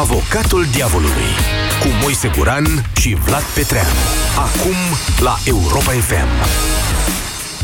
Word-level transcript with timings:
Avocatul 0.00 0.66
Diavolului 0.72 1.30
cu 1.80 1.86
Moise 2.02 2.30
Guran 2.36 2.90
și 3.00 3.16
Vlad 3.24 3.42
Petreanu. 3.42 3.88
Acum 4.36 4.74
la 5.18 5.38
Europa 5.44 5.90
FM. 5.90 6.28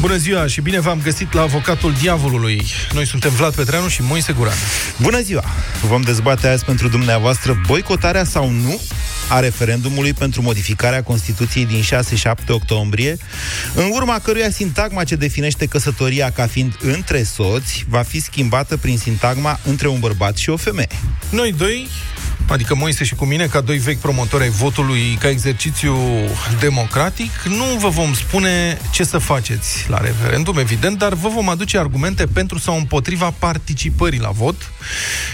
Bună 0.00 0.16
ziua 0.16 0.46
și 0.46 0.60
bine 0.60 0.80
v-am 0.80 1.00
găsit 1.02 1.32
la 1.32 1.40
Avocatul 1.42 1.92
Diavolului. 1.92 2.62
Noi 2.92 3.06
suntem 3.06 3.30
Vlad 3.30 3.54
Petreanu 3.54 3.88
și 3.88 4.02
Moise 4.02 4.32
Guran. 4.32 4.54
Bună 5.00 5.20
ziua! 5.20 5.44
Vom 5.88 6.00
dezbate 6.00 6.48
azi 6.48 6.64
pentru 6.64 6.88
dumneavoastră 6.88 7.60
boicotarea 7.66 8.24
sau 8.24 8.50
nu 8.50 8.80
a 9.28 9.40
referendumului 9.40 10.12
pentru 10.12 10.42
modificarea 10.42 11.02
Constituției 11.02 11.66
din 11.66 11.82
6-7 11.82 12.48
octombrie, 12.48 13.16
în 13.74 13.90
urma 13.92 14.18
căruia 14.18 14.50
sintagma 14.50 15.04
ce 15.04 15.16
definește 15.16 15.66
căsătoria 15.66 16.30
ca 16.30 16.46
fiind 16.46 16.76
între 16.80 17.22
soți 17.22 17.84
va 17.88 18.02
fi 18.02 18.20
schimbată 18.20 18.76
prin 18.76 18.98
sintagma 18.98 19.60
între 19.64 19.88
un 19.88 19.98
bărbat 19.98 20.36
și 20.36 20.50
o 20.50 20.56
femeie. 20.56 20.88
Noi 21.30 21.52
doi 21.52 21.88
adică 22.48 22.74
Moise 22.74 23.04
și 23.04 23.14
cu 23.14 23.24
mine, 23.24 23.46
ca 23.46 23.60
doi 23.60 23.78
vechi 23.78 23.98
promotori 23.98 24.42
ai 24.42 24.48
votului 24.48 25.16
ca 25.20 25.28
exercițiu 25.28 25.96
democratic, 26.60 27.42
nu 27.42 27.64
vă 27.78 27.88
vom 27.88 28.14
spune 28.14 28.78
ce 28.90 29.04
să 29.04 29.18
faceți 29.18 29.86
la 29.88 29.98
referendum, 29.98 30.58
evident, 30.58 30.98
dar 30.98 31.14
vă 31.14 31.28
vom 31.28 31.48
aduce 31.48 31.78
argumente 31.78 32.26
pentru 32.26 32.58
sau 32.58 32.76
împotriva 32.76 33.34
participării 33.38 34.20
la 34.20 34.30
vot, 34.30 34.72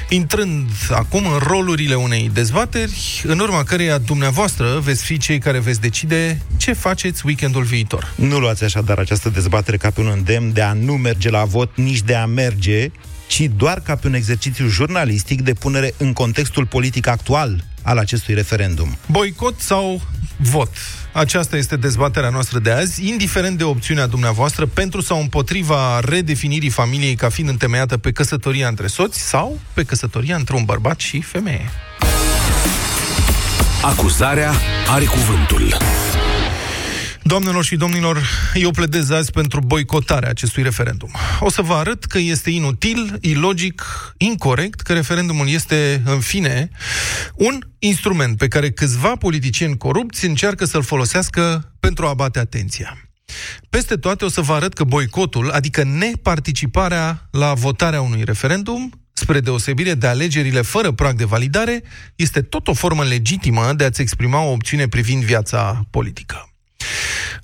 intrând 0.09 0.69
acum 0.91 1.27
în 1.27 1.39
rolurile 1.39 1.95
unei 1.95 2.30
dezbateri, 2.33 3.23
în 3.27 3.39
urma 3.39 3.62
căreia 3.62 3.98
dumneavoastră 3.98 4.79
veți 4.79 5.05
fi 5.05 5.19
cei 5.19 5.39
care 5.39 5.59
veți 5.59 5.81
decide 5.81 6.41
ce 6.56 6.73
faceți 6.73 7.23
weekendul 7.27 7.62
viitor. 7.62 8.12
Nu 8.15 8.39
luați 8.39 8.65
așadar 8.65 8.98
această 8.98 9.29
dezbatere 9.29 9.77
ca 9.77 9.91
pe 9.91 10.01
un 10.01 10.11
îndemn 10.15 10.53
de 10.53 10.62
a 10.62 10.73
nu 10.73 10.92
merge 10.92 11.31
la 11.31 11.45
vot, 11.45 11.77
nici 11.77 12.01
de 12.03 12.15
a 12.15 12.27
merge 12.27 12.91
ci 13.33 13.48
doar 13.56 13.80
ca 13.80 13.97
pe 13.97 14.06
un 14.06 14.14
exercițiu 14.14 14.69
jurnalistic 14.69 15.42
de 15.42 15.52
punere 15.52 15.94
în 15.97 16.12
contextul 16.12 16.66
politic 16.66 17.06
actual 17.06 17.64
al 17.83 17.98
acestui 17.98 18.34
referendum. 18.34 18.97
Boicot 19.06 19.61
sau 19.61 20.00
vot? 20.36 20.70
Aceasta 21.12 21.56
este 21.56 21.77
dezbaterea 21.77 22.28
noastră 22.28 22.58
de 22.58 22.70
azi, 22.70 23.08
indiferent 23.08 23.58
de 23.58 23.64
opțiunea 23.64 24.06
dumneavoastră 24.06 24.66
pentru 24.66 25.00
sau 25.00 25.20
împotriva 25.20 26.00
redefinirii 26.00 26.70
familiei 26.70 27.14
ca 27.14 27.28
fiind 27.28 27.48
întemeiată 27.48 27.97
pe 27.97 28.12
căsătoria 28.12 28.69
între 28.69 28.86
soți 28.86 29.20
sau 29.20 29.61
pe 29.72 29.84
căsătoria 29.84 30.36
între 30.36 30.56
un 30.56 30.64
bărbat 30.64 31.00
și 31.00 31.20
femeie. 31.20 31.70
Acuzarea 33.83 34.52
are 34.89 35.05
cuvântul. 35.05 35.77
Doamnelor 37.33 37.64
și 37.64 37.77
domnilor, 37.77 38.22
eu 38.55 38.70
pledez 38.70 39.11
azi 39.11 39.30
pentru 39.30 39.61
boicotarea 39.61 40.28
acestui 40.28 40.62
referendum. 40.62 41.11
O 41.41 41.50
să 41.50 41.62
vă 41.62 41.74
arăt 41.74 42.05
că 42.05 42.19
este 42.19 42.50
inutil, 42.50 43.19
ilogic, 43.20 43.84
incorrect, 44.16 44.80
că 44.80 44.92
referendumul 44.92 45.48
este, 45.48 46.02
în 46.05 46.20
fine, 46.20 46.70
un 47.34 47.58
instrument 47.78 48.39
pe 48.39 48.48
care 48.48 48.70
câțiva 48.70 49.16
politicieni 49.16 49.77
corupți 49.77 50.27
încearcă 50.27 50.64
să-l 50.64 50.83
folosească 50.83 51.72
pentru 51.80 52.06
a 52.06 52.14
bate 52.14 52.39
atenția. 52.39 52.98
Peste 53.70 53.94
toate 53.96 54.24
o 54.24 54.28
să 54.28 54.41
vă 54.41 54.52
arăt 54.52 54.72
că 54.72 54.84
boicotul, 54.84 55.50
adică 55.50 55.83
neparticiparea 55.84 57.28
la 57.30 57.55
votarea 57.55 58.00
unui 58.00 58.24
referendum, 58.24 58.92
spre 59.12 59.41
deosebire 59.41 59.94
de 59.94 60.06
alegerile 60.06 60.61
fără 60.61 60.91
prag 60.91 61.17
de 61.17 61.24
validare, 61.24 61.83
este 62.17 62.42
tot 62.42 62.69
o 62.69 62.72
formă 62.72 63.05
legitimă 63.05 63.72
de 63.77 63.84
a-ți 63.84 64.00
exprima 64.00 64.42
o 64.42 64.52
opțiune 64.52 64.89
privind 64.89 65.22
viața 65.22 65.86
politică. 65.91 66.46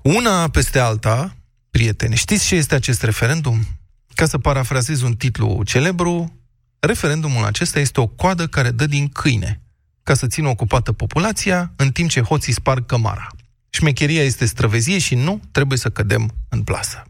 Una 0.02 0.48
peste 0.48 0.78
alta, 0.78 1.36
prieteni, 1.70 2.16
știți 2.16 2.46
ce 2.46 2.54
este 2.54 2.74
acest 2.74 3.02
referendum? 3.02 3.66
Ca 4.14 4.26
să 4.26 4.38
parafrazez 4.38 5.00
un 5.00 5.14
titlu 5.14 5.62
celebru, 5.64 6.38
referendumul 6.78 7.44
acesta 7.44 7.78
este 7.78 8.00
o 8.00 8.06
coadă 8.06 8.46
care 8.46 8.70
dă 8.70 8.86
din 8.86 9.08
câine, 9.08 9.60
ca 10.02 10.14
să 10.14 10.26
țină 10.26 10.48
ocupată 10.48 10.92
populația, 10.92 11.72
în 11.76 11.92
timp 11.92 12.10
ce 12.10 12.20
hoții 12.20 12.52
sparg 12.52 12.86
cămara. 12.86 13.26
Șmecheria 13.70 14.22
este 14.22 14.44
străvezie 14.44 14.98
și 14.98 15.14
nu 15.14 15.40
trebuie 15.52 15.78
să 15.78 15.88
cădem 15.88 16.34
în 16.48 16.62
plasă. 16.62 17.02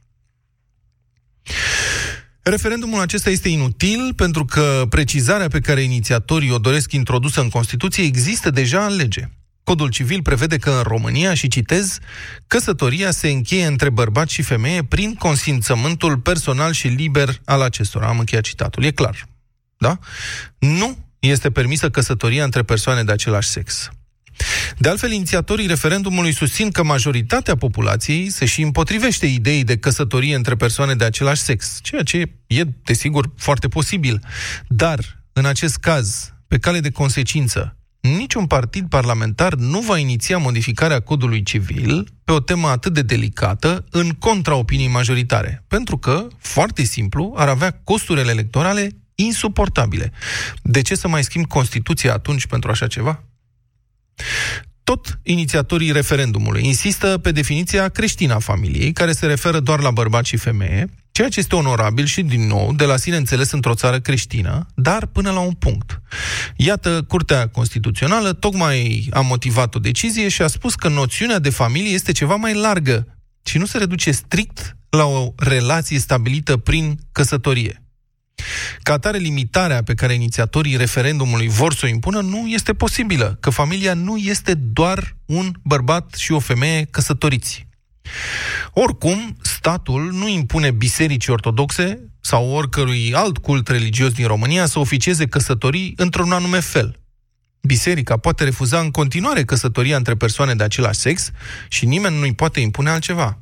Referendumul 2.43 3.01
acesta 3.01 3.31
este 3.31 3.49
inutil 3.49 4.15
pentru 4.15 4.45
că 4.45 4.87
precizarea 4.89 5.49
pe 5.49 5.61
care 5.61 5.81
inițiatorii 5.81 6.51
o 6.51 6.59
doresc 6.59 6.93
introdusă 6.93 7.41
în 7.41 7.49
Constituție 7.49 8.05
există 8.05 8.51
deja 8.51 8.87
în 8.87 8.97
lege. 8.97 9.29
Codul 9.69 9.89
civil 9.89 10.23
prevede 10.23 10.57
că 10.57 10.71
în 10.71 10.83
România, 10.83 11.35
și 11.35 11.49
citez, 11.49 11.99
căsătoria 12.47 13.11
se 13.11 13.29
încheie 13.29 13.67
între 13.67 13.91
bărbat 13.91 14.29
și 14.29 14.43
femeie 14.43 14.85
prin 14.85 15.15
consimțământul 15.15 16.19
personal 16.19 16.73
și 16.73 16.87
liber 16.87 17.41
al 17.45 17.63
acestora. 17.63 18.07
Am 18.07 18.19
încheiat 18.19 18.45
citatul. 18.45 18.85
E 18.85 18.91
clar. 18.91 19.27
Da? 19.79 19.99
Nu 20.59 20.99
este 21.19 21.51
permisă 21.51 21.91
căsătoria 21.91 22.45
între 22.45 22.63
persoane 22.63 23.03
de 23.03 23.13
același 23.13 23.49
sex. 23.49 23.91
De 24.79 24.89
altfel, 24.89 25.13
inițiatorii 25.13 25.67
referendumului 25.67 26.33
susțin 26.35 26.71
că 26.71 26.83
majoritatea 26.83 27.57
populației 27.57 28.31
se 28.31 28.45
și 28.45 28.63
împotrivește 28.63 29.27
ideii 29.27 29.65
de 29.65 29.79
căsătorie 29.79 30.35
între 30.35 30.57
persoane 30.57 30.95
de 30.95 31.05
același 31.05 31.43
sex, 31.43 31.79
ceea 31.83 32.03
ce 32.03 32.31
e, 32.47 32.63
desigur, 32.85 33.33
foarte 33.37 33.69
posibil. 33.69 34.21
Dar, 34.69 35.23
în 35.33 35.45
acest 35.45 35.77
caz, 35.77 36.33
pe 36.47 36.59
cale 36.59 36.81
de 36.81 36.91
consecință, 36.91 37.73
niciun 38.17 38.47
partid 38.47 38.89
parlamentar 38.89 39.55
nu 39.55 39.81
va 39.81 39.99
iniția 39.99 40.39
modificarea 40.39 41.01
codului 41.01 41.43
civil 41.43 42.09
pe 42.25 42.33
o 42.33 42.41
temă 42.41 42.69
atât 42.69 42.93
de 42.93 43.03
delicată 43.03 43.85
în 43.91 44.09
contra 44.11 44.55
opiniei 44.55 44.89
majoritare. 44.89 45.65
Pentru 45.69 45.99
că, 45.99 46.27
foarte 46.39 46.83
simplu, 46.83 47.35
ar 47.37 47.49
avea 47.49 47.81
costurile 47.85 48.31
electorale 48.31 48.91
insuportabile. 49.15 50.13
De 50.63 50.83
ce 50.83 50.95
să 50.95 51.09
mai 51.09 51.25
schimb 51.25 51.47
Constituția 51.47 52.13
atunci 52.13 52.47
pentru 52.47 52.71
așa 52.71 52.87
ceva? 52.87 53.23
Tot 54.85 55.19
inițiatorii 55.23 55.93
referendumului 55.93 56.65
insistă 56.65 57.19
pe 57.19 57.33
definiția 57.33 57.89
creștină 57.89 58.35
a 58.35 58.39
familiei, 58.39 58.93
care 58.93 59.13
se 59.13 59.27
referă 59.27 59.61
doar 59.61 59.81
la 59.81 59.91
bărbat 59.91 60.25
și 60.25 60.37
femeie, 60.37 60.89
ceea 61.19 61.31
ce 61.31 61.39
este 61.41 61.57
onorabil 61.57 62.05
și, 62.05 62.23
din 62.23 62.47
nou, 62.47 62.73
de 62.73 62.85
la 62.85 62.97
sine 62.97 63.17
înțeles 63.17 63.51
într-o 63.51 63.75
țară 63.75 64.01
creștină, 64.01 64.67
dar 64.75 65.07
până 65.07 65.31
la 65.31 65.41
un 65.41 65.53
punct. 65.53 66.01
Iată, 66.57 67.03
Curtea 67.09 67.49
Constituțională 67.49 68.33
tocmai 68.33 69.09
a 69.11 69.21
motivat 69.21 69.75
o 69.75 69.79
decizie 69.79 70.29
și 70.29 70.43
a 70.43 70.47
spus 70.47 70.75
că 70.75 70.89
noțiunea 70.89 71.39
de 71.39 71.51
familie 71.51 71.93
este 71.93 72.13
ceva 72.13 72.35
mai 72.35 72.55
largă 72.55 73.07
și 73.45 73.59
nu 73.59 73.67
se 73.67 73.79
reduce 73.79 74.11
strict 74.11 74.77
la 74.91 75.05
o 75.05 75.33
relație 75.37 75.99
stabilită 75.99 76.57
prin 76.57 76.99
căsătorie. 77.13 77.83
Ca 78.83 78.93
atare, 78.93 79.19
limitarea 79.19 79.83
pe 79.83 79.95
care 79.95 80.15
inițiatorii 80.15 80.77
referendumului 80.77 81.49
vor 81.49 81.75
să 81.75 81.81
o 81.85 81.89
impună 81.89 82.21
nu 82.21 82.47
este 82.47 82.75
posibilă, 82.75 83.37
că 83.41 83.51
familia 83.51 83.95
nu 83.95 84.17
este 84.17 84.55
doar 84.55 85.17
un 85.27 85.53
bărbat 85.63 86.15
și 86.15 86.33
o 86.33 86.39
femeie 86.39 86.85
căsătoriți. 86.91 87.67
Oricum, 88.73 89.37
statul 89.59 90.13
nu 90.13 90.29
impune 90.29 90.71
bisericii 90.71 91.33
ortodoxe 91.33 92.13
sau 92.21 92.51
oricărui 92.51 93.15
alt 93.15 93.39
cult 93.39 93.69
religios 93.69 94.13
din 94.13 94.27
România 94.27 94.67
să 94.67 94.79
oficieze 94.79 95.27
căsătorii 95.27 95.93
într-un 95.97 96.33
anume 96.33 96.61
fel. 96.61 97.01
Biserica 97.61 98.17
poate 98.17 98.45
refuza 98.45 98.81
în 98.81 98.91
continuare 98.91 99.45
căsătoria 99.45 99.97
între 99.97 100.15
persoane 100.15 100.55
de 100.55 100.63
același 100.63 100.99
sex 100.99 101.31
și 101.69 101.87
nimeni 101.87 102.19
nu-i 102.19 102.35
poate 102.35 102.61
impune 102.61 102.91
altceva. 102.91 103.39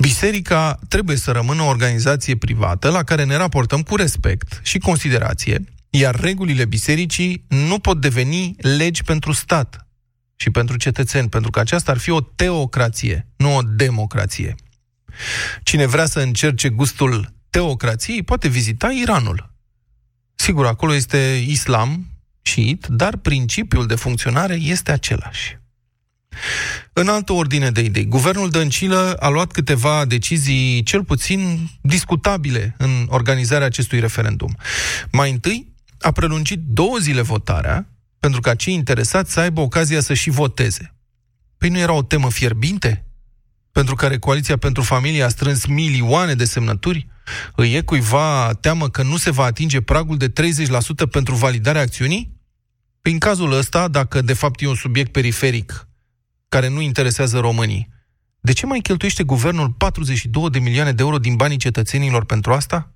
Biserica 0.00 0.78
trebuie 0.88 1.16
să 1.16 1.30
rămână 1.30 1.62
o 1.62 1.68
organizație 1.68 2.36
privată 2.36 2.90
la 2.90 3.02
care 3.02 3.24
ne 3.24 3.36
raportăm 3.36 3.82
cu 3.82 3.96
respect 3.96 4.60
și 4.62 4.78
considerație, 4.78 5.64
iar 5.90 6.20
regulile 6.20 6.64
bisericii 6.64 7.44
nu 7.48 7.78
pot 7.78 8.00
deveni 8.00 8.54
legi 8.58 9.02
pentru 9.02 9.32
stat 9.32 9.87
și 10.40 10.50
pentru 10.50 10.76
cetățeni, 10.76 11.28
pentru 11.28 11.50
că 11.50 11.60
aceasta 11.60 11.90
ar 11.90 11.98
fi 11.98 12.10
o 12.10 12.20
teocrație, 12.20 13.26
nu 13.36 13.56
o 13.56 13.62
democrație. 13.62 14.54
Cine 15.62 15.86
vrea 15.86 16.06
să 16.06 16.20
încerce 16.20 16.68
gustul 16.68 17.34
teocrației 17.50 18.22
poate 18.22 18.48
vizita 18.48 18.90
Iranul. 18.90 19.52
Sigur, 20.34 20.66
acolo 20.66 20.94
este 20.94 21.44
islam 21.46 22.06
it, 22.56 22.86
dar 22.86 23.16
principiul 23.16 23.86
de 23.86 23.94
funcționare 23.94 24.54
este 24.54 24.92
același. 24.92 25.58
În 26.92 27.08
altă 27.08 27.32
ordine 27.32 27.70
de 27.70 27.80
idei, 27.80 28.04
guvernul 28.04 28.50
Dăncilă 28.50 29.16
a 29.20 29.28
luat 29.28 29.52
câteva 29.52 30.04
decizii 30.04 30.82
cel 30.82 31.04
puțin 31.04 31.68
discutabile 31.80 32.74
în 32.78 33.06
organizarea 33.08 33.66
acestui 33.66 34.00
referendum. 34.00 34.56
Mai 35.12 35.30
întâi, 35.30 35.74
a 36.00 36.12
prelungit 36.12 36.58
două 36.58 36.96
zile 36.98 37.20
votarea 37.20 37.88
pentru 38.20 38.40
ca 38.40 38.54
cei 38.54 38.74
interesați 38.74 39.32
să 39.32 39.40
aibă 39.40 39.60
ocazia 39.60 40.00
să 40.00 40.14
și 40.14 40.30
voteze. 40.30 40.94
Păi 41.58 41.68
nu 41.68 41.78
era 41.78 41.92
o 41.92 42.02
temă 42.02 42.30
fierbinte? 42.30 43.04
Pentru 43.72 43.94
care 43.94 44.18
Coaliția 44.18 44.56
pentru 44.56 44.82
Familie 44.82 45.22
a 45.22 45.28
strâns 45.28 45.66
milioane 45.66 46.34
de 46.34 46.44
semnături? 46.44 47.08
Îi 47.56 47.74
e 47.74 47.80
cuiva 47.80 48.52
teamă 48.60 48.88
că 48.88 49.02
nu 49.02 49.16
se 49.16 49.30
va 49.30 49.44
atinge 49.44 49.80
pragul 49.80 50.16
de 50.16 50.32
30% 50.32 50.32
pentru 51.10 51.34
validarea 51.34 51.80
acțiunii? 51.80 52.36
Prin 53.02 53.18
cazul 53.18 53.52
ăsta, 53.52 53.88
dacă 53.88 54.20
de 54.20 54.32
fapt 54.32 54.60
e 54.60 54.68
un 54.68 54.74
subiect 54.74 55.12
periferic 55.12 55.88
care 56.48 56.68
nu 56.68 56.80
interesează 56.80 57.38
românii. 57.38 57.88
De 58.40 58.52
ce 58.52 58.66
mai 58.66 58.80
cheltuiește 58.80 59.22
guvernul 59.22 59.70
42 59.70 60.50
de 60.50 60.58
milioane 60.58 60.92
de 60.92 61.02
euro 61.02 61.18
din 61.18 61.36
banii 61.36 61.56
cetățenilor 61.56 62.24
pentru 62.24 62.52
asta? 62.52 62.92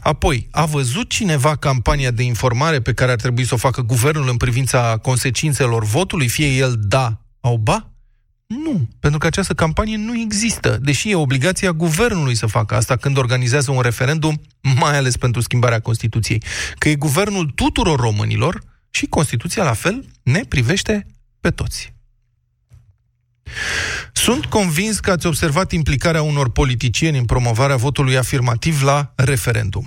Apoi, 0.00 0.48
a 0.50 0.64
văzut 0.64 1.08
cineva 1.08 1.56
campania 1.56 2.10
de 2.10 2.22
informare 2.22 2.80
pe 2.80 2.92
care 2.92 3.10
ar 3.10 3.20
trebui 3.20 3.44
să 3.44 3.54
o 3.54 3.56
facă 3.56 3.82
guvernul 3.82 4.28
în 4.28 4.36
privința 4.36 4.98
consecințelor 5.02 5.84
votului, 5.84 6.28
fie 6.28 6.46
el 6.46 6.74
da 6.78 7.20
sau 7.42 7.56
ba? 7.56 7.92
Nu, 8.46 8.88
pentru 9.00 9.18
că 9.18 9.26
această 9.26 9.54
campanie 9.54 9.96
nu 9.96 10.20
există, 10.20 10.78
deși 10.82 11.10
e 11.10 11.14
obligația 11.14 11.72
guvernului 11.72 12.34
să 12.34 12.46
facă 12.46 12.74
asta 12.74 12.96
când 12.96 13.16
organizează 13.16 13.70
un 13.70 13.80
referendum, 13.80 14.40
mai 14.80 14.96
ales 14.96 15.16
pentru 15.16 15.40
schimbarea 15.40 15.80
Constituției. 15.80 16.42
Că 16.78 16.88
e 16.88 16.94
guvernul 16.94 17.46
tuturor 17.54 18.00
românilor 18.00 18.62
și 18.90 19.06
Constituția 19.06 19.64
la 19.64 19.72
fel 19.72 20.04
ne 20.22 20.40
privește 20.48 21.06
pe 21.40 21.50
toți. 21.50 21.94
Sunt 24.12 24.44
convins 24.44 25.00
că 25.00 25.10
ați 25.10 25.26
observat 25.26 25.72
implicarea 25.72 26.22
unor 26.22 26.50
politicieni 26.50 27.18
în 27.18 27.24
promovarea 27.24 27.76
votului 27.76 28.16
afirmativ 28.16 28.82
la 28.82 29.12
referendum. 29.16 29.86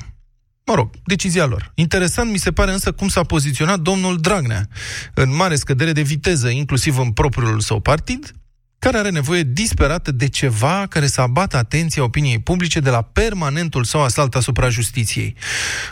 Mă 0.66 0.74
rog, 0.74 0.90
decizia 1.06 1.46
lor. 1.46 1.72
Interesant 1.75 2.31
mi 2.31 2.38
se 2.38 2.52
pare 2.52 2.72
însă 2.72 2.92
cum 2.92 3.07
s-a 3.07 3.24
poziționat 3.24 3.80
domnul 3.80 4.19
Dragnea, 4.19 4.68
în 5.13 5.36
mare 5.36 5.56
scădere 5.56 5.92
de 5.92 6.02
viteză, 6.02 6.50
inclusiv 6.50 6.98
în 6.98 7.12
propriul 7.12 7.60
său 7.60 7.80
partid, 7.80 8.34
care 8.80 8.98
are 8.98 9.10
nevoie 9.10 9.44
disperată 9.44 10.12
de 10.12 10.30
ceva 10.30 10.86
care 10.90 11.08
să 11.08 11.22
abată 11.22 11.58
atenția 11.58 12.04
opiniei 12.04 12.40
publice 12.40 12.80
de 12.80 12.90
la 12.90 13.01
permanentul 13.01 13.84
său 13.84 14.01
asalt 14.01 14.36
asupra 14.36 14.69
justiției. 14.69 15.36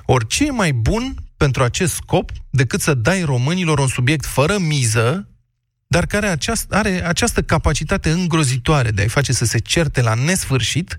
Ori 0.05 0.27
ce 0.27 0.45
e 0.45 0.51
mai 0.51 0.71
bun 0.71 1.15
pentru 1.37 1.63
acest 1.63 1.93
scop 1.93 2.31
decât 2.49 2.81
să 2.81 2.93
dai 2.93 3.21
românilor 3.21 3.79
un 3.79 3.87
subiect 3.87 4.25
fără 4.25 4.57
miză, 4.57 5.27
dar 5.93 6.05
care 6.05 6.27
aceast, 6.27 6.71
are 6.71 7.05
această 7.05 7.41
capacitate 7.41 8.09
îngrozitoare 8.09 8.91
de 8.91 9.01
a-i 9.01 9.07
face 9.07 9.33
să 9.33 9.45
se 9.45 9.59
certe 9.59 10.01
la 10.01 10.13
nesfârșit, 10.13 10.97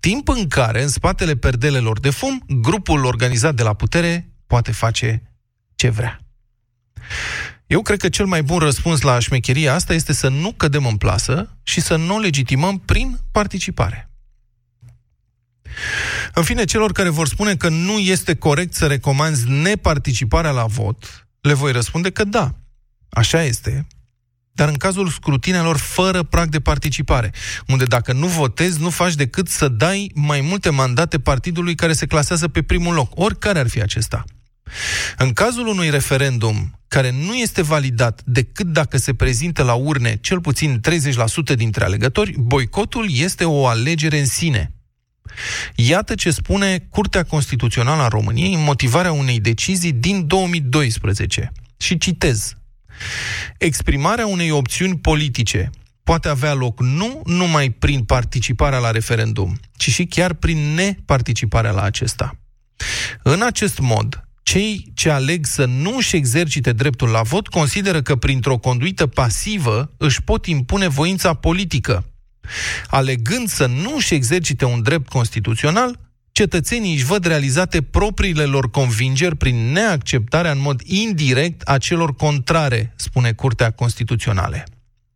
timp 0.00 0.28
în 0.28 0.48
care, 0.48 0.82
în 0.82 0.88
spatele 0.88 1.36
perdelelor 1.36 2.00
de 2.00 2.10
fum, 2.10 2.42
grupul 2.46 3.04
organizat 3.04 3.54
de 3.54 3.62
la 3.62 3.74
putere 3.74 4.32
poate 4.46 4.72
face 4.72 5.22
ce 5.74 5.88
vrea. 5.88 6.20
Eu 7.66 7.82
cred 7.82 7.98
că 7.98 8.08
cel 8.08 8.26
mai 8.26 8.42
bun 8.42 8.58
răspuns 8.58 9.00
la 9.00 9.18
șmecheria 9.18 9.74
asta 9.74 9.94
este 9.94 10.12
să 10.12 10.28
nu 10.28 10.52
cădem 10.52 10.86
în 10.86 10.96
plasă 10.96 11.56
și 11.62 11.80
să 11.80 11.96
nu 11.96 12.14
o 12.14 12.18
legitimăm 12.18 12.78
prin 12.78 13.18
participare. 13.32 14.10
În 16.34 16.42
fine, 16.42 16.64
celor 16.64 16.92
care 16.92 17.08
vor 17.08 17.28
spune 17.28 17.56
că 17.56 17.68
nu 17.68 17.98
este 17.98 18.34
corect 18.34 18.74
să 18.74 18.86
recomanzi 18.86 19.48
neparticiparea 19.48 20.50
la 20.50 20.64
vot, 20.64 21.28
le 21.40 21.52
voi 21.52 21.72
răspunde 21.72 22.10
că 22.10 22.24
da, 22.24 22.54
așa 23.08 23.42
este, 23.42 23.86
dar 24.60 24.68
în 24.68 24.74
cazul 24.74 25.08
scrutinelor 25.08 25.76
fără 25.76 26.22
prag 26.22 26.48
de 26.48 26.60
participare, 26.60 27.32
unde 27.66 27.84
dacă 27.84 28.12
nu 28.12 28.26
votezi, 28.26 28.80
nu 28.80 28.90
faci 28.90 29.14
decât 29.14 29.48
să 29.48 29.68
dai 29.68 30.10
mai 30.14 30.40
multe 30.40 30.70
mandate 30.70 31.18
partidului 31.18 31.74
care 31.74 31.92
se 31.92 32.06
clasează 32.06 32.48
pe 32.48 32.62
primul 32.62 32.94
loc, 32.94 33.12
oricare 33.14 33.58
ar 33.58 33.68
fi 33.68 33.80
acesta. 33.80 34.24
În 35.16 35.32
cazul 35.32 35.66
unui 35.66 35.90
referendum 35.90 36.78
care 36.88 37.10
nu 37.10 37.34
este 37.34 37.62
validat 37.62 38.22
decât 38.24 38.66
dacă 38.66 38.96
se 38.96 39.14
prezintă 39.14 39.62
la 39.62 39.74
urne 39.74 40.18
cel 40.20 40.40
puțin 40.40 40.80
30% 41.52 41.54
dintre 41.54 41.84
alegători, 41.84 42.34
boicotul 42.38 43.06
este 43.10 43.44
o 43.44 43.66
alegere 43.66 44.18
în 44.18 44.26
sine. 44.26 44.72
Iată 45.74 46.14
ce 46.14 46.30
spune 46.30 46.86
Curtea 46.90 47.22
Constituțională 47.22 48.02
a 48.02 48.08
României 48.08 48.54
în 48.54 48.62
motivarea 48.62 49.12
unei 49.12 49.40
decizii 49.40 49.92
din 49.92 50.26
2012. 50.26 51.52
Și 51.76 51.98
citez. 51.98 52.54
Exprimarea 53.58 54.26
unei 54.26 54.50
opțiuni 54.50 54.98
politice 54.98 55.70
poate 56.04 56.28
avea 56.28 56.52
loc 56.52 56.80
nu 56.80 57.22
numai 57.24 57.70
prin 57.70 58.04
participarea 58.04 58.78
la 58.78 58.90
referendum, 58.90 59.58
ci 59.76 59.90
și 59.90 60.04
chiar 60.04 60.32
prin 60.32 60.74
neparticiparea 60.74 61.70
la 61.70 61.82
acesta. 61.82 62.38
În 63.22 63.42
acest 63.42 63.78
mod, 63.78 64.24
cei 64.42 64.90
ce 64.94 65.10
aleg 65.10 65.46
să 65.46 65.64
nu 65.64 65.96
își 65.96 66.16
exercite 66.16 66.72
dreptul 66.72 67.08
la 67.08 67.22
vot 67.22 67.48
consideră 67.48 68.02
că 68.02 68.16
printr-o 68.16 68.58
conduită 68.58 69.06
pasivă 69.06 69.92
își 69.96 70.22
pot 70.22 70.46
impune 70.46 70.88
voința 70.88 71.34
politică. 71.34 72.04
Alegând 72.86 73.48
să 73.48 73.66
nu 73.66 73.94
își 73.96 74.14
exercite 74.14 74.64
un 74.64 74.82
drept 74.82 75.08
constituțional, 75.08 75.98
cetățenii 76.32 76.94
își 76.94 77.04
văd 77.04 77.24
realizate 77.24 77.82
propriile 77.82 78.44
lor 78.44 78.70
convingeri 78.70 79.36
prin 79.36 79.72
neacceptarea 79.72 80.50
în 80.50 80.60
mod 80.60 80.80
indirect 80.84 81.68
a 81.68 81.78
celor 81.78 82.14
contrare, 82.14 82.92
spune 82.96 83.32
Curtea 83.32 83.70
Constituțională. 83.70 84.62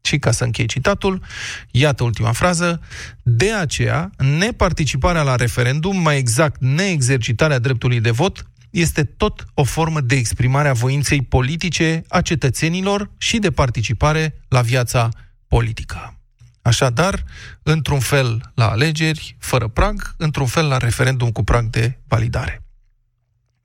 Și 0.00 0.18
ca 0.18 0.30
să 0.30 0.44
închei 0.44 0.66
citatul, 0.66 1.22
iată 1.70 2.04
ultima 2.04 2.32
frază, 2.32 2.80
de 3.22 3.52
aceea, 3.52 4.10
neparticiparea 4.38 5.22
la 5.22 5.34
referendum, 5.34 5.96
mai 5.96 6.18
exact 6.18 6.60
neexercitarea 6.60 7.58
dreptului 7.58 8.00
de 8.00 8.10
vot, 8.10 8.44
este 8.70 9.04
tot 9.04 9.44
o 9.54 9.64
formă 9.64 10.00
de 10.00 10.14
exprimare 10.14 10.68
a 10.68 10.72
voinței 10.72 11.22
politice 11.22 12.02
a 12.08 12.20
cetățenilor 12.20 13.10
și 13.18 13.38
de 13.38 13.50
participare 13.50 14.40
la 14.48 14.60
viața 14.60 15.08
politică. 15.48 16.18
Așadar, 16.64 17.24
într-un 17.62 18.00
fel 18.00 18.52
la 18.54 18.70
alegeri, 18.70 19.36
fără 19.38 19.68
prag, 19.68 20.14
într-un 20.16 20.46
fel 20.46 20.66
la 20.66 20.76
referendum 20.76 21.30
cu 21.30 21.44
prag 21.44 21.70
de 21.70 21.98
validare. 22.08 22.62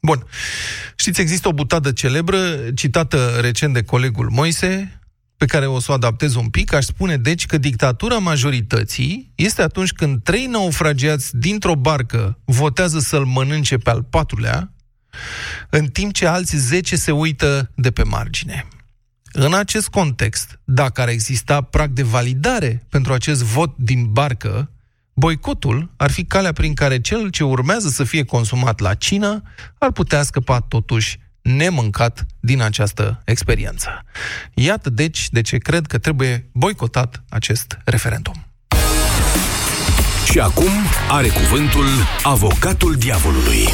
Bun. 0.01 0.25
Știți, 0.95 1.21
există 1.21 1.47
o 1.47 1.53
butadă 1.53 1.91
celebră, 1.91 2.37
citată 2.75 3.37
recent 3.41 3.73
de 3.73 3.83
colegul 3.83 4.29
Moise, 4.29 4.99
pe 5.37 5.45
care 5.45 5.65
o 5.65 5.79
să 5.79 5.91
o 5.91 5.93
adaptez 5.93 6.35
un 6.35 6.49
pic, 6.49 6.73
aș 6.73 6.85
spune 6.85 7.17
deci 7.17 7.45
că 7.45 7.57
dictatura 7.57 8.17
majorității 8.17 9.31
este 9.35 9.61
atunci 9.61 9.91
când 9.91 10.23
trei 10.23 10.45
naufragiați 10.45 11.37
dintr-o 11.37 11.75
barcă 11.75 12.39
votează 12.45 12.99
să-l 12.99 13.25
mănânce 13.25 13.77
pe 13.77 13.89
al 13.89 14.03
patrulea, 14.03 14.73
în 15.69 15.87
timp 15.87 16.13
ce 16.13 16.25
alți 16.25 16.55
10 16.55 16.95
se 16.95 17.11
uită 17.11 17.71
de 17.75 17.91
pe 17.91 18.03
margine. 18.03 18.67
În 19.41 19.53
acest 19.53 19.87
context, 19.87 20.59
dacă 20.63 21.01
ar 21.01 21.07
exista 21.07 21.61
prag 21.61 21.89
de 21.91 22.03
validare 22.03 22.85
pentru 22.89 23.13
acest 23.13 23.43
vot 23.43 23.73
din 23.77 24.11
barcă, 24.11 24.69
boicotul 25.13 25.91
ar 25.97 26.11
fi 26.11 26.23
calea 26.23 26.51
prin 26.51 26.73
care 26.73 27.01
cel 27.01 27.29
ce 27.29 27.43
urmează 27.43 27.89
să 27.89 28.03
fie 28.03 28.23
consumat 28.23 28.79
la 28.79 28.93
cină 28.93 29.41
ar 29.77 29.91
putea 29.91 30.23
scăpa 30.23 30.59
totuși 30.59 31.19
nemâncat 31.41 32.25
din 32.39 32.61
această 32.61 33.21
experiență. 33.25 33.89
Iată 34.53 34.89
deci 34.89 35.29
de 35.29 35.41
ce 35.41 35.57
cred 35.57 35.85
că 35.85 35.97
trebuie 35.97 36.49
boicotat 36.51 37.23
acest 37.29 37.77
referendum. 37.85 38.45
Și 40.31 40.39
acum 40.39 40.71
are 41.09 41.27
cuvântul 41.27 41.87
avocatul 42.23 42.95
diavolului. 42.95 43.67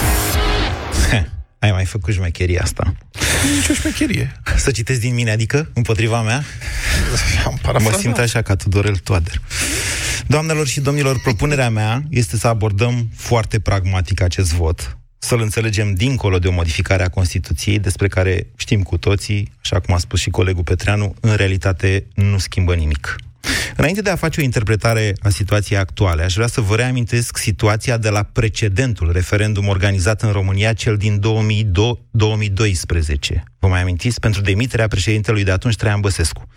Ai 1.65 1.72
mai 1.72 1.86
făcut 1.86 2.13
șmecheria 2.13 2.62
asta. 2.62 2.95
Nici 3.55 3.69
o 3.69 3.74
șmecherie. 3.74 4.41
Să 4.55 4.72
citesc 4.72 5.00
din 5.00 5.13
mine, 5.13 5.31
adică 5.31 5.69
împotriva 5.74 6.22
mea? 6.22 6.43
Am 7.45 7.60
mă 7.81 7.91
simt 8.00 8.17
așa 8.17 8.41
ca 8.41 8.55
Tudorel 8.55 8.95
Toader. 8.95 9.41
Doamnelor 10.27 10.67
și 10.67 10.79
domnilor, 10.79 11.19
propunerea 11.19 11.69
mea 11.69 12.03
este 12.10 12.38
să 12.38 12.48
abordăm 12.48 13.10
foarte 13.15 13.60
pragmatic 13.60 14.22
acest 14.22 14.53
vot, 14.53 14.98
să-l 15.25 15.41
înțelegem 15.41 15.94
dincolo 15.94 16.39
de 16.39 16.48
o 16.48 16.51
modificare 16.51 17.03
a 17.03 17.10
Constituției, 17.10 17.79
despre 17.79 18.08
care 18.08 18.48
știm 18.55 18.84
cu 18.84 18.98
toții, 18.98 19.51
așa 19.62 19.79
cum 19.79 19.94
a 19.94 19.98
spus 19.98 20.20
și 20.20 20.29
colegul 20.29 20.63
Petreanu, 20.63 21.15
în 21.20 21.36
realitate 21.36 22.08
nu 22.13 22.38
schimbă 22.38 22.75
nimic. 22.75 23.15
Înainte 23.75 24.01
de 24.01 24.10
a 24.10 24.15
face 24.15 24.41
o 24.41 24.44
interpretare 24.44 25.13
a 25.20 25.29
situației 25.29 25.79
actuale, 25.79 26.24
aș 26.24 26.34
vrea 26.34 26.48
să 26.48 26.62
vă 26.62 26.75
reamintesc 26.75 27.38
situația 27.38 27.98
de 27.98 28.10
la 28.10 28.24
precedentul 28.24 29.12
referendum 29.12 29.67
organizat 29.67 30.22
în 30.22 30.32
România, 30.32 30.74
cel 30.74 30.98
din 30.98 31.20
2012. 31.20 33.44
Vă 33.60 33.67
mai 33.67 33.82
amintiți? 33.82 34.20
Pentru 34.20 34.41
demiterea 34.41 34.88
președintelui 34.88 35.44
de 35.44 35.51
atunci, 35.51 35.75
Traian 35.75 36.00
Băsescu. 36.00 36.48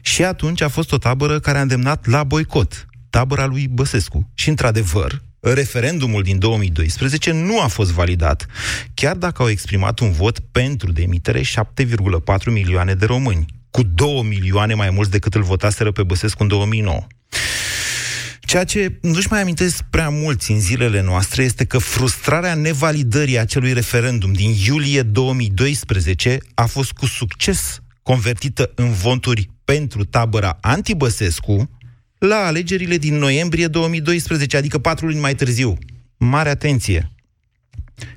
Și 0.00 0.24
atunci 0.24 0.60
a 0.60 0.68
fost 0.68 0.92
o 0.92 0.98
tabără 0.98 1.40
care 1.40 1.58
a 1.58 1.62
îndemnat 1.62 2.06
la 2.06 2.24
boicot, 2.24 2.86
tabăra 3.10 3.46
lui 3.46 3.68
Băsescu. 3.68 4.30
Și, 4.34 4.48
într-adevăr, 4.48 5.22
referendumul 5.40 6.22
din 6.22 6.38
2012 6.38 7.32
nu 7.32 7.60
a 7.60 7.66
fost 7.66 7.90
validat, 7.90 8.46
chiar 8.94 9.16
dacă 9.16 9.42
au 9.42 9.48
exprimat 9.48 9.98
un 9.98 10.12
vot 10.12 10.38
pentru 10.38 10.92
demitere 10.92 11.40
7,4 11.40 11.46
milioane 12.46 12.94
de 12.94 13.06
români 13.06 13.46
cu 13.70 13.82
2 13.82 14.22
milioane 14.28 14.74
mai 14.74 14.90
mulți 14.90 15.10
decât 15.10 15.34
îl 15.34 15.42
votaseră 15.42 15.92
pe 15.92 16.02
Băsescu 16.02 16.42
în 16.42 16.48
2009. 16.48 17.06
Ceea 18.40 18.64
ce 18.64 18.98
nu-și 19.00 19.26
mai 19.30 19.40
amintesc 19.40 19.82
prea 19.90 20.08
mulți 20.08 20.50
în 20.50 20.60
zilele 20.60 21.02
noastre 21.02 21.42
este 21.42 21.64
că 21.64 21.78
frustrarea 21.78 22.54
nevalidării 22.54 23.38
acelui 23.38 23.72
referendum 23.72 24.32
din 24.32 24.54
iulie 24.66 25.02
2012 25.02 26.38
a 26.54 26.66
fost 26.66 26.92
cu 26.92 27.06
succes 27.06 27.78
convertită 28.02 28.72
în 28.74 28.92
voturi 28.92 29.50
pentru 29.64 30.04
tabăra 30.04 30.58
anti-Băsescu 30.60 31.79
la 32.20 32.36
alegerile 32.36 32.96
din 32.96 33.14
noiembrie 33.14 33.66
2012, 33.66 34.56
adică 34.56 34.78
patru 34.78 35.06
luni 35.06 35.18
mai 35.18 35.34
târziu. 35.34 35.78
Mare 36.16 36.48
atenție! 36.48 37.10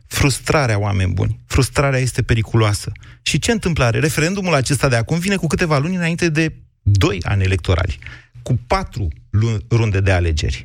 frustrarea, 0.08 0.80
oameni 0.80 1.14
buni. 1.14 1.40
Frustrarea 1.48 2.00
este 2.00 2.22
periculoasă. 2.22 2.92
Și 3.22 3.40
ce 3.40 3.52
întâmplare? 3.52 4.00
Referendumul 4.00 4.54
acesta 4.54 4.90
de 4.90 4.96
acum 4.96 5.20
vine 5.20 5.36
cu 5.36 5.48
câteva 5.48 5.78
luni 5.78 5.96
înainte 5.96 6.30
de 6.30 6.54
doi 6.82 7.18
ani 7.24 7.44
electorali, 7.44 8.00
cu 8.44 8.60
patru 8.68 9.08
runde 9.70 10.00
de 10.00 10.12
alegeri. 10.12 10.62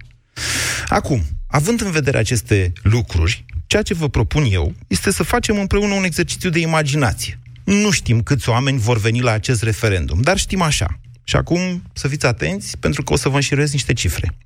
Acum, 0.89 1.23
având 1.47 1.81
în 1.81 1.91
vedere 1.91 2.19
aceste 2.19 2.73
lucruri, 2.83 3.45
Ceea 3.69 3.83
ce 3.83 3.95
vă 3.95 4.09
propun 4.09 4.47
eu 4.51 4.75
este 4.87 5.11
să 5.11 5.23
facem 5.23 5.59
împreună 5.59 5.95
un 5.95 6.05
exercițiu 6.05 6.51
de 6.51 6.59
imaginație. 6.59 7.39
Nu 7.65 7.91
știm 7.91 8.23
câți 8.23 8.49
oameni 8.49 8.79
vor 8.79 8.99
veni 8.99 9.21
la 9.21 9.31
acest 9.31 9.63
referendum, 9.63 10.21
dar 10.21 10.39
știm 10.39 10.61
așa. 10.61 11.01
Și 11.29 11.37
acum 11.37 11.83
să 11.93 12.09
fiți 12.09 12.27
atenți, 12.27 12.79
pentru 12.79 13.03
că 13.03 13.13
o 13.13 13.17
să 13.17 13.29
vă 13.29 13.35
înșiruiesc 13.35 13.73
niște 13.73 13.93
cifre. 13.93 14.37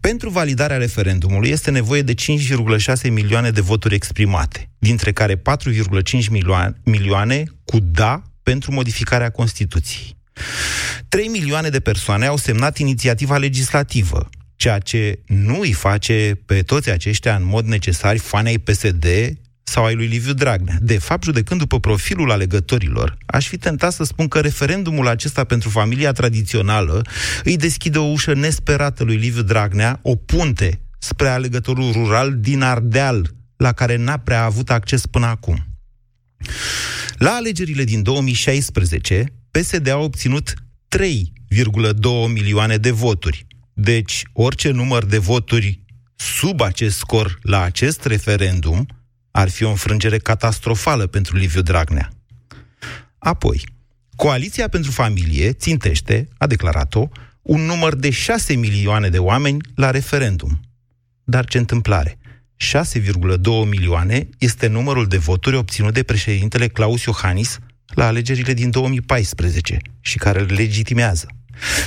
Pentru 0.00 0.30
validarea 0.30 0.76
referendumului 0.76 1.48
este 1.48 1.70
nevoie 1.70 2.02
de 2.02 2.14
5,6 2.14 3.10
milioane 3.10 3.50
de 3.50 3.60
voturi 3.60 3.94
exprimate, 3.94 4.70
dintre 4.78 5.12
care 5.12 5.36
4,5 5.36 5.42
milioane 6.84 7.44
cu 7.64 7.78
da 7.80 8.22
pentru 8.42 8.72
modificarea 8.72 9.30
Constituției. 9.30 10.16
3 11.08 11.26
milioane 11.26 11.68
de 11.68 11.80
persoane 11.80 12.26
au 12.26 12.36
semnat 12.36 12.78
inițiativa 12.78 13.36
legislativă, 13.36 14.28
ceea 14.56 14.78
ce 14.78 15.18
nu 15.26 15.60
îi 15.60 15.72
face 15.72 16.40
pe 16.46 16.62
toți 16.62 16.90
aceștia 16.90 17.36
în 17.36 17.44
mod 17.44 17.66
necesar 17.66 18.16
fanei 18.16 18.58
PSD 18.58 19.04
sau 19.70 19.84
ai 19.84 19.94
lui 19.94 20.06
Liviu 20.06 20.32
Dragnea. 20.32 20.76
De 20.80 20.98
fapt, 20.98 21.24
judecând 21.24 21.60
după 21.60 21.80
profilul 21.80 22.30
alegătorilor, 22.30 23.18
aș 23.26 23.46
fi 23.46 23.56
tentat 23.56 23.92
să 23.92 24.04
spun 24.04 24.28
că 24.28 24.40
referendumul 24.40 25.08
acesta 25.08 25.44
pentru 25.44 25.68
familia 25.68 26.12
tradițională 26.12 27.02
îi 27.44 27.56
deschide 27.56 27.98
o 27.98 28.02
ușă 28.02 28.34
nesperată 28.34 29.04
lui 29.04 29.16
Liviu 29.16 29.42
Dragnea, 29.42 29.98
o 30.02 30.16
punte 30.16 30.80
spre 30.98 31.28
alegătorul 31.28 31.92
rural 31.92 32.36
din 32.38 32.62
Ardeal, 32.62 33.30
la 33.56 33.72
care 33.72 33.96
n-a 33.96 34.16
prea 34.16 34.44
avut 34.44 34.70
acces 34.70 35.06
până 35.06 35.26
acum. 35.26 35.64
La 37.18 37.30
alegerile 37.30 37.84
din 37.84 38.02
2016, 38.02 39.24
PSD 39.50 39.88
a 39.88 39.96
obținut 39.96 40.54
3,2 40.96 42.32
milioane 42.32 42.76
de 42.76 42.90
voturi. 42.90 43.46
Deci, 43.72 44.22
orice 44.32 44.70
număr 44.70 45.04
de 45.04 45.18
voturi 45.18 45.80
sub 46.16 46.60
acest 46.60 46.96
scor 46.96 47.38
la 47.42 47.62
acest 47.62 48.04
referendum 48.04 48.86
ar 49.30 49.48
fi 49.48 49.64
o 49.64 49.68
înfrângere 49.68 50.18
catastrofală 50.18 51.06
pentru 51.06 51.36
Liviu 51.36 51.60
Dragnea. 51.60 52.10
Apoi, 53.18 53.64
Coaliția 54.16 54.68
pentru 54.68 54.90
Familie 54.90 55.52
țintește, 55.52 56.28
a 56.38 56.46
declarat-o, 56.46 57.08
un 57.42 57.60
număr 57.60 57.94
de 57.94 58.10
6 58.10 58.54
milioane 58.54 59.08
de 59.08 59.18
oameni 59.18 59.58
la 59.74 59.90
referendum. 59.90 60.60
Dar 61.24 61.44
ce 61.44 61.58
întâmplare! 61.58 62.18
6,2 62.56 63.68
milioane 63.68 64.28
este 64.38 64.66
numărul 64.66 65.06
de 65.06 65.16
voturi 65.16 65.56
obținut 65.56 65.94
de 65.94 66.02
președintele 66.02 66.68
Claus 66.68 67.02
Iohannis 67.02 67.58
la 67.94 68.06
alegerile 68.06 68.52
din 68.52 68.70
2014 68.70 69.78
și 70.00 70.18
care 70.18 70.40
îl 70.40 70.52
legitimează. 70.52 71.26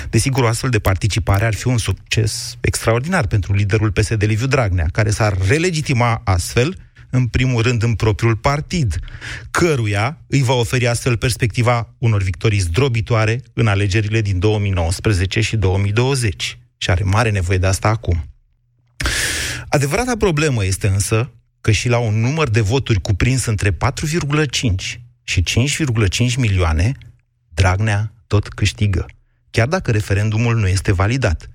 Desigur, 0.10 0.44
o 0.44 0.48
astfel 0.48 0.70
de 0.70 0.80
participare 0.80 1.46
ar 1.46 1.54
fi 1.54 1.68
un 1.68 1.78
succes 1.78 2.58
extraordinar 2.62 3.28
pentru 3.28 3.54
liderul 3.54 3.92
PSD 3.92 4.24
Liviu 4.24 4.48
Dragnea, 4.48 4.88
care 4.92 5.10
s-ar 5.10 5.38
relegitima 5.48 6.22
astfel 6.24 6.78
în 7.16 7.28
primul 7.28 7.62
rând 7.62 7.84
în 7.84 7.94
propriul 7.94 8.36
partid, 8.36 9.00
căruia 9.52 10.18
îi 10.28 10.42
va 10.42 10.54
oferi 10.54 10.88
astfel 10.88 11.18
perspectiva 11.18 11.96
unor 11.98 12.22
victorii 12.22 12.60
zdrobitoare 12.60 13.42
în 13.54 13.68
alegerile 13.68 14.22
din 14.22 14.40
2019 14.40 15.42
și 15.42 15.58
2020. 15.58 16.58
Și 16.78 16.90
are 16.90 17.04
mare 17.04 17.30
nevoie 17.30 17.58
de 17.58 17.68
asta 17.68 17.88
acum. 17.88 18.24
Adevărata 19.68 20.18
problemă 20.18 20.66
este 20.66 20.88
însă 20.88 21.32
că 21.62 21.72
și 21.72 21.90
la 21.90 21.98
un 21.98 22.20
număr 22.20 22.50
de 22.50 22.62
voturi 22.62 23.02
cuprins 23.02 23.46
între 23.46 23.72
4,5 23.72 23.78
și 25.24 25.44
5,5 25.44 26.36
milioane, 26.38 26.92
Dragnea 27.54 28.14
tot 28.28 28.48
câștigă, 28.48 29.06
chiar 29.50 29.68
dacă 29.68 29.92
referendumul 29.92 30.56
nu 30.56 30.68
este 30.68 30.92
validat. 30.92 31.50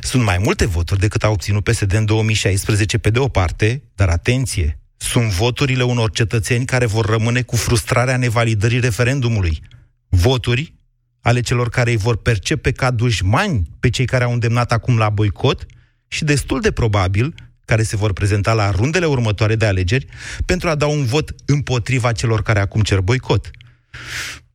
Sunt 0.00 0.22
mai 0.22 0.38
multe 0.38 0.66
voturi 0.66 1.00
decât 1.00 1.24
a 1.24 1.28
obținut 1.28 1.64
PSD 1.64 1.92
în 1.92 2.04
2016 2.04 2.98
pe 2.98 3.10
de 3.10 3.18
o 3.18 3.28
parte, 3.28 3.82
dar 3.94 4.08
atenție, 4.08 4.79
sunt 5.00 5.30
voturile 5.30 5.82
unor 5.82 6.10
cetățeni 6.10 6.64
care 6.64 6.86
vor 6.86 7.06
rămâne 7.06 7.42
cu 7.42 7.56
frustrarea 7.56 8.16
nevalidării 8.16 8.80
referendumului. 8.80 9.62
Voturi 10.08 10.74
ale 11.20 11.40
celor 11.40 11.68
care 11.68 11.90
îi 11.90 11.96
vor 11.96 12.16
percepe 12.16 12.72
ca 12.72 12.90
dușmani 12.90 13.70
pe 13.80 13.90
cei 13.90 14.04
care 14.04 14.24
au 14.24 14.32
îndemnat 14.32 14.72
acum 14.72 14.98
la 14.98 15.08
boicot 15.08 15.66
și 16.08 16.24
destul 16.24 16.60
de 16.60 16.70
probabil 16.70 17.34
care 17.64 17.82
se 17.82 17.96
vor 17.96 18.12
prezenta 18.12 18.52
la 18.52 18.70
rundele 18.70 19.06
următoare 19.06 19.56
de 19.56 19.66
alegeri 19.66 20.06
pentru 20.44 20.68
a 20.68 20.74
da 20.74 20.86
un 20.86 21.04
vot 21.04 21.34
împotriva 21.46 22.12
celor 22.12 22.42
care 22.42 22.60
acum 22.60 22.82
cer 22.82 23.00
boicot. 23.00 23.50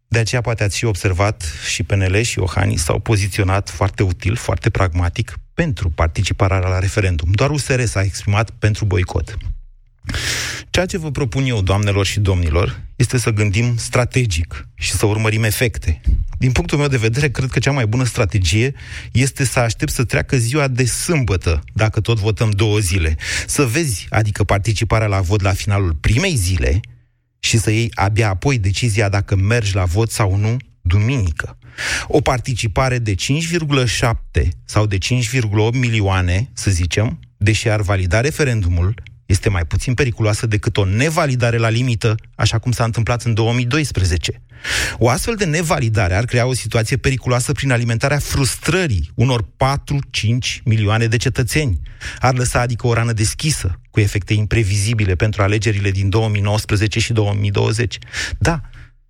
De 0.08 0.20
aceea 0.20 0.42
poate 0.42 0.64
ați 0.64 0.78
și 0.78 0.86
observat 0.86 1.44
și 1.74 1.84
PNL 1.84 2.22
și 2.22 2.40
Iohannis 2.40 2.84
s-au 2.84 3.00
poziționat 3.00 3.70
foarte 3.70 4.04
util, 4.04 4.36
foarte 4.36 4.70
pragmatic 4.70 5.34
pentru 5.54 5.90
participarea 5.90 6.58
la 6.58 6.80
referendum. 6.80 7.32
Doar 7.32 7.50
USR 7.50 7.82
s-a 7.82 8.02
exprimat 8.02 8.50
pentru 8.50 8.86
boicot. 8.86 9.38
Ceea 10.70 10.86
ce 10.86 10.98
vă 10.98 11.12
propun 11.12 11.46
eu, 11.46 11.62
doamnelor 11.62 12.06
și 12.06 12.20
domnilor, 12.20 12.82
este 12.96 13.18
să 13.18 13.30
gândim 13.30 13.78
strategic 13.78 14.68
și 14.76 14.92
să 14.92 15.06
urmărim 15.06 15.44
efecte. 15.44 16.02
Din 16.38 16.52
punctul 16.52 16.78
meu 16.78 16.88
de 16.88 16.98
vedere, 16.98 17.30
cred 17.30 17.50
că 17.50 17.60
cea 17.60 17.72
mai 17.72 17.88
bună 17.88 18.04
strategie 18.04 18.74
este 19.12 19.46
să 19.46 19.60
aștept 19.60 19.92
să 19.92 20.04
treacă 20.04 20.38
ziua 20.38 20.68
de 20.68 20.86
sâmbătă, 20.86 21.64
dacă 21.74 22.00
tot 22.00 22.20
votăm 22.20 22.50
două 22.50 22.80
zile. 22.80 23.16
Să 23.48 23.64
vezi, 23.64 24.06
adică 24.10 24.44
participarea 24.44 25.08
la 25.08 25.22
vot 25.22 25.42
la 25.42 25.54
finalul 25.54 25.94
primei 25.94 26.36
zile 26.36 26.80
și 27.40 27.58
să 27.58 27.72
iei 27.72 27.92
abia 27.94 28.30
apoi 28.30 28.58
decizia 28.58 29.10
dacă 29.10 29.36
mergi 29.36 29.76
la 29.76 29.84
vot 29.84 30.12
sau 30.12 30.36
nu 30.36 30.58
duminică. 30.82 31.58
O 32.08 32.22
participare 32.22 32.98
de 32.98 33.16
5,7 33.16 34.48
sau 34.66 34.86
de 34.86 34.98
5,8 34.98 35.10
milioane, 35.72 36.50
să 36.54 36.72
zicem, 36.72 37.20
deși 37.38 37.70
ar 37.70 37.82
valida 37.82 38.22
referendumul, 38.22 38.94
este 39.26 39.50
mai 39.50 39.66
puțin 39.66 39.94
periculoasă 39.94 40.46
decât 40.46 40.78
o 40.78 40.86
nevalidare 40.86 41.58
la 41.58 41.70
limită, 41.70 42.16
așa 42.36 42.60
cum 42.60 42.72
s-a 42.72 42.84
întâmplat 42.84 43.24
în 43.24 43.34
2012. 43.34 44.42
O 44.98 45.10
astfel 45.10 45.36
de 45.36 45.46
nevalidare 45.46 46.16
ar 46.16 46.26
crea 46.26 46.46
o 46.46 46.54
situație 46.54 46.98
periculoasă 46.98 47.52
prin 47.52 47.72
alimentarea 47.72 48.20
frustrării 48.20 49.12
unor 49.16 49.44
4-5 49.44 49.48
milioane 50.64 51.06
de 51.08 51.18
cetățeni. 51.18 51.80
Ar 52.20 52.36
lăsa 52.38 52.60
adică 52.60 52.88
o 52.88 52.94
rană 52.94 53.14
deschisă, 53.14 53.80
cu 53.92 54.00
efecte 54.00 54.34
imprevizibile 54.34 55.16
pentru 55.16 55.42
alegerile 55.42 55.92
din 55.92 56.10
2019 56.10 57.00
și 57.00 57.14
2020. 57.14 57.98
Da, 58.38 58.62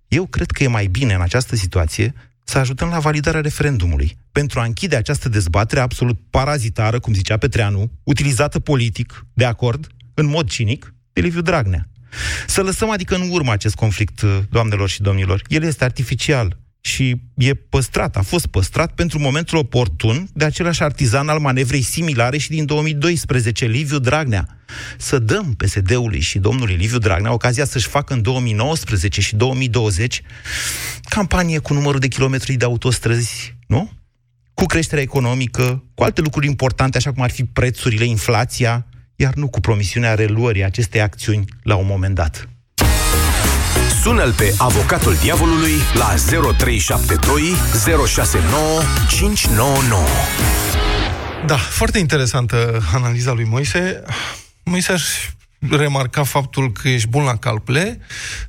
eu 0.08 0.26
cred 0.26 0.50
că 0.50 0.62
e 0.62 0.68
mai 0.68 0.86
bine 0.86 1.14
în 1.14 1.20
această 1.20 1.56
situație 1.56 2.14
să 2.44 2.58
ajutăm 2.58 2.88
la 2.88 2.98
validarea 2.98 3.40
referendumului, 3.40 4.18
pentru 4.32 4.60
a 4.60 4.64
închide 4.64 4.96
această 4.96 5.28
dezbatere 5.28 5.80
absolut 5.80 6.18
parazitară, 6.30 6.98
cum 7.00 7.12
zicea 7.12 7.36
Petreanu, 7.36 7.90
utilizată 8.02 8.58
politic, 8.58 9.26
de 9.32 9.44
acord, 9.44 9.86
în 10.18 10.26
mod 10.26 10.48
cinic, 10.48 10.94
de 11.12 11.20
Liviu 11.20 11.40
Dragnea. 11.40 11.88
Să 12.46 12.62
lăsăm 12.62 12.90
adică 12.90 13.14
în 13.14 13.28
urmă 13.30 13.52
acest 13.52 13.74
conflict, 13.74 14.20
uh, 14.20 14.38
doamnelor 14.50 14.88
și 14.88 15.02
domnilor. 15.02 15.42
El 15.48 15.62
este 15.62 15.84
artificial 15.84 16.56
și 16.80 17.20
e 17.34 17.54
păstrat, 17.54 18.16
a 18.16 18.22
fost 18.22 18.46
păstrat 18.46 18.94
pentru 18.94 19.18
momentul 19.18 19.58
oportun 19.58 20.28
de 20.32 20.44
același 20.44 20.82
artizan 20.82 21.28
al 21.28 21.38
manevrei 21.38 21.82
similare 21.82 22.38
și 22.38 22.48
din 22.48 22.66
2012, 22.66 23.66
Liviu 23.66 23.98
Dragnea. 23.98 24.58
Să 24.98 25.18
dăm 25.18 25.54
PSD-ului 25.54 26.20
și 26.20 26.38
domnului 26.38 26.74
Liviu 26.74 26.98
Dragnea 26.98 27.32
ocazia 27.32 27.64
să-și 27.64 27.88
facă 27.88 28.14
în 28.14 28.22
2019 28.22 29.20
și 29.20 29.36
2020 29.36 30.22
campanie 31.08 31.58
cu 31.58 31.72
numărul 31.72 32.00
de 32.00 32.08
kilometri 32.08 32.54
de 32.54 32.64
autostrăzi, 32.64 33.56
nu? 33.66 33.90
Cu 34.54 34.64
creșterea 34.64 35.02
economică, 35.02 35.84
cu 35.94 36.02
alte 36.02 36.20
lucruri 36.20 36.46
importante, 36.46 36.96
așa 36.96 37.12
cum 37.12 37.22
ar 37.22 37.30
fi 37.30 37.44
prețurile, 37.44 38.04
inflația, 38.04 38.86
iar 39.16 39.34
nu 39.34 39.48
cu 39.48 39.60
promisiunea 39.60 40.14
reluării 40.14 40.64
acestei 40.64 41.00
acțiuni 41.00 41.44
la 41.62 41.74
un 41.76 41.86
moment 41.86 42.14
dat. 42.14 42.48
Sună-l 44.02 44.32
pe 44.32 44.54
avocatul 44.58 45.14
diavolului 45.14 45.72
la 45.94 46.14
0372 46.58 47.52
069 48.06 48.82
599. 49.08 50.02
Da, 51.46 51.56
foarte 51.56 51.98
interesantă 51.98 52.82
analiza 52.94 53.32
lui 53.32 53.44
Moise. 53.44 54.02
Moise 54.62 54.92
aș 54.92 55.02
remarca 55.58 56.22
faptul 56.22 56.72
că 56.72 56.88
ești 56.88 57.08
bun 57.08 57.24
la 57.24 57.36
calcule, 57.36 58.00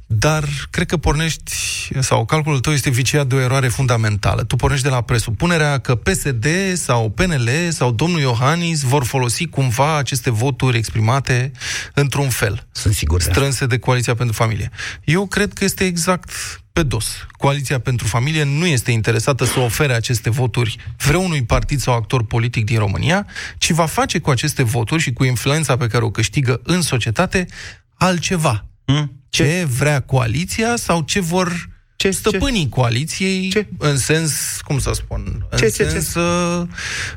dar 0.06 0.44
cred 0.70 0.88
că 0.88 0.98
pornești, 0.98 1.52
sau 2.00 2.26
calculul 2.26 2.60
tău 2.60 2.74
este 2.74 2.90
viciat 2.90 3.28
de 3.28 3.36
o 3.36 3.40
eroare 3.40 3.68
fundamentală. 3.68 4.44
Tu 4.44 4.56
pornești 4.56 4.86
de 4.86 4.92
la 4.92 5.02
presupunerea 5.02 5.78
că 5.78 5.96
PSD 5.96 6.48
sau 6.74 7.10
PNL 7.10 7.50
sau 7.70 7.92
domnul 7.92 8.20
Iohannis 8.20 8.82
vor 8.82 9.04
folosi 9.04 9.48
cumva 9.48 9.98
aceste 9.98 10.30
voturi 10.30 10.78
exprimate 10.78 11.52
într-un 11.94 12.30
fel. 12.30 12.68
Sunt 12.72 12.94
sigur. 12.94 13.22
Strânse 13.22 13.66
de 13.66 13.78
Coaliția 13.78 14.16
pentru 14.16 14.36
Familie. 14.36 14.72
Eu 15.04 15.28
cred 15.28 15.54
că 15.54 15.64
este 15.64 15.86
exact 15.86 16.32
pe 16.78 16.84
dos. 16.84 17.28
Coaliția 17.32 17.80
pentru 17.80 18.08
Familie 18.08 18.44
nu 18.44 18.66
este 18.66 18.92
interesată 18.92 19.46
să 19.46 19.60
ofere 19.60 19.94
aceste 19.94 20.30
voturi 20.30 20.78
vreunui 20.98 21.44
partid 21.44 21.80
sau 21.80 21.94
actor 21.94 22.26
politic 22.26 22.66
din 22.66 22.78
România, 22.78 23.28
ci 23.58 23.72
va 23.72 23.86
face 23.86 24.20
cu 24.20 24.30
aceste 24.30 24.64
voturi 24.64 25.02
și 25.02 25.14
cu 25.14 25.24
influența 25.24 25.78
pe 25.78 25.88
care 25.88 26.04
o 26.04 26.12
câștigă 26.12 26.62
în 26.64 26.82
societate 26.82 27.46
altceva. 27.94 28.66
Mm? 28.86 29.24
Ce 29.30 29.68
vrea 29.78 30.00
coaliția 30.00 30.76
sau 30.76 31.02
ce 31.02 31.20
vor 31.20 31.70
ce, 31.96 32.12
stăpânii 32.12 32.64
ce? 32.64 32.70
coaliției 32.70 33.50
ce? 33.50 33.68
în 33.78 33.98
sens, 33.98 34.60
cum 34.64 34.80
să 34.80 34.92
spun, 34.94 35.48
ce, 35.58 35.66
în 35.66 35.72
ce, 35.72 35.90
sens 35.90 36.12
ce? 36.12 36.20
Uh, 36.20 36.62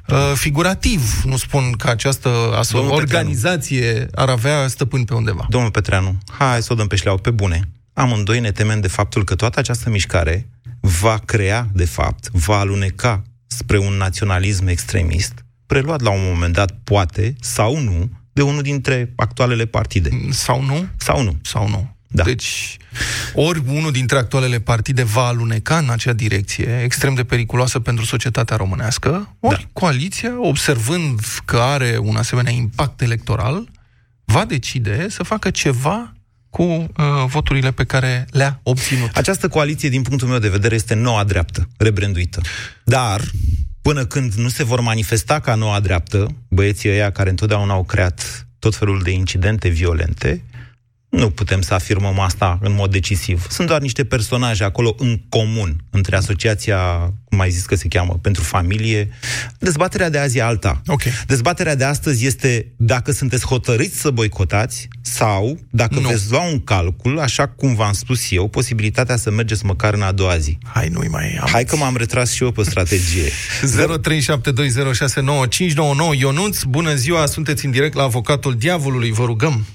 uh, 0.09 0.33
figurativ. 0.35 1.23
Nu 1.25 1.37
spun 1.37 1.73
că 1.73 1.89
această 1.89 2.29
Domnul 2.73 2.93
organizație 2.93 3.81
Petreanu. 3.81 4.11
ar 4.15 4.29
avea 4.29 4.69
stăpâni 4.69 5.05
pe 5.05 5.15
undeva. 5.15 5.47
Domnul 5.49 5.71
Petreanu, 5.71 6.19
hai 6.39 6.63
să 6.63 6.73
o 6.73 6.77
dăm 6.77 6.87
pe 6.87 6.97
șleau 6.97 7.19
pe 7.19 7.31
bune. 7.31 7.69
Amândoi 8.01 8.41
ne 8.41 8.53
temem 8.53 8.81
de 8.81 8.89
faptul 8.89 9.25
că 9.25 9.35
toată 9.35 9.59
această 9.59 9.91
mișcare 9.91 10.49
va 10.81 11.19
crea, 11.25 11.69
de 11.73 11.85
fapt, 11.85 12.31
va 12.33 12.59
aluneca 12.59 13.23
spre 13.47 13.79
un 13.79 13.93
naționalism 13.93 14.67
extremist, 14.67 15.45
preluat 15.67 16.01
la 16.01 16.11
un 16.11 16.21
moment 16.23 16.53
dat, 16.53 16.79
poate, 16.85 17.35
sau 17.41 17.79
nu, 17.79 18.11
de 18.33 18.43
unul 18.43 18.63
dintre 18.63 19.13
actualele 19.17 19.67
partide. 19.67 20.11
Sau 20.31 20.63
nu? 20.63 20.87
Sau 20.97 21.23
nu. 21.23 21.39
Sau 21.43 21.69
nu. 21.69 21.97
Da. 22.07 22.23
Deci, 22.23 22.77
ori 23.35 23.63
unul 23.67 23.93
dintre 23.93 24.19
actualele 24.19 24.61
partide 24.61 25.03
va 25.03 25.27
aluneca 25.27 25.79
în 25.79 25.91
acea 25.91 26.13
direcție, 26.13 26.83
extrem 26.83 27.15
de 27.15 27.25
periculoasă 27.25 27.81
pentru 27.81 28.05
societatea 28.05 28.57
românească, 28.57 29.37
ori 29.41 29.61
da. 29.61 29.69
coaliția, 29.73 30.33
observând 30.39 31.21
că 31.45 31.57
are 31.57 31.99
un 32.03 32.17
asemenea 32.17 32.53
impact 32.53 33.01
electoral, 33.01 33.69
va 34.25 34.45
decide 34.45 35.09
să 35.09 35.23
facă 35.23 35.51
ceva 35.51 36.13
cu 36.51 36.63
uh, 36.63 36.87
voturile 37.27 37.71
pe 37.71 37.85
care 37.85 38.27
le-a 38.31 38.61
obținut. 38.63 39.17
Această 39.17 39.49
coaliție, 39.49 39.89
din 39.89 40.03
punctul 40.03 40.29
meu 40.29 40.39
de 40.39 40.49
vedere, 40.49 40.75
este 40.75 40.95
noua 40.95 41.25
dreaptă, 41.25 41.69
rebranduită. 41.77 42.41
Dar, 42.85 43.21
până 43.83 44.05
când 44.05 44.33
nu 44.33 44.49
se 44.49 44.65
vor 44.65 44.81
manifesta 44.81 45.41
ca 45.41 45.55
noua 45.55 45.81
dreaptă, 45.81 46.27
băieții 46.49 46.91
ăia 46.91 47.11
care 47.11 47.31
întotdeauna 47.31 47.73
au 47.73 47.85
creat 47.85 48.47
tot 48.59 48.77
felul 48.77 49.03
de 49.03 49.11
incidente 49.11 49.69
violente, 49.69 50.45
nu 51.11 51.31
putem 51.31 51.61
să 51.61 51.75
afirmăm 51.75 52.19
asta 52.19 52.59
în 52.63 52.75
mod 52.75 52.91
decisiv. 52.91 53.47
Sunt 53.51 53.67
doar 53.67 53.81
niște 53.81 54.05
personaje 54.05 54.65
acolo 54.65 54.95
în 54.99 55.21
comun 55.29 55.85
între 55.91 56.17
asociația, 56.17 57.13
cum 57.25 57.41
ai 57.41 57.51
zis 57.51 57.65
că 57.65 57.75
se 57.75 57.89
cheamă, 57.89 58.19
pentru 58.23 58.43
familie. 58.43 59.09
Dezbaterea 59.59 60.11
de 60.11 60.19
azi 60.19 60.39
e 60.39 60.43
alta. 60.43 60.83
Okay. 60.87 61.13
Dezbaterea 61.27 61.75
de 61.75 61.85
astăzi 61.85 62.27
este 62.27 62.73
dacă 62.77 63.13
sunteți 63.13 63.47
hotărâți 63.47 64.01
să 64.01 64.11
boicotați 64.11 64.89
sau 65.03 65.59
dacă 65.71 66.01
nu. 66.01 66.09
veți 66.09 66.31
lua 66.31 66.49
un 66.49 66.65
calcul, 66.65 67.19
așa 67.19 67.49
cum 67.49 67.75
v-am 67.75 67.93
spus 67.93 68.31
eu, 68.31 68.49
posibilitatea 68.49 69.17
să 69.17 69.31
mergeți 69.31 69.65
măcar 69.65 69.95
în 69.95 70.03
a 70.03 70.13
doua 70.13 70.37
zi. 70.37 70.59
Hai, 70.73 70.89
nu-i 70.89 71.09
mai 71.09 71.39
am. 71.41 71.49
Hai 71.51 71.65
că 71.65 71.77
m-am 71.77 71.97
retras 71.97 72.33
și 72.33 72.43
eu 72.43 72.51
pe 72.51 72.63
strategie. 72.63 73.29
0372069599 76.15 76.19
Ionuț, 76.19 76.63
bună 76.63 76.95
ziua, 76.95 77.27
sunteți 77.27 77.65
în 77.65 77.71
direct 77.71 77.95
la 77.95 78.03
avocatul 78.03 78.57
diavolului, 78.57 79.11
vă 79.11 79.25
rugăm. 79.25 79.67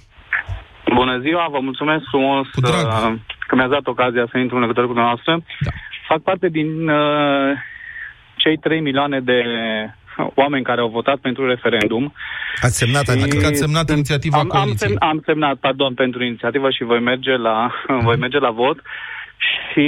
Bună 0.94 1.20
ziua, 1.20 1.48
vă 1.52 1.60
mulțumesc 1.60 2.04
frumos 2.10 2.48
uh, 2.48 3.14
că 3.48 3.56
mi-ați 3.56 3.72
dat 3.72 3.88
ocazia 3.88 4.28
să 4.32 4.38
intru 4.38 4.56
în 4.56 4.62
legătură 4.62 4.86
cu 4.86 4.94
dumneavoastră. 4.94 5.44
Da. 5.60 5.72
Fac 6.08 6.22
parte 6.22 6.48
din 6.50 6.90
uh, 6.90 7.52
cei 8.36 8.58
3 8.58 8.80
milioane 8.80 9.20
de 9.20 9.40
oameni 10.34 10.64
care 10.64 10.82
au 10.82 10.88
votat 10.88 11.18
pentru 11.18 11.48
referendum. 11.48 12.14
Ați 12.62 12.78
semnat, 12.78 13.08
adică 13.08 13.46
ați 13.46 13.60
semnat 13.60 13.90
inițiativa 13.90 14.38
am, 14.38 14.50
am, 14.54 14.72
sem, 14.76 14.96
am 15.00 15.22
semnat, 15.26 15.56
pardon, 15.56 15.94
pentru 15.94 16.24
inițiativă 16.24 16.70
și 16.70 16.84
voi 16.84 17.00
merge 17.00 17.36
la, 17.38 17.72
uh-huh. 17.72 18.04
voi 18.08 18.18
merge 18.18 18.40
la 18.40 18.50
vot 18.50 18.82
și 19.38 19.88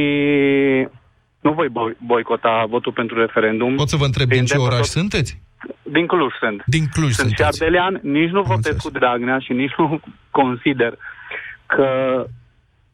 nu 1.47 1.53
voi 1.53 1.69
boicota 2.11 2.65
votul 2.69 2.91
pentru 2.91 3.15
referendum. 3.19 3.75
Pot 3.75 3.89
să 3.89 4.01
vă 4.01 4.05
întreb 4.05 4.27
din 4.29 4.45
ce 4.45 4.57
oraș 4.57 4.85
tot... 4.87 4.97
sunteți? 4.99 5.31
Din 5.83 6.05
Cluj 6.05 6.31
sunt. 6.39 6.63
Din 6.65 6.85
Cluj 6.93 7.11
sunt. 7.11 7.27
Sunt 7.27 7.31
și 7.37 7.43
ardelean, 7.43 7.99
nici 8.01 8.29
nu 8.37 8.41
votez 8.41 8.75
cu 8.83 8.89
Dragnea 8.89 9.39
și 9.39 9.53
nici 9.53 9.73
nu 9.77 9.99
consider 10.39 10.93
că 11.65 11.89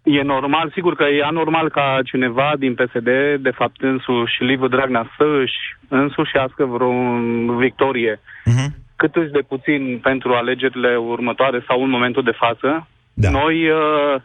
e 0.04 0.22
normal, 0.22 0.72
sigur 0.74 0.96
că 0.96 1.04
e 1.04 1.24
anormal 1.24 1.70
ca 1.70 2.00
cineva 2.06 2.54
din 2.58 2.74
PSD, 2.76 3.10
de 3.40 3.54
fapt 3.60 3.82
însuși 3.82 4.44
Liviu 4.44 4.68
Dragnea, 4.68 5.12
să 5.18 5.26
își 5.42 5.60
însușească 5.88 6.66
vreo 6.66 6.94
victorie 7.66 8.16
uh-huh. 8.16 8.70
cât 8.96 9.14
de 9.32 9.44
puțin 9.48 10.00
pentru 10.02 10.34
alegerile 10.34 10.96
următoare 10.96 11.64
sau 11.68 11.84
în 11.84 11.90
momentul 11.90 12.24
de 12.24 12.38
față. 12.44 12.88
Da. 13.14 13.30
Noi, 13.30 13.70
uh, 13.70 14.16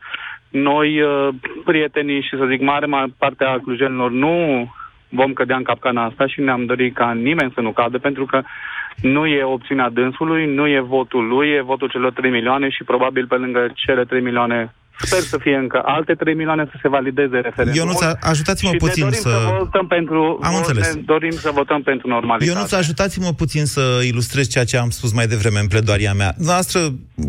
noi 0.49 1.01
uh, 1.01 1.29
prietenii 1.65 2.23
și 2.23 2.37
să 2.39 2.47
zic 2.51 2.61
mare 2.61 2.87
parte 3.19 3.45
a 3.45 3.59
clujenilor 3.59 4.11
nu 4.11 4.69
vom 5.09 5.33
cădea 5.33 5.57
în 5.57 5.63
capcana 5.63 6.05
asta 6.05 6.27
și 6.27 6.41
ne-am 6.41 6.65
dorit 6.67 6.95
ca 6.95 7.13
nimeni 7.13 7.53
să 7.55 7.61
nu 7.61 7.73
cadă, 7.73 7.99
pentru 7.99 8.25
că 8.25 8.43
nu 9.03 9.27
e 9.27 9.43
opțiunea 9.45 9.91
dânsului, 9.91 10.55
nu 10.55 10.67
e 10.67 10.81
votul 10.81 11.27
lui, 11.27 11.49
e 11.49 11.61
votul 11.61 11.89
celor 11.89 12.13
3 12.13 12.31
milioane 12.31 12.69
și 12.69 12.85
probabil 12.85 13.27
pe 13.27 13.35
lângă 13.35 13.73
cele 13.75 14.05
3 14.05 14.21
milioane 14.21 14.75
Sper 15.01 15.19
să 15.19 15.39
fie 15.39 15.57
încă 15.57 15.83
alte 15.85 16.15
3 16.15 16.35
milioane 16.35 16.69
să 16.71 16.79
se 16.83 16.89
valideze 16.89 17.37
referendumul. 17.37 17.77
Ionuț, 17.77 18.01
ajutați-mă 18.21 18.71
puțin 18.79 19.03
dorim 19.03 19.19
să... 19.19 19.29
să 19.29 19.55
votăm 19.59 19.87
pentru... 19.87 20.39
Am 20.43 20.55
înțeles. 20.55 20.95
Ne 20.95 21.01
dorim 21.01 21.31
să 21.31 21.51
votăm 21.55 21.83
pentru 21.83 22.09
normalitate. 22.09 22.51
Ionuț, 22.51 22.73
ajutați-mă 22.73 23.33
puțin 23.37 23.65
să 23.65 24.01
ilustrez 24.03 24.49
ceea 24.49 24.65
ce 24.65 24.77
am 24.77 24.91
spus 24.91 25.13
mai 25.13 25.27
devreme 25.27 25.59
în 25.61 25.67
pledoaria 25.67 26.13
mea. 26.13 26.35
Noastră, 26.37 26.81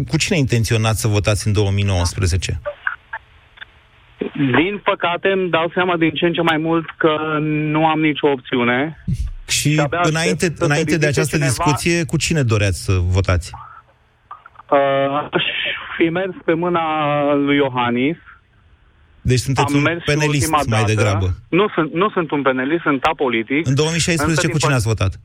cu 0.08 0.18
cine 0.18 0.38
intenționați 0.38 1.02
să 1.02 1.08
votați 1.08 1.48
în 1.48 1.54
2019? 1.54 2.60
Din 4.34 4.82
păcate 4.84 5.28
îmi 5.28 5.50
dau 5.50 5.72
seama 5.74 5.98
din 5.98 6.12
ce 6.12 6.26
în 6.26 6.34
ce 6.34 6.42
mai 6.42 6.58
mult 6.58 6.86
că 6.98 7.38
nu 7.42 7.86
am 7.88 8.00
nicio 8.00 8.28
opțiune. 8.28 9.04
Și, 9.48 9.74
și 9.74 9.86
înainte, 10.02 10.54
înainte 10.58 10.98
de 10.98 11.08
această 11.08 11.36
cineva, 11.36 11.54
discuție, 11.54 12.06
cu 12.06 12.18
cine 12.18 12.42
doreați 12.44 12.84
să 12.84 12.94
votați? 13.02 13.52
Uh, 14.72 15.28
aș 15.32 15.44
fi 15.98 16.10
mers 16.10 16.34
pe 16.46 16.54
mâna 16.54 16.84
lui 17.34 17.56
Iohannis. 17.56 18.18
Deci 19.22 19.40
sunteți 19.40 19.74
am 19.76 19.80
un 19.80 20.00
penelist 20.06 20.50
mai 20.52 20.64
dată. 20.68 20.84
degrabă. 20.86 21.28
Nu 21.50 21.70
sunt, 21.74 21.94
nu 21.94 22.10
sunt 22.10 22.32
un 22.32 22.42
penelist, 22.42 22.82
sunt 22.82 23.04
apolitic. 23.04 23.68
În 23.68 23.76
2016 23.76 24.48
cu 24.48 24.58
cine 24.58 24.74
ați 24.74 24.88
votat? 24.88 25.20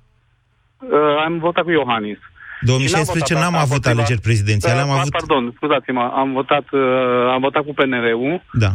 Uh, 0.79 1.25
am 1.25 1.39
votat 1.39 1.65
cu 1.65 1.71
Iohannis. 1.71 2.19
2016 2.61 3.35
n-am 3.35 3.55
avut 3.55 3.87
alegeri 3.87 4.21
prezidențiale, 4.21 4.81
am 4.81 4.90
avut... 4.90 5.11
Pardon, 5.11 5.53
scuzați-mă, 5.57 6.12
am 6.14 6.33
votat, 6.33 6.64
uh, 6.71 6.81
am 7.33 7.40
votat 7.40 7.64
cu 7.64 7.75
PNR-ul. 7.75 8.43
Da. 8.53 8.71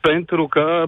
Pentru 0.00 0.46
că 0.46 0.82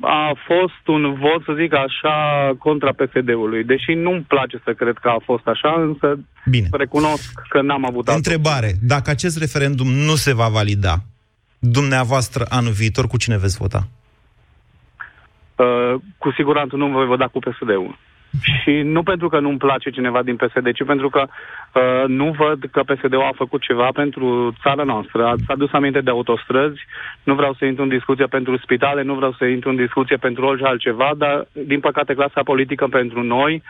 a 0.00 0.36
fost 0.46 0.84
un 0.86 1.14
vot, 1.14 1.42
să 1.44 1.52
zic 1.60 1.74
așa, 1.74 2.16
contra 2.58 2.90
PSD-ului. 2.92 3.64
Deși 3.64 3.92
nu-mi 3.92 4.24
place 4.28 4.60
să 4.64 4.72
cred 4.72 4.96
că 4.98 5.08
a 5.08 5.20
fost 5.24 5.46
așa, 5.46 5.74
însă 5.78 6.18
Bine. 6.50 6.68
recunosc 6.70 7.32
că 7.48 7.60
n-am 7.60 7.86
avut... 7.86 8.08
Întrebare. 8.08 8.72
Dacă 8.80 9.10
acest 9.10 9.38
referendum 9.38 9.86
nu 9.86 10.14
se 10.14 10.34
va 10.34 10.48
valida, 10.48 10.94
dumneavoastră 11.58 12.46
anul 12.48 12.72
viitor 12.72 13.06
cu 13.06 13.16
cine 13.16 13.38
veți 13.38 13.56
vota? 13.56 13.88
Uh, 15.56 16.00
cu 16.18 16.32
siguranță 16.32 16.76
nu 16.76 16.86
voi 16.88 17.06
vota 17.06 17.28
cu 17.28 17.38
PSD-ul. 17.38 17.98
Și 18.40 18.70
nu 18.70 19.02
pentru 19.02 19.28
că 19.28 19.38
nu-mi 19.40 19.58
place 19.58 19.90
cineva 19.90 20.22
din 20.22 20.36
PSD, 20.36 20.72
ci 20.72 20.84
pentru 20.84 21.08
că 21.08 21.22
uh, 21.26 22.04
nu 22.06 22.34
văd 22.38 22.64
că 22.70 22.82
PSD-ul 22.82 23.22
a 23.22 23.32
făcut 23.34 23.60
ceva 23.62 23.88
pentru 23.94 24.54
țara 24.62 24.82
noastră. 24.82 25.26
Ați 25.26 25.42
adus 25.46 25.72
aminte 25.72 26.00
de 26.00 26.10
autostrăzi, 26.10 26.80
nu 27.22 27.34
vreau 27.34 27.54
să 27.54 27.64
intru 27.64 27.82
în 27.82 27.88
discuție 27.88 28.26
pentru 28.26 28.56
spitale, 28.56 29.02
nu 29.02 29.14
vreau 29.14 29.32
să 29.32 29.44
intru 29.44 29.68
în 29.68 29.76
discuție 29.76 30.16
pentru 30.16 30.44
orice 30.44 30.66
altceva, 30.66 31.10
dar, 31.16 31.46
din 31.52 31.80
păcate, 31.80 32.14
clasa 32.14 32.42
politică 32.42 32.86
pentru 32.86 33.22
noi, 33.22 33.62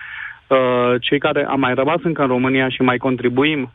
uh, 0.47 0.95
cei 1.01 1.19
care 1.19 1.45
am 1.45 1.61
mai 1.61 1.75
rămas 1.75 2.01
încă 2.03 2.23
în 2.23 2.29
România 2.29 2.69
și 2.69 2.83
mai 2.83 2.97
contribuim 2.97 3.71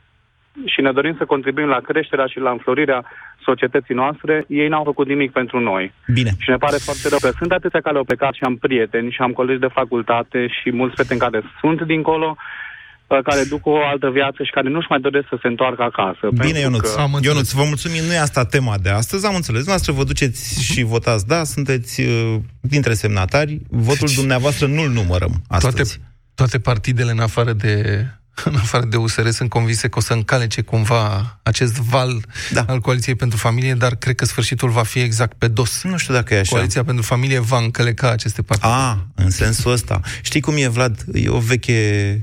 și 0.66 0.82
ne 0.82 0.92
dorim 0.92 1.16
să 1.18 1.26
contribuim 1.26 1.68
la 1.68 1.80
creșterea 1.80 2.26
și 2.26 2.40
la 2.40 2.52
înflorirea 2.52 3.06
societății 3.44 3.96
noastre, 3.96 4.46
ei 4.48 4.68
n-au 4.68 4.84
făcut 4.84 5.08
nimic 5.08 5.32
pentru 5.32 5.60
noi. 5.60 5.94
Bine. 6.14 6.32
Și 6.38 6.50
ne 6.50 6.56
pare 6.56 6.78
foarte 6.78 7.08
rău 7.10 7.18
că 7.22 7.30
sunt 7.38 7.52
atâția 7.52 7.82
care 7.82 7.98
au 7.98 8.04
plecat 8.04 8.34
și 8.34 8.44
am 8.44 8.56
prieteni 8.56 9.12
și 9.12 9.22
am 9.22 9.32
colegi 9.32 9.60
de 9.60 9.76
facultate 9.80 10.48
și 10.48 10.72
mulți 10.72 10.94
prieteni 10.94 11.20
care 11.20 11.40
sunt 11.60 11.82
dincolo, 11.82 12.36
uh, 12.38 13.20
care 13.24 13.44
duc 13.50 13.66
o 13.66 13.78
altă 13.92 14.10
viață 14.10 14.44
și 14.44 14.52
care 14.52 14.70
nu-și 14.70 14.88
mai 14.90 15.00
doresc 15.00 15.28
să 15.30 15.38
se 15.42 15.48
întoarcă 15.48 15.84
acasă. 15.84 16.26
Bine, 16.46 16.60
Ionuț. 16.60 16.94
Că... 16.94 17.02
Ionuț, 17.22 17.52
vă 17.52 17.64
mulțumim. 17.64 18.04
Nu 18.04 18.14
e 18.14 18.20
asta 18.20 18.46
tema 18.46 18.76
de 18.82 18.90
astăzi. 18.90 19.26
Am 19.26 19.36
înțeles. 19.36 19.66
Noastră 19.66 19.92
vă 19.92 20.04
duceți 20.04 20.42
uh-huh. 20.44 20.74
și 20.74 20.84
votați. 20.84 21.28
Da, 21.28 21.44
sunteți 21.44 22.02
uh, 22.02 22.36
dintre 22.62 22.94
semnatari. 22.94 23.60
Votul 23.70 24.08
deci, 24.08 24.16
dumneavoastră 24.16 24.68
nu-l 24.68 24.90
numărăm 24.90 25.34
astăzi. 25.48 25.76
Toate, 25.76 26.12
toate 26.36 26.60
partidele, 26.60 27.12
în 27.12 27.20
afară 27.20 27.54
de 27.54 28.06
în 28.44 28.56
afară 28.56 28.86
de 28.86 28.98
USR, 28.98 29.30
sunt 29.30 29.50
convinse 29.50 29.88
că 29.88 29.98
o 29.98 30.02
să 30.02 30.14
încalece 30.14 30.62
cumva 30.62 31.40
acest 31.44 31.74
val 31.74 32.26
da. 32.52 32.66
al 32.68 32.80
Coaliției 32.80 33.16
pentru 33.16 33.38
Familie, 33.38 33.74
dar 33.74 33.96
cred 33.96 34.16
că 34.16 34.26
sfârșitul 34.26 34.70
va 34.70 34.84
fi 34.84 35.00
exact 35.00 35.38
pe 35.38 35.48
dos. 35.48 35.84
Nu 35.84 35.98
știu 35.98 36.14
dacă 36.14 36.34
e 36.34 36.40
așa. 36.40 36.52
Coaliția 36.52 36.84
pentru 36.84 37.04
Familie 37.04 37.40
va 37.40 37.58
încăleca 37.58 38.12
aceste 38.12 38.42
partide. 38.42 38.72
A, 38.74 39.06
în 39.16 39.30
sensul 39.30 39.72
ăsta. 39.72 40.00
Știi 40.22 40.42
cum 40.42 40.54
e, 40.58 40.68
Vlad? 40.68 41.06
E 41.14 41.30
o 41.30 41.40
veche 41.40 42.20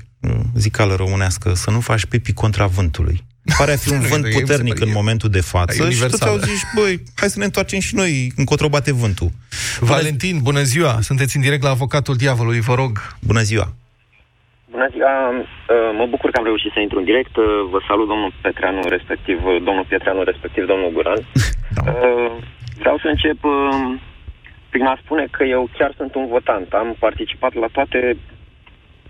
zicală 0.55 0.95
românească, 0.95 1.55
să 1.55 1.71
nu 1.71 1.81
faci 1.81 2.05
pipi 2.05 2.33
contra 2.33 2.67
vântului. 2.67 3.25
Pare 3.57 3.73
a 3.73 3.77
fi 3.77 3.93
un 3.93 4.01
vânt 4.11 4.29
puternic 4.29 4.81
în 4.81 4.91
momentul 4.93 5.31
de 5.31 5.41
față 5.41 5.91
și 5.91 5.99
toți 5.99 6.25
au 6.25 6.39
zis, 6.39 6.63
băi, 6.75 7.03
hai 7.15 7.31
să 7.31 7.39
ne 7.39 7.45
întoarcem 7.45 7.81
și 7.81 7.95
noi 7.95 8.33
încotro 8.37 8.69
bate 8.69 8.93
vântul. 8.93 9.33
Valentin, 9.81 10.39
bună 10.43 10.63
ziua! 10.63 10.99
Sunteți 11.03 11.37
în 11.37 11.43
direct 11.43 11.63
la 11.63 11.71
Avocatul 11.71 12.17
Diavolului, 12.17 12.61
vă 12.61 12.75
rog. 12.75 13.17
Bună 13.21 13.43
ziua! 13.43 13.75
Bună 14.75 14.89
ziua, 14.95 15.15
uh, 15.31 15.91
mă 15.99 16.07
bucur 16.15 16.31
că 16.31 16.39
am 16.39 16.45
reușit 16.51 16.73
să 16.73 16.81
intru 16.81 16.99
în 16.99 17.05
direct. 17.11 17.37
Uh, 17.37 17.45
vă 17.73 17.79
salut 17.89 18.09
domnul 18.09 18.33
Petreanu, 18.43 18.81
respectiv 18.97 19.39
domnul 19.69 19.85
Pietreanu, 19.89 20.23
respectiv 20.23 20.67
domnul 20.67 20.91
Guran. 20.97 21.21
Da. 21.77 21.83
Uh, 21.91 22.33
vreau 22.79 22.97
să 22.99 23.09
încep 23.09 23.39
prin 24.73 24.85
a 24.85 24.99
spune 25.03 25.27
că 25.31 25.45
eu 25.45 25.69
chiar 25.79 25.93
sunt 25.97 26.15
un 26.15 26.27
votant. 26.27 26.73
Am 26.73 26.97
participat 26.99 27.53
la 27.55 27.67
toate, 27.73 28.17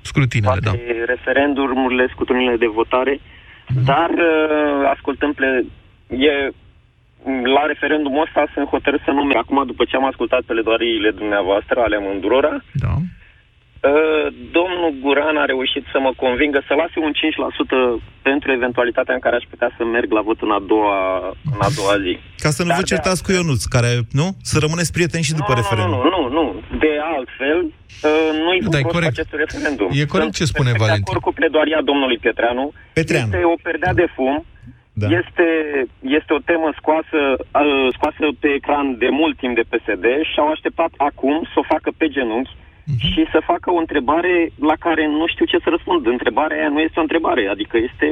Scrutinele, 0.01 0.61
toate 0.61 0.85
da. 0.99 1.05
referendumurile, 1.05 2.07
scrutinile 2.13 2.57
de 2.57 2.67
votare, 2.67 3.21
dar 3.85 4.11
uh, 4.11 4.91
ascultând 4.95 5.35
ple... 5.35 5.65
e 6.09 6.51
la 7.57 7.63
referendumul 7.67 8.23
ăsta 8.27 8.47
sunt 8.55 8.67
hotărât 8.69 9.01
să 9.05 9.11
nu 9.11 9.23
merg. 9.23 9.39
Acum, 9.39 9.67
după 9.67 9.85
ce 9.85 9.97
am 9.97 10.05
ascultat 10.05 10.43
pledoariile 10.43 11.11
dumneavoastră, 11.11 11.81
ale 11.81 11.97
amândurora, 11.97 12.55
Da. 12.73 12.95
Uh, 13.85 14.27
domnul 14.59 14.91
Guran 15.03 15.37
a 15.37 15.45
reușit 15.53 15.85
să 15.93 15.99
mă 16.07 16.13
convingă 16.23 16.59
să 16.69 16.73
lase 16.83 16.99
un 17.07 17.13
5% 17.13 18.03
pentru 18.29 18.49
eventualitatea 18.59 19.15
în 19.15 19.21
care 19.25 19.37
aș 19.37 19.47
putea 19.53 19.71
să 19.77 19.83
merg 19.85 20.09
la 20.19 20.23
vot 20.29 20.41
în 20.47 20.53
a 20.59 20.63
doua, 20.73 20.99
în 21.55 21.61
a 21.69 21.71
doua 21.79 21.97
zi. 22.05 22.13
Ca 22.45 22.51
să 22.57 22.61
nu 22.63 22.69
Dar 22.69 22.77
vă 22.79 22.83
de 22.85 22.91
certați 22.93 23.21
cu 23.25 23.31
Ionuț, 23.33 23.63
care, 23.77 23.91
nu? 24.21 24.27
Să 24.51 24.57
rămâneți 24.65 24.93
prieteni 24.97 25.29
și 25.29 25.39
după 25.41 25.53
nu, 25.55 25.61
referendum. 25.61 26.01
Nu, 26.07 26.11
nu, 26.17 26.23
nu, 26.37 26.43
nu. 26.43 26.45
De 26.85 26.93
altfel, 27.15 27.59
uh, 27.65 28.31
nu-i 28.45 28.61
Da, 28.61 28.69
da, 28.75 28.79
e 28.79 28.95
corect. 28.97 29.15
acest 29.17 29.33
referendum. 29.45 29.89
E 30.01 30.13
corect 30.15 30.33
Sunt 30.35 30.41
ce 30.41 30.53
spune 30.53 30.71
perfect 30.71 30.85
Valentin. 30.85 31.05
de 31.05 31.11
acord 31.11 31.25
cu 31.27 31.33
pledoaria 31.41 31.81
domnului 31.91 32.19
Petreanu. 32.25 32.65
Petreanu. 32.99 33.31
Este 33.31 33.41
o 33.55 33.57
perdea 33.69 33.93
de 34.03 34.07
fum. 34.17 34.37
Da. 35.03 35.07
Este, 35.21 35.49
este 36.19 36.31
o 36.39 36.41
temă 36.51 36.69
scoasă, 36.81 37.21
uh, 37.63 37.87
scoasă 37.97 38.23
pe 38.43 38.49
ecran 38.59 38.87
de 39.03 39.09
mult 39.21 39.35
timp 39.43 39.55
de 39.59 39.65
PSD 39.71 40.07
și 40.31 40.37
au 40.43 40.49
așteptat 40.55 40.93
acum 41.09 41.37
să 41.53 41.57
o 41.63 41.69
facă 41.73 41.89
pe 42.01 42.07
genunchi 42.17 42.57
Mhm. 42.85 42.99
și 43.11 43.23
să 43.33 43.49
facă 43.51 43.69
o 43.71 43.79
întrebare 43.85 44.35
la 44.71 44.77
care 44.87 45.07
nu 45.07 45.27
știu 45.33 45.45
ce 45.45 45.59
să 45.65 45.69
răspund. 45.71 46.07
Întrebarea 46.07 46.57
aia 46.59 46.69
nu 46.69 46.81
este 46.81 46.99
o 46.99 47.07
întrebare, 47.07 47.43
adică 47.55 47.77
este... 47.89 48.07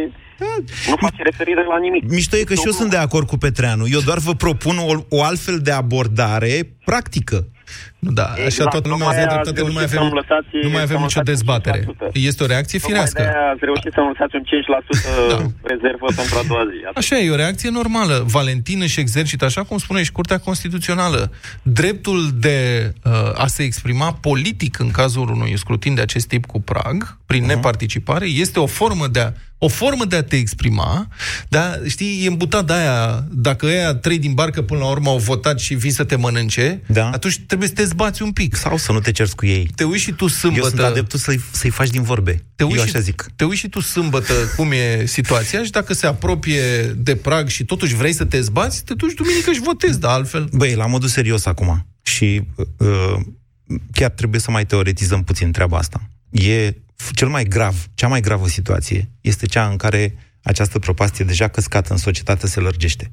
Nu 0.90 0.96
face 1.06 1.22
referire 1.22 1.64
la 1.64 1.78
nimic. 1.78 2.02
Mișto 2.10 2.36
e 2.36 2.50
că 2.50 2.54
și 2.54 2.66
eu 2.66 2.72
sunt 2.72 2.90
de 2.90 2.96
acord 2.96 3.26
cu 3.26 3.36
Petreanu. 3.36 3.84
Eu 3.96 4.00
doar 4.00 4.18
vă 4.18 4.34
propun 4.34 4.76
o, 4.78 5.16
o 5.16 5.22
altfel 5.22 5.58
de 5.58 5.70
abordare 5.70 6.54
practică. 6.84 7.46
Nu, 8.06 8.10
da, 8.10 8.24
așa 8.24 8.42
Exact, 8.44 8.70
toată 8.70 8.88
lumea 8.88 9.06
tocmai 9.06 9.22
are 9.24 9.34
ați 9.34 9.42
dreptate, 9.42 9.60
nu 9.66 9.72
mai 9.72 9.82
reușit 9.82 9.96
avem, 9.96 10.08
să-mi 10.08 10.18
lăsați- 10.20 10.64
nu 10.66 10.70
mai 10.74 10.82
avem 10.86 10.96
să-mi 10.98 11.06
nicio 11.08 11.20
lăsați 11.20 11.30
dezbatere. 11.32 11.80
5%. 11.80 12.10
Este 12.30 12.40
o 12.42 12.46
reacție 12.52 12.78
Tocmai 12.78 12.90
firească. 12.92 13.20
de-aia 13.22 13.46
ați 13.54 13.64
reușit 13.70 13.90
să-mi 13.96 14.08
lăsați 14.12 14.34
un 14.38 14.44
5% 14.50 14.94
Da. 15.32 15.38
rezervă 15.72 16.06
pentru 16.20 16.34
a 16.40 16.42
doua 16.50 16.64
zi. 16.70 16.78
Atât. 16.88 16.96
Așa 17.02 17.14
e, 17.18 17.26
e 17.28 17.36
o 17.36 17.40
reacție 17.44 17.70
normală. 17.80 18.16
Valentin 18.36 18.78
își 18.86 18.98
exercită, 19.04 19.44
așa 19.50 19.62
cum 19.68 19.76
spune 19.86 20.00
și 20.06 20.12
Curtea 20.18 20.38
Constituțională, 20.48 21.20
dreptul 21.80 22.20
de 22.46 22.58
uh, 23.04 23.44
a 23.44 23.46
se 23.56 23.62
exprima 23.70 24.08
politic 24.28 24.72
în 24.84 24.90
cazul 25.00 25.26
unui 25.36 25.52
scrutin 25.62 25.94
de 25.98 26.02
acest 26.08 26.26
tip 26.32 26.44
cu 26.52 26.58
prag, 26.70 26.98
prin 27.30 27.42
uh-huh. 27.44 27.52
neparticipare, 27.54 28.26
este 28.44 28.58
o 28.60 28.66
formă 28.80 29.06
de 29.16 29.20
a 29.26 29.30
o 29.64 29.68
formă 29.68 30.04
de 30.04 30.16
a 30.16 30.22
te 30.22 30.36
exprima, 30.36 31.06
dar, 31.48 31.80
știi, 31.88 32.24
e 32.24 32.28
îmbutat 32.28 32.64
de 32.66 32.72
aia, 32.72 33.24
dacă 33.30 33.66
ăia 33.66 33.94
trei 33.94 34.18
din 34.18 34.32
barcă 34.34 34.62
până 34.62 34.80
la 34.80 34.86
urmă 34.90 35.10
au 35.10 35.16
votat 35.18 35.60
și 35.60 35.74
vii 35.74 35.90
să 35.90 36.04
te 36.04 36.16
mănânce, 36.16 36.80
Da. 36.86 37.10
atunci 37.12 37.40
trebuie 37.46 37.68
să 37.68 37.74
te 37.74 37.84
zbați 37.92 38.22
un 38.22 38.32
pic. 38.32 38.54
Sau 38.54 38.76
să 38.76 38.92
nu 38.92 39.00
te 39.00 39.10
cerți 39.10 39.36
cu 39.36 39.46
ei. 39.46 39.70
Te 39.74 39.84
uiți 39.84 40.02
și 40.02 40.12
tu 40.12 40.26
sâmbătă... 40.26 40.62
Eu 40.64 40.68
sunt 40.70 40.80
adeptul 40.80 41.18
să-i, 41.18 41.40
să-i 41.50 41.70
faci 41.70 41.90
din 41.90 42.02
vorbe. 42.02 42.44
Te 42.54 42.64
uiți, 42.64 42.76
Eu 42.78 42.84
și, 42.84 42.90
așa 42.90 43.00
zic. 43.00 43.26
te 43.36 43.44
uiți 43.44 43.58
și 43.58 43.68
tu 43.68 43.80
sâmbătă 43.80 44.32
cum 44.56 44.72
e 44.72 45.04
situația 45.06 45.64
și 45.64 45.70
dacă 45.70 45.92
se 45.94 46.06
apropie 46.06 46.82
de 46.96 47.16
prag 47.16 47.48
și 47.48 47.64
totuși 47.64 47.94
vrei 47.94 48.12
să 48.12 48.24
te 48.24 48.40
zbați, 48.40 48.84
te 48.84 48.94
duci 48.94 49.14
duminică 49.14 49.52
și 49.52 49.60
votezi, 49.60 50.00
dar 50.00 50.10
altfel... 50.12 50.48
Băi, 50.52 50.74
la 50.74 50.86
modul 50.86 51.08
serios 51.08 51.46
acum. 51.46 51.86
Și 52.02 52.42
uh, 52.76 53.14
chiar 53.92 54.10
trebuie 54.10 54.40
să 54.40 54.50
mai 54.50 54.66
teoretizăm 54.66 55.24
puțin 55.24 55.52
treaba 55.52 55.76
asta. 55.78 56.08
E 56.30 56.70
f- 56.70 57.10
cel 57.14 57.28
mai 57.28 57.44
grav, 57.44 57.86
cea 57.94 58.08
mai 58.08 58.20
gravă 58.20 58.48
situație 58.48 59.10
este 59.20 59.46
cea 59.46 59.68
în 59.68 59.76
care 59.76 60.14
această 60.42 60.78
propastie 60.78 61.24
deja 61.24 61.48
căscată 61.48 61.92
în 61.92 61.98
societate 61.98 62.46
se 62.46 62.60
lărgește. 62.60 63.10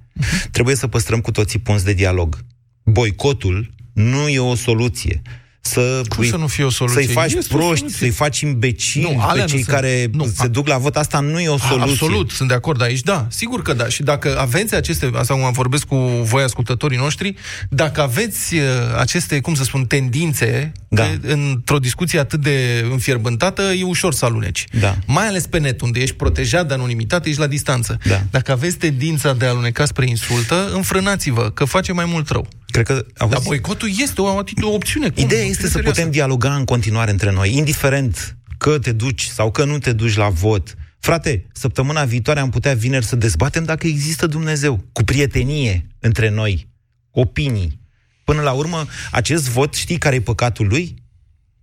Trebuie 0.51 0.75
să 0.75 0.87
păstrăm 0.87 1.21
cu 1.21 1.31
toții 1.31 1.59
punți 1.59 1.85
de 1.85 1.93
dialog. 1.93 2.37
Boicotul 2.83 3.73
nu 3.93 4.27
e 4.27 4.39
o 4.39 4.55
soluție. 4.55 5.21
Să, 5.61 6.01
Cum 6.15 6.23
să 6.25 6.35
nu 6.37 6.47
fie 6.47 6.63
o 6.63 6.69
soluție? 6.69 7.03
Să-i 7.03 7.13
faci 7.13 7.33
Este 7.33 7.53
o 7.53 7.57
proști, 7.57 7.77
soluție. 7.77 7.97
să-i 7.99 8.09
faci 8.09 8.39
imbecili 8.39 9.03
Nu, 9.03 9.19
alea 9.21 9.33
pe 9.33 9.39
nu 9.41 9.45
cei 9.47 9.63
sunt. 9.63 9.75
care 9.75 10.09
Nu, 10.11 10.25
se 10.25 10.33
a- 10.43 10.47
duc 10.47 10.67
la 10.67 10.77
vot. 10.77 10.95
Asta 10.95 11.19
nu 11.19 11.39
e 11.39 11.47
o 11.49 11.57
soluție. 11.57 11.91
Absolut, 11.91 12.29
sunt 12.31 12.47
de 12.47 12.53
acord 12.53 12.81
aici, 12.81 12.99
da, 13.01 13.27
sigur 13.29 13.61
că 13.61 13.73
da. 13.73 13.87
Și 13.87 14.03
dacă 14.03 14.39
aveți 14.39 14.75
aceste, 14.75 15.09
asta 15.15 15.33
cum 15.33 15.43
am 15.43 15.51
vorbesc 15.51 15.83
cu 15.85 15.95
voi 16.23 16.43
ascultătorii 16.43 16.97
noștri, 16.97 17.35
dacă 17.69 18.01
aveți 18.01 18.55
uh, 18.55 18.61
aceste, 18.99 19.39
cum 19.39 19.53
să 19.55 19.63
spun, 19.63 19.85
tendințe, 19.85 20.71
Da. 20.89 21.03
că 21.03 21.09
într-o 21.33 21.79
discuție 21.79 22.19
atât 22.19 22.41
de 22.41 22.85
înfierbântată, 22.91 23.61
e 23.61 23.83
ușor 23.83 24.13
să 24.13 24.25
aluneci. 24.25 24.65
Da. 24.79 24.95
Mai 25.05 25.27
ales 25.27 25.47
pe 25.47 25.59
net, 25.59 25.81
unde 25.81 25.99
ești 25.99 26.15
protejat 26.15 26.67
de 26.67 26.73
anonimitate, 26.73 27.29
ești 27.29 27.39
la 27.41 27.47
distanță. 27.47 27.97
Da. 28.07 28.21
Dacă 28.31 28.51
aveți 28.51 28.77
tendința 28.77 29.33
de 29.33 29.45
a 29.45 29.49
aluneca 29.49 29.85
spre 29.85 30.09
insultă, 30.09 30.69
înfrânați-vă, 30.73 31.49
că 31.49 31.65
face 31.65 31.91
mai 31.91 32.05
mult 32.05 32.29
rău. 32.29 32.47
Cred 32.71 32.85
că 32.85 33.05
auzi, 33.17 33.33
Dar 33.33 33.41
boicotul 33.43 33.89
este 33.99 34.21
o, 34.21 34.37
atitu- 34.37 34.67
o 34.67 34.73
opțiune. 34.73 35.09
Cum? 35.09 35.23
Ideea 35.23 35.41
Nu, 35.41 35.47
este 35.47 35.61
fii 35.61 35.69
să 35.69 35.75
serioasă. 35.75 35.97
putem 35.99 36.11
dialoga 36.13 36.55
în 36.55 36.63
continuare 36.65 37.11
între 37.11 37.31
noi, 37.31 37.55
indiferent 37.57 38.37
că 38.57 38.79
te 38.79 38.91
duci 38.91 39.23
sau 39.25 39.51
că 39.51 39.63
nu 39.65 39.77
te 39.79 39.91
duci 39.93 40.15
la 40.15 40.29
vot. 40.29 40.75
Frate, 40.99 41.45
săptămâna 41.53 42.03
viitoare 42.05 42.39
am 42.39 42.49
putea 42.49 42.73
vineri 42.73 43.05
să 43.05 43.15
dezbatem 43.15 43.63
dacă 43.63 43.87
există 43.87 44.27
Dumnezeu, 44.27 44.83
cu 44.91 45.03
prietenie 45.03 45.87
între 45.99 46.29
noi, 46.29 46.67
opinii. 47.11 47.79
Până 48.23 48.41
la 48.41 48.51
urmă, 48.51 48.85
acest 49.11 49.49
vot, 49.49 49.73
știi 49.73 49.97
care 49.97 50.15
e 50.15 50.21
păcatul 50.21 50.67
lui? 50.67 50.93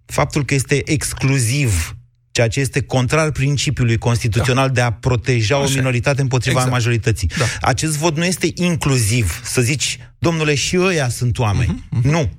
Faptul 0.05 0.45
că 0.45 0.55
este 0.55 0.91
exclusiv, 0.91 1.96
ceea 2.37 2.49
ce 2.49 2.61
este 2.61 2.81
contrar 2.83 3.31
principiului 3.31 3.97
constituțional 3.99 4.71
de 4.71 4.81
a 4.81 4.93
proteja 4.93 5.59
o 5.59 5.63
Așa 5.63 5.73
e. 5.73 5.77
minoritate 5.77 6.21
împotriva 6.21 6.55
Exact. 6.55 6.73
majorității. 6.75 7.31
Da. 7.39 7.45
Acest 7.61 7.97
vot 7.97 8.17
nu 8.17 8.25
este 8.25 8.49
inclusiv, 8.55 9.41
să 9.45 9.61
zici, 9.61 9.99
domnule, 10.19 10.55
și 10.55 10.79
ăia 10.79 11.09
sunt 11.09 11.39
oameni. 11.39 11.85
Nu. 12.03 12.31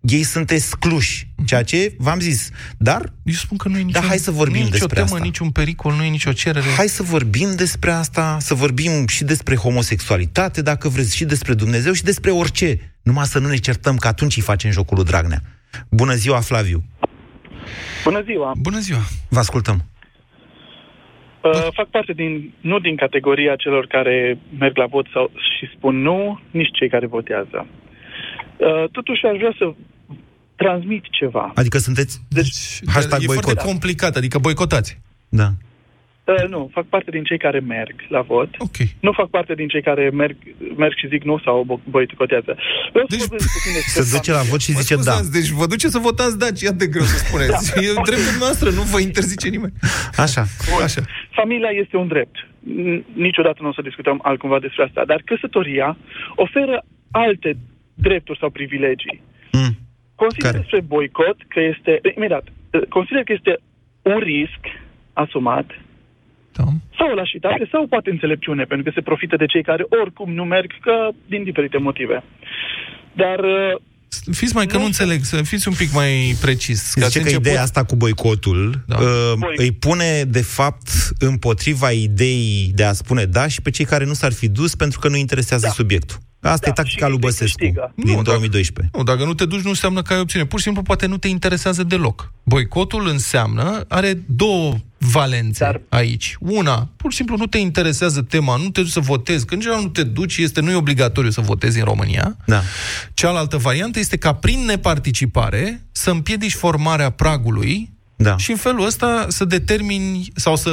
Ei 0.00 0.22
sunt 0.22 0.50
excluși, 0.50 1.28
ceea 1.46 1.62
ce 1.62 1.94
v-am 1.98 2.20
zis. 2.20 2.48
Dar 2.78 3.12
Eu 3.24 3.34
spun 3.34 3.56
că 3.56 3.68
nu 3.68 3.78
e 3.78 3.82
nicio, 3.82 4.00
Da, 4.00 4.06
hai 4.06 4.18
să 4.18 4.30
vorbim 4.30 4.52
nu 4.54 4.60
e 4.60 4.64
nicio 4.64 4.76
despre 4.78 4.94
temă, 5.00 5.12
asta. 5.12 5.24
niciun 5.24 5.50
pericol, 5.50 5.94
nu 5.94 6.02
e 6.02 6.08
nicio 6.08 6.32
cerere. 6.32 6.66
hai 6.76 6.88
să 6.88 7.02
vorbim 7.02 7.54
despre 7.56 7.90
asta, 7.90 8.36
să 8.40 8.54
vorbim 8.54 9.06
și 9.06 9.24
despre 9.24 9.56
homosexualitate, 9.56 10.62
dacă 10.62 10.88
vreți, 10.88 11.16
și 11.16 11.24
despre 11.24 11.54
Dumnezeu 11.54 11.92
și 11.92 12.02
despre 12.02 12.30
orice. 12.30 12.94
Numai 13.02 13.26
să 13.26 13.38
nu 13.38 13.48
ne 13.48 13.56
certăm, 13.56 13.96
că 13.96 14.08
atunci 14.08 14.36
îi 14.36 14.42
facem 14.42 14.70
jocul 14.70 14.96
lui 14.96 15.06
Dragnea. 15.06 15.42
Bună 15.88 16.14
ziua, 16.14 16.40
Flaviu! 16.40 16.84
Bună 18.04 18.22
ziua! 18.22 18.52
Bună 18.58 18.78
ziua! 18.78 19.00
Vă 19.28 19.38
ascultăm. 19.38 19.84
Uh, 21.42 21.68
fac 21.72 21.88
parte 21.88 22.12
din, 22.12 22.54
nu 22.60 22.78
din 22.78 22.96
categoria 22.96 23.56
celor 23.56 23.86
care 23.86 24.38
merg 24.58 24.76
la 24.76 24.86
vot 24.86 25.06
sau, 25.12 25.30
și 25.34 25.70
spun 25.76 26.02
nu, 26.02 26.40
nici 26.50 26.76
cei 26.78 26.88
care 26.88 27.06
votează. 27.06 27.66
Uh, 28.56 28.90
totuși 28.90 29.26
aș 29.26 29.36
vrea 29.36 29.54
să 29.58 29.74
transmit 30.56 31.04
ceva. 31.10 31.52
Adică 31.54 31.78
sunteți... 31.78 32.20
Deci, 32.28 32.80
Hashtag 32.86 33.22
e 33.22 33.26
boicot. 33.26 33.44
foarte 33.44 33.66
complicat, 33.66 34.16
adică 34.16 34.38
boicotați. 34.38 35.00
Da. 35.28 35.48
Uh, 36.24 36.48
nu, 36.48 36.70
fac 36.72 36.86
parte 36.86 37.10
din 37.10 37.24
cei 37.24 37.38
care 37.38 37.58
merg 37.60 37.94
la 38.08 38.20
vot. 38.20 38.48
Ok. 38.58 38.76
Nu 39.00 39.12
fac 39.12 39.28
parte 39.30 39.54
din 39.54 39.68
cei 39.68 39.82
care 39.82 40.10
merg, 40.10 40.36
merg 40.76 40.94
și 40.96 41.06
zic 41.08 41.22
nu 41.22 41.38
sau 41.44 41.56
bo- 41.70 41.84
boicotează. 41.90 42.56
Vreau 42.92 43.06
să 43.08 43.14
Deci- 43.16 43.26
vorbesc 43.26 43.52
puțin 43.52 43.72
despre 43.72 44.02
Se 44.02 44.16
duce 44.16 44.32
la 44.32 44.42
vot 44.50 44.60
și 44.60 44.72
Mă 44.72 44.80
zice 44.80 44.94
da. 44.94 45.00
scuzați, 45.00 45.32
Deci 45.32 45.48
vă 45.48 45.66
duceți 45.66 45.92
să 45.92 45.98
votați 45.98 46.38
da, 46.38 46.50
ce 46.50 46.66
e 46.66 46.70
de 46.70 46.86
greu 46.86 47.02
să 47.12 47.16
spuneți. 47.24 47.64
E 47.86 47.92
dreptul 48.08 48.36
noastră, 48.38 48.68
nu 48.70 48.82
vă 48.92 48.98
interzice 49.00 49.48
nimeni. 49.48 49.72
Așa. 50.16 50.42
Așa. 50.86 51.02
Familia 51.40 51.68
este 51.82 51.96
un 51.96 52.08
drept. 52.08 52.36
N- 52.82 53.02
Niciodată 53.28 53.58
nu 53.60 53.68
o 53.68 53.72
să 53.72 53.82
discutăm 53.82 54.18
altcumva 54.22 54.58
despre 54.60 54.82
asta, 54.84 55.02
dar 55.04 55.20
căsătoria 55.24 55.96
oferă 56.44 56.84
alte 57.10 57.56
drepturi 57.94 58.38
sau 58.38 58.50
privilegii. 58.50 59.22
Mm. 59.52 59.72
Consider 60.14 60.46
Care? 60.50 60.58
despre 60.62 60.80
boicot 60.80 61.36
că 61.48 61.60
este, 61.60 62.00
imediat, 62.16 62.44
consider 62.88 63.22
că 63.22 63.32
este 63.32 63.58
un 64.02 64.18
risc 64.18 64.62
asumat 65.12 65.66
Da. 66.52 66.64
sau 66.98 67.10
o 67.10 67.14
lașitate 67.14 67.68
sau 67.70 67.86
poate 67.86 68.10
înțelepciune, 68.10 68.64
pentru 68.64 68.84
că 68.86 68.92
se 68.94 69.00
profită 69.08 69.36
de 69.36 69.46
cei 69.46 69.62
care 69.62 69.84
oricum 70.02 70.32
nu 70.34 70.44
merg 70.44 70.70
că 70.80 71.08
din 71.28 71.42
diferite 71.44 71.78
motive. 71.78 72.22
Dar 73.12 73.38
uh, 73.38 73.80
Fiți 74.32 74.54
mai 74.54 74.66
că 74.66 74.72
nu 74.74 74.80
Nu 74.80 74.86
înțeleg, 74.86 75.22
să 75.22 75.42
fiți 75.42 75.68
un 75.68 75.74
pic 75.74 75.92
mai 75.92 76.34
precis. 76.40 76.92
Zice 76.92 77.04
ați 77.04 77.12
că 77.18 77.18
început- 77.24 77.46
ideea 77.46 77.62
asta 77.62 77.84
cu 77.84 77.96
boicotul 77.96 78.82
Da. 78.86 78.96
uh, 78.96 79.32
Boicot. 79.38 79.58
îi 79.58 79.72
pune, 79.72 80.22
de 80.28 80.42
fapt, 80.42 80.88
împotriva 81.18 81.90
ideii 81.90 82.72
de 82.74 82.84
a 82.84 82.92
spune 82.92 83.24
da 83.24 83.48
și 83.48 83.62
pe 83.62 83.70
cei 83.70 83.84
care 83.84 84.04
nu 84.04 84.12
s-ar 84.12 84.32
fi 84.32 84.48
dus 84.48 84.74
pentru 84.74 84.98
că 84.98 85.08
nu 85.08 85.16
interesează 85.16 85.66
Da. 85.66 85.72
subiectul. 85.72 86.16
Asta 86.42 86.58
Da, 86.64 86.68
e 86.70 86.72
tactica 86.72 87.04
și 87.06 87.10
lui 87.10 87.20
câștigă. 87.20 87.70
Băsescu 87.70 87.90
Nu, 87.94 88.04
din 88.04 88.12
dacă- 88.14 88.22
2012. 88.28 88.96
Nu, 88.96 89.02
dacă 89.02 89.24
nu 89.24 89.34
te 89.34 89.44
duci, 89.44 89.60
nu 89.62 89.68
înseamnă 89.68 90.02
că 90.02 90.12
ai 90.12 90.20
opțiune. 90.20 90.46
Pur 90.46 90.58
și 90.58 90.64
simplu, 90.64 90.82
poate 90.82 91.06
nu 91.06 91.16
te 91.16 91.28
interesează 91.28 91.82
deloc. 91.82 92.32
Boicotul 92.42 93.08
înseamnă, 93.08 93.84
are 93.88 94.22
două 94.26 94.74
valențe 94.98 95.64
Dar- 95.64 95.80
aici. 95.88 96.36
Una, 96.40 96.88
pur 96.96 97.10
și 97.10 97.16
simplu 97.16 97.36
nu 97.36 97.46
te 97.46 97.58
interesează 97.58 98.22
tema, 98.22 98.56
nu 98.56 98.68
te 98.70 98.80
duci 98.80 98.90
să 98.90 99.00
votezi, 99.00 99.44
că 99.46 99.54
în 99.54 99.60
general 99.60 99.82
nu 99.82 99.88
te 99.88 100.02
duci, 100.02 100.36
este, 100.36 100.60
nu 100.60 100.70
e 100.70 100.74
obligatoriu 100.74 101.30
să 101.30 101.40
votezi 101.40 101.78
în 101.78 101.84
România. 101.84 102.36
Da. 102.46 102.62
Cealaltă 103.14 103.56
variantă 103.56 103.98
este 103.98 104.16
ca 104.16 104.32
prin 104.34 104.64
neparticipare 104.64 105.82
să 105.92 106.10
împiedici 106.10 106.54
formarea 106.54 107.10
pragului 107.10 107.90
Da. 108.16 108.36
și 108.36 108.50
în 108.50 108.56
felul 108.56 108.86
ăsta 108.86 109.26
să 109.28 109.44
determini 109.44 110.28
sau 110.34 110.56
să 110.56 110.70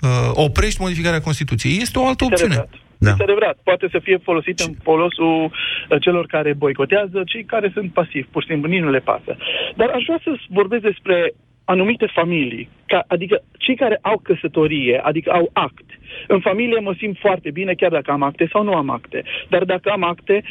uh, 0.00 0.08
oprești 0.32 0.80
modificarea 0.80 1.20
Constituției. 1.20 1.78
Este 1.80 1.98
o 1.98 2.06
altă 2.06 2.24
este 2.24 2.34
opțiune. 2.44 2.54
repet. 2.54 2.80
Da. 3.04 3.10
Este 3.10 3.22
adevărat, 3.22 3.56
poate 3.64 3.86
să 3.90 3.98
fie 3.98 4.18
folosit 4.28 4.58
în 4.58 4.72
folosul 4.82 5.34
uh, 5.44 6.00
celor 6.00 6.26
care 6.26 6.52
boicotează, 6.52 7.22
cei 7.26 7.44
care 7.44 7.70
sunt 7.74 7.92
pasivi, 7.92 8.32
pur 8.32 8.42
și 8.42 8.48
simplu, 8.48 8.68
nici 8.70 8.86
nu 8.86 8.90
le 8.90 9.08
pasă. 9.10 9.36
Dar 9.76 9.88
aș 9.88 10.02
vrea 10.06 10.20
să 10.24 10.30
vorbesc 10.48 10.82
despre 10.82 11.32
anumite 11.64 12.06
familii, 12.14 12.68
ca, 12.86 13.04
adică 13.06 13.42
cei 13.58 13.76
care 13.76 13.98
au 14.02 14.18
căsătorie, 14.22 15.00
adică 15.02 15.30
au 15.30 15.50
act. 15.52 15.88
În 16.26 16.40
familie 16.40 16.78
mă 16.78 16.94
simt 16.98 17.16
foarte 17.18 17.50
bine, 17.50 17.74
chiar 17.74 17.90
dacă 17.90 18.10
am 18.10 18.22
acte 18.22 18.48
sau 18.52 18.62
nu 18.64 18.74
am 18.74 18.90
acte. 18.90 19.22
Dar 19.48 19.64
dacă 19.64 19.90
am 19.90 20.04
acte, 20.04 20.42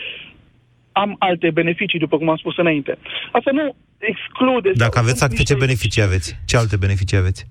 am 0.91 1.15
alte 1.19 1.49
beneficii, 1.51 1.99
după 1.99 2.17
cum 2.17 2.29
am 2.29 2.35
spus 2.35 2.57
înainte. 2.57 2.97
Asta 3.31 3.51
nu 3.51 3.75
exclude... 3.97 4.71
Dacă 4.75 4.99
aveți 4.99 5.23
acte, 5.23 5.43
ce 5.43 5.55
beneficii 5.55 6.01
aveți? 6.01 6.35
Ce 6.45 6.57
alte 6.57 6.77
beneficii 6.77 7.17
aveți? 7.17 7.47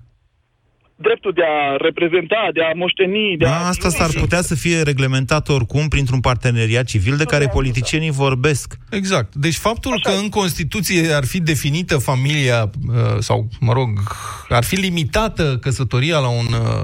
Dreptul 1.01 1.31
de 1.35 1.41
a 1.41 1.75
reprezenta, 1.77 2.49
de 2.53 2.61
a 2.61 2.71
moșteni, 2.75 3.37
de 3.37 3.45
a... 3.45 3.49
a 3.49 3.67
asta 3.67 3.89
s-ar 3.89 4.09
putea 4.19 4.41
să 4.41 4.55
fie 4.55 4.81
reglementat 4.81 5.49
oricum 5.49 5.87
printr-un 5.87 6.19
parteneriat 6.19 6.85
civil 6.85 7.15
de 7.17 7.23
care 7.23 7.47
politicienii 7.47 8.11
vorbesc. 8.11 8.77
Exact. 8.89 9.35
Deci 9.35 9.55
faptul 9.55 9.93
Așa. 9.93 10.09
că 10.09 10.21
în 10.21 10.29
Constituție 10.29 11.13
ar 11.13 11.25
fi 11.25 11.39
definită 11.39 11.97
familia, 11.97 12.69
uh, 12.87 13.19
sau, 13.19 13.47
mă 13.59 13.73
rog, 13.73 13.89
ar 14.49 14.63
fi 14.63 14.75
limitată 14.75 15.57
căsătoria 15.61 16.17
la 16.17 16.29
un 16.29 16.47
uh, 16.51 16.81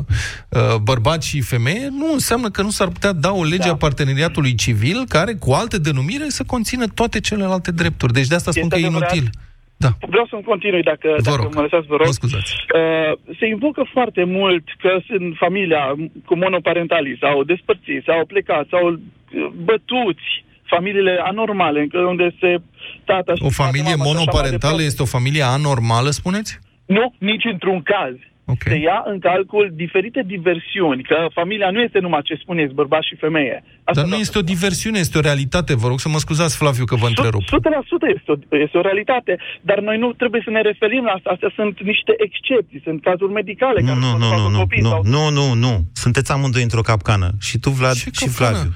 uh, 0.49 0.75
bărbat 0.81 1.23
și 1.23 1.41
femeie, 1.41 1.87
nu 1.91 2.13
înseamnă 2.13 2.49
că 2.49 2.61
nu 2.61 2.69
s-ar 2.69 2.87
putea 2.87 3.11
da 3.11 3.31
o 3.31 3.43
lege 3.43 3.67
da. 3.67 3.71
a 3.71 3.75
parteneriatului 3.75 4.55
civil 4.55 5.05
care, 5.07 5.33
cu 5.33 5.51
alte 5.51 5.77
denumire, 5.77 6.25
să 6.27 6.43
conțină 6.43 6.87
toate 6.87 7.19
celelalte 7.19 7.71
drepturi. 7.71 8.13
Deci 8.13 8.27
de 8.27 8.35
asta 8.35 8.51
spun 8.51 8.63
este 8.63 8.75
că 8.75 8.81
e 8.81 8.89
inutil. 8.89 9.29
Da. 9.85 9.91
Vreau 10.13 10.25
să-mi 10.31 10.47
continui, 10.51 10.83
dacă, 10.91 11.09
vă 11.17 11.29
dacă 11.29 11.49
mă 11.53 11.61
lăsați, 11.65 11.87
vă 11.93 11.95
rog. 12.01 12.07
Mă 12.11 12.19
scuzați. 12.21 12.51
Uh, 12.79 13.11
se 13.39 13.45
invocă 13.47 13.83
foarte 13.95 14.23
mult 14.23 14.63
că 14.83 14.91
sunt 15.07 15.27
familia 15.45 15.83
cu 16.27 16.33
monoparentalii 16.43 17.17
sau 17.23 17.43
despărțiți, 17.43 18.05
sau 18.09 18.25
plecați, 18.25 18.69
sau 18.69 18.83
uh, 18.91 18.97
bătuți, 19.67 20.27
familiile 20.73 21.13
anormale, 21.31 21.87
unde 22.13 22.35
se 22.39 22.51
tata 23.05 23.33
O 23.39 23.49
familie 23.49 23.95
monoparentală 23.95 24.81
este 24.81 25.01
o 25.01 25.13
familie 25.17 25.43
anormală, 25.57 26.09
spuneți? 26.09 26.59
Nu, 26.85 27.13
nici 27.17 27.45
într-un 27.53 27.81
caz. 27.81 28.15
Okay. 28.45 28.73
Se 28.73 28.79
ia 28.79 29.03
în 29.05 29.19
calcul 29.19 29.71
diferite 29.73 30.21
diversiuni, 30.25 31.03
că 31.03 31.17
familia 31.33 31.69
nu 31.71 31.79
este 31.81 31.99
numai 31.99 32.21
ce 32.23 32.35
spuneți, 32.35 32.73
bărbat 32.73 33.03
și 33.03 33.15
femeie. 33.15 33.63
Asta 33.83 34.01
Dar 34.01 34.09
nu 34.09 34.15
este 34.15 34.37
o 34.37 34.41
diversiune, 34.41 34.99
este 34.99 35.17
o 35.17 35.21
realitate. 35.21 35.75
Vă 35.75 35.87
rog 35.87 35.99
să 35.99 36.09
mă 36.09 36.17
scuzați, 36.17 36.57
Flaviu, 36.57 36.85
că 36.85 36.95
vă 36.95 37.07
întrerup. 37.07 37.41
100% 37.41 37.45
este 38.17 38.31
o, 38.31 38.35
este 38.65 38.77
o 38.77 38.81
realitate, 38.81 39.37
dar 39.61 39.79
noi 39.79 39.97
nu 39.97 40.13
trebuie 40.13 40.41
să 40.43 40.49
ne 40.49 40.61
referim 40.61 41.03
la 41.03 41.11
asta. 41.11 41.29
Astea 41.29 41.51
sunt 41.55 41.81
niște 41.81 42.13
excepții, 42.17 42.81
sunt 42.83 43.01
cazuri 43.01 43.31
medicale. 43.31 43.79
Nu, 43.81 43.87
care 43.87 43.99
nu, 43.99 44.17
nu, 44.17 44.27
nu, 44.33 44.49
nu, 44.49 44.65
nu, 44.81 44.89
sau... 44.89 45.01
nu, 45.03 45.29
nu, 45.29 45.53
nu. 45.53 45.73
Sunteți 45.93 46.31
amândoi 46.31 46.63
într-o 46.63 46.81
capcană. 46.81 47.29
Și 47.39 47.57
tu, 47.57 47.69
Vlad, 47.69 47.93
ce 47.93 47.99
și 47.99 48.25
capcană? 48.25 48.57
Flaviu 48.57 48.73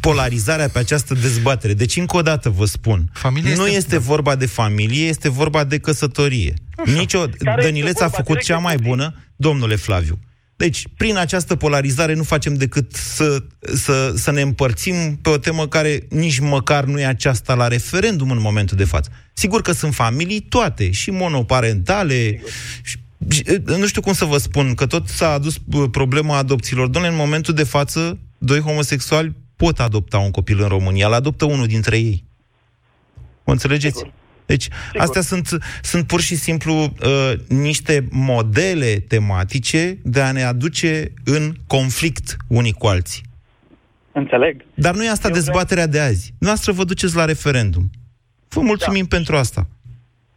polarizarea 0.00 0.68
pe 0.68 0.78
această 0.78 1.14
dezbatere. 1.14 1.74
Deci, 1.74 1.96
încă 1.96 2.16
o 2.16 2.22
dată 2.22 2.48
vă 2.50 2.64
spun, 2.64 3.10
Familie 3.12 3.54
nu 3.54 3.66
este, 3.66 3.76
este 3.76 3.98
vorba 3.98 4.36
de 4.36 4.46
familie, 4.46 5.06
este 5.06 5.28
vorba 5.28 5.64
de 5.64 5.78
căsătorie. 5.78 6.54
Așa. 6.76 6.92
Nici 6.92 7.14
o... 7.14 7.24
Dănileț 7.62 8.00
a 8.00 8.08
făcut 8.08 8.42
cea 8.42 8.58
mai 8.58 8.76
bună, 8.76 9.14
domnule 9.36 9.76
Flaviu. 9.76 10.18
Deci, 10.56 10.84
prin 10.96 11.16
această 11.16 11.56
polarizare 11.56 12.14
nu 12.14 12.22
facem 12.22 12.54
decât 12.54 12.94
să, 12.94 13.42
să, 13.74 14.12
să 14.16 14.30
ne 14.30 14.40
împărțim 14.40 15.18
pe 15.22 15.28
o 15.28 15.36
temă 15.36 15.68
care 15.68 16.06
nici 16.08 16.38
măcar 16.38 16.84
nu 16.84 17.00
e 17.00 17.06
aceasta 17.06 17.54
la 17.54 17.68
referendum 17.68 18.30
în 18.30 18.40
momentul 18.40 18.76
de 18.76 18.84
față. 18.84 19.10
Sigur 19.32 19.62
că 19.62 19.72
sunt 19.72 19.94
familii 19.94 20.40
toate, 20.40 20.90
și 20.90 21.10
monoparentale, 21.10 22.42
și, 22.82 22.96
nu 23.64 23.86
știu 23.86 24.00
cum 24.00 24.12
să 24.12 24.24
vă 24.24 24.38
spun, 24.38 24.74
că 24.74 24.86
tot 24.86 25.08
s-a 25.08 25.32
adus 25.32 25.56
problema 25.90 26.36
adopțiilor. 26.36 26.88
Doamne, 26.88 27.10
în 27.10 27.16
momentul 27.16 27.54
de 27.54 27.64
față, 27.64 28.18
doi 28.38 28.60
homosexuali 28.60 29.34
pot 29.62 29.80
adopta 29.80 30.18
un 30.18 30.30
copil 30.30 30.60
în 30.62 30.68
România, 30.68 31.06
îl 31.06 31.12
adoptă 31.12 31.44
unul 31.44 31.66
dintre 31.66 31.96
ei. 31.96 32.24
O 33.44 33.50
înțelegeți? 33.50 33.96
Sigur. 33.96 34.12
Deci, 34.46 34.62
Sigur. 34.62 35.00
astea 35.00 35.20
sunt, 35.20 35.48
sunt 35.82 36.06
pur 36.06 36.20
și 36.20 36.36
simplu 36.36 36.74
uh, 36.74 37.32
niște 37.48 38.08
modele 38.10 39.04
tematice 39.08 39.98
de 40.02 40.20
a 40.20 40.32
ne 40.32 40.42
aduce 40.42 41.12
în 41.24 41.54
conflict 41.66 42.36
unii 42.48 42.72
cu 42.72 42.86
alții. 42.86 43.22
Înțeleg. 44.12 44.64
Dar 44.74 44.94
nu 44.94 45.04
e 45.04 45.08
asta 45.08 45.28
Eu 45.28 45.34
dezbaterea 45.34 45.86
vreau... 45.86 46.06
de 46.06 46.10
azi. 46.10 46.34
Noastră 46.38 46.72
vă 46.72 46.84
duceți 46.84 47.16
la 47.16 47.24
referendum. 47.24 47.90
Vă 48.48 48.60
mulțumim 48.60 49.06
da. 49.08 49.16
pentru 49.16 49.36
asta. 49.36 49.66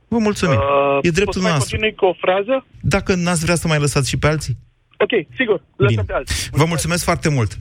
Vă 0.08 0.18
mulțumim. 0.18 0.58
Uh, 0.58 1.00
e 1.02 1.10
dreptul 1.10 1.42
nostru. 1.42 1.78
cu 1.96 2.06
o 2.06 2.14
frază? 2.14 2.66
Dacă 2.82 3.16
n-ați 3.16 3.44
vrea 3.44 3.56
să 3.56 3.68
mai 3.68 3.80
lăsați 3.80 4.10
și 4.10 4.18
pe 4.18 4.28
alții. 4.28 4.58
Ok, 5.04 5.14
sigur. 5.36 5.62
Lăsăm 5.76 6.06
pe 6.06 6.14
alții. 6.14 6.50
Vă 6.52 6.66
mulțumesc 6.68 7.04
foarte 7.04 7.30
mult. 7.30 7.52
0372069599 7.54 7.58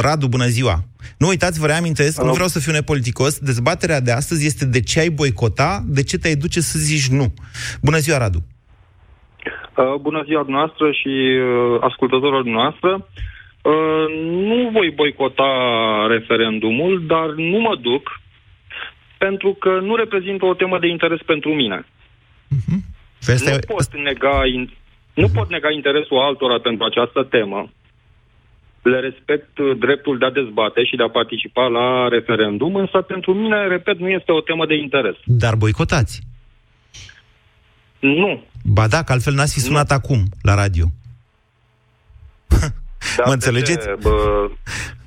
Radu, 0.00 0.26
bună 0.28 0.46
ziua. 0.46 0.76
Nu 1.18 1.26
uitați, 1.28 1.60
vă 1.60 1.66
reamintesc, 1.66 2.14
Hello. 2.14 2.28
nu 2.28 2.34
vreau 2.34 2.48
să 2.48 2.58
fiu 2.58 2.72
nepoliticos, 2.72 3.38
dezbaterea 3.38 4.00
de 4.00 4.12
astăzi 4.12 4.46
este 4.46 4.64
de 4.64 4.80
ce 4.80 5.00
ai 5.00 5.08
boicota, 5.08 5.82
de 5.86 6.02
ce 6.02 6.18
te-ai 6.18 6.34
duce 6.34 6.60
să 6.60 6.78
zici 6.78 7.08
nu. 7.08 7.34
Bună 7.82 7.98
ziua, 7.98 8.18
Radu. 8.18 8.38
Uh, 9.76 9.94
bună 10.00 10.22
ziua 10.26 10.44
noastră 10.48 10.90
și 10.92 11.08
uh, 11.08 11.78
ascultătorilor 11.80 12.44
noastră. 12.44 13.08
Uh, 13.62 14.06
nu 14.48 14.70
voi 14.72 14.90
boicota 14.90 15.50
referendumul, 16.08 17.06
dar 17.06 17.28
nu 17.36 17.58
mă 17.58 17.76
duc 17.76 18.20
pentru 19.18 19.52
că 19.52 19.78
nu 19.82 19.94
reprezintă 19.94 20.44
o 20.44 20.54
temă 20.54 20.78
de 20.78 20.86
interes 20.86 21.20
pentru 21.26 21.50
mine. 21.54 21.84
Uh-huh. 22.56 22.80
Nu 23.26 23.58
pot 23.66 23.96
nega 23.96 24.46
nu 25.14 25.28
pot 25.28 25.48
nega 25.50 25.70
interesul 25.70 26.18
altora 26.18 26.58
pentru 26.60 26.84
această 26.84 27.22
temă. 27.30 27.70
Le 28.82 29.00
respect 29.00 29.48
dreptul 29.78 30.18
de 30.18 30.24
a 30.24 30.30
dezbate 30.30 30.84
și 30.84 30.96
de 30.96 31.02
a 31.02 31.08
participa 31.08 31.66
la 31.66 32.08
referendum, 32.08 32.74
însă 32.74 33.00
pentru 33.00 33.34
mine, 33.34 33.66
repet, 33.66 33.98
nu 33.98 34.08
este 34.08 34.32
o 34.32 34.40
temă 34.40 34.66
de 34.66 34.74
interes. 34.74 35.16
Dar 35.24 35.54
boicotați. 35.54 36.20
Nu. 37.98 38.42
Ba 38.64 38.86
da, 38.86 39.02
că 39.02 39.12
altfel 39.12 39.34
n-ați 39.34 39.52
fi 39.52 39.60
sunat 39.60 39.90
nu. 39.90 39.96
acum 39.96 40.24
la 40.42 40.54
radio. 40.54 40.84
Da, 43.16 43.22
mă 43.26 43.32
înțelegeți? 43.32 43.86
De 43.86 43.92
ce, 43.92 43.96
bă, 44.02 44.48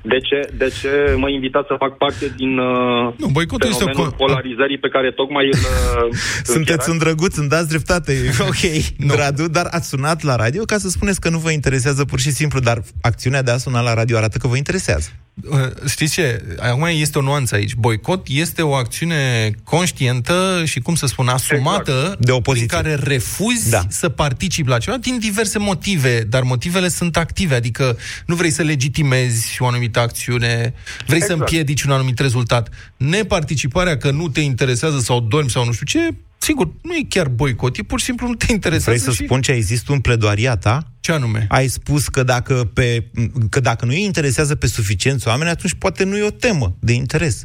de 0.06 0.20
ce, 0.20 0.50
de 0.58 0.74
ce 0.82 1.16
mă 1.18 1.30
invitați 1.30 1.68
să 1.68 1.76
fac 1.78 1.98
parte 1.98 2.34
din 2.36 2.58
uh, 2.58 3.14
nu, 3.18 3.28
boicotul 3.28 3.70
este 3.70 3.92
o... 3.96 4.04
polarizării 4.04 4.78
pe 4.78 4.90
care 4.90 5.12
tocmai 5.12 5.46
îl... 5.52 5.60
Uh, 5.60 6.18
Sunteți 6.56 6.90
un 6.90 6.98
drăguț, 6.98 7.36
îmi 7.36 7.50
dați 7.50 7.70
dreptate, 7.70 8.14
ok, 8.50 8.64
nu. 8.98 9.14
Radu, 9.16 9.48
dar 9.48 9.68
ați 9.72 9.88
sunat 9.88 10.24
la 10.24 10.36
radio 10.36 10.64
ca 10.64 10.78
să 10.78 10.90
spuneți 10.90 11.20
că 11.20 11.30
nu 11.30 11.38
vă 11.38 11.52
interesează 11.52 12.06
pur 12.06 12.20
și 12.20 12.32
simplu, 12.32 12.60
dar 12.60 12.82
acțiunea 13.02 13.42
de 13.42 13.52
a 13.52 13.58
suna 13.58 13.82
la 13.82 13.94
radio 13.94 14.18
arată 14.18 14.38
că 14.38 14.48
vă 14.48 14.58
interesează. 14.58 15.10
Uh, 15.42 15.60
știți 15.88 16.14
ce? 16.14 16.44
Acum 16.60 16.88
este 16.92 17.18
o 17.18 17.22
nuanță 17.22 17.56
aici. 17.56 17.74
Boicot 17.76 18.28
este 18.30 18.62
o 18.62 18.74
acțiune 18.74 19.52
conștientă 19.64 20.62
și, 20.66 20.80
cum 20.80 20.96
să 20.96 21.06
spun, 21.06 21.28
asumată 21.28 22.00
exact. 22.02 22.26
de 22.26 22.32
opoziție. 22.32 22.68
Prin 22.68 22.82
care 22.82 22.96
refuzi 23.04 23.70
da. 23.70 23.82
să 23.90 24.10
participi 24.10 24.70
la 24.70 24.78
ceva 24.78 24.98
din 24.98 25.20
diverse 25.20 25.60
motive, 25.60 26.24
dar 26.30 26.42
motivele 26.42 26.88
sunt 26.88 27.18
active, 27.18 27.56
adică 27.56 27.98
nu 28.26 28.36
vrei 28.36 28.50
să 28.50 28.62
legitimezi 28.62 29.58
o 29.60 29.66
anumită 29.66 29.93
acțiune, 30.00 30.74
vrei 31.06 31.18
exact. 31.18 31.26
să 31.26 31.34
împiedici 31.34 31.84
un 31.84 31.92
anumit 31.92 32.20
rezultat. 32.20 32.70
Neparticiparea 32.98 33.98
că 33.98 34.12
nu 34.12 34.30
te 34.30 34.40
interesează 34.40 35.00
sau 35.00 35.20
dormi 35.20 35.50
sau 35.50 35.66
nu 35.66 35.72
știu 35.72 35.86
ce, 35.86 36.16
Sigur, 36.44 36.70
nu 36.82 36.94
e 36.94 37.06
chiar 37.10 37.28
boicot, 37.28 37.78
e 37.78 37.84
pur 37.84 38.00
și 38.00 38.06
simplu 38.06 38.28
nu 38.28 38.36
te 38.36 38.52
interesează. 38.52 39.00
Vrei 39.00 39.14
să 39.14 39.22
și... 39.22 39.24
spun 39.24 39.42
ce 39.42 39.52
ai 39.52 39.62
zis 39.62 39.82
tu 39.82 39.94
în 39.94 40.00
pledoaria 40.00 40.56
ta? 40.56 40.92
Ce 41.00 41.12
anume? 41.12 41.46
Ai 41.50 41.68
spus 41.68 42.08
că 42.08 42.24
dacă, 42.24 42.70
pe, 42.74 43.06
că 43.50 43.60
dacă 43.60 43.86
nu 43.86 43.92
îi 43.92 44.04
interesează 44.04 44.56
pe 44.56 44.68
suficienți 44.68 45.28
oameni, 45.28 45.50
atunci 45.50 45.74
poate 45.74 46.04
nu 46.04 46.18
e 46.18 46.24
o 46.24 46.30
temă 46.30 46.76
de 46.80 46.94
interes. 46.94 47.44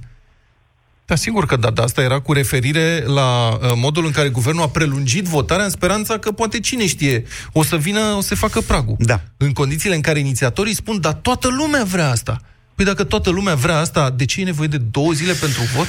Da, 1.08 1.14
sigur 1.14 1.46
că 1.46 1.56
da, 1.56 1.70
dar 1.70 1.84
asta 1.84 2.02
era 2.02 2.20
cu 2.20 2.32
referire 2.32 3.04
la 3.06 3.48
uh, 3.48 3.72
modul 3.74 4.04
în 4.04 4.10
care 4.10 4.28
guvernul 4.28 4.62
a 4.62 4.68
prelungit 4.68 5.24
votarea 5.24 5.64
în 5.64 5.70
speranța 5.70 6.18
că 6.18 6.32
poate 6.32 6.60
cine 6.60 6.86
știe, 6.86 7.24
o 7.52 7.62
să 7.62 7.76
vină, 7.76 8.00
o 8.00 8.20
să 8.20 8.34
facă 8.34 8.60
pragul. 8.60 8.96
Da. 8.98 9.20
În 9.36 9.52
condițiile 9.52 9.94
în 9.94 10.00
care 10.00 10.18
inițiatorii 10.18 10.74
spun, 10.74 11.00
dar 11.00 11.12
toată 11.12 11.48
lumea 11.48 11.84
vrea 11.84 12.10
asta. 12.10 12.40
Păi 12.74 12.84
dacă 12.84 13.04
toată 13.04 13.30
lumea 13.30 13.54
vrea 13.54 13.78
asta, 13.78 14.10
de 14.10 14.24
ce 14.24 14.40
e 14.40 14.44
nevoie 14.44 14.68
de 14.68 14.78
două 14.78 15.12
zile 15.12 15.32
pentru 15.32 15.62
vot? 15.76 15.86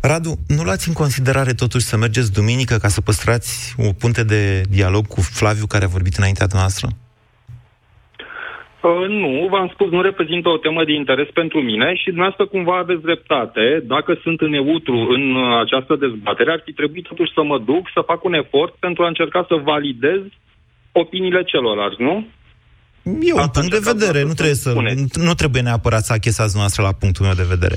Radu, 0.00 0.38
nu 0.46 0.62
luați 0.62 0.88
în 0.88 0.94
considerare 0.94 1.54
totuși 1.54 1.86
să 1.86 1.96
mergeți 1.96 2.32
duminică 2.32 2.76
ca 2.76 2.88
să 2.88 3.00
păstrați 3.00 3.74
o 3.76 3.92
punte 3.92 4.22
de 4.22 4.62
dialog 4.68 5.06
cu 5.06 5.20
Flaviu 5.20 5.66
care 5.66 5.84
a 5.84 5.88
vorbit 5.88 6.16
înaintea 6.16 6.46
noastră? 6.52 6.96
Uh, 8.82 9.08
nu, 9.08 9.48
v-am 9.50 9.68
spus, 9.74 9.88
nu 9.90 10.00
reprezintă 10.02 10.48
o 10.48 10.56
temă 10.56 10.84
de 10.84 10.92
interes 10.92 11.28
pentru 11.40 11.58
mine 11.70 11.94
și 11.94 12.12
dumneavoastră 12.12 12.46
cumva 12.46 12.76
aveți 12.78 13.02
dreptate. 13.02 13.64
Dacă 13.94 14.18
sunt 14.22 14.40
în 14.40 14.50
neutru 14.50 14.96
în 15.16 15.34
uh, 15.34 15.60
această 15.64 15.96
dezbatere, 16.04 16.50
ar 16.52 16.62
fi 16.64 16.72
trebuit 16.72 17.06
totuși 17.06 17.32
să 17.36 17.42
mă 17.42 17.58
duc, 17.58 17.82
să 17.94 18.08
fac 18.10 18.24
un 18.24 18.34
efort 18.34 18.72
pentru 18.86 19.02
a 19.02 19.06
încerca 19.06 19.44
să 19.48 19.54
validez 19.72 20.20
opiniile 20.92 21.42
celorlalți, 21.42 22.02
nu? 22.02 22.26
E 23.02 23.32
un 23.32 23.48
punct 23.52 23.70
de 23.70 23.90
vedere, 23.92 24.22
nu 24.22 24.32
trebuie, 24.32 24.54
să, 24.54 24.70
nu 25.14 25.34
trebuie 25.34 25.62
neapărat 25.62 26.04
să 26.04 26.12
achesați 26.12 26.56
noastră 26.56 26.82
la 26.82 26.92
punctul 26.92 27.24
meu 27.24 27.34
de 27.34 27.46
vedere. 27.54 27.76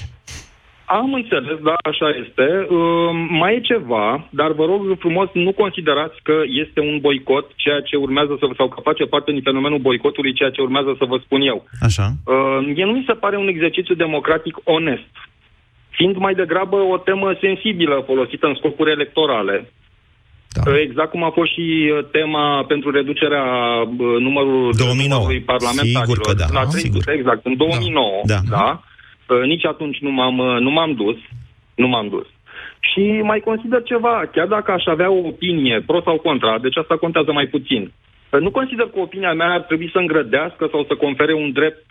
Am 0.85 1.13
înțeles, 1.13 1.57
da, 1.63 1.75
așa 1.91 2.09
este. 2.23 2.67
Uh, 2.69 3.09
mai 3.29 3.55
e 3.55 3.59
ceva, 3.59 4.27
dar 4.29 4.51
vă 4.51 4.65
rog 4.65 4.81
frumos, 4.99 5.29
nu 5.33 5.53
considerați 5.53 6.17
că 6.23 6.35
este 6.63 6.79
un 6.79 6.99
boicot 6.99 7.51
ceea 7.55 7.81
ce 7.81 7.95
urmează 7.95 8.35
să 8.39 8.45
sau 8.57 8.67
că 8.67 8.79
face 8.83 9.05
parte 9.05 9.31
din 9.31 9.41
fenomenul 9.41 9.79
boicotului 9.79 10.33
ceea 10.33 10.49
ce 10.49 10.61
urmează 10.61 10.95
să 10.97 11.05
vă 11.05 11.17
spun 11.23 11.41
eu. 11.41 11.65
Așa. 11.81 12.05
Uh, 12.25 12.73
mie 12.73 12.85
nu 12.85 12.91
mi 12.91 13.03
se 13.07 13.13
pare 13.13 13.37
un 13.37 13.47
exercițiu 13.47 13.95
democratic 13.95 14.55
onest, 14.63 15.13
fiind 15.89 16.15
mai 16.15 16.33
degrabă 16.33 16.75
o 16.75 16.97
temă 16.97 17.35
sensibilă 17.41 18.03
folosită 18.05 18.47
în 18.47 18.55
scopuri 18.55 18.91
electorale. 18.91 19.71
Da. 20.47 20.71
Uh, 20.71 20.77
exact 20.81 21.09
cum 21.09 21.23
a 21.23 21.29
fost 21.29 21.51
și 21.51 21.91
uh, 21.91 22.05
tema 22.11 22.63
pentru 22.63 22.91
reducerea 22.91 23.45
uh, 23.81 24.19
numărului 24.19 24.73
2009. 24.77 25.07
numărului 25.09 25.41
parlamentarilor. 25.41 26.05
Sigur 26.05 26.19
că 26.27 26.33
da, 26.33 26.45
La 26.53 26.63
da, 26.63 26.69
300, 26.69 26.79
sigur. 26.79 27.13
Exact, 27.13 27.45
în 27.45 27.57
2009. 27.57 28.21
Da. 28.25 28.39
da. 28.49 28.81
Uh, 28.83 28.93
Nici 29.45 29.65
atunci 29.65 29.97
nu 29.99 30.11
m-am, 30.11 30.37
uh, 30.37 30.59
nu 30.59 30.69
m-am 30.69 30.93
dus. 30.93 31.17
Nu 31.75 31.87
m-am 31.87 32.09
dus. 32.09 32.27
Și 32.79 32.99
mai 33.23 33.39
consider 33.39 33.83
ceva, 33.83 34.29
chiar 34.31 34.47
dacă 34.47 34.71
aș 34.71 34.85
avea 34.85 35.09
o 35.09 35.27
opinie 35.27 35.83
pro 35.85 36.01
sau 36.01 36.17
contra, 36.17 36.59
deci 36.59 36.77
asta 36.77 36.97
contează 36.97 37.31
mai 37.31 37.47
puțin. 37.47 37.91
Uh, 38.29 38.39
Nu 38.39 38.51
consider 38.51 38.85
că 38.85 38.99
opinia 38.99 39.33
mea 39.33 39.51
ar 39.53 39.61
trebui 39.61 39.89
să 39.91 39.97
îngrădească 39.97 40.67
sau 40.71 40.85
să 40.87 40.95
confere 40.95 41.33
un 41.33 41.51
drept 41.51 41.85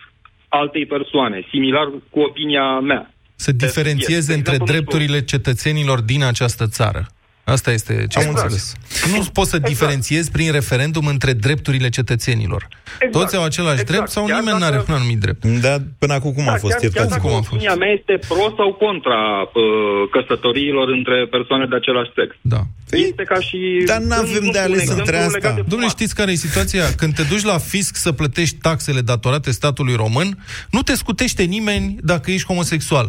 altei 0.48 0.86
persoane, 0.86 1.46
similar 1.50 1.86
cu 2.10 2.20
opinia 2.20 2.78
mea. 2.78 3.14
Să 3.36 3.52
diferențieze 3.52 4.18
este. 4.18 4.34
între 4.34 4.54
Exemplu, 4.54 4.74
drepturile 4.74 5.24
cetățenilor 5.24 6.00
din 6.00 6.22
această 6.24 6.66
țară. 6.66 7.06
Asta 7.44 7.70
este 7.72 7.92
ce 8.08 8.18
am 8.18 8.24
Exact. 8.26 8.42
înțeles. 8.42 8.74
Nu 9.12 9.24
poți 9.32 9.50
să 9.50 9.58
diferențiezi 9.58 10.30
prin 10.30 10.52
referendum 10.52 11.06
între 11.06 11.32
drepturile 11.32 11.88
cetățenilor. 11.88 12.68
Exact. 12.98 13.12
Toți 13.12 13.36
au 13.36 13.44
același 13.44 13.72
Exact. 13.80 13.90
drept 13.90 14.08
sau 14.10 14.24
Chiar 14.26 14.38
nimeni 14.38 14.58
nu 14.58 14.64
are 14.64 14.76
dacă- 14.76 14.92
un 14.92 14.96
anumit 14.98 15.18
drept. 15.20 15.44
Dar 15.44 15.82
până 15.98 16.12
acum 16.12 16.32
cum 16.32 16.48
a 16.48 16.54
fost? 16.56 16.62
chiar, 16.62 16.80
chiar 16.80 16.82
Iertați-mă. 16.82 17.08
dacă 17.16 17.20
Cum 17.26 17.30
a 17.30 17.40
fost? 17.40 17.52
opinia 17.52 17.74
mea 17.74 17.88
este 17.98 18.14
pro 18.28 18.44
sau 18.58 18.72
contra 18.84 19.20
uh, 19.42 19.62
căsătoriilor 20.14 20.88
între 20.88 21.26
persoane 21.30 21.66
de 21.66 21.76
același 21.76 22.10
sex. 22.18 22.30
Da. 22.40 22.60
Este 22.90 23.22
ca 23.22 23.38
și... 23.40 23.58
Dar 23.86 23.98
n-avem 23.98 24.44
nu 24.44 24.50
de 24.50 24.58
știu, 24.58 24.60
ales 24.60 24.74
un 24.76 24.80
exemplu 24.80 24.98
între 25.04 25.16
asta. 25.16 25.30
legat 25.38 25.54
de 25.54 25.60
Domnule, 25.60 25.80
fumat. 25.90 25.96
știți 25.96 26.14
care 26.14 26.30
e 26.32 26.46
situația? 26.48 26.84
Când 27.00 27.14
te 27.14 27.22
duci 27.22 27.42
la 27.52 27.58
fisc 27.58 27.96
să 27.96 28.12
plătești 28.12 28.56
taxele 28.56 29.00
datorate 29.00 29.50
statului 29.50 29.94
român, 29.94 30.28
nu 30.70 30.80
te 30.82 30.94
scutește 30.94 31.42
nimeni 31.42 31.96
dacă 32.02 32.30
ești 32.30 32.46
homosexual. 32.46 33.06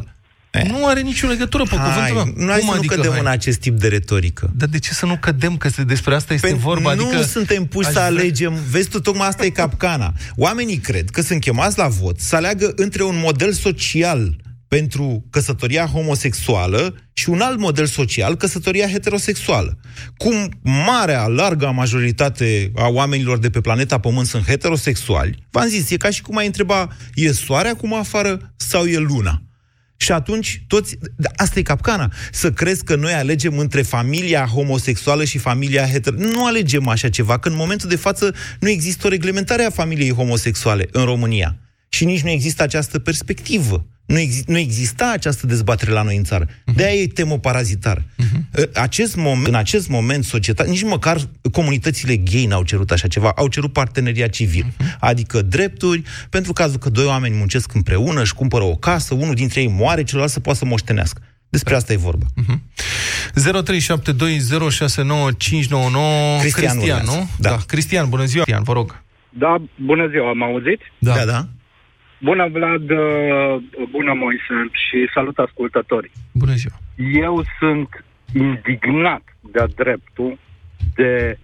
Nu 0.64 0.88
are 0.88 1.02
nicio 1.02 1.28
legătură, 1.28 1.64
pe 1.64 1.76
Hai, 1.76 2.10
cuvântul 2.10 2.34
meu. 2.36 2.46
nu 2.46 2.52
hai 2.52 2.60
Cum 2.60 2.70
să 2.70 2.78
adică, 2.78 2.96
nu 2.96 3.02
cădem 3.02 3.12
hai? 3.16 3.22
în 3.26 3.32
acest 3.32 3.60
tip 3.60 3.80
de 3.80 3.88
retorică. 3.88 4.52
Dar 4.56 4.68
de 4.68 4.80
ce 4.80 4.94
să 4.94 5.06
nu 5.06 5.18
cădem? 5.18 5.58
Că 5.58 5.70
despre 5.86 6.16
asta 6.16 6.34
este 6.34 6.48
Pentru- 6.48 6.66
vorba. 6.68 6.94
nu 6.94 7.06
adică 7.08 7.22
suntem 7.24 7.66
puși 7.66 7.88
aș 7.88 7.94
să 7.94 8.00
vrea- 8.00 8.10
alegem. 8.22 8.54
Vezi 8.70 8.90
tu, 8.90 9.00
tocmai 9.00 9.28
asta 9.28 9.46
e 9.46 9.50
capcana. 9.50 10.14
Oamenii 10.36 10.78
cred 10.78 11.10
că 11.10 11.22
sunt 11.22 11.42
chemați 11.42 11.78
la 11.78 11.88
vot 11.88 12.20
să 12.20 12.36
aleagă 12.36 12.72
între 12.76 13.04
un 13.04 13.20
model 13.24 13.52
social 13.54 14.36
pentru 14.68 15.26
căsătoria 15.30 15.86
homosexuală 15.86 16.96
și 17.14 17.30
un 17.30 17.40
alt 17.42 17.60
model 17.60 17.86
social, 17.86 18.36
căsătoria 18.36 18.88
heterosexuală. 18.88 19.78
Cum 20.18 20.50
marea, 20.62 21.28
larga 21.28 21.70
majoritate 21.70 22.72
a 22.76 22.88
oamenilor 22.88 23.38
de 23.38 23.50
pe 23.50 23.62
planeta 23.62 24.00
Pământ 24.00 24.28
sunt 24.28 24.46
heterosexuali, 24.46 25.48
v-am 25.52 25.68
zis, 25.68 25.90
e 25.90 25.98
ca 25.98 26.10
și 26.10 26.22
cum 26.22 26.38
ai 26.38 26.46
întreba, 26.46 26.88
e 27.14 27.32
soarea 27.32 27.72
acum 27.72 27.94
afară 27.94 28.54
sau 28.56 28.86
e 28.86 28.98
luna? 28.98 29.42
Și 29.98 30.12
atunci, 30.12 30.64
toți, 30.68 30.98
da, 31.16 31.30
asta 31.36 31.60
e 31.60 31.62
capcana, 31.62 32.12
să 32.32 32.52
crezi 32.52 32.84
că 32.84 32.96
noi 32.96 33.14
alegem 33.14 33.58
între 33.58 33.82
familia 33.82 34.46
homosexuală 34.46 35.24
și 35.24 35.38
familia 35.38 35.86
hetero. 35.86 36.16
Nu 36.18 36.46
alegem 36.46 36.88
așa 36.88 37.10
ceva, 37.10 37.40
că 37.40 37.50
în 37.50 37.56
momentul 37.56 37.90
de 37.90 37.96
față 37.96 38.36
nu 38.60 38.70
există 38.70 39.08
o 39.08 39.10
reglementare 39.10 39.64
a 39.64 39.70
familiei 39.70 40.12
homosexuale 40.12 40.88
în 40.92 41.04
România. 41.04 41.56
Și 41.96 42.06
nici 42.06 42.22
nu 42.22 42.30
există 42.30 42.64
această 42.64 43.00
perspectivă. 43.00 43.86
Nu, 44.06 44.20
exi- 44.20 44.44
nu 44.46 44.58
exista 44.58 45.12
această 45.14 45.48
dezbatere 45.48 45.92
la 45.92 46.02
noi 46.02 46.16
în 46.18 46.24
țară. 46.24 46.48
De 46.76 46.86
aia 46.86 47.02
e 47.02 47.08
temă 47.08 47.40
parazitară. 47.40 48.04
Acest 48.74 49.16
moment, 49.16 49.48
în 49.48 49.56
acest 49.56 49.90
moment, 49.90 50.24
societatea, 50.24 50.72
nici 50.72 50.84
măcar 50.84 51.18
comunitățile 51.52 52.16
gay 52.16 52.46
n-au 52.46 52.64
cerut 52.64 52.92
așa 52.92 53.08
ceva, 53.08 53.32
au 53.36 53.48
cerut 53.48 53.74
parteneria 53.74 54.28
civil. 54.28 54.66
Adică 55.00 55.42
drepturi, 55.42 56.02
pentru 56.30 56.54
cazul 56.54 56.78
că 56.78 56.90
doi 56.90 57.06
oameni 57.06 57.36
muncesc 57.36 57.74
împreună, 57.74 58.22
își 58.22 58.34
cumpără 58.34 58.64
o 58.64 58.76
casă, 58.76 59.14
unul 59.14 59.34
dintre 59.34 59.62
ei 59.62 59.68
moare, 59.68 60.04
celălalt 60.04 60.32
să 60.32 60.40
poată 60.40 60.60
să 60.60 60.66
moștenească. 60.66 61.22
Despre 61.50 61.76
asta 61.76 61.94
e 61.94 61.98
vorba. 61.98 62.26
0372069599 62.36 62.38
Cristian 66.40 66.42
Cristian, 66.42 66.78
urmează. 66.78 67.12
nu? 67.12 67.30
Da. 67.40 67.58
Cristian, 67.68 68.10
bună 68.10 68.26
ziua. 68.26 68.44
Cristian, 68.44 68.64
vă 68.64 68.74
rog. 68.74 69.04
Da, 69.30 69.56
bună 69.86 70.08
ziua, 70.12 70.30
am 70.30 70.44
auzit? 70.44 70.80
Da, 70.98 71.26
da. 71.26 71.48
Bună, 72.22 72.48
Vlad, 72.48 72.90
uh, 72.90 73.62
bună, 73.90 74.14
Moise, 74.14 74.70
și 74.72 75.10
salut 75.14 75.38
ascultătorii. 75.38 76.12
Bună 76.34 76.54
ziua. 76.54 76.76
Eu 77.26 77.44
sunt 77.60 78.06
indignat 78.34 79.24
de-a 79.40 79.68
dreptul 79.76 80.38
de 80.96 81.38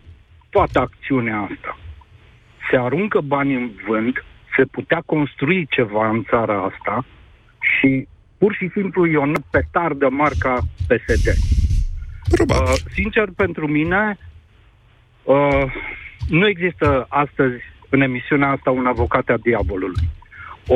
toată 0.50 0.80
acțiunea 0.80 1.40
asta. 1.40 1.78
Se 2.70 2.78
aruncă 2.78 3.22
bani 3.22 3.54
în 3.54 3.72
vânt, 3.88 4.24
se 4.56 4.66
putea 4.66 5.02
construi 5.06 5.68
ceva 5.70 6.10
în 6.10 6.24
țara 6.24 6.64
asta 6.64 7.06
și 7.60 8.08
pur 8.38 8.54
și 8.54 8.70
simplu 8.74 9.08
e 9.08 9.18
o 9.18 9.32
petardă 9.52 10.10
marca 10.10 10.58
PSD. 10.88 11.28
Probabil. 12.32 12.72
Uh, 12.72 12.80
sincer, 12.94 13.30
pentru 13.36 13.68
mine, 13.68 14.18
uh, 15.24 15.74
nu 16.30 16.48
există 16.48 17.06
astăzi 17.10 17.62
în 17.90 18.02
emisiunea 18.02 18.50
asta 18.50 18.72
un 18.72 18.86
avocat 18.86 19.30
a 19.30 19.38
diavolului. 19.38 20.10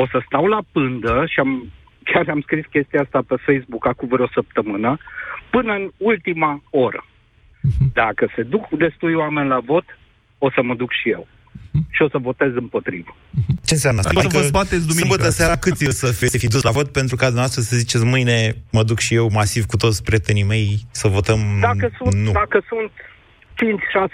O 0.00 0.06
să 0.12 0.18
stau 0.26 0.46
la 0.46 0.60
pândă 0.72 1.24
și 1.32 1.38
am, 1.40 1.72
chiar 2.04 2.28
am 2.28 2.40
scris 2.40 2.64
chestia 2.70 3.00
asta 3.00 3.20
pe 3.26 3.36
Facebook 3.46 3.86
acum 3.86 4.08
vreo 4.08 4.28
săptămână, 4.34 4.98
până 5.50 5.72
în 5.72 5.90
ultima 5.96 6.62
oră. 6.70 7.02
Dacă 7.92 8.32
se 8.34 8.42
duc 8.42 8.68
destui 8.68 9.14
oameni 9.14 9.48
la 9.48 9.60
vot, 9.70 9.84
o 10.38 10.50
să 10.50 10.62
mă 10.62 10.74
duc 10.74 10.90
și 10.92 11.10
eu. 11.10 11.26
Și 11.90 12.02
o 12.02 12.08
să 12.08 12.18
votez 12.18 12.50
împotrivă. 12.54 13.16
Ce 13.64 13.74
înseamnă 13.74 14.00
asta? 14.00 14.12
Adică 14.20 14.38
vă 14.38 14.44
zbateți 14.44 14.86
duminică. 14.86 15.06
Sâmbătă 15.06 15.30
seara 15.30 15.56
cât 15.56 15.80
e 15.80 15.90
să 15.90 16.06
fi, 16.12 16.26
să 16.26 16.38
fi 16.38 16.46
dus 16.48 16.62
la 16.62 16.70
vot 16.70 16.88
pentru 16.92 17.16
ca 17.16 17.24
dumneavoastră 17.24 17.62
să 17.62 17.76
ziceți 17.76 18.04
mâine 18.04 18.54
mă 18.72 18.82
duc 18.82 18.98
și 18.98 19.14
eu 19.14 19.30
masiv 19.32 19.64
cu 19.64 19.76
toți 19.76 20.02
prietenii 20.02 20.42
mei 20.42 20.78
să 20.90 21.08
votăm 21.08 21.40
Dacă 21.60 21.90
sunt, 21.98 22.14
nu. 22.14 22.32
dacă 22.32 22.64
sunt 22.68 22.90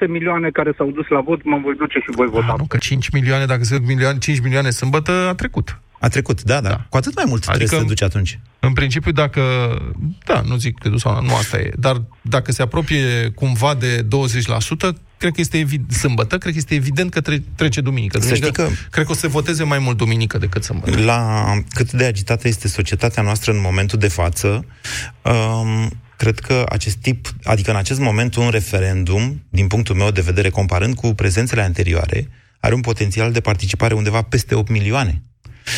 5-6 0.05 0.09
milioane 0.09 0.51
care 0.51 0.73
s-au 0.77 0.91
dus 0.91 1.07
la 1.09 1.21
vot, 1.21 1.45
mă 1.45 1.61
voi 1.65 1.75
duce 1.75 1.99
și 1.99 2.11
voi 2.11 2.27
vota. 2.27 2.47
Ah, 2.53 2.59
nu, 2.59 2.65
că 2.67 2.77
5 2.77 3.09
milioane, 3.11 3.45
dacă 3.47 3.65
se 3.65 3.77
duc 3.79 3.87
milioane, 3.87 4.19
5 4.19 4.41
milioane 4.41 4.71
sâmbătă, 4.71 5.13
a 5.13 5.35
trecut. 5.35 5.81
A 6.01 6.09
trecut, 6.09 6.43
da, 6.43 6.61
da, 6.61 6.69
Da. 6.69 6.87
Cu 6.89 6.97
atât 6.97 7.15
mai 7.15 7.25
mult 7.29 7.41
trebuie 7.41 7.63
Adică- 7.63 7.77
să 7.77 7.83
te 7.83 7.89
duci 7.89 8.03
atunci. 8.03 8.39
În 8.61 8.73
principiu, 8.73 9.13
dacă... 9.13 9.43
Da, 10.25 10.41
nu 10.47 10.57
zic 10.57 10.79
că 10.79 10.91
sau 10.97 11.23
nu 11.23 11.35
asta 11.35 11.59
e. 11.59 11.71
Dar 11.79 12.03
dacă 12.21 12.53
se 12.53 12.63
apropie 12.63 13.31
cumva 13.35 13.75
de 13.75 14.03
20%, 14.03 14.07
cred 15.17 15.33
că 15.33 15.41
este 15.41 15.59
evident, 15.59 15.93
sâmbătă, 15.93 16.39
cred 16.39 16.53
că 16.53 16.59
este 16.59 16.75
evident 16.75 17.11
că 17.11 17.21
tre- 17.21 17.43
trece 17.57 17.81
duminică. 17.81 18.19
Să 18.19 18.25
duminică 18.29 18.63
știi 18.63 18.75
că- 18.77 18.89
Cred 18.91 19.05
că 19.05 19.11
o 19.11 19.15
să 19.15 19.21
se 19.21 19.29
voteze 19.29 19.65
mai 19.65 19.79
mult 19.79 19.97
duminică 19.97 20.39
decât 20.39 20.65
sâmbătă. 20.65 21.01
La 21.05 21.45
cât 21.75 21.93
de 21.93 22.05
agitată 22.05 22.49
este 22.49 22.69
societatea 22.69 23.23
noastră 23.23 23.53
în 23.53 23.61
momentul 23.61 23.99
de 23.99 24.09
față, 24.09 24.65
um, 25.23 25.91
cred 26.23 26.39
că 26.39 26.65
acest 26.69 26.97
tip, 26.97 27.35
adică 27.43 27.71
în 27.71 27.77
acest 27.77 28.01
moment 28.01 28.35
un 28.35 28.49
referendum, 28.49 29.43
din 29.49 29.67
punctul 29.67 29.95
meu 29.95 30.11
de 30.11 30.21
vedere, 30.21 30.49
comparând 30.49 30.95
cu 30.95 31.15
prezențele 31.15 31.63
anterioare, 31.63 32.29
are 32.61 32.75
un 32.75 32.81
potențial 32.81 33.33
de 33.33 33.41
participare 33.41 33.95
undeva 33.95 34.23
peste 34.23 34.55
8 34.55 34.71
milioane. 34.71 35.23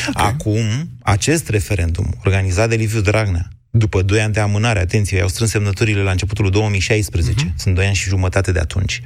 Okay. 0.09 0.26
Acum, 0.26 0.88
acest 1.02 1.48
referendum, 1.48 2.14
organizat 2.24 2.68
de 2.68 2.74
Liviu 2.74 3.00
Dragnea, 3.00 3.48
după 3.70 4.02
2 4.02 4.20
ani 4.20 4.33
de 4.33 4.40
amânare, 4.40 4.78
atenție, 4.78 5.20
au 5.20 5.28
strâns 5.28 5.50
semnăturile 5.50 6.00
la 6.00 6.11
începutul 6.11 6.50
2016, 6.50 7.46
uh-huh. 7.46 7.54
sunt 7.57 7.74
2 7.74 7.87
ani 7.87 7.94
și 7.94 8.09
jumătate 8.09 8.52
de 8.52 8.59
atunci, 8.59 9.02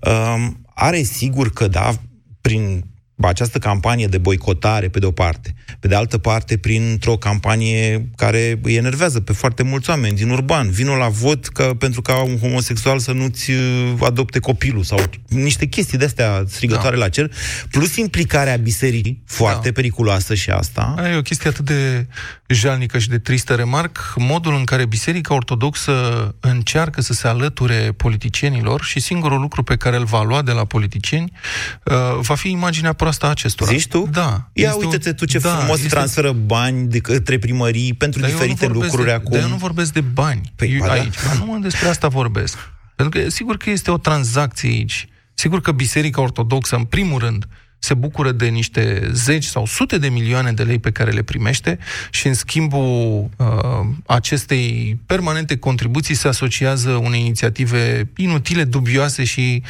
um, 0.00 0.66
are 0.74 1.02
sigur 1.02 1.52
că 1.52 1.68
da, 1.68 1.94
prin 2.40 2.84
această 3.28 3.58
campanie 3.58 4.06
de 4.06 4.18
boicotare, 4.18 4.88
pe 4.88 4.98
de 4.98 5.06
o 5.06 5.10
parte, 5.10 5.54
pe 5.80 5.88
de 5.88 5.94
altă 5.94 6.18
parte, 6.18 6.56
printr-o 6.56 7.16
campanie 7.16 8.10
care 8.16 8.58
îi 8.62 8.74
enervează 8.74 9.20
pe 9.20 9.32
foarte 9.32 9.62
mulți 9.62 9.90
oameni 9.90 10.16
din 10.16 10.30
urban. 10.30 10.70
Vinul 10.70 10.98
la 10.98 11.08
vot 11.08 11.46
că, 11.46 11.74
pentru 11.78 12.02
ca 12.02 12.22
un 12.22 12.38
homosexual 12.38 12.98
să 12.98 13.12
nu-ți 13.12 13.50
uh, 13.50 13.92
adopte 14.00 14.38
copilul 14.38 14.82
sau 14.82 14.98
niște 15.28 15.66
chestii 15.66 15.98
de-astea 15.98 16.44
strigătoare 16.48 16.96
da. 16.96 17.02
la 17.02 17.08
cer, 17.08 17.30
plus 17.70 17.96
implicarea 17.96 18.56
bisericii, 18.56 19.22
foarte 19.26 19.68
da. 19.68 19.72
periculoasă 19.72 20.34
și 20.34 20.50
asta. 20.50 20.94
Aia 20.98 21.12
e 21.12 21.16
o 21.16 21.22
chestie 21.22 21.50
atât 21.50 21.64
de 21.64 22.06
jalnică 22.46 22.98
și 22.98 23.08
de 23.08 23.18
tristă. 23.18 23.54
Remarc 23.54 24.14
modul 24.16 24.54
în 24.54 24.64
care 24.64 24.86
Biserica 24.86 25.34
Ortodoxă 25.34 25.92
încearcă 26.40 27.00
să 27.00 27.12
se 27.12 27.28
alăture 27.28 27.92
politicienilor 27.96 28.82
și 28.82 29.00
singurul 29.00 29.40
lucru 29.40 29.62
pe 29.62 29.76
care 29.76 29.96
îl 29.96 30.04
va 30.04 30.22
lua 30.22 30.42
de 30.42 30.52
la 30.52 30.64
politicieni 30.64 31.32
uh, 31.84 31.94
va 32.20 32.34
fi 32.34 32.50
imaginea 32.50 32.92
proastă 32.92 33.11
a 33.20 33.28
acestora. 33.28 33.70
Zici 33.70 33.86
tu? 33.86 34.08
Da. 34.10 34.48
Ia 34.52 34.68
Este 34.68 34.84
uite-te 34.84 35.12
tu 35.12 35.24
ce 35.24 35.38
da, 35.38 35.54
frumos 35.56 35.76
este- 35.76 35.88
transferă 35.88 36.32
bani 36.32 36.88
de 36.88 36.98
către 36.98 37.38
primării 37.38 37.94
pentru 37.94 38.20
Dar 38.20 38.28
eu 38.28 38.34
nu 38.34 38.40
diferite 38.42 38.66
vorbesc 38.66 38.90
lucruri 38.90 39.08
de, 39.10 39.14
acum. 39.14 39.32
Dar 39.32 39.40
eu 39.40 39.48
nu 39.48 39.56
vorbesc 39.56 39.92
de 39.92 40.00
bani 40.00 40.52
Păi, 40.56 40.72
eu, 40.72 40.78
ba 40.78 40.86
da. 40.86 40.92
aici. 40.92 41.14
Dar 41.26 41.36
nu 41.46 41.58
despre 41.60 41.88
asta 41.88 42.08
vorbesc. 42.08 42.56
Pentru 42.96 43.20
că 43.20 43.28
sigur 43.28 43.56
că 43.56 43.70
este 43.70 43.90
o 43.90 43.96
tranzacție 43.98 44.68
aici. 44.68 45.08
Sigur 45.34 45.60
că 45.60 45.72
Biserica 45.72 46.20
Ortodoxă, 46.20 46.76
în 46.76 46.84
primul 46.84 47.18
rând, 47.18 47.46
se 47.78 47.94
bucură 47.94 48.32
de 48.32 48.46
niște 48.46 49.10
zeci 49.12 49.44
sau 49.44 49.66
sute 49.66 49.98
de 49.98 50.08
milioane 50.08 50.52
de 50.52 50.62
lei 50.62 50.78
pe 50.78 50.90
care 50.90 51.10
le 51.10 51.22
primește 51.22 51.78
și 52.10 52.26
în 52.26 52.34
schimbul 52.34 53.28
uh, 53.36 53.46
acestei 54.06 54.98
permanente 55.06 55.56
contribuții 55.56 56.14
se 56.14 56.28
asociază 56.28 56.90
unei 56.90 57.20
inițiative 57.20 58.10
inutile, 58.16 58.64
dubioase 58.64 59.24
și 59.24 59.62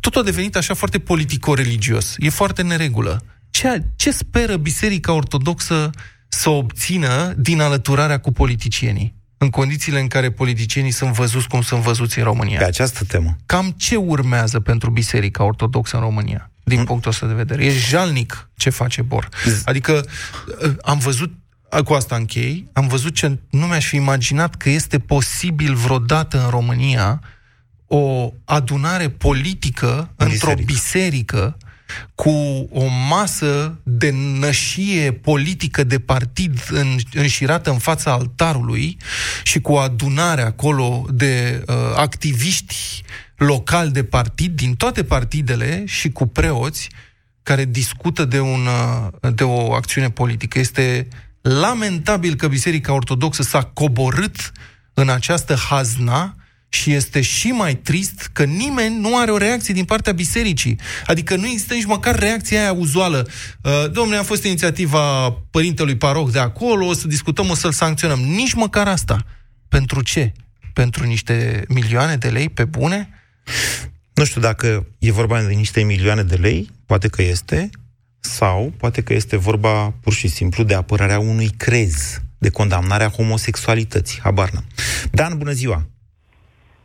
totul 0.00 0.20
a 0.20 0.24
devenit 0.24 0.56
așa 0.56 0.74
foarte 0.74 0.98
politico-religios. 0.98 2.14
E 2.18 2.28
foarte 2.28 2.62
neregulă. 2.62 3.24
Ce, 3.50 3.82
ce 3.96 4.10
speră 4.10 4.56
Biserica 4.56 5.12
Ortodoxă 5.12 5.90
să 6.28 6.50
obțină 6.50 7.34
din 7.36 7.60
alăturarea 7.60 8.18
cu 8.18 8.32
politicienii? 8.32 9.14
în 9.38 9.50
condițiile 9.50 10.00
în 10.00 10.06
care 10.06 10.30
politicienii 10.30 10.90
sunt 10.90 11.12
văzuți 11.12 11.48
cum 11.48 11.62
sunt 11.62 11.80
văzuți 11.80 12.18
în 12.18 12.24
România. 12.24 12.58
Pe 12.58 12.64
această 12.64 13.04
temă. 13.04 13.36
Cam 13.46 13.74
ce 13.76 13.96
urmează 13.96 14.60
pentru 14.60 14.90
Biserica 14.90 15.44
Ortodoxă 15.44 15.96
în 15.96 16.02
România, 16.02 16.50
din 16.64 16.76
hmm? 16.76 16.86
punctul 16.86 17.10
ăsta 17.10 17.26
de 17.26 17.32
vedere? 17.32 17.64
E 17.64 17.70
jalnic 17.70 18.50
ce 18.56 18.70
face 18.70 19.02
Bor. 19.02 19.28
Adică 19.64 20.06
uh, 20.62 20.74
am 20.82 20.98
văzut 20.98 21.32
cu 21.84 21.92
asta 21.92 22.16
închei, 22.16 22.68
am 22.72 22.86
văzut 22.86 23.14
ce 23.14 23.38
nu 23.50 23.66
mi-aș 23.66 23.86
fi 23.86 23.96
imaginat 23.96 24.54
că 24.54 24.70
este 24.70 24.98
posibil 24.98 25.74
vreodată 25.74 26.42
în 26.44 26.50
România 26.50 27.20
o 27.86 28.32
adunare 28.44 29.08
politică 29.08 30.10
într-o 30.16 30.54
biserică 30.64 31.56
cu 32.14 32.30
o 32.70 32.84
masă 33.08 33.78
de 33.82 34.10
nășie 34.10 35.12
politică 35.12 35.84
de 35.84 35.98
partid 35.98 36.64
în, 36.70 36.96
înșirată 37.12 37.70
în 37.70 37.78
fața 37.78 38.12
altarului 38.12 38.96
și 39.42 39.60
cu 39.60 39.72
o 39.72 39.78
adunare 39.78 40.42
acolo 40.42 41.06
de 41.10 41.64
uh, 41.66 41.74
activiști 41.96 43.02
locali 43.36 43.90
de 43.90 44.04
partid 44.04 44.56
din 44.56 44.74
toate 44.74 45.04
partidele 45.04 45.82
și 45.86 46.10
cu 46.10 46.26
preoți 46.26 46.88
care 47.42 47.64
discută 47.64 48.24
de, 48.24 48.40
un, 48.40 48.66
uh, 48.66 49.32
de 49.34 49.44
o 49.44 49.72
acțiune 49.72 50.10
politică. 50.10 50.58
Este 50.58 51.08
lamentabil 51.40 52.34
că 52.34 52.48
Biserica 52.48 52.92
Ortodoxă 52.92 53.42
s-a 53.42 53.62
coborât 53.62 54.52
în 54.94 55.08
această 55.08 55.54
hazna 55.54 56.34
și 56.76 56.92
este 56.92 57.20
și 57.20 57.48
mai 57.48 57.74
trist 57.74 58.30
că 58.32 58.44
nimeni 58.44 58.98
nu 58.98 59.16
are 59.18 59.30
o 59.30 59.36
reacție 59.36 59.74
din 59.74 59.84
partea 59.84 60.12
bisericii. 60.12 60.78
Adică 61.06 61.36
nu 61.36 61.46
există 61.46 61.74
nici 61.74 61.84
măcar 61.84 62.18
reacția 62.18 62.60
aia 62.60 62.72
uzuală. 62.72 63.28
Uh, 63.62 63.90
domnule, 63.92 64.18
a 64.18 64.22
fost 64.22 64.44
inițiativa 64.44 65.30
părintelui 65.50 65.96
paroh 65.96 66.28
de 66.32 66.38
acolo, 66.38 66.86
o 66.86 66.92
să 66.92 67.08
discutăm, 67.08 67.50
o 67.50 67.54
să-l 67.54 67.72
sancționăm. 67.72 68.18
Nici 68.18 68.52
măcar 68.54 68.88
asta. 68.88 69.24
Pentru 69.68 70.02
ce? 70.02 70.32
Pentru 70.72 71.06
niște 71.06 71.64
milioane 71.68 72.16
de 72.16 72.28
lei 72.28 72.48
pe 72.48 72.64
bune? 72.64 73.08
Nu 74.14 74.24
știu 74.24 74.40
dacă 74.40 74.86
e 74.98 75.10
vorba 75.10 75.42
de 75.42 75.52
niște 75.52 75.82
milioane 75.82 76.22
de 76.22 76.34
lei, 76.34 76.70
poate 76.86 77.08
că 77.08 77.22
este, 77.22 77.70
sau 78.20 78.72
poate 78.76 79.02
că 79.02 79.12
este 79.12 79.36
vorba 79.36 79.90
pur 79.90 80.12
și 80.12 80.28
simplu 80.28 80.62
de 80.62 80.74
apărarea 80.74 81.18
unui 81.18 81.50
crez, 81.56 82.20
de 82.38 82.50
condamnarea 82.50 83.08
homosexualității. 83.08 84.20
Habar 84.22 84.50
n 84.50 84.64
Dan, 85.10 85.38
bună 85.38 85.52
ziua! 85.52 85.86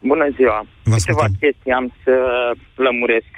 Bună 0.03 0.27
ziua! 0.29 0.65
Câteva 0.83 1.25
chestii 1.39 1.71
am 1.71 1.93
să 2.03 2.15
lămuresc. 2.75 3.31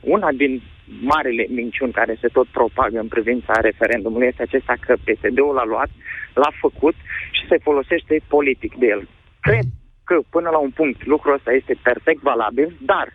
Una 0.00 0.30
din 0.32 0.62
marele 1.00 1.46
minciuni 1.48 1.92
care 1.92 2.16
se 2.20 2.28
tot 2.28 2.46
propagă 2.46 2.98
în 2.98 3.08
privința 3.08 3.52
referendumului 3.60 4.26
este 4.26 4.42
acesta 4.42 4.74
că 4.86 4.94
PSD-ul 5.04 5.54
l-a 5.54 5.64
luat, 5.64 5.90
l-a 6.34 6.52
făcut 6.60 6.94
și 7.30 7.46
se 7.48 7.58
folosește 7.62 8.20
politic 8.28 8.74
de 8.74 8.86
el. 8.86 9.08
Cred 9.40 9.66
că 10.04 10.16
până 10.30 10.48
la 10.50 10.58
un 10.58 10.70
punct 10.70 11.06
lucrul 11.06 11.34
ăsta 11.34 11.52
este 11.52 11.74
perfect 11.82 12.22
valabil, 12.22 12.76
dar 12.80 13.06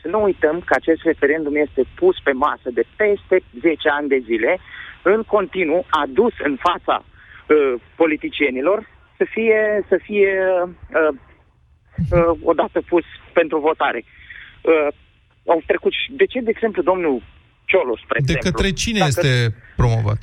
să 0.00 0.08
nu 0.08 0.22
uităm 0.22 0.60
că 0.66 0.74
acest 0.76 1.02
referendum 1.02 1.54
este 1.56 1.82
pus 1.94 2.16
pe 2.24 2.32
masă 2.32 2.68
de 2.72 2.84
peste 2.96 3.36
10 3.60 3.88
ani 3.88 4.08
de 4.08 4.18
zile, 4.18 4.58
în 5.02 5.22
continuu 5.22 5.86
adus 5.90 6.32
în 6.42 6.56
fața 6.56 7.04
uh, 7.04 7.80
politicienilor 7.96 8.78
să 9.16 9.24
fie, 9.30 9.84
să 9.88 9.96
fie 10.02 10.32
uh, 10.58 11.14
uh, 12.10 12.38
odată 12.42 12.82
pus 12.88 13.04
pentru 13.32 13.58
votare. 13.58 14.04
Uh, 14.04 14.94
au 15.46 15.62
trecut 15.66 15.92
și... 15.92 16.12
De 16.12 16.26
ce, 16.26 16.40
de 16.40 16.50
exemplu, 16.54 16.82
domnul 16.82 17.22
Ciolo, 17.64 17.96
spre 18.04 18.18
De 18.20 18.32
exemplu, 18.32 18.50
către 18.50 18.70
cine 18.72 18.98
dacă... 18.98 19.10
este 19.12 19.54
promovat? 19.76 20.20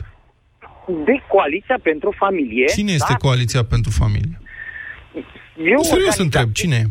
De 1.05 1.15
Coaliția 1.27 1.79
pentru 1.83 2.11
Familie. 2.17 2.65
Cine 2.65 2.91
este 2.91 3.15
da? 3.17 3.17
Coaliția 3.25 3.63
pentru 3.63 3.91
Familie? 3.91 4.39
Eu 5.57 5.81
Serios 5.81 6.17
întreb, 6.17 6.51
cine 6.51 6.75
e? 6.75 6.85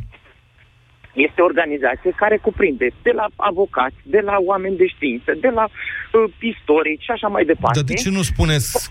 Este 1.26 1.41
o 1.41 1.45
organizație 1.45 2.11
care 2.16 2.37
cuprinde 2.37 2.89
de 3.03 3.11
la 3.11 3.26
avocați, 3.37 3.97
de 4.03 4.20
la 4.20 4.37
oameni 4.39 4.76
de 4.76 4.87
știință, 4.87 5.32
de 5.41 5.49
la 5.49 5.64
uh, 5.64 6.32
istorici 6.41 7.03
și 7.03 7.11
așa 7.11 7.28
mai 7.28 7.45
departe. 7.45 7.78
Dar 7.80 7.89
de 7.89 7.95
ce 7.95 8.11
nu 8.11 8.22
spuneți 8.22 8.91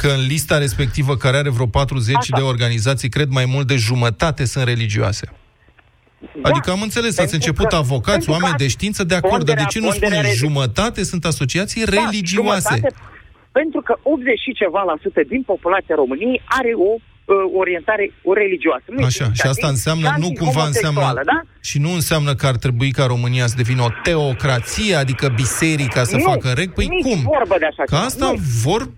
că 0.00 0.08
în 0.08 0.26
lista 0.26 0.58
respectivă, 0.58 1.16
care 1.16 1.36
are 1.36 1.50
vreo 1.50 1.66
40 1.66 2.16
Așa. 2.16 2.36
de 2.36 2.42
organizații, 2.42 3.08
cred 3.08 3.28
mai 3.28 3.44
mult 3.44 3.66
de 3.66 3.76
jumătate 3.76 4.44
sunt 4.44 4.64
religioase. 4.64 5.28
Da, 6.18 6.48
adică 6.48 6.70
am 6.70 6.82
înțeles, 6.82 7.18
ați 7.18 7.34
început 7.34 7.66
că, 7.66 7.76
avocați, 7.76 8.30
oameni 8.30 8.54
de 8.56 8.68
știință, 8.68 9.04
de 9.04 9.14
acord, 9.14 9.44
dar 9.44 9.56
de 9.56 9.64
ce 9.68 9.80
nu 9.80 9.90
spuneți 9.90 10.36
jumătate 10.36 11.02
sunt 11.04 11.24
asociații 11.24 11.84
da, 11.84 11.90
religioase? 11.90 12.74
Jumătate, 12.74 12.94
pentru 13.52 13.80
că 13.80 13.98
80 14.02 14.40
și 14.40 14.52
ceva 14.52 14.82
la 14.82 14.96
sută 15.02 15.20
din 15.28 15.42
populația 15.42 15.94
României 15.94 16.42
are 16.46 16.72
o 16.74 16.92
uh, 16.94 17.00
orientare 17.58 18.12
religioasă. 18.34 18.84
Nu 18.96 19.04
Așa, 19.04 19.30
și 19.32 19.46
asta 19.46 19.68
înseamnă, 19.68 20.14
nu 20.18 20.32
cumva 20.32 20.64
înseamnă, 20.66 21.12
da? 21.24 21.40
și 21.60 21.78
nu 21.78 21.90
înseamnă 21.92 22.34
că 22.34 22.46
ar 22.46 22.56
trebui 22.56 22.90
ca 22.90 23.06
România 23.06 23.46
să 23.46 23.54
devină 23.56 23.82
o 23.82 23.88
teocrație, 24.02 24.94
adică 24.94 25.28
biserica 25.28 26.04
să 26.04 26.16
nu, 26.16 26.22
facă 26.22 26.52
reg? 26.56 26.72
Păi 26.72 26.86
nici 26.86 27.02
cum? 27.02 27.22
vorbă 27.22 27.56
de 27.58 27.64
așa 27.64 27.82
Că 27.84 27.96
asta 27.96 28.26
nu. 28.26 28.38
vor 28.62 28.82
80% 28.86 28.88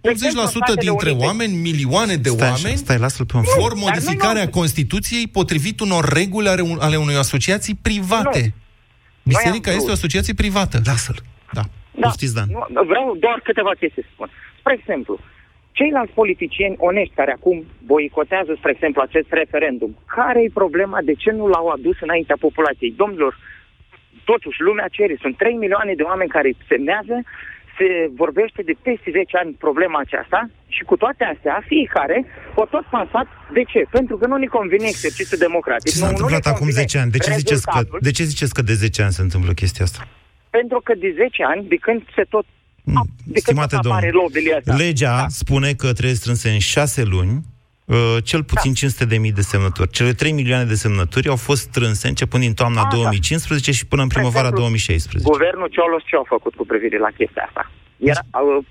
dintre 0.80 1.10
Unite. 1.10 1.24
oameni, 1.26 1.54
milioane 1.56 2.14
de 2.14 2.28
stai, 2.28 2.48
oameni, 2.48 2.76
stai, 2.76 2.98
lasă-l 2.98 3.26
pe 3.26 3.36
un 3.36 3.42
vor 3.58 3.74
modificarea 3.74 4.48
Constituției 4.48 5.26
potrivit 5.28 5.80
unor 5.80 6.04
reguli 6.12 6.48
ale, 6.48 6.62
ale 6.78 6.96
unei 6.96 7.16
asociații 7.16 7.78
private. 7.82 8.42
Nu. 8.44 9.32
Biserica 9.32 9.70
este 9.70 9.88
o 9.90 9.92
asociație 9.92 10.34
privată. 10.34 10.80
Lasă-l. 10.84 11.18
Da. 11.52 11.62
Da. 11.94 12.06
Poftiți, 12.06 12.34
Dan. 12.34 12.48
Nu, 12.50 12.82
vreau 12.90 13.16
doar 13.20 13.40
câteva 13.44 13.70
chestii 13.80 14.02
să 14.02 14.10
spun. 14.12 14.28
Spre 14.58 14.76
exemplu, 14.78 15.18
ceilalți 15.72 16.12
politicieni 16.12 16.76
onești 16.78 17.14
care 17.14 17.32
acum 17.32 17.64
boicotează, 17.86 18.52
spre 18.56 18.70
exemplu, 18.70 19.00
acest 19.04 19.28
referendum, 19.30 19.96
care 20.06 20.42
e 20.42 20.60
problema? 20.62 20.98
De 21.02 21.14
ce 21.22 21.30
nu 21.30 21.46
l-au 21.46 21.66
adus 21.68 21.96
înaintea 22.00 22.36
populației? 22.40 22.94
Domnilor, 22.96 23.38
totuși 24.24 24.60
lumea 24.60 24.88
cere. 24.90 25.16
Sunt 25.20 25.36
3 25.36 25.54
milioane 25.54 25.94
de 25.94 26.02
oameni 26.02 26.30
care 26.36 26.50
semnează, 26.68 27.16
se 27.78 28.10
vorbește 28.22 28.62
de 28.62 28.74
peste 28.82 29.10
10 29.10 29.36
ani 29.36 29.52
problema 29.52 29.98
aceasta 30.00 30.40
și 30.68 30.82
cu 30.82 30.96
toate 30.96 31.24
astea, 31.24 31.64
fiecare 31.66 32.24
o 32.54 32.64
tot 32.64 32.84
pasat. 32.96 33.26
De 33.52 33.62
ce? 33.62 33.80
Pentru 33.90 34.16
că 34.16 34.26
nu 34.26 34.36
ne 34.36 34.46
convine 34.46 34.86
exercițiul 34.86 35.38
democratic. 35.38 35.92
Ce 35.92 35.98
s-a 35.98 36.04
nu, 36.04 36.10
întâmplat 36.10 36.44
nu 36.44 36.52
acum 36.52 36.70
10 36.70 36.98
ani? 36.98 37.10
De 37.10 37.18
ce, 37.18 37.30
ziceți 37.30 37.66
că, 37.66 37.80
de 38.00 38.10
ce 38.10 38.22
ziceți 38.24 38.54
că 38.54 38.62
de 38.62 38.72
10 38.72 39.02
ani 39.02 39.12
se 39.12 39.22
întâmplă 39.22 39.52
chestia 39.52 39.84
asta? 39.84 40.08
Pentru 40.50 40.80
că 40.84 40.92
de 40.94 41.10
10 41.16 41.42
ani, 41.42 41.62
de 41.68 41.76
când 41.76 42.00
se 42.14 42.24
tot 42.28 42.44
Mm, 42.44 42.61
de 42.61 42.61
Stimate 43.34 43.78
domn, 43.82 43.98
legea 44.76 45.16
da. 45.16 45.26
spune 45.28 45.72
că 45.72 45.92
trebuie 45.92 46.14
strânse 46.14 46.48
în 46.50 46.58
șase 46.58 47.02
luni 47.02 47.42
uh, 47.84 48.16
cel 48.24 48.44
puțin 48.44 48.70
da. 48.70 48.76
500 48.76 49.04
de 49.04 49.18
mii 49.18 49.32
de 49.32 49.40
semnături. 49.40 49.90
Cele 49.90 50.12
3 50.12 50.32
milioane 50.32 50.64
de 50.64 50.74
semnături 50.74 51.28
au 51.28 51.36
fost 51.36 51.62
strânse 51.62 52.08
începând 52.08 52.42
din 52.42 52.54
toamna 52.54 52.82
A, 52.82 52.88
2015 52.90 53.70
da. 53.70 53.76
și 53.76 53.86
până 53.86 54.02
în 54.02 54.08
primăvara 54.08 54.50
exemplu, 54.52 54.60
2016. 54.60 55.30
Guvernul 55.30 55.68
Ciolos 55.68 56.02
ce 56.06 56.16
a 56.16 56.24
făcut 56.34 56.54
cu 56.54 56.64
privire 56.66 56.98
la 56.98 57.10
chestia 57.18 57.44
asta? 57.48 57.70
Era, 58.10 58.22
uh, 58.42 58.64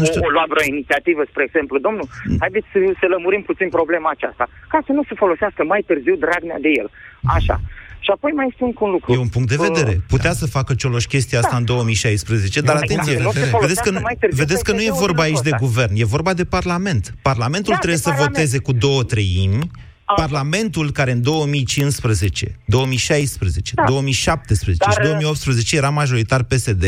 nu 0.00 0.04
știu. 0.04 0.20
o, 0.22 0.26
o 0.26 0.34
luat 0.36 0.48
vreo 0.52 0.64
inițiativă, 0.74 1.22
spre 1.30 1.42
exemplu, 1.48 1.78
domnul, 1.86 2.06
mm. 2.10 2.36
haideți 2.44 2.66
să, 2.72 2.78
să 3.00 3.06
lămurim 3.14 3.42
puțin 3.50 3.68
problema 3.78 4.10
aceasta, 4.10 4.44
ca 4.72 4.78
să 4.86 4.92
nu 4.92 5.02
se 5.08 5.14
folosească 5.22 5.64
mai 5.64 5.82
târziu 5.88 6.16
Dragnea 6.24 6.58
de 6.66 6.70
el. 6.80 6.88
Așa. 7.36 7.56
Și 8.04 8.10
apoi 8.10 8.32
mai 8.32 8.46
este 8.50 8.64
un 8.64 8.90
lucru. 8.90 9.12
E 9.12 9.16
un 9.16 9.28
punct 9.28 9.48
de 9.48 9.56
vedere. 9.56 9.90
Uh, 9.90 10.02
Putea 10.08 10.30
da. 10.30 10.36
să 10.36 10.46
facă 10.46 10.74
Cioloș 10.74 11.04
chestia 11.04 11.38
asta 11.38 11.50
da. 11.50 11.56
în 11.56 11.64
2016, 11.64 12.60
dar 12.60 12.76
atenție, 12.76 13.22
vedeți 13.60 13.82
că, 13.82 14.00
vedeți 14.30 14.64
că 14.64 14.72
nu 14.72 14.80
e 14.80 14.90
vorba 14.90 15.22
aici 15.22 15.40
de 15.40 15.50
guvern, 15.58 15.92
e 15.96 16.04
vorba 16.04 16.34
de 16.34 16.44
Parlament. 16.44 17.14
Parlamentul 17.22 17.72
da, 17.72 17.78
trebuie 17.78 18.00
să 18.00 18.08
parlament. 18.08 18.34
voteze 18.34 18.58
cu 18.58 18.72
două 18.72 19.02
treimi, 19.02 19.70
Parlamentul 20.16 20.92
care 20.92 21.10
în 21.10 21.22
2015, 21.22 22.58
2016, 22.64 23.74
da. 23.74 23.84
2017 23.84 24.84
Dar, 24.84 24.92
și 24.92 24.98
2018 25.00 25.76
era 25.76 25.90
majoritar 25.90 26.42
PSD, 26.42 26.84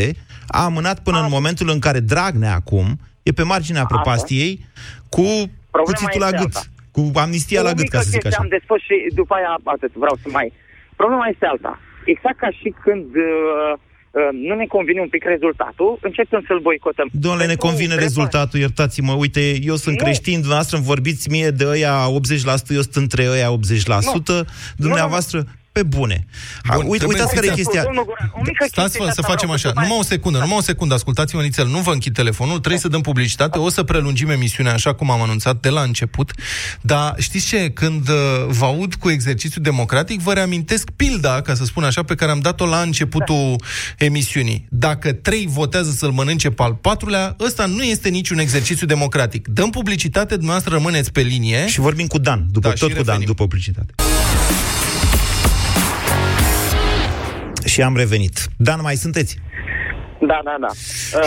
a 0.47 0.63
amânat 0.63 0.99
până 0.99 1.17
a, 1.17 1.23
în 1.23 1.27
momentul 1.29 1.69
în 1.69 1.79
care 1.79 1.99
Dragnea 1.99 2.53
acum 2.53 2.99
e 3.23 3.31
pe 3.31 3.43
marginea 3.43 3.85
prăpastiei 3.85 4.65
cu 5.09 5.25
cuțitul 5.83 6.19
la 6.19 6.31
gât, 6.31 6.69
cu 6.91 7.11
amnistia 7.15 7.59
o 7.59 7.63
la 7.63 7.73
gât, 7.73 7.89
ca 7.89 7.99
să 7.99 8.09
zic 8.09 8.25
așa. 8.25 8.37
am 8.39 8.47
despus 8.49 8.81
și 8.81 8.95
după 9.13 9.33
aia 9.33 9.59
atât, 9.63 9.93
vreau 9.93 10.17
să 10.21 10.29
mai 10.31 10.53
Problema 11.01 11.27
este 11.33 11.45
alta. 11.45 11.73
Exact 12.13 12.37
ca 12.43 12.49
și 12.59 12.69
când 12.83 13.07
uh, 13.15 13.71
uh, 14.19 14.29
nu 14.47 14.55
ne 14.61 14.65
convine 14.75 15.01
un 15.01 15.11
pic 15.15 15.23
rezultatul, 15.23 15.97
începem 16.01 16.41
să-l 16.47 16.59
boicotăm. 16.59 17.07
Domnule, 17.11 17.45
ne 17.45 17.55
convine 17.55 17.93
trebuie... 17.93 18.07
rezultatul, 18.07 18.59
iertați-mă, 18.59 19.13
uite, 19.13 19.43
eu 19.71 19.75
sunt 19.75 19.95
nu. 19.97 20.03
creștin, 20.03 20.37
dumneavoastră 20.45 20.77
îmi 20.77 20.85
vorbiți 20.93 21.29
mie 21.29 21.49
de 21.49 21.65
ăia 21.75 21.95
80%, 22.07 22.69
eu 22.79 22.81
sunt 22.81 22.95
între 23.05 23.23
ăia 23.35 23.49
80%, 23.49 23.51
nu. 24.05 24.45
dumneavoastră... 24.85 25.37
pe 25.77 25.83
bune. 25.83 26.25
Bun, 26.73 26.85
Uit, 26.87 27.03
uitați 27.03 27.33
care 27.33 27.47
e 27.47 27.49
chestia. 27.49 27.83
Stați, 28.67 28.97
să 29.11 29.21
facem 29.21 29.49
așa. 29.49 29.71
Numai 29.75 29.97
o 29.99 30.03
secundă, 30.03 30.37
numai 30.39 30.57
o 30.57 30.61
secundă. 30.61 30.93
Ascultați-mă, 30.93 31.41
Nițel, 31.41 31.67
nu 31.67 31.79
vă 31.79 31.91
închid 31.91 32.13
telefonul, 32.13 32.59
trebuie 32.59 32.79
să 32.79 32.87
dăm 32.87 33.01
publicitate, 33.01 33.57
o 33.57 33.69
să 33.69 33.83
prelungim 33.83 34.29
emisiunea 34.29 34.73
așa 34.73 34.93
cum 34.93 35.11
am 35.11 35.21
anunțat 35.21 35.61
de 35.61 35.69
la 35.69 35.81
început, 35.81 36.31
dar 36.81 37.15
știți 37.17 37.45
ce? 37.45 37.69
Când 37.69 38.09
uh, 38.09 38.15
vă 38.47 38.65
aud 38.65 38.93
cu 38.93 39.09
exercițiu 39.09 39.61
democratic, 39.61 40.21
vă 40.21 40.33
reamintesc 40.33 40.89
pilda, 40.95 41.41
ca 41.41 41.53
să 41.53 41.65
spun 41.65 41.83
așa, 41.83 42.03
pe 42.03 42.15
care 42.15 42.31
am 42.31 42.39
dat-o 42.39 42.65
la 42.65 42.81
începutul 42.81 43.55
da. 43.57 44.05
emisiunii. 44.05 44.65
Dacă 44.69 45.13
trei 45.13 45.47
votează 45.49 45.91
să-l 45.91 46.11
mănânce 46.11 46.49
pe 46.49 46.63
al 46.63 46.73
patrulea, 46.73 47.35
ăsta 47.39 47.65
nu 47.65 47.83
este 47.83 48.09
niciun 48.09 48.39
exercițiu 48.39 48.85
democratic. 48.87 49.47
Dăm 49.47 49.69
publicitate, 49.69 50.33
dumneavoastră 50.33 50.73
rămâneți 50.73 51.11
pe 51.11 51.21
linie. 51.21 51.67
Și 51.67 51.79
vorbim 51.79 52.07
cu 52.07 52.17
Dan, 52.17 52.47
după 52.51 52.67
da, 52.67 52.73
tot 52.73 52.93
cu 52.93 53.03
Dan, 53.03 53.19
după 53.25 53.43
publicitate. 53.43 53.93
Și 57.77 57.83
am 57.89 57.97
revenit. 58.03 58.35
Dan, 58.67 58.79
mai 58.89 58.97
sunteți? 59.05 59.31
Da, 60.31 60.39
da, 60.47 60.55
da. 60.65 60.71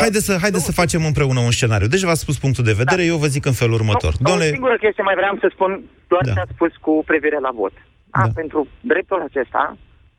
Haideți 0.02 0.26
să, 0.28 0.32
haide 0.44 0.58
să 0.68 0.72
facem 0.82 1.02
împreună 1.10 1.40
un 1.48 1.54
scenariu. 1.58 1.88
Deci 1.94 2.06
v-ați 2.08 2.24
spus 2.26 2.36
punctul 2.44 2.64
de 2.70 2.78
vedere, 2.82 3.02
da. 3.02 3.10
eu 3.12 3.16
vă 3.24 3.28
zic 3.34 3.44
în 3.50 3.56
felul 3.60 3.74
următor. 3.80 4.12
O, 4.14 4.22
Doamne... 4.26 4.44
o 4.44 4.54
singură 4.56 4.76
chestie 4.84 5.02
mai 5.08 5.16
vreau 5.20 5.34
să 5.42 5.48
spun, 5.54 5.70
doar 6.12 6.22
da. 6.24 6.32
ce 6.32 6.40
ați 6.40 6.54
spus 6.56 6.72
cu 6.86 6.92
privire 7.10 7.38
la 7.46 7.52
vot. 7.60 7.74
A, 8.10 8.20
da. 8.20 8.32
Pentru 8.40 8.60
dreptul 8.80 9.20
acesta, 9.28 9.62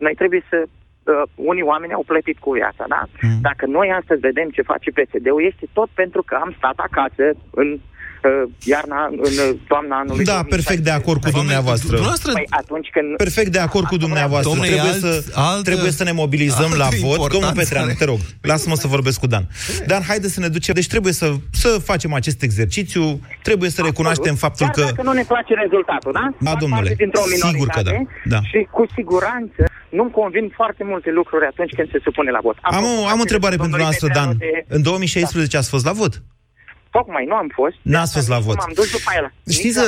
noi 0.06 0.14
trebuie 0.22 0.44
să 0.52 0.58
uh, 0.64 1.24
unii 1.52 1.70
oameni 1.72 1.98
au 1.98 2.04
plătit 2.12 2.38
cu 2.46 2.52
viața, 2.60 2.84
da? 2.96 3.02
Mm. 3.22 3.42
Dacă 3.50 3.64
noi 3.78 3.88
astăzi 4.00 4.26
vedem 4.30 4.50
ce 4.50 4.70
face 4.72 4.90
PSD-ul, 4.98 5.44
este 5.52 5.66
tot 5.78 5.90
pentru 6.02 6.22
că 6.28 6.34
am 6.44 6.52
stat 6.58 6.78
acasă 6.88 7.26
în 7.62 7.70
iarna, 8.64 9.10
în 9.12 9.58
toamna 9.68 9.96
anului 10.00 10.26
Da, 10.26 10.44
perfect 10.50 10.84
de 10.84 10.90
acord 10.90 11.24
cu 11.24 11.30
dumneavoastră. 11.30 11.98
Păi 12.34 12.48
atunci 12.50 12.90
când... 12.92 13.16
Perfect 13.16 13.52
de 13.52 13.60
acord 13.60 13.86
cu 13.86 13.98
dumneavoastră. 13.98 14.50
Domne, 14.52 14.68
trebuie, 14.68 14.92
alt, 14.92 15.00
să, 15.00 15.24
alt, 15.36 15.64
trebuie 15.64 15.92
să 15.92 16.04
ne 16.04 16.12
mobilizăm 16.12 16.72
la 16.78 16.88
vot. 17.02 17.32
Domnul 17.32 17.52
Petreanu, 17.56 17.92
te 17.98 18.06
rog, 18.06 18.20
lasă-mă 18.42 18.76
să 18.76 18.88
vorbesc 18.88 19.20
cu 19.20 19.28
Dan. 19.28 19.48
Dan, 19.86 20.02
haide 20.08 20.28
să 20.28 20.40
ne 20.40 20.48
ducem. 20.48 20.74
Deci 20.74 20.88
trebuie 20.88 21.14
să, 21.14 21.34
să 21.52 21.68
facem 21.84 22.14
acest 22.14 22.44
exercițiu, 22.44 23.20
trebuie 23.44 23.70
să 23.70 23.82
recunoaștem 23.82 24.36
faptul 24.36 24.66
Chiar 24.66 24.76
că... 24.76 24.82
dacă 24.82 25.04
nu 25.04 25.12
ne 25.12 25.24
place 25.28 25.54
rezultatul, 25.54 26.12
da? 26.12 26.34
Da, 26.40 26.56
domnule, 26.60 26.96
sigur 27.52 27.68
că 27.68 27.82
da. 27.82 27.92
da. 28.26 28.40
Și 28.42 28.68
cu 28.72 28.86
siguranță 28.96 29.64
nu-mi 29.90 30.12
convin 30.12 30.52
foarte 30.56 30.84
multe 30.84 31.12
lucruri 31.12 31.46
atunci 31.46 31.74
când 31.76 31.90
se 31.92 32.00
supune 32.04 32.32
la 32.32 32.40
vot. 32.42 32.58
Am, 32.62 32.76
am 32.76 32.84
o, 32.84 33.06
am 33.06 33.18
o 33.18 33.22
întrebare 33.22 33.56
pentru 33.56 33.82
noastră, 33.82 34.08
Dan. 34.14 34.38
De... 34.38 34.66
În 34.68 34.82
2016 34.82 35.52
da. 35.52 35.60
ați 35.60 35.70
fost 35.70 35.86
la 35.86 35.92
vot? 35.92 36.22
Tocmai 36.92 37.26
nu 37.28 37.36
am 37.36 37.52
fost. 37.54 37.76
N-ați 37.82 38.14
fost 38.14 38.28
la 38.28 38.40
vot. 38.40 38.56
M-am 38.56 38.72
dus 38.76 38.92
după 38.92 39.12
el. 39.16 39.34
Știți 39.54 39.80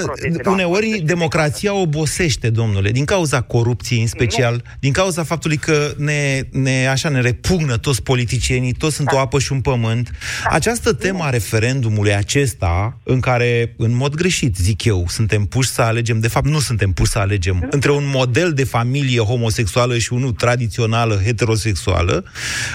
că 0.41 0.49
uneori 0.49 1.01
democrația 1.05 1.73
obosește, 1.73 2.49
domnule, 2.49 2.91
din 2.91 3.05
cauza 3.05 3.41
corupției 3.41 4.01
în 4.01 4.07
special, 4.07 4.53
nu. 4.53 4.61
din 4.79 4.91
cauza 4.91 5.23
faptului 5.23 5.57
că 5.57 5.91
ne, 5.97 6.41
ne, 6.51 6.87
așa, 6.87 7.09
ne 7.09 7.21
repugnă 7.21 7.77
toți 7.77 8.03
politicienii, 8.03 8.73
toți 8.73 8.95
sunt 8.95 9.07
da. 9.07 9.15
o 9.15 9.19
apă 9.19 9.39
și 9.39 9.51
un 9.51 9.61
pământ. 9.61 10.11
Da. 10.43 10.55
Această 10.55 10.93
temă 10.93 11.23
a 11.23 11.29
referendumului 11.29 12.15
acesta, 12.15 12.97
în 13.03 13.19
care, 13.19 13.73
în 13.77 13.95
mod 13.95 14.15
greșit, 14.15 14.55
zic 14.55 14.83
eu, 14.83 15.05
suntem 15.07 15.45
puși 15.45 15.69
să 15.69 15.81
alegem, 15.81 16.19
de 16.19 16.27
fapt 16.27 16.45
nu 16.45 16.59
suntem 16.59 16.91
puși 16.91 17.11
să 17.11 17.19
alegem, 17.19 17.57
nu. 17.61 17.67
între 17.71 17.91
un 17.91 18.09
model 18.13 18.53
de 18.53 18.63
familie 18.63 19.19
homosexuală 19.19 19.97
și 19.97 20.13
unul 20.13 20.31
tradițională 20.31 21.21
heterosexuală, 21.23 22.23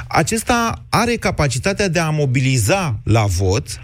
acesta 0.09 0.85
are 0.89 1.15
capacitatea 1.15 1.89
de 1.89 1.99
a 1.99 2.11
mobiliza 2.11 2.99
la 3.05 3.25
vot 3.25 3.81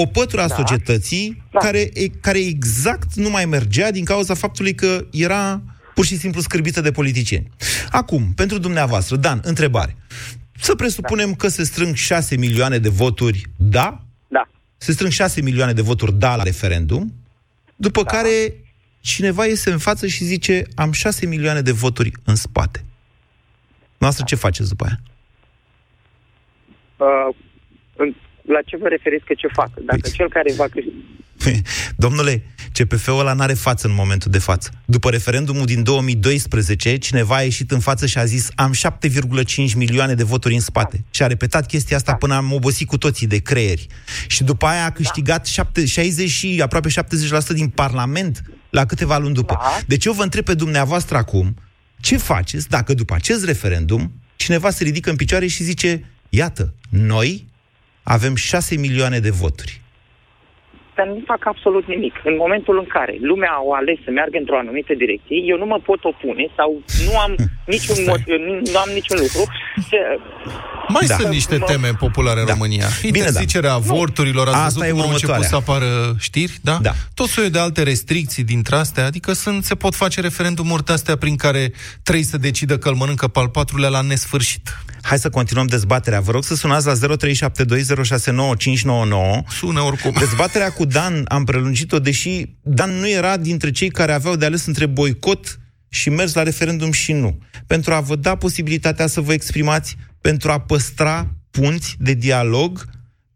o 0.00 0.06
pătură 0.06 0.42
a 0.42 0.46
da. 0.46 0.54
societății 0.54 1.42
da. 1.50 1.58
Care, 1.58 1.90
care 2.20 2.38
exact 2.38 3.14
nu 3.14 3.30
mai 3.30 3.44
mergea 3.44 3.90
din 3.90 4.04
cauza 4.04 4.34
faptului 4.34 4.74
că 4.74 5.06
era 5.10 5.62
pur 5.94 6.04
și 6.04 6.16
simplu 6.16 6.40
scârbită 6.40 6.80
de 6.80 6.90
politicieni. 6.90 7.50
Acum, 7.90 8.32
pentru 8.34 8.58
dumneavoastră, 8.58 9.16
Dan, 9.16 9.40
întrebare. 9.44 9.96
Să 10.60 10.74
presupunem 10.74 11.28
da. 11.28 11.36
că 11.36 11.48
se 11.48 11.64
strâng 11.64 11.94
6 11.94 12.36
milioane 12.36 12.78
de 12.78 12.88
voturi 12.88 13.42
da? 13.56 14.00
Da. 14.28 14.48
Se 14.76 14.92
strâng 14.92 15.12
6 15.12 15.40
milioane 15.40 15.72
de 15.72 15.82
voturi 15.82 16.12
da 16.12 16.36
la 16.36 16.42
referendum, 16.42 17.14
după 17.76 18.02
da. 18.02 18.10
care 18.10 18.64
cineva 19.00 19.46
iese 19.46 19.70
în 19.70 19.78
față 19.78 20.06
și 20.06 20.24
zice 20.24 20.66
am 20.74 20.92
6 20.92 21.26
milioane 21.26 21.60
de 21.60 21.72
voturi 21.72 22.12
în 22.24 22.34
spate. 22.34 22.84
Noastră 23.98 24.22
da. 24.22 24.28
ce 24.28 24.34
faceți 24.34 24.68
după 24.68 24.84
aia? 24.84 25.00
Uh, 26.96 27.34
în, 27.38 27.47
la 28.48 28.60
ce 28.64 28.76
vă 28.76 28.88
referiți 28.88 29.24
că 29.24 29.34
ce 29.36 29.48
fac? 29.52 29.70
Dacă 29.74 29.98
păi... 30.02 30.10
cel 30.10 30.28
care 30.28 30.52
va 30.52 30.66
câștiga... 30.72 30.96
Domnule, 31.96 32.42
CPF-ul 32.72 33.18
ăla 33.18 33.32
n-are 33.32 33.54
față 33.54 33.86
în 33.86 33.94
momentul 33.94 34.30
de 34.30 34.38
față. 34.38 34.70
După 34.84 35.10
referendumul 35.10 35.66
din 35.66 35.82
2012, 35.82 36.96
cineva 36.96 37.36
a 37.36 37.42
ieșit 37.42 37.70
în 37.70 37.80
față 37.80 38.06
și 38.06 38.18
a 38.18 38.24
zis 38.24 38.48
am 38.54 38.72
7,5 38.74 39.76
milioane 39.76 40.14
de 40.14 40.22
voturi 40.22 40.54
în 40.54 40.60
spate. 40.60 41.04
Și 41.10 41.22
a 41.22 41.26
repetat 41.26 41.66
chestia 41.66 41.96
asta 41.96 42.10
da. 42.10 42.16
până 42.16 42.34
am 42.34 42.52
obosit 42.52 42.86
cu 42.86 42.98
toții 42.98 43.26
de 43.26 43.38
creieri. 43.38 43.86
Și 44.26 44.44
după 44.44 44.66
aia 44.66 44.84
a 44.84 44.90
câștigat 44.90 45.42
da. 45.42 45.50
7, 45.50 45.86
60 45.86 46.28
și 46.28 46.60
aproape 46.62 46.88
70% 46.88 46.92
din 47.48 47.68
Parlament 47.68 48.42
la 48.70 48.84
câteva 48.84 49.18
luni 49.18 49.34
după. 49.34 49.58
Da. 49.60 49.78
Deci 49.86 50.04
eu 50.04 50.12
vă 50.12 50.22
întreb 50.22 50.44
pe 50.44 50.54
dumneavoastră 50.54 51.16
acum, 51.16 51.56
ce 52.00 52.16
faceți 52.16 52.68
dacă 52.68 52.94
după 52.94 53.14
acest 53.14 53.44
referendum 53.44 54.12
cineva 54.36 54.70
se 54.70 54.84
ridică 54.84 55.10
în 55.10 55.16
picioare 55.16 55.46
și 55.46 55.62
zice, 55.62 56.04
iată, 56.28 56.74
noi 56.88 57.47
avem 58.16 58.34
6 58.34 58.76
milioane 58.76 59.18
de 59.18 59.30
voturi. 59.30 59.80
Dar 60.94 61.06
nu 61.06 61.22
fac 61.26 61.46
absolut 61.46 61.86
nimic. 61.86 62.14
În 62.24 62.36
momentul 62.36 62.78
în 62.78 62.86
care 62.86 63.16
lumea 63.20 63.50
au 63.50 63.70
ales 63.70 63.98
să 64.04 64.10
meargă 64.10 64.38
într-o 64.38 64.58
anumită 64.58 64.94
direcție, 64.94 65.36
eu 65.50 65.56
nu 65.58 65.66
mă 65.66 65.78
pot 65.88 66.04
opune 66.04 66.46
sau 66.56 66.82
nu 67.06 67.18
am 67.18 67.32
niciun, 67.68 67.96
motiv, 68.06 68.34
nu 68.72 68.78
am 68.78 68.90
niciun 68.94 69.16
lucru 69.20 69.42
să, 69.88 69.96
mai 70.88 71.06
da. 71.06 71.16
sunt 71.16 71.28
niște 71.28 71.58
teme 71.58 71.88
populare 71.88 72.40
în 72.40 72.46
da. 72.46 72.52
România. 72.52 72.86
Interzicerea 73.02 73.70
da. 73.70 73.76
avorturilor, 73.76 74.46
ați 74.48 74.56
Asta 74.56 74.78
văzut 74.78 74.90
cum 74.92 75.00
au 75.00 75.10
început 75.10 75.44
să 75.44 75.54
apară 75.54 76.16
știri, 76.18 76.58
da? 76.60 76.78
da? 76.82 76.94
Tot 77.14 77.28
soiul 77.28 77.50
de 77.50 77.58
alte 77.58 77.82
restricții 77.82 78.44
dintre 78.44 78.76
astea, 78.76 79.04
adică 79.04 79.32
sunt, 79.32 79.64
se 79.64 79.74
pot 79.74 79.94
face 79.94 80.20
referendumuri 80.20 80.84
de 80.84 80.92
astea 80.92 81.16
prin 81.16 81.36
care 81.36 81.72
trebuie 82.02 82.24
să 82.24 82.38
decidă 82.38 82.78
că 82.78 82.88
îl 82.88 82.94
mănâncă 82.94 83.28
pe 83.28 83.38
al 83.38 83.48
patrulea 83.48 83.88
la 83.88 84.00
nesfârșit. 84.00 84.78
Hai 85.02 85.18
să 85.18 85.30
continuăm 85.30 85.66
dezbaterea. 85.66 86.20
Vă 86.20 86.30
rog 86.30 86.44
să 86.44 86.54
sunați 86.54 86.86
la 86.86 86.92
0372069599. 86.92 86.98
Sună 89.48 89.80
oricum. 89.80 90.14
Dezbaterea 90.18 90.70
cu 90.70 90.84
Dan 90.84 91.24
am 91.28 91.44
prelungit-o, 91.44 91.98
deși 91.98 92.44
Dan 92.62 92.90
nu 92.90 93.08
era 93.08 93.36
dintre 93.36 93.70
cei 93.70 93.88
care 93.88 94.12
aveau 94.12 94.36
de 94.36 94.44
ales 94.44 94.66
între 94.66 94.86
boicot 94.86 95.58
și 95.88 96.10
mers 96.10 96.34
la 96.34 96.42
referendum 96.42 96.92
și 96.92 97.12
nu. 97.12 97.38
Pentru 97.66 97.92
a 97.92 98.00
vă 98.00 98.16
da 98.16 98.36
posibilitatea 98.36 99.06
să 99.06 99.20
vă 99.20 99.32
exprimați, 99.32 99.96
pentru 100.20 100.50
a 100.50 100.60
păstra 100.60 101.26
punți 101.50 101.96
de 101.98 102.12
dialog, 102.12 102.80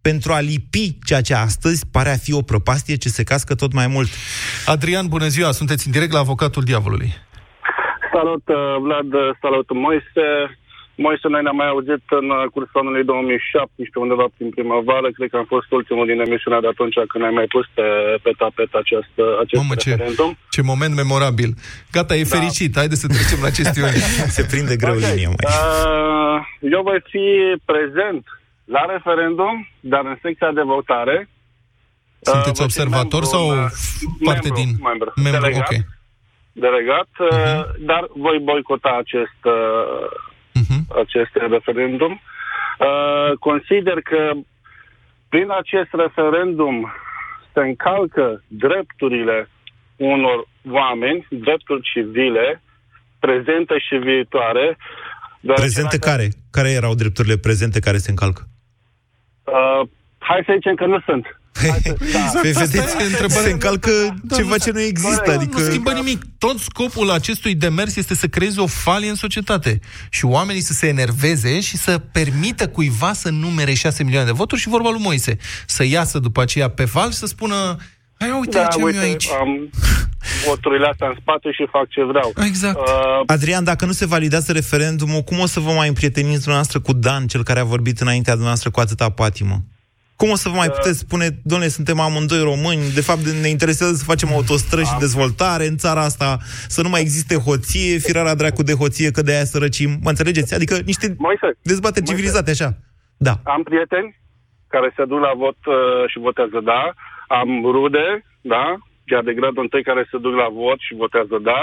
pentru 0.03 0.33
a 0.33 0.41
lipi 0.41 0.99
ceea 1.05 1.21
ce 1.21 1.35
astăzi 1.35 1.87
pare 1.93 2.09
a 2.09 2.17
fi 2.17 2.33
o 2.33 2.43
prăpastie 2.43 2.97
ce 2.97 3.09
se 3.09 3.25
cască 3.25 3.55
tot 3.55 3.73
mai 3.73 3.87
mult. 3.87 4.09
Adrian, 4.67 5.07
bună 5.07 5.27
ziua! 5.27 5.51
Sunteți 5.51 5.87
în 5.87 5.93
direct 5.93 6.13
la 6.13 6.19
Avocatul 6.19 6.63
Diavolului. 6.63 7.13
Salut, 8.13 8.49
uh, 8.49 8.57
Vlad, 8.83 9.11
salut, 9.41 9.73
Moise. 9.73 10.27
Moise, 10.95 11.29
noi 11.29 11.43
ne-am 11.43 11.57
mai 11.63 11.69
auzit 11.75 12.05
în 12.21 12.27
uh, 12.31 12.43
cursul 12.55 12.81
anului 12.83 13.05
2017, 13.05 13.99
undeva 13.99 14.27
prin 14.37 14.51
primăvară. 14.57 15.09
Cred 15.17 15.29
că 15.31 15.37
am 15.37 15.49
fost 15.55 15.69
ultimul 15.79 16.07
din 16.11 16.21
emisiunea 16.27 16.61
de 16.65 16.71
atunci 16.75 16.97
când 17.11 17.25
ai 17.25 17.35
mai 17.41 17.49
pus 17.55 17.67
pe, 17.77 17.87
pe 18.25 18.33
tapet 18.43 18.71
acest, 18.83 19.15
acest 19.45 19.63
Mamă, 19.63 19.75
referendum. 19.75 20.31
Ce, 20.33 20.61
ce 20.61 20.63
moment 20.73 20.95
memorabil. 21.03 21.51
Gata, 21.97 22.15
e 22.15 22.29
da. 22.29 22.35
fericit. 22.37 22.73
Haideți 22.81 23.03
să 23.05 23.09
trecem 23.17 23.41
la 23.47 23.53
chestiune. 23.59 23.99
Se 24.37 24.43
prinde 24.51 24.75
greu 24.83 24.97
okay. 24.97 25.09
linia. 25.09 25.29
Mai. 25.35 25.45
Uh, 25.53 26.37
eu 26.75 26.83
voi 26.89 27.01
fi 27.13 27.25
prezent 27.73 28.25
la 28.77 28.83
referendum, 28.95 29.55
dar 29.93 30.03
în 30.13 30.17
secția 30.25 30.51
de 30.59 30.65
votare. 30.75 31.17
Sunteți 32.33 32.61
uh, 32.61 32.67
observator 32.69 33.25
membru, 33.25 33.33
sau 33.35 33.45
parte 34.29 34.49
membru, 34.49 34.61
din... 34.61 34.69
Membru, 34.91 35.09
membru 35.27 35.41
delegat, 35.41 35.69
okay. 35.69 35.81
delegat 36.67 37.11
uh-huh. 37.27 37.63
dar 37.91 38.03
voi 38.25 38.39
boicota 38.49 38.93
acest 39.05 39.41
uh, 39.45 40.07
uh-huh. 40.61 40.83
acest 41.03 41.33
referendum. 41.35 42.13
Uh, 42.79 43.39
consider 43.39 44.01
că 44.03 44.31
prin 45.29 45.51
acest 45.51 45.91
referendum 45.93 46.93
se 47.53 47.61
încalcă 47.61 48.43
drepturile 48.49 49.49
unor 49.97 50.49
oameni, 50.71 51.27
drepturi 51.31 51.83
civile, 51.93 52.63
prezente 53.19 53.79
și 53.79 53.97
viitoare. 53.97 54.77
Prezente 55.55 55.97
dacă... 55.97 56.11
care? 56.11 56.29
Care 56.51 56.71
erau 56.71 56.95
drepturile 56.95 57.37
prezente 57.37 57.81
care 57.81 57.97
se 57.97 58.11
încalcă? 58.11 58.43
Uh, 59.45 59.89
hai 60.19 60.43
să 60.47 60.53
zicem 60.55 60.75
că 60.75 60.87
nu 60.87 61.01
sunt. 61.01 61.27
Da. 62.13 62.41
Pe 62.43 62.51
vedeți, 62.51 62.97
se 63.29 63.51
încalcă 63.51 63.91
da, 64.23 64.37
ceva 64.37 64.59
ce 64.59 64.71
nu 64.71 64.81
există. 64.81 65.23
Da, 65.27 65.33
adică... 65.33 65.61
Nu 65.61 65.65
schimbă 65.65 65.93
nimic. 65.93 66.23
Tot 66.39 66.59
scopul 66.59 67.11
acestui 67.11 67.55
demers 67.55 67.97
este 67.97 68.15
să 68.15 68.27
creeze 68.27 68.61
o 68.61 68.67
falie 68.67 69.09
în 69.09 69.15
societate. 69.15 69.81
Și 70.11 70.25
oamenii 70.25 70.63
să 70.63 70.73
se 70.73 70.87
enerveze 70.87 71.61
și 71.61 71.77
să 71.77 71.99
permită 71.99 72.69
cuiva 72.69 73.13
să 73.13 73.31
numere 73.31 73.75
6 73.75 74.03
milioane 74.03 74.27
de 74.27 74.33
voturi 74.33 74.61
și 74.61 74.69
vorba 74.69 74.91
lui 74.91 75.01
Moise. 75.03 75.37
Să 75.67 75.85
iasă 75.85 76.19
după 76.19 76.41
aceea 76.41 76.69
pe 76.69 76.85
val 76.85 77.11
și 77.11 77.17
să 77.17 77.27
spună 77.27 77.77
Hai, 78.23 78.39
uite 78.39 78.59
da, 78.59 78.67
ce 78.67 78.83
uite, 78.83 78.99
aici. 78.99 79.29
am 79.41 79.71
voturile 80.47 80.87
astea 80.87 81.09
în 81.09 81.17
spate 81.21 81.53
și 81.53 81.67
fac 81.71 81.89
ce 81.89 82.05
vreau. 82.05 82.33
Exact. 82.47 82.77
Uh, 82.77 83.23
Adrian, 83.27 83.65
dacă 83.65 83.85
nu 83.85 83.93
se 83.93 84.07
validează 84.07 84.53
referendumul, 84.53 85.21
cum 85.21 85.39
o 85.39 85.47
să 85.47 85.61
vă 85.61 85.71
mai 85.73 85.89
împrieteniți 85.89 86.41
dumneavoastră 86.41 86.81
cu 86.81 86.93
Dan, 86.93 87.27
cel 87.27 87.43
care 87.43 87.61
a 87.61 87.65
vorbit 87.65 88.01
înaintea 88.01 88.33
dumneavoastră 88.33 88.71
cu 88.71 88.81
atâta 88.81 89.11
patimă? 89.11 89.63
Cum 90.17 90.31
o 90.31 90.35
să 90.35 90.49
vă 90.49 90.57
mai 90.57 90.69
uh, 90.69 90.75
puteți 90.75 90.99
spune, 90.99 91.27
domnule, 91.43 91.71
suntem 91.71 92.01
amândoi 92.01 92.43
români, 92.43 92.83
de 92.95 93.01
fapt 93.01 93.21
ne 93.45 93.49
interesează 93.49 93.93
să 93.95 94.05
facem 94.05 94.29
autostrăzi 94.33 94.91
și 94.91 94.99
dezvoltare 94.99 95.67
în 95.67 95.77
țara 95.77 96.01
asta, 96.01 96.39
să 96.69 96.83
nu 96.83 96.89
mai 96.89 97.01
existe 97.01 97.37
hoție, 97.37 97.99
firarea 97.99 98.35
dracu 98.35 98.63
de 98.63 98.75
hoție, 98.75 99.11
că 99.11 99.23
de 99.23 99.33
aia 99.33 99.45
sărăcim. 99.45 99.91
Mă 100.03 100.09
înțelegeți? 100.09 100.55
Adică 100.55 100.75
niște 100.85 101.15
Moise, 101.19 101.49
dezbateri 101.63 102.07
civilizate 102.07 102.51
așa. 102.51 102.71
Da. 103.17 103.35
Am 103.43 103.63
prieteni 103.63 104.21
care 104.75 104.93
se 104.97 105.05
duc 105.05 105.21
la 105.29 105.33
vot 105.43 105.61
uh, 105.67 105.75
și 106.11 106.19
votează 106.19 106.59
da, 106.73 106.83
am 107.41 107.49
rude, 107.75 108.07
da, 108.41 108.65
chiar 109.07 109.23
de 109.29 109.35
gradul 109.39 109.63
întâi 109.63 109.83
care 109.91 110.03
se 110.11 110.19
duc 110.25 110.35
la 110.43 110.49
vot 110.61 110.79
și 110.87 110.95
votează 111.03 111.37
da, 111.51 111.61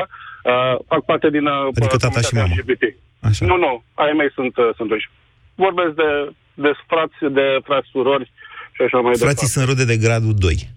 uh, 0.51 0.75
fac 0.91 1.01
parte 1.09 1.29
din 1.35 1.45
uh, 1.45 1.67
adică 1.77 1.97
tata 1.97 2.21
și 2.21 2.33
mama. 2.35 2.55
LGBT. 2.59 2.83
Așa. 3.27 3.45
Nu, 3.49 3.55
nu, 3.65 3.83
ai 3.93 4.13
mei 4.19 4.31
sunt, 4.37 4.57
uh, 4.57 4.69
sunt 4.77 4.89
doși. 4.89 5.09
Vorbesc 5.65 5.93
de, 6.01 6.09
de 6.65 6.71
frați, 6.91 7.19
de 7.37 7.45
frați 7.67 7.87
surori 7.93 8.31
și 8.79 8.85
așa 8.87 8.99
mai 9.05 9.13
Frații 9.25 9.47
departe. 9.47 9.53
sunt 9.53 9.65
rude 9.69 9.85
de 9.91 9.97
gradul 10.05 10.33
2. 10.33 10.69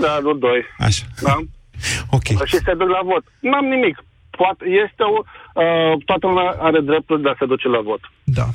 Da, 0.00 0.06
gradul 0.06 0.38
2. 0.38 0.64
Așa. 0.78 1.04
Da? 1.26 1.34
ok. 2.16 2.28
Și 2.50 2.56
se 2.66 2.72
duc 2.80 2.88
la 2.96 3.02
vot. 3.10 3.24
N-am 3.50 3.64
nimic. 3.74 3.96
Poate, 4.30 4.62
este 4.84 5.02
o, 5.14 5.18
uh, 5.62 5.92
toată 6.08 6.24
lumea 6.26 6.50
are 6.68 6.80
dreptul 6.80 7.18
de 7.22 7.28
a 7.28 7.34
se 7.38 7.46
duce 7.52 7.68
la 7.68 7.80
vot. 7.80 8.00
Da 8.24 8.46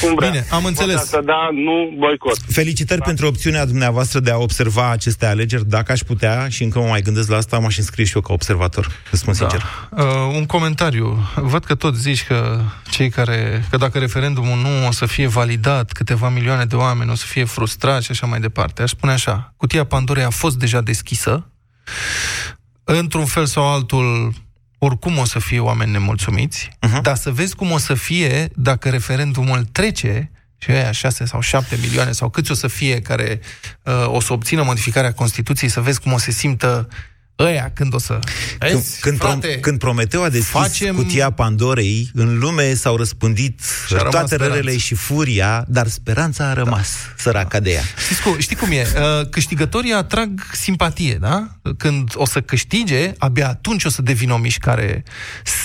cum 0.00 0.14
vrea. 0.14 0.30
Bine, 0.30 0.46
am 0.50 0.64
înțeles. 0.64 1.04
Să 1.04 1.20
da, 1.24 1.48
nu 1.52 1.94
boicot. 1.98 2.36
Felicitări 2.48 2.98
da. 2.98 3.04
pentru 3.06 3.26
opțiunea 3.26 3.64
dumneavoastră 3.66 4.20
de 4.20 4.30
a 4.30 4.36
observa 4.36 4.90
aceste 4.90 5.26
alegeri. 5.26 5.68
Dacă 5.68 5.92
aș 5.92 6.00
putea, 6.00 6.48
și 6.48 6.62
încă 6.62 6.78
mă 6.78 6.86
mai 6.86 7.02
gândesc 7.02 7.28
la 7.28 7.36
asta, 7.36 7.58
m-aș 7.58 7.76
înscrie 7.76 8.04
și 8.04 8.14
eu 8.14 8.22
ca 8.22 8.32
observator. 8.32 8.90
Spun 9.12 9.34
da. 9.38 9.38
sincer. 9.38 9.66
Uh, 9.90 10.04
un 10.34 10.46
comentariu. 10.46 11.18
Văd 11.34 11.64
că 11.64 11.74
tot 11.74 11.96
zici 11.96 12.24
că 12.24 12.60
cei 12.90 13.10
care, 13.10 13.64
că 13.70 13.76
dacă 13.76 13.98
referendumul 13.98 14.58
nu 14.58 14.86
o 14.86 14.92
să 14.92 15.06
fie 15.06 15.26
validat, 15.26 15.92
câteva 15.92 16.28
milioane 16.28 16.64
de 16.64 16.76
oameni 16.76 17.10
o 17.10 17.14
să 17.14 17.26
fie 17.26 17.44
frustrați 17.44 18.04
și 18.04 18.10
așa 18.10 18.26
mai 18.26 18.40
departe. 18.40 18.82
Aș 18.82 18.90
spune 18.90 19.12
așa, 19.12 19.54
cutia 19.56 19.84
Pandorei 19.84 20.24
a 20.24 20.30
fost 20.30 20.58
deja 20.58 20.80
deschisă, 20.80 21.50
într-un 22.84 23.24
fel 23.24 23.46
sau 23.46 23.72
altul 23.72 24.32
oricum 24.82 25.18
o 25.18 25.24
să 25.24 25.38
fie 25.38 25.60
oameni 25.60 25.90
nemulțumiți, 25.90 26.68
uh-huh. 26.68 27.00
dar 27.02 27.16
să 27.16 27.30
vezi 27.30 27.54
cum 27.54 27.70
o 27.70 27.78
să 27.78 27.94
fie 27.94 28.48
dacă 28.54 28.88
referendumul 28.88 29.64
trece 29.64 30.30
și 30.58 30.70
aia 30.70 30.90
6 30.90 31.24
sau 31.24 31.40
7 31.40 31.78
milioane 31.80 32.12
sau 32.12 32.28
câți 32.28 32.50
o 32.50 32.54
să 32.54 32.68
fie 32.68 33.00
care 33.00 33.40
uh, 33.82 34.06
o 34.06 34.20
să 34.20 34.32
obțină 34.32 34.62
modificarea 34.62 35.12
Constituției, 35.12 35.70
să 35.70 35.80
vezi 35.80 36.00
cum 36.00 36.12
o 36.12 36.18
se 36.18 36.30
simtă 36.30 36.88
ăia 37.40 37.70
când 37.74 37.94
o 37.94 37.98
să... 37.98 38.18
Când, 38.58 38.84
când, 39.00 39.18
frate, 39.18 39.48
prom- 39.48 39.60
când 39.60 39.78
Prometeu 39.78 40.22
a 40.22 40.28
deschis 40.28 40.50
facem... 40.50 40.94
cutia 40.96 41.30
Pandorei, 41.30 42.10
în 42.14 42.38
lume 42.38 42.74
s-au 42.74 42.96
răspândit 42.96 43.60
toate 44.10 44.36
relele 44.36 44.76
și 44.76 44.94
furia, 44.94 45.64
dar 45.68 45.86
speranța 45.86 46.48
a 46.48 46.52
rămas, 46.52 46.94
da. 47.06 47.14
săraca 47.16 47.58
da. 47.58 47.64
de 47.64 47.70
ea. 47.70 47.82
Știți 48.04 48.22
cum, 48.22 48.38
știi 48.38 48.56
cum 48.56 48.70
e? 48.70 48.86
Uh, 48.96 49.28
câștigătorii 49.28 49.92
atrag 49.92 50.40
simpatie, 50.52 51.14
da? 51.20 51.48
Când 51.76 52.12
o 52.14 52.26
să 52.26 52.40
câștige, 52.40 53.12
abia 53.18 53.48
atunci 53.48 53.84
o 53.84 53.88
să 53.88 54.02
devină 54.02 54.32
o 54.32 54.38
mișcare 54.38 55.02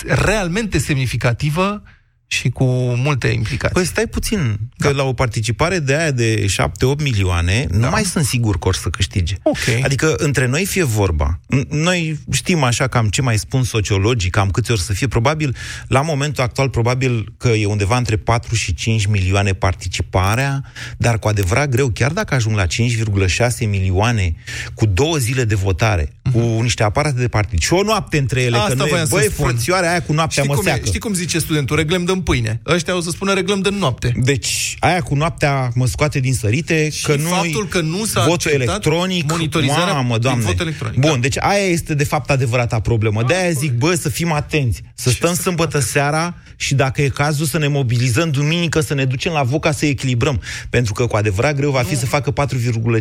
realmente 0.08 0.78
semnificativă 0.78 1.84
și 2.28 2.50
cu 2.50 2.66
multe 2.96 3.28
implicații. 3.28 3.76
Păi 3.76 3.86
stai 3.86 4.08
puțin, 4.08 4.60
că 4.88 4.92
da. 4.96 5.02
la 5.02 5.08
o 5.08 5.14
participare 5.14 5.80
de 5.80 5.96
aia 5.96 6.12
de 6.12 6.46
7-8 6.46 7.04
milioane, 7.04 7.68
da. 7.70 7.78
nu 7.78 7.90
mai 7.90 8.04
sunt 8.04 8.26
sigur 8.26 8.60
că 8.60 8.68
or 8.68 8.76
să 8.76 8.90
câștige. 8.90 9.36
Okay. 9.44 9.82
Adică 9.84 10.14
între 10.18 10.48
noi 10.48 10.66
fie 10.66 10.84
vorba. 10.84 11.40
Noi 11.70 12.20
știm 12.32 12.64
așa 12.64 12.88
cam 12.88 13.08
ce 13.08 13.22
mai 13.22 13.38
spun 13.38 13.64
sociologii, 13.64 14.30
cam 14.30 14.50
câți 14.50 14.72
ori 14.72 14.82
să 14.82 14.94
fie. 14.94 15.08
Probabil, 15.08 15.56
la 15.88 16.02
momentul 16.02 16.44
actual, 16.44 16.70
probabil 16.70 17.34
că 17.38 17.48
e 17.48 17.66
undeva 17.66 17.98
între 17.98 18.16
4 18.16 18.56
și 18.56 18.74
5 18.74 19.06
milioane 19.06 19.54
participarea, 19.54 20.64
dar 20.98 21.20
cu 21.20 21.28
adevărat 21.28 21.70
greu, 21.70 21.90
chiar 21.90 22.12
dacă 22.12 22.36
ajung 22.36 22.56
la 22.56 22.66
5,6 22.66 23.70
milioane 23.70 24.36
cu 24.74 24.86
două 24.86 25.18
zile 25.18 25.44
de 25.44 25.56
votare, 25.56 26.06
uh-huh. 26.06 26.32
cu 26.32 26.40
niște 26.40 26.84
aparate 26.84 27.20
de 27.20 27.28
partid 27.28 27.60
și 27.60 27.74
o 27.74 27.84
noapte 27.84 28.18
între 28.18 28.42
ele, 28.42 28.58
Asta 28.58 28.70
că 28.70 28.76
noi, 28.76 29.04
băi, 29.10 29.30
frățioarea 29.30 29.90
aia 29.90 30.02
cu 30.02 30.14
noaptea 30.14 30.44
știi 30.44 30.56
mă 30.56 30.62
cum, 30.62 30.72
e, 30.72 30.82
știi 30.86 31.00
cum 31.00 31.14
zice 31.14 31.40
studentul? 31.40 31.76
Reglăm 31.76 32.06
de 32.06 32.14
pâine. 32.24 32.62
Ăștia 32.66 32.96
o 32.96 33.02
să 33.02 33.10
spună 33.10 33.34
reglăm 33.34 33.62
de 33.62 33.70
noapte. 33.70 34.14
Deci, 34.24 34.75
aia 34.80 35.02
cu 35.02 35.16
noaptea 35.16 35.72
mă 35.74 35.88
scoate 35.88 36.20
din 36.20 36.34
sărite, 36.34 36.90
și 36.90 37.04
că 37.04 37.16
nu 37.16 37.30
faptul 37.30 37.68
că 37.68 37.82
nu 37.82 38.06
s-a 38.06 38.26
votul 38.26 38.52
electronic, 38.52 39.30
monitorizarea 39.30 39.94
mamă, 39.94 40.18
doamne. 40.18 40.44
vot 40.44 40.60
electronic. 40.60 41.00
Bun, 41.00 41.12
da. 41.12 41.18
deci 41.18 41.38
aia 41.40 41.64
este 41.64 41.94
de 41.94 42.04
fapt 42.04 42.30
adevărata 42.30 42.80
problemă. 42.80 43.22
Da, 43.22 43.28
de 43.28 43.36
aia 43.36 43.52
zic, 43.52 43.72
bă, 43.72 43.96
să 43.96 44.10
fim 44.10 44.32
atenți, 44.32 44.82
să 44.96 45.10
stăm 45.10 45.34
să 45.34 45.42
sâmbătă 45.42 45.80
seara 45.80 46.36
și 46.56 46.74
dacă 46.74 47.02
e 47.02 47.08
cazul 47.08 47.46
să 47.46 47.58
ne 47.58 47.68
mobilizăm 47.68 48.30
duminică, 48.32 48.80
să 48.80 48.94
ne 48.94 49.06
ducem 49.06 49.32
la 49.32 49.44
vot 49.44 49.62
ca 49.62 49.72
să 49.72 49.86
echilibrăm. 49.86 50.42
Pentru 50.70 50.94
că 50.94 51.08
cu 51.08 51.16
adevărat 51.16 51.56
greu 51.56 51.72
va 51.72 51.82
fi 51.82 51.94
nu. 51.94 52.00
să 52.00 52.06
facă 52.06 52.34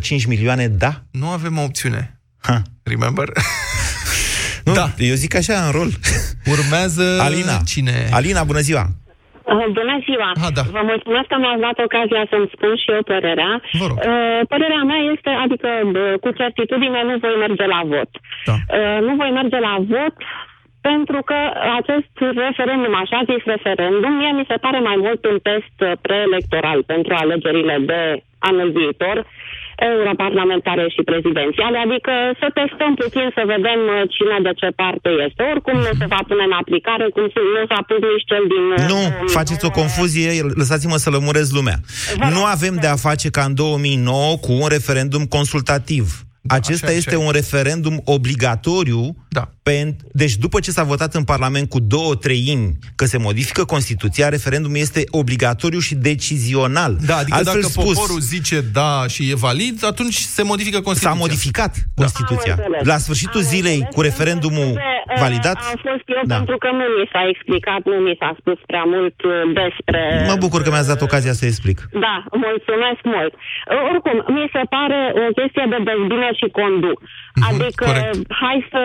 4,5 0.00 0.26
milioane, 0.26 0.68
da? 0.68 1.02
Nu 1.10 1.26
avem 1.26 1.58
o 1.58 1.62
opțiune. 1.62 2.20
Ha. 2.38 2.62
Remember? 2.82 3.32
Nu, 4.64 4.72
da. 4.72 4.94
eu 4.98 5.14
zic 5.14 5.34
așa 5.34 5.64
în 5.64 5.70
rol. 5.70 5.98
Urmează 6.46 7.20
Alina. 7.20 7.62
cine? 7.64 8.08
Alina, 8.10 8.44
bună 8.44 8.60
ziua! 8.60 8.92
Uh, 9.52 9.66
bună 9.78 9.96
ziua! 10.06 10.30
Ah, 10.44 10.52
da. 10.58 10.62
Vă 10.76 10.82
mulțumesc 10.92 11.26
că 11.28 11.36
mi-ați 11.38 11.64
dat 11.66 11.78
ocazia 11.86 12.22
să-mi 12.32 12.50
spun 12.54 12.72
și 12.82 12.88
eu 12.96 13.02
părerea. 13.12 13.52
Vă 13.80 13.86
rog. 13.88 13.96
Uh, 13.98 14.40
părerea 14.52 14.82
mea 14.90 15.00
este, 15.12 15.30
adică 15.44 15.68
cu 16.22 16.30
certitudine 16.40 17.00
nu 17.08 17.14
voi 17.24 17.36
merge 17.44 17.66
la 17.74 17.80
vot. 17.92 18.10
Da. 18.48 18.56
Uh, 18.76 18.98
nu 19.06 19.12
voi 19.20 19.30
merge 19.40 19.58
la 19.68 19.74
vot 19.92 20.16
pentru 20.90 21.18
că 21.28 21.38
acest 21.80 22.14
referendum, 22.46 22.94
așa 22.94 23.20
zis 23.30 23.42
referendum, 23.54 24.12
mie 24.12 24.32
mi 24.32 24.48
se 24.50 24.56
pare 24.64 24.80
mai 24.88 24.96
mult 25.04 25.20
un 25.32 25.38
test 25.48 25.76
preelectoral 26.06 26.80
pentru 26.92 27.12
alegerile 27.14 27.76
de 27.90 28.00
anul 28.38 28.70
viitor 28.78 29.16
europarlamentare 29.90 30.84
și 30.94 31.02
prezidențiale, 31.10 31.78
adică 31.86 32.12
să 32.40 32.46
testăm 32.60 32.92
puțin 33.02 33.26
să 33.36 33.42
vedem 33.54 33.80
uh, 33.92 33.96
cine 34.14 34.36
de 34.46 34.52
ce 34.60 34.68
parte 34.82 35.08
este. 35.26 35.42
Oricum 35.52 35.76
nu 35.86 35.92
se 36.00 36.06
va 36.14 36.20
pune 36.28 36.44
în 36.50 36.56
aplicare, 36.62 37.04
cum 37.14 37.24
nu 37.56 37.62
s-a 37.70 37.80
pus 37.88 38.00
nici 38.12 38.28
cel 38.30 38.44
din... 38.52 38.64
Uh, 38.76 38.84
nu, 38.92 39.00
faceți 39.38 39.66
o 39.68 39.70
confuzie, 39.80 40.28
lăsați-mă 40.60 40.96
să 41.04 41.08
lămurez 41.16 41.46
lumea. 41.58 41.78
Nu 42.36 42.42
avem 42.54 42.74
de 42.84 42.88
a 42.94 42.96
face 43.08 43.28
ca 43.36 43.42
în 43.48 43.54
2009 43.54 44.36
cu 44.44 44.52
un 44.62 44.68
referendum 44.76 45.24
consultativ. 45.36 46.06
Da, 46.46 46.54
Acesta 46.54 46.86
așa, 46.86 46.96
este 46.96 47.14
așa. 47.14 47.24
un 47.24 47.30
referendum 47.32 48.02
obligatoriu. 48.04 49.16
Da. 49.28 49.44
Pen... 49.68 49.88
Deci 50.22 50.34
după 50.44 50.58
ce 50.64 50.70
s-a 50.70 50.84
votat 50.92 51.12
în 51.14 51.24
Parlament 51.32 51.66
cu 51.68 51.80
două 51.94 52.12
treimi 52.14 52.68
că 52.98 53.04
se 53.12 53.18
modifică 53.28 53.62
Constituția, 53.74 54.26
referendumul 54.36 54.76
este 54.86 55.02
obligatoriu 55.20 55.80
și 55.86 55.94
decizional. 56.10 56.92
Da, 57.10 57.16
adică 57.22 57.36
Altfel 57.36 57.60
dacă 57.60 57.72
spus, 57.76 57.94
poporul 57.94 58.20
zice 58.34 58.58
da 58.78 58.92
și 59.12 59.22
e 59.32 59.34
valid, 59.48 59.76
atunci 59.92 60.16
se 60.36 60.42
modifică 60.52 60.78
Constituția. 60.80 61.16
S-a 61.16 61.24
modificat 61.24 61.72
da. 61.76 61.82
Constituția. 62.00 62.54
La 62.90 62.96
sfârșitul 63.06 63.42
am 63.44 63.50
zilei, 63.52 63.78
înțeles. 63.80 63.94
cu 63.94 64.00
referendumul 64.08 64.70
uh, 64.72 65.20
validat... 65.24 65.56
Am 65.72 65.80
fost 65.90 66.06
eu 66.16 66.22
da. 66.24 66.34
pentru 66.38 66.56
că 66.62 66.68
nu 66.78 66.84
mi 66.98 67.06
s-a 67.12 67.22
explicat, 67.32 67.80
nu 67.92 67.96
mi 68.06 68.14
s-a 68.20 68.30
spus 68.40 68.58
prea 68.70 68.86
mult 68.94 69.16
uh, 69.22 69.32
despre... 69.62 70.00
Mă 70.32 70.36
bucur 70.44 70.60
că 70.62 70.70
mi-ați 70.70 70.92
dat 70.92 71.02
ocazia 71.08 71.34
să 71.40 71.44
explic. 71.46 71.78
Da, 72.06 72.16
mulțumesc 72.46 73.00
mult. 73.14 73.32
Uh, 73.34 73.90
oricum, 73.90 74.16
mi 74.38 74.46
se 74.54 74.62
pare 74.76 75.00
o 75.22 75.26
chestie 75.38 75.64
de 75.72 75.78
dezbine 75.88 76.30
și 76.40 76.46
conduc. 76.60 76.98
Mm-hmm, 77.04 77.46
adică, 77.48 77.84
corect. 77.90 78.18
hai 78.42 78.58
să... 78.72 78.80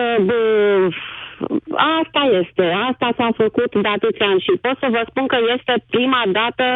Bă, 0.70 1.76
asta 2.00 2.22
este, 2.40 2.64
asta 2.90 3.08
s-a 3.16 3.30
făcut 3.36 3.70
de 3.84 3.88
atâția 3.88 4.26
ani 4.26 4.44
și 4.46 4.62
pot 4.64 4.76
să 4.82 4.88
vă 4.90 5.02
spun 5.08 5.26
că 5.26 5.38
este 5.56 5.74
prima 5.90 6.22
dată 6.38 6.66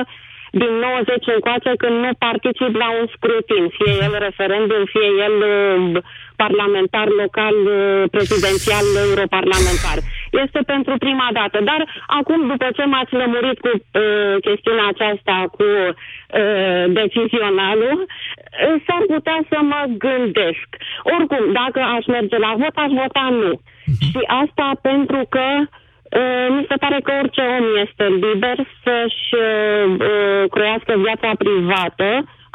din 0.62 0.72
90 0.80 1.34
încoace 1.36 1.72
când 1.82 1.96
nu 2.04 2.10
particip 2.26 2.72
la 2.82 2.88
un 3.00 3.06
scrutin, 3.14 3.64
fie 3.76 3.92
el 4.06 4.14
referendum, 4.26 4.82
fie 4.94 5.08
el 5.26 5.36
uh, 5.54 6.02
parlamentar 6.42 7.08
local, 7.22 7.56
uh, 7.66 8.02
prezidențial, 8.16 8.84
europarlamentar. 9.08 9.98
Este 10.42 10.60
pentru 10.66 10.94
prima 10.98 11.28
dată. 11.32 11.58
Dar 11.70 11.80
acum, 12.06 12.46
după 12.46 12.68
ce 12.76 12.84
m-ați 12.84 13.14
lămurit 13.14 13.58
cu 13.60 13.70
uh, 13.74 14.34
chestiunea 14.46 14.86
aceasta 14.88 15.36
cu 15.56 15.64
uh, 15.64 16.84
decizionalul, 17.00 17.98
uh, 18.06 18.74
s-ar 18.86 19.02
putea 19.14 19.38
să 19.50 19.58
mă 19.72 19.82
gândesc. 20.04 20.68
Oricum, 21.02 21.52
dacă 21.52 21.80
aș 21.96 22.04
merge 22.06 22.38
la 22.38 22.52
vot, 22.60 22.74
aș 22.84 22.92
vota 23.02 23.26
nu. 23.30 23.52
Mhm. 23.86 24.04
Și 24.10 24.20
asta 24.42 24.66
pentru 24.82 25.20
că 25.34 25.46
uh, 25.60 26.46
mi 26.56 26.66
se 26.68 26.76
pare 26.82 26.98
că 27.02 27.12
orice 27.20 27.42
om 27.58 27.66
este 27.84 28.04
liber 28.24 28.56
să-și 28.84 29.30
uh, 29.34 29.84
uh, 30.08 30.42
croiască 30.54 30.92
viața 31.06 31.30
privată 31.42 32.10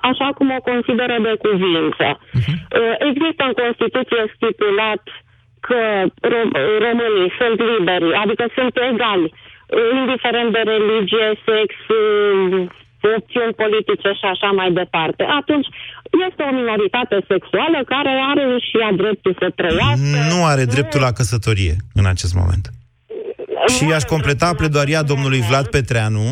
așa 0.09 0.29
cum 0.37 0.47
o 0.57 0.61
consideră 0.71 1.15
de 1.21 1.33
cuvință. 1.45 2.07
Uh-huh. 2.19 2.55
Există 3.09 3.43
în 3.47 3.53
Constituție 3.63 4.21
stipulat 4.35 5.03
că 5.67 5.81
românii 6.85 7.29
sunt 7.39 7.57
liberi, 7.71 8.09
adică 8.23 8.43
sunt 8.57 8.73
egali, 8.91 9.27
indiferent 9.99 10.49
de 10.57 10.61
religie, 10.73 11.27
sex, 11.47 11.69
opțiuni 13.15 13.53
politice 13.63 14.09
și 14.19 14.25
așa 14.33 14.49
mai 14.59 14.69
departe. 14.81 15.23
Atunci, 15.41 15.67
este 16.27 16.41
o 16.49 16.55
minoritate 16.59 17.17
sexuală 17.31 17.79
care 17.93 18.11
are 18.31 18.43
și 18.67 18.75
ea 18.83 18.91
dreptul 19.01 19.33
să 19.41 19.47
trăiască. 19.59 20.17
Nu 20.33 20.39
are 20.51 20.63
dreptul 20.75 21.01
la 21.07 21.11
căsătorie 21.19 21.75
în 21.99 22.05
acest 22.13 22.33
moment. 22.41 22.65
Și 23.75 23.83
aș 23.97 24.03
completa 24.03 24.53
pledoaria 24.53 25.01
domnului 25.03 25.41
Vlad 25.49 25.67
Petreanu, 25.67 26.27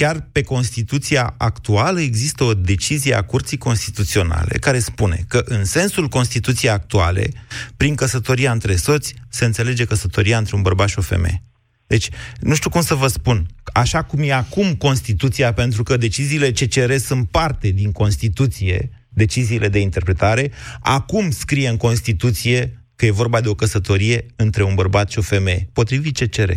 chiar 0.00 0.28
pe 0.32 0.42
Constituția 0.42 1.34
actuală 1.38 2.00
există 2.00 2.44
o 2.44 2.54
decizie 2.54 3.14
a 3.14 3.22
Curții 3.22 3.58
Constituționale 3.58 4.58
care 4.60 4.78
spune 4.78 5.18
că 5.28 5.42
în 5.44 5.64
sensul 5.64 6.06
Constituției 6.08 6.70
actuale, 6.70 7.28
prin 7.76 7.94
căsătoria 7.94 8.52
între 8.52 8.74
soți, 8.74 9.14
se 9.28 9.44
înțelege 9.44 9.84
căsătoria 9.84 10.38
între 10.38 10.56
un 10.56 10.62
bărbat 10.62 10.88
și 10.88 10.98
o 10.98 11.02
femeie. 11.02 11.42
Deci, 11.86 12.08
nu 12.40 12.54
știu 12.54 12.70
cum 12.70 12.80
să 12.80 12.94
vă 12.94 13.06
spun, 13.06 13.46
așa 13.72 14.02
cum 14.02 14.20
e 14.22 14.32
acum 14.32 14.74
Constituția, 14.74 15.52
pentru 15.52 15.82
că 15.82 15.96
deciziile 15.96 16.50
CCR 16.50 16.92
sunt 16.92 17.30
parte 17.30 17.68
din 17.68 17.92
Constituție, 17.92 18.90
deciziile 19.08 19.68
de 19.68 19.78
interpretare, 19.78 20.50
acum 20.82 21.30
scrie 21.30 21.68
în 21.68 21.76
Constituție 21.76 22.58
că 22.96 23.06
e 23.06 23.10
vorba 23.10 23.40
de 23.40 23.48
o 23.48 23.54
căsătorie 23.54 24.26
între 24.36 24.62
un 24.62 24.74
bărbat 24.74 25.10
și 25.10 25.18
o 25.18 25.22
femeie, 25.22 25.68
potrivit 25.72 26.16
CCR. 26.18 26.50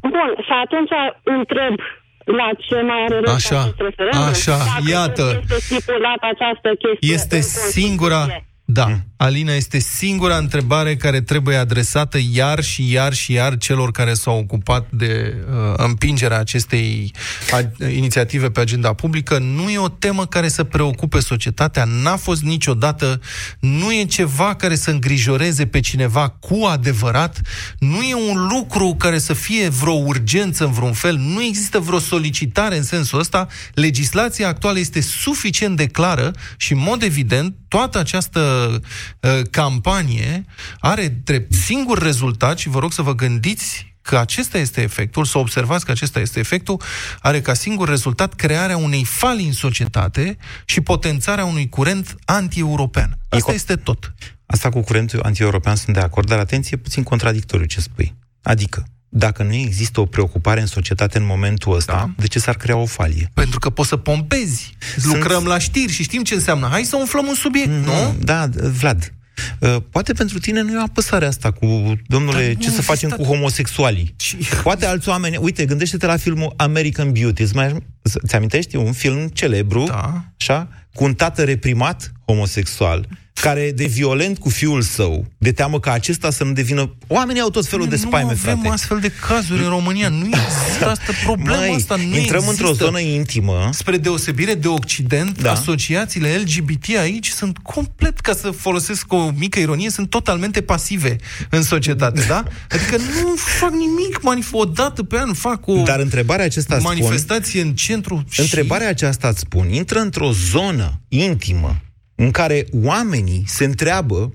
Bun, 0.00 0.30
și 0.46 0.52
atunci 0.64 0.90
întreb, 1.24 1.74
la 2.26 2.48
ce 2.58 2.80
mai 2.80 3.04
are 3.08 3.30
Așa, 3.30 3.74
așa, 4.28 4.56
Dacă 4.56 4.90
iată. 4.90 5.42
Este 5.42 5.58
stipulat 5.60 6.20
această 6.20 6.68
chestie 6.78 7.14
Este 7.14 7.36
în 7.36 7.42
singura... 7.42 8.16
Constituție. 8.16 8.55
Da, 8.68 9.00
Alina, 9.16 9.52
este 9.52 9.78
singura 9.78 10.36
întrebare 10.36 10.96
care 10.96 11.20
trebuie 11.20 11.56
adresată 11.56 12.18
iar 12.32 12.62
și 12.62 12.92
iar 12.92 13.12
și 13.12 13.32
iar 13.32 13.56
celor 13.56 13.90
care 13.90 14.14
s-au 14.14 14.38
ocupat 14.38 14.86
de 14.90 15.34
uh, 15.50 15.74
împingerea 15.76 16.38
acestei 16.38 17.12
a, 17.50 17.86
inițiative 17.88 18.50
pe 18.50 18.60
agenda 18.60 18.92
publică. 18.92 19.38
Nu 19.38 19.70
e 19.70 19.78
o 19.78 19.88
temă 19.88 20.26
care 20.26 20.48
să 20.48 20.64
preocupe 20.64 21.20
societatea, 21.20 21.84
n-a 21.84 22.16
fost 22.16 22.42
niciodată, 22.42 23.20
nu 23.60 23.92
e 23.92 24.04
ceva 24.04 24.54
care 24.54 24.74
să 24.74 24.90
îngrijoreze 24.90 25.66
pe 25.66 25.80
cineva 25.80 26.28
cu 26.28 26.64
adevărat, 26.64 27.40
nu 27.78 28.02
e 28.02 28.14
un 28.14 28.46
lucru 28.46 28.94
care 28.98 29.18
să 29.18 29.32
fie 29.32 29.68
vreo 29.68 29.94
urgență 29.94 30.64
în 30.64 30.72
vreun 30.72 30.92
fel, 30.92 31.16
nu 31.16 31.42
există 31.42 31.78
vreo 31.78 31.98
solicitare 31.98 32.76
în 32.76 32.82
sensul 32.82 33.18
ăsta. 33.18 33.46
Legislația 33.74 34.48
actuală 34.48 34.78
este 34.78 35.00
suficient 35.00 35.76
de 35.76 35.86
clară 35.86 36.30
și, 36.56 36.72
în 36.72 36.78
mod 36.78 37.02
evident, 37.02 37.54
toată 37.68 37.98
această 37.98 38.55
uh, 38.56 39.40
campanie 39.50 40.44
are 40.80 41.08
drept 41.24 41.52
singur 41.52 41.98
rezultat 41.98 42.58
și 42.58 42.68
vă 42.68 42.78
rog 42.78 42.92
să 42.92 43.02
vă 43.02 43.14
gândiți 43.14 43.94
că 44.02 44.18
acesta 44.18 44.58
este 44.58 44.82
efectul, 44.82 45.24
să 45.24 45.38
observați 45.38 45.84
că 45.84 45.90
acesta 45.90 46.20
este 46.20 46.38
efectul, 46.38 46.82
are 47.20 47.40
ca 47.40 47.54
singur 47.54 47.88
rezultat 47.88 48.34
crearea 48.34 48.76
unei 48.76 49.04
fali 49.04 49.44
în 49.44 49.52
societate 49.52 50.36
și 50.64 50.80
potențarea 50.80 51.44
unui 51.44 51.68
curent 51.68 52.16
anti-european. 52.24 53.18
Asta 53.28 53.52
co- 53.52 53.54
este 53.54 53.76
tot. 53.76 54.14
Asta 54.46 54.68
cu 54.68 54.80
curentul 54.80 55.20
anti-european 55.22 55.76
sunt 55.76 55.96
de 55.96 56.02
acord, 56.02 56.28
dar 56.28 56.38
atenție, 56.38 56.76
puțin 56.76 57.02
contradictoriu 57.02 57.66
ce 57.66 57.80
spui. 57.80 58.14
Adică, 58.42 58.84
dacă 59.08 59.42
nu 59.42 59.54
există 59.54 60.00
o 60.00 60.04
preocupare 60.06 60.60
în 60.60 60.66
societate 60.66 61.18
în 61.18 61.24
momentul 61.26 61.74
ăsta, 61.76 61.92
da. 61.92 62.10
de 62.22 62.26
ce 62.26 62.38
s-ar 62.38 62.56
crea 62.56 62.76
o 62.76 62.86
falie? 62.86 63.30
Pentru 63.34 63.58
că 63.58 63.70
poți 63.70 63.88
să 63.88 63.96
pompezi. 63.96 64.76
Lucrăm 65.02 65.44
la 65.44 65.58
știri 65.58 65.92
și 65.92 66.02
știm 66.02 66.22
ce 66.22 66.34
înseamnă. 66.34 66.66
Hai 66.70 66.82
să 66.84 66.96
umflăm 66.96 67.26
un 67.26 67.34
subiect, 67.34 67.68
mm, 67.70 67.80
nu? 67.80 68.14
Da, 68.20 68.48
Vlad, 68.78 69.10
Uh, 69.60 69.76
poate 69.90 70.12
pentru 70.12 70.38
tine 70.38 70.60
nu 70.60 70.72
e 70.72 70.76
o 70.76 70.80
apăsare 70.82 71.26
asta 71.26 71.50
cu, 71.50 71.92
domnule, 72.06 72.44
Dar 72.52 72.62
ce 72.62 72.68
nu 72.68 72.74
să 72.74 72.82
facem 72.82 73.08
există- 73.08 73.16
cu 73.28 73.34
homosexualii. 73.34 74.14
Și- 74.20 74.36
Poate 74.62 74.86
alți 74.86 75.08
oameni, 75.08 75.36
uite, 75.36 75.64
gândește-te 75.66 76.06
la 76.06 76.16
filmul 76.16 76.52
American 76.56 77.12
Beauty. 77.12 77.42
Îți 77.42 77.54
mai, 77.54 77.76
ți 78.26 78.34
amintești? 78.36 78.74
E 78.74 78.78
un 78.78 78.92
film 78.92 79.26
celebru, 79.28 79.84
Da. 79.84 80.24
așa, 80.40 80.68
cu 80.94 81.04
un 81.04 81.14
tată 81.14 81.44
reprimat 81.44 82.12
homosexual, 82.26 83.08
care 83.40 83.72
de 83.74 83.84
violent 83.86 84.38
cu 84.38 84.48
fiul 84.48 84.82
său, 84.82 85.26
de 85.38 85.52
teamă 85.52 85.80
ca 85.80 85.92
acesta 85.92 86.30
să 86.30 86.44
nu 86.44 86.52
devină... 86.52 86.94
Oamenii 87.06 87.40
au 87.40 87.50
tot 87.50 87.66
felul 87.66 87.88
de 87.88 87.96
spaime, 87.96 88.22
nu 88.32 88.38
avem 88.40 88.58
frate. 88.58 88.68
astfel 88.68 88.98
de 89.00 89.12
cazuri 89.28 89.62
în 89.62 89.68
România. 89.68 90.08
Nu 90.08 90.24
există 90.26 90.90
asta, 90.90 91.12
problema 91.24 91.58
Măi, 91.58 91.74
asta. 91.74 91.96
Nu 91.96 92.02
intrăm 92.02 92.18
există. 92.20 92.50
într-o 92.50 92.72
zonă 92.72 92.98
intimă. 93.00 93.68
Spre 93.72 93.96
deosebire 93.96 94.54
de 94.54 94.68
Occident, 94.68 95.42
Da. 95.42 95.50
asociațiile 95.52 96.36
LGBT 96.36 96.84
aici 96.98 97.28
sunt 97.28 97.58
complet, 97.58 98.20
ca 98.20 98.32
să 98.34 98.50
folosesc 98.50 99.12
o 99.12 99.30
mică 99.38 99.58
ironie, 99.58 99.90
sunt 99.90 100.10
totalmente 100.10 100.62
pasive 100.62 101.16
în 101.50 101.62
societate, 101.62 102.24
da? 102.28 102.42
Adică 102.70 102.96
nu 102.96 103.34
fac 103.36 103.70
nimic, 103.70 104.18
manif- 104.20 104.50
o 104.52 104.64
dată 104.64 105.02
pe 105.02 105.18
an 105.18 105.32
fac 105.32 105.66
o 105.66 105.82
Dar 105.82 106.00
întrebarea 106.00 106.44
acesta 106.44 106.78
spun, 106.78 106.94
manifestație 106.98 107.60
în 107.60 107.74
centru 107.74 108.24
și... 108.28 108.40
Întrebarea 108.40 108.88
aceasta 108.88 109.28
îți 109.28 109.38
spun, 109.40 109.68
intră 109.70 109.98
într-o 109.98 110.32
zonă 110.32 111.00
intimă 111.08 111.76
în 112.16 112.30
care 112.30 112.66
oamenii 112.72 113.44
se 113.46 113.64
întreabă, 113.64 114.34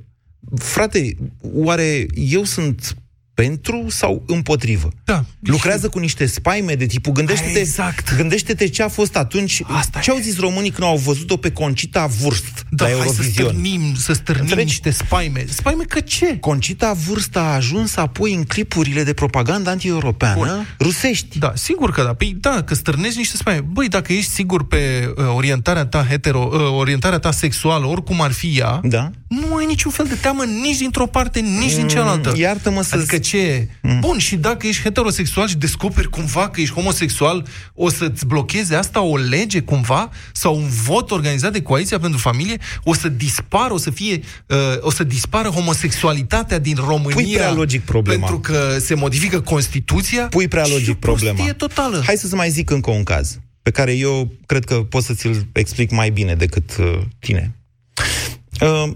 frate, 0.56 1.16
oare 1.42 2.06
eu 2.14 2.44
sunt 2.44 2.96
pentru 3.46 3.86
sau 3.90 4.24
împotrivă? 4.28 4.90
Da. 5.04 5.24
Lucrează 5.40 5.90
cu 5.90 6.00
niște 6.00 6.26
spaime 6.26 6.74
de 6.74 6.86
tipul, 6.86 7.12
gândește-te, 7.14 7.60
Exact. 7.60 8.16
gândește-te 8.16 8.68
ce 8.68 8.84
a 8.84 8.88
fost 8.88 9.16
atunci, 9.16 9.62
Asta 9.68 10.00
ce 10.00 10.12
au 10.12 10.18
zis 10.18 10.40
românii 10.40 10.70
când 10.70 10.88
au 10.88 10.98
văzut-o 10.98 11.38
pe 11.38 11.52
Concita 11.52 12.06
Vurst 12.06 12.66
Da, 12.70 12.84
la 12.86 12.92
hai 12.92 13.00
să 13.00 13.06
Eurovision. 13.08 13.48
stârnim, 13.48 13.96
să 13.96 14.14
stârnim 14.14 14.42
Înțelegi? 14.44 14.68
niște 14.68 14.90
spaime. 14.90 15.46
Spaime 15.50 15.84
că 15.84 16.00
ce? 16.00 16.38
Concita 16.40 16.94
Vârst 17.08 17.36
a 17.36 17.54
ajuns 17.54 17.96
apoi 17.96 18.34
în 18.34 18.44
clipurile 18.44 19.04
de 19.04 19.14
propagandă 19.14 19.70
anti-europeană 19.70 20.36
Bun. 20.36 20.76
rusești. 20.80 21.38
Da, 21.40 21.52
sigur 21.56 21.92
că 21.92 22.04
da. 22.04 22.14
Păi 22.14 22.36
da, 22.40 22.64
că 22.66 22.76
stârnești 22.76 23.18
niște 23.18 23.38
spaime. 23.38 23.62
Băi, 23.72 23.88
dacă 23.88 24.14
ești 24.14 24.32
sigur 24.32 24.68
pe 24.68 25.14
uh, 25.18 25.26
orientarea 25.36 25.86
ta 25.86 26.06
hetero, 26.10 26.50
uh, 26.54 26.60
orientarea 26.78 27.20
ta 27.20 27.32
sexuală, 27.32 27.86
oricum 27.86 28.22
ar 28.22 28.32
fi 28.32 28.58
ea, 28.58 28.80
Da. 28.84 29.12
nu 29.28 29.56
ai 29.56 29.66
niciun 29.66 29.92
fel 29.92 30.06
de 30.06 30.16
teamă 30.16 30.44
nici 30.44 30.78
dintr-o 30.78 31.06
parte, 31.08 31.40
nici 31.40 31.74
din 31.76 31.88
cealaltă. 31.88 32.30
Mm, 32.36 32.40
iartă-mă 32.42 32.82
să- 32.82 32.96
Adică 32.96 33.18
ce? 33.32 33.68
Mm. 33.82 34.00
Bun, 34.00 34.18
și 34.18 34.36
dacă 34.36 34.68
ești 34.68 34.82
heterosexual 34.82 35.48
și 35.48 35.58
descoperi 35.58 36.10
cumva 36.10 36.50
că 36.50 36.62
ești 36.62 36.74
homosexual, 36.74 37.46
o 37.74 37.90
să-ți 37.90 38.26
blocheze 38.26 38.76
asta 38.76 39.02
o 39.02 39.18
lege 39.18 39.60
cumva? 39.62 40.10
Sau 40.34 40.56
un 40.56 40.68
vot 40.68 41.12
organizat 41.12 41.52
de 41.52 41.62
Coaliția 41.62 42.00
pentru 42.00 42.20
Familie? 42.20 42.58
O 42.84 42.94
să 42.94 43.08
dispară, 43.10 43.74
o 43.74 43.78
să 43.78 43.90
fie, 43.90 44.22
uh, 44.48 44.58
o 44.80 44.92
să 44.92 45.04
dispară 45.04 45.48
homosexualitatea 45.50 46.60
din 46.60 46.76
România? 46.76 47.16
Pui 47.16 47.32
prea 47.34 47.54
logic 47.54 47.82
problema. 47.82 48.28
Pentru 48.28 48.40
că 48.40 48.78
se 48.80 48.94
modifică 48.94 49.42
Constituția? 49.42 50.28
Pui 50.28 50.48
prea 50.48 50.64
Și 50.64 50.72
logic 50.72 50.90
o 50.90 50.98
prostie 51.00 51.28
problema. 51.28 51.54
totală. 51.54 52.02
Hai 52.06 52.16
să-ți 52.16 52.36
mai 52.36 52.50
zic 52.50 52.70
încă 52.70 52.92
un 52.92 53.04
caz, 53.04 53.40
pe 53.62 53.72
care 53.72 53.94
eu 53.94 54.32
cred 54.46 54.66
că 54.66 54.76
pot 54.76 55.04
să 55.04 55.14
ți-l 55.14 55.48
explic 55.52 55.92
mai 55.92 56.10
bine 56.10 56.36
decât 56.36 56.78
uh, 56.80 57.00
tine. 57.20 57.56
Uh, 58.62 58.84
co- 58.88 58.96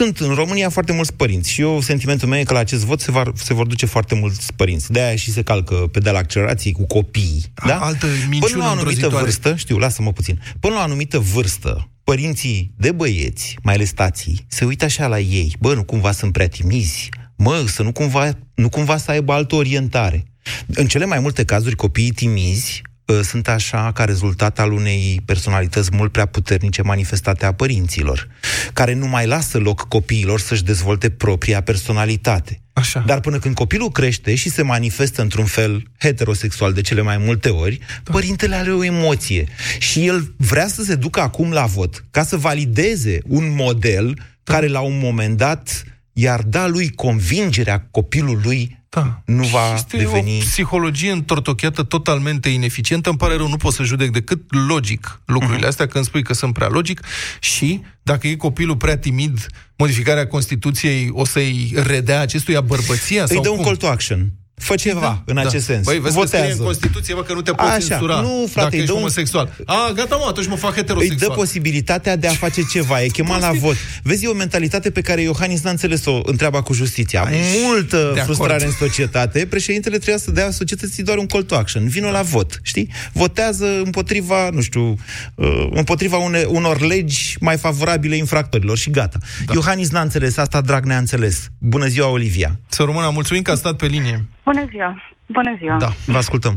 sunt 0.00 0.18
în 0.18 0.34
România 0.34 0.68
foarte 0.68 0.92
mulți 0.92 1.12
părinți 1.12 1.50
și 1.50 1.60
eu, 1.60 1.80
sentimentul 1.80 2.28
meu 2.28 2.38
e 2.38 2.42
că 2.42 2.52
la 2.52 2.58
acest 2.58 2.84
vot 2.84 3.00
se, 3.00 3.10
va, 3.10 3.22
se 3.34 3.54
vor 3.54 3.66
duce 3.66 3.86
foarte 3.86 4.14
mulți 4.14 4.52
părinți. 4.52 4.92
De-aia 4.92 5.16
și 5.16 5.32
se 5.32 5.42
calcă 5.42 5.74
pedala 5.74 6.18
accelerației 6.18 6.72
cu 6.72 6.86
copiii. 6.86 7.52
Da? 7.66 7.78
Altă 7.78 8.06
Până 8.06 8.26
minciună 8.28 8.56
la 8.56 8.64
o 8.64 8.70
anumită 8.70 8.90
îngrozitoare. 8.90 9.24
vârstă, 9.24 9.54
știu, 9.56 9.78
lasă-mă 9.78 10.12
puțin, 10.12 10.40
până 10.60 10.74
la 10.74 10.80
o 10.80 10.82
anumită 10.82 11.18
vârstă, 11.18 11.90
părinții 12.04 12.74
de 12.76 12.92
băieți, 12.92 13.56
mai 13.62 13.74
ales 13.74 13.92
tații, 13.92 14.44
se 14.48 14.64
uită 14.64 14.84
așa 14.84 15.06
la 15.06 15.18
ei, 15.18 15.56
bă, 15.58 15.74
nu 15.74 15.84
cumva 15.84 16.12
sunt 16.12 16.32
prea 16.32 16.48
timizi, 16.48 17.08
mă, 17.36 17.64
să 17.66 17.82
nu 17.82 17.92
cumva, 17.92 18.30
nu 18.54 18.68
cumva 18.68 18.96
să 18.96 19.10
aibă 19.10 19.32
altă 19.32 19.54
orientare. 19.54 20.24
În 20.66 20.86
cele 20.86 21.04
mai 21.04 21.18
multe 21.18 21.44
cazuri, 21.44 21.76
copiii 21.76 22.10
timizi 22.10 22.82
uh, 22.84 22.89
sunt 23.22 23.48
așa 23.48 23.92
ca 23.92 24.04
rezultat 24.04 24.58
al 24.58 24.72
unei 24.72 25.22
personalități 25.24 25.90
mult 25.92 26.12
prea 26.12 26.26
puternice 26.26 26.82
manifestate 26.82 27.46
a 27.46 27.52
părinților, 27.52 28.28
care 28.72 28.94
nu 28.94 29.06
mai 29.06 29.26
lasă 29.26 29.58
loc 29.58 29.88
copiilor 29.88 30.40
să-și 30.40 30.64
dezvolte 30.64 31.10
propria 31.10 31.62
personalitate. 31.62 32.60
Așa. 32.72 33.02
Dar 33.06 33.20
până 33.20 33.38
când 33.38 33.54
copilul 33.54 33.90
crește 33.90 34.34
și 34.34 34.50
se 34.50 34.62
manifestă 34.62 35.22
într-un 35.22 35.44
fel 35.44 35.82
heterosexual 35.98 36.72
de 36.72 36.80
cele 36.80 37.00
mai 37.02 37.18
multe 37.18 37.48
ori, 37.48 37.78
da. 38.02 38.12
părintele 38.12 38.54
are 38.54 38.72
o 38.72 38.84
emoție. 38.84 39.48
Și 39.78 40.06
el 40.06 40.34
vrea 40.36 40.68
să 40.68 40.82
se 40.82 40.94
ducă 40.94 41.20
acum 41.20 41.50
la 41.50 41.64
vot 41.64 42.04
ca 42.10 42.22
să 42.22 42.36
valideze 42.36 43.18
un 43.26 43.54
model 43.54 44.14
da. 44.14 44.52
care 44.52 44.66
la 44.66 44.80
un 44.80 44.98
moment 45.02 45.36
dat 45.36 45.84
i-ar 46.12 46.42
da 46.42 46.66
lui 46.66 46.90
convingerea 46.90 47.88
copilului 47.90 48.79
Da. 48.92 49.22
nu 49.24 49.42
va 49.44 49.66
Și 49.66 49.72
este 49.74 49.96
deveni... 49.96 50.36
o 50.36 50.40
psihologie 50.40 51.10
întortocheată 51.10 51.82
totalmente 51.82 52.48
ineficientă. 52.48 53.08
Îmi 53.08 53.18
pare 53.18 53.36
rău, 53.36 53.48
nu 53.48 53.56
pot 53.56 53.72
să 53.72 53.82
judec 53.82 54.10
decât 54.10 54.40
logic 54.68 55.20
lucrurile 55.24 55.58
Mhm. 55.58 55.68
astea 55.68 55.86
când 55.86 56.04
spui 56.04 56.22
că 56.22 56.34
sunt 56.34 56.52
prea 56.52 56.68
logic 56.68 57.00
și 57.40 57.80
dacă 58.02 58.28
e 58.28 58.34
copilul 58.36 58.76
prea 58.76 58.98
timid, 58.98 59.46
modificarea 59.76 60.26
Constituției 60.26 61.08
o 61.12 61.24
să-i 61.24 61.72
redea 61.76 62.20
acestuia 62.20 62.60
bărbăția? 62.60 63.22
Îi 63.22 63.28
sau 63.28 63.42
dă 63.42 63.48
un 63.48 63.54
cum? 63.56 63.64
call 63.64 63.76
to 63.76 63.86
action. 63.88 64.32
Fă 64.60 64.74
ceva 64.74 65.00
da, 65.00 65.22
în 65.24 65.38
acest 65.38 65.66
da. 65.66 65.72
sens. 65.72 65.84
Băi, 65.86 65.98
vezi 65.98 66.14
Votează. 66.14 66.46
că 66.46 66.52
în 66.52 66.64
Constituție, 66.64 67.14
bă, 67.14 67.22
că 67.22 67.32
nu 67.32 67.40
te 67.40 67.52
poți 67.52 67.68
Așa, 67.68 67.78
censura 67.78 68.20
nu, 68.20 68.46
frate, 68.50 68.68
dacă 68.68 68.76
ești 68.76 68.92
homosexual. 68.92 69.54
Un... 69.58 69.64
A, 69.66 69.92
gata, 69.94 70.16
mă, 70.16 70.26
atunci 70.28 70.46
mă 70.46 70.56
fac 70.56 70.74
heterosexual. 70.74 71.18
Îi 71.20 71.26
dă 71.26 71.34
posibilitatea 71.34 72.16
de 72.16 72.26
a 72.26 72.32
face 72.32 72.62
ceva, 72.72 73.02
e 73.02 73.06
chemat 73.06 73.40
la 73.40 73.50
vot. 73.52 73.76
Vezi, 74.02 74.24
e 74.24 74.28
o 74.28 74.32
mentalitate 74.32 74.90
pe 74.90 75.00
care 75.00 75.20
Iohannis 75.20 75.62
n-a 75.62 75.70
înțeles-o 75.70 76.20
întreaba 76.24 76.62
cu 76.62 76.72
justiția. 76.72 77.22
Ai 77.22 77.40
Multă 77.64 78.22
frustrare 78.24 78.64
în 78.64 78.72
societate. 78.78 79.46
Președintele 79.46 79.96
trebuia 79.96 80.18
să 80.18 80.30
dea 80.30 80.50
societății 80.50 81.02
doar 81.02 81.18
un 81.18 81.26
call 81.26 81.42
to 81.42 81.54
action. 81.56 81.88
Vino 81.88 82.10
la 82.10 82.22
vot, 82.22 82.60
știi? 82.62 82.88
Votează 83.12 83.66
împotriva, 83.84 84.48
nu 84.52 84.60
știu, 84.60 84.96
uh, 85.34 85.68
împotriva 85.70 86.16
une, 86.16 86.44
unor 86.48 86.80
legi 86.80 87.36
mai 87.40 87.56
favorabile 87.56 88.16
infractorilor 88.16 88.76
și 88.78 88.90
gata. 88.90 89.18
Da. 89.46 89.52
Iohannis 89.54 89.90
n-a 89.90 90.00
înțeles 90.00 90.36
asta, 90.36 90.60
drag 90.60 90.84
ne-a 90.84 90.98
înțeles. 90.98 91.48
Bună 91.58 91.86
ziua, 91.86 92.08
Olivia. 92.08 92.58
Să 92.68 92.82
rămână, 92.82 93.10
mulțumim 93.12 93.42
că 93.42 93.50
a 93.50 93.54
stat 93.54 93.76
pe 93.76 93.86
linie. 93.86 94.28
Bună 94.50 94.64
ziua. 94.72 94.92
Bună 95.26 95.52
ziua. 95.58 95.76
Da, 95.76 95.90
vă 96.06 96.16
ascultăm. 96.16 96.54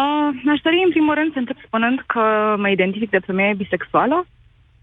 Uh, 0.00 0.28
aș 0.52 0.60
dori, 0.66 0.78
în 0.86 0.90
primul 0.90 1.14
rând, 1.14 1.30
să 1.32 1.38
încep 1.38 1.58
spunând 1.66 1.98
că 2.12 2.22
mă 2.62 2.68
identific 2.68 3.10
de 3.10 3.26
femeie 3.28 3.54
bisexuală. 3.64 4.26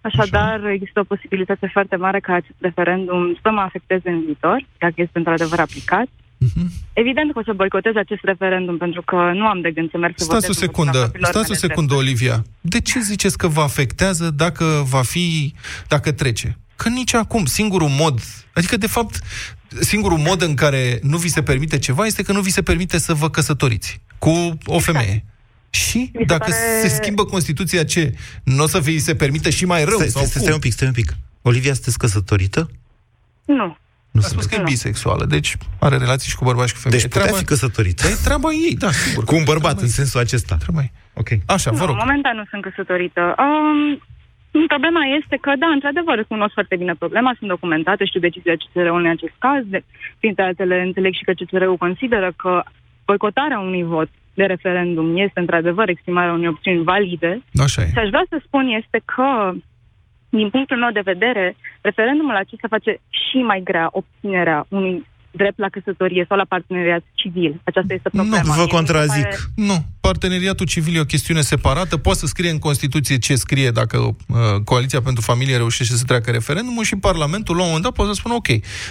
Așadar, 0.02 0.60
Așa. 0.60 0.72
există 0.72 1.00
o 1.00 1.10
posibilitate 1.14 1.68
foarte 1.76 1.96
mare 1.96 2.20
ca 2.20 2.34
acest 2.34 2.60
referendum 2.60 3.38
să 3.42 3.50
mă 3.52 3.62
afecteze 3.62 4.10
în 4.10 4.22
viitor, 4.26 4.66
dacă 4.78 4.94
este 4.96 5.18
într-adevăr 5.18 5.60
aplicat. 5.60 6.08
Uh-huh. 6.46 6.68
Evident 6.94 7.34
că 7.34 7.40
o 7.40 7.44
să 7.44 7.54
boicotez 7.54 7.96
acest 7.96 8.24
referendum, 8.24 8.78
pentru 8.78 9.02
că 9.02 9.32
nu 9.34 9.46
am 9.46 9.62
de 9.62 9.72
gând 9.72 9.90
să 9.92 9.98
merg 9.98 10.14
să 10.18 10.24
stați 10.24 10.46
votez. 10.46 10.58
O 10.58 10.66
secundă, 10.66 11.12
stați 11.22 11.52
o 11.52 11.54
secundă, 11.54 11.94
Olivia. 11.94 12.44
De 12.62 12.80
ce 12.82 13.00
ziceți 13.00 13.38
că 13.38 13.48
vă 13.48 13.62
afectează 13.62 14.32
dacă 14.44 14.66
va 14.90 15.02
fi, 15.02 15.54
dacă 15.88 16.12
trece? 16.12 16.58
Că 16.76 16.90
nici 16.90 17.14
acum, 17.14 17.46
singurul 17.46 17.90
mod, 17.90 18.20
adică 18.54 18.78
de 18.78 18.88
fapt, 18.88 19.20
singurul 19.80 20.18
mod 20.18 20.42
în 20.42 20.56
care 20.56 21.00
nu 21.02 21.18
vi 21.18 21.28
se 21.28 21.44
permite 21.44 21.80
ceva 21.80 22.06
este 22.06 22.24
că 22.24 22.32
nu 22.32 22.42
vi 22.42 22.50
se 22.50 22.62
permite 22.62 22.98
să 22.98 23.14
vă 23.14 23.30
căsătoriți 23.30 24.02
cu 24.18 24.30
o 24.30 24.56
exact. 24.66 24.84
femeie. 24.84 25.26
Și 25.70 26.12
dacă 26.26 26.50
pare... 26.50 26.80
se 26.82 26.88
schimbă 26.88 27.26
Constituția, 27.26 27.84
ce? 27.84 28.16
Nu 28.44 28.64
o 28.64 28.68
să 28.68 28.80
vi 28.80 29.00
se 29.00 29.16
permite 29.16 29.50
și 29.50 29.66
mai 29.66 29.84
rău? 29.84 29.96
Stai, 29.96 30.08
sau 30.08 30.24
stai, 30.26 30.42
stai 30.42 30.54
un 30.54 30.60
pic, 30.60 30.72
stai 30.72 30.88
un 30.88 30.94
pic. 30.94 31.16
Olivia, 31.42 31.74
sunteți 31.74 31.98
căsătorită? 31.98 32.70
Nu. 33.46 33.78
Nu 34.12 34.22
a 34.24 34.28
spus 34.28 34.46
că 34.46 34.56
e 34.56 34.62
bisexuală, 34.66 35.26
deci 35.26 35.58
are 35.80 35.98
relații 35.98 36.30
și 36.30 36.36
cu 36.36 36.44
bărbați 36.44 36.68
și 36.68 36.74
cu 36.74 36.80
femei. 36.80 36.98
Deci 36.98 37.08
putea 37.08 37.22
treaba... 37.22 37.40
fi 37.40 37.46
căsătorită. 37.46 38.08
E 38.08 38.18
treaba 38.24 38.50
ei, 38.52 38.76
da, 38.76 38.92
sigur. 38.92 39.24
Cu 39.24 39.36
un 39.36 39.44
bărbat, 39.44 39.82
în 39.82 39.88
sensul 39.88 40.20
acesta. 40.20 40.56
Treaba 40.56 40.82
ei. 40.82 40.92
Ok. 41.14 41.30
Așa, 41.46 41.72
vă 41.72 41.86
rog. 41.86 41.96
Nu, 41.96 42.02
momentan 42.06 42.36
nu 42.36 42.44
sunt 42.50 42.62
căsătorită. 42.62 43.36
Um, 43.38 44.02
Problema 44.68 45.04
este 45.20 45.38
că, 45.42 45.52
da, 45.60 45.68
într-adevăr, 45.68 46.26
cunosc 46.28 46.54
foarte 46.54 46.76
bine 46.76 46.96
problema, 46.96 47.36
sunt 47.38 47.50
documentate, 47.50 48.06
știu 48.06 48.20
decizia 48.20 48.56
CSR-ului 48.56 49.06
în 49.06 49.16
acest 49.18 49.36
caz, 49.38 49.64
de, 49.66 49.84
printre 50.20 50.44
altele 50.44 50.82
înțeleg 50.82 51.14
și 51.14 51.24
că 51.24 51.32
CSR-ul 51.32 51.78
consideră 51.78 52.34
că 52.36 52.64
boicotarea 53.06 53.60
unui 53.60 53.84
vot 53.84 54.10
de 54.34 54.44
referendum 54.44 55.18
este, 55.18 55.40
într-adevăr, 55.40 55.90
exprimarea 55.90 56.34
unei 56.34 56.48
opțiuni 56.48 56.84
valide. 56.84 57.42
Așa 57.64 57.82
e. 57.82 57.86
Și 57.86 57.98
aș 57.98 58.10
vrea 58.10 58.26
să 58.30 58.42
spun 58.46 58.68
este 58.68 59.02
că, 59.06 59.54
din 60.30 60.50
punctul 60.50 60.78
meu 60.78 60.92
de 60.92 61.10
vedere, 61.12 61.56
referendumul 61.82 62.36
acesta 62.36 62.68
face 62.68 62.98
și 63.10 63.38
mai 63.38 63.62
grea 63.64 63.90
obținerea 63.92 64.66
unui 64.70 65.06
drept 65.36 65.58
la 65.60 65.70
căsătorie 65.70 66.26
sau 66.28 66.38
la 66.38 66.46
parteneriat 66.46 67.04
civil. 67.14 67.62
Aceasta 67.64 67.94
este 67.94 68.10
problema. 68.10 68.42
Nu, 68.44 68.54
vă 68.54 68.66
contrazic. 68.68 69.24
Pare... 69.24 69.38
Nu, 69.56 69.86
parteneriatul 70.02 70.66
civil 70.66 70.96
e 70.96 71.00
o 71.00 71.06
chestiune 71.06 71.42
separată. 71.42 71.98
Poate 71.98 72.20
să 72.20 72.26
scrie 72.26 72.50
în 72.50 72.60
Constituție 72.60 73.18
ce 73.18 73.36
scrie 73.36 73.70
dacă 73.72 73.98
uh, 73.98 74.16
Coaliția 74.64 75.02
pentru 75.02 75.22
Familie 75.22 75.58
reușește 75.58 75.96
să 75.96 76.04
treacă 76.04 76.32
referendumul 76.32 76.84
și 76.84 76.96
Parlamentul, 76.96 77.56
la 77.56 77.62
un 77.62 77.68
moment 77.68 77.84
dat, 77.84 77.94
poate 77.94 78.12
să 78.14 78.20
spună, 78.20 78.34
ok, 78.34 78.48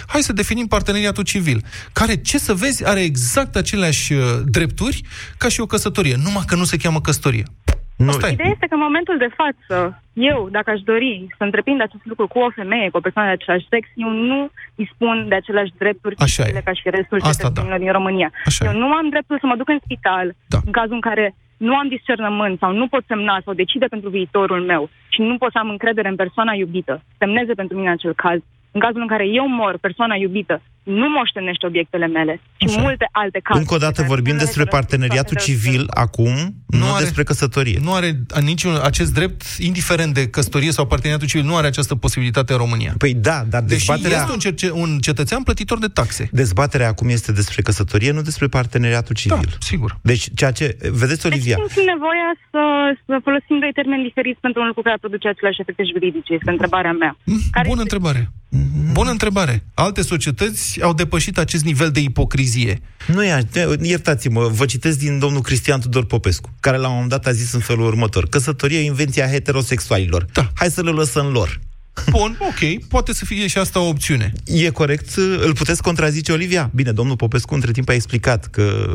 hai 0.07 0.21
să 0.21 0.33
definim 0.33 0.67
parteneriatul 0.67 1.23
civil, 1.23 1.63
care, 1.93 2.15
ce 2.15 2.37
să 2.37 2.53
vezi, 2.53 2.87
are 2.87 3.01
exact 3.01 3.55
aceleași 3.55 4.13
uh, 4.13 4.21
drepturi 4.45 5.01
ca 5.37 5.47
și 5.47 5.61
o 5.61 5.65
căsătorie, 5.65 6.15
numai 6.23 6.43
că 6.47 6.55
nu 6.55 6.63
se 6.63 6.77
cheamă 6.77 7.01
căsătorie. 7.01 7.43
Nu. 7.97 8.11
Ideea 8.31 8.49
este 8.49 8.67
că 8.67 8.73
în 8.73 8.85
momentul 8.87 9.17
de 9.17 9.29
față, 9.41 10.01
eu, 10.13 10.47
dacă 10.51 10.69
aș 10.69 10.81
dori 10.81 11.27
să 11.37 11.43
întreprind 11.43 11.81
acest 11.81 12.05
lucru 12.05 12.27
cu 12.27 12.39
o 12.39 12.49
femeie, 12.49 12.89
cu 12.89 12.97
o 12.97 13.05
persoană 13.07 13.27
de 13.27 13.33
același 13.33 13.67
sex, 13.69 13.87
eu 13.95 14.09
nu 14.09 14.49
dispun 14.75 15.25
de 15.27 15.35
aceleași 15.35 15.73
drepturi 15.77 16.15
Așa 16.17 16.43
e. 16.43 16.61
ca 16.65 16.73
și 16.73 16.89
restul 16.89 17.19
Asta, 17.21 17.31
cetățenilor 17.31 17.77
da. 17.77 17.83
din 17.83 17.91
România. 17.91 18.31
Așa 18.45 18.65
eu 18.65 18.71
e. 18.71 18.77
nu 18.77 18.91
am 18.91 19.09
dreptul 19.09 19.37
să 19.39 19.45
mă 19.45 19.55
duc 19.55 19.69
în 19.69 19.79
spital 19.83 20.35
da. 20.47 20.57
în 20.65 20.71
cazul 20.71 20.93
în 20.93 21.01
care 21.09 21.35
nu 21.57 21.75
am 21.75 21.87
discernământ 21.87 22.59
sau 22.59 22.71
nu 22.71 22.87
pot 22.87 23.03
semna 23.07 23.41
sau 23.45 23.53
decide 23.53 23.85
pentru 23.85 24.09
viitorul 24.09 24.61
meu 24.61 24.89
și 25.09 25.21
nu 25.21 25.37
pot 25.37 25.51
să 25.51 25.57
am 25.57 25.69
încredere 25.69 26.07
în 26.07 26.15
persoana 26.15 26.53
iubită, 26.53 27.03
semneze 27.17 27.53
pentru 27.53 27.77
mine 27.77 27.89
acel 27.89 28.13
caz 28.13 28.39
în 28.71 28.79
cazul 28.79 29.01
în 29.01 29.07
care 29.07 29.27
eu 29.27 29.47
mor, 29.47 29.77
persoana 29.77 30.15
iubită 30.15 30.61
nu 30.83 31.09
moștenește 31.09 31.65
obiectele 31.65 32.07
mele 32.07 32.41
și 32.57 32.67
Așa. 32.67 32.81
multe 32.81 33.09
alte 33.11 33.39
cazuri. 33.43 33.63
Încă 33.63 33.73
o 33.73 33.85
dată 33.85 34.03
vorbim 34.03 34.37
despre 34.37 34.63
parteneriatul 34.63 35.37
civil 35.37 35.85
acum, 35.89 36.35
nu, 36.67 36.77
nu 36.77 36.93
are, 36.93 37.03
despre 37.03 37.23
căsătorie. 37.23 37.79
Nu 37.81 37.93
are 37.93 38.19
niciun 38.41 38.79
acest 38.83 39.13
drept, 39.13 39.41
indiferent 39.57 40.13
de 40.13 40.27
căsătorie 40.27 40.71
sau 40.71 40.85
parteneriatul 40.85 41.27
civil, 41.27 41.45
nu 41.45 41.55
are 41.55 41.67
această 41.67 41.95
posibilitate 41.95 42.51
în 42.51 42.57
România. 42.57 42.93
Păi 42.97 43.13
da, 43.13 43.43
dar 43.49 43.61
dezbaterea... 43.61 44.09
Deși 44.09 44.21
este 44.21 44.31
un, 44.31 44.39
cerce, 44.39 44.71
un 44.71 44.99
cetățean 44.99 45.43
plătitor 45.43 45.79
de 45.79 45.87
taxe. 45.87 46.29
Dezbaterea 46.31 46.87
acum 46.87 47.09
este 47.09 47.31
despre 47.31 47.61
căsătorie, 47.61 48.11
nu 48.11 48.21
despre 48.21 48.47
parteneriatul 48.47 49.15
civil. 49.15 49.47
Da, 49.49 49.57
sigur. 49.59 49.99
Deci, 50.01 50.27
ceea 50.35 50.51
ce... 50.51 50.77
Vedeți, 50.91 51.25
Olivia... 51.25 51.55
Deci 51.55 51.71
simt 51.71 51.85
nevoia 51.85 52.29
să, 52.51 52.61
să 53.05 53.19
folosim 53.23 53.59
doi 53.59 53.71
termeni 53.73 54.03
diferiți 54.03 54.39
pentru 54.39 54.61
un 54.61 54.67
lucru 54.67 54.81
care 54.81 54.97
produce 54.99 55.27
aceleași 55.27 55.61
efecte 55.61 55.83
juridice. 55.91 56.33
Este 56.33 56.49
întrebarea 56.49 56.91
mea. 56.91 57.17
Mm, 57.23 57.41
care 57.51 57.67
bună 57.67 57.81
este... 57.81 57.95
întrebare. 57.95 58.31
Bună 58.91 59.09
întrebare. 59.09 59.63
Alte 59.73 60.01
societăți 60.01 60.72
au 60.81 60.93
depășit 60.93 61.37
acest 61.37 61.63
nivel 61.63 61.91
de 61.91 61.99
ipocrizie. 61.99 62.81
Nu 63.07 63.23
e 63.23 63.47
iertați-mă, 63.81 64.47
vă 64.47 64.65
citesc 64.65 64.97
din 64.97 65.19
domnul 65.19 65.41
Cristian 65.41 65.79
Tudor 65.79 66.05
Popescu, 66.05 66.49
care 66.59 66.77
la 66.77 66.87
un 66.87 66.93
moment 66.93 67.09
dat 67.09 67.25
a 67.25 67.31
zis 67.31 67.53
în 67.53 67.59
felul 67.59 67.85
următor. 67.85 68.27
Căsătoria 68.27 68.79
e 68.79 68.85
invenția 68.85 69.27
heterosexualilor. 69.27 70.25
Da. 70.33 70.51
Hai 70.53 70.69
să 70.69 70.81
le 70.81 70.89
lăsăm 70.89 71.25
lor. 71.25 71.59
Bun, 72.09 72.37
ok, 72.49 72.85
poate 72.87 73.13
să 73.13 73.25
fie 73.25 73.47
și 73.47 73.57
asta 73.57 73.79
o 73.79 73.87
opțiune. 73.87 74.33
E 74.45 74.69
corect? 74.69 75.15
Îl 75.15 75.53
puteți 75.53 75.81
contrazice, 75.81 76.31
Olivia? 76.31 76.71
Bine, 76.73 76.91
domnul 76.91 77.15
Popescu 77.15 77.53
între 77.53 77.71
timp 77.71 77.89
a 77.89 77.93
explicat 77.93 78.45
că 78.45 78.91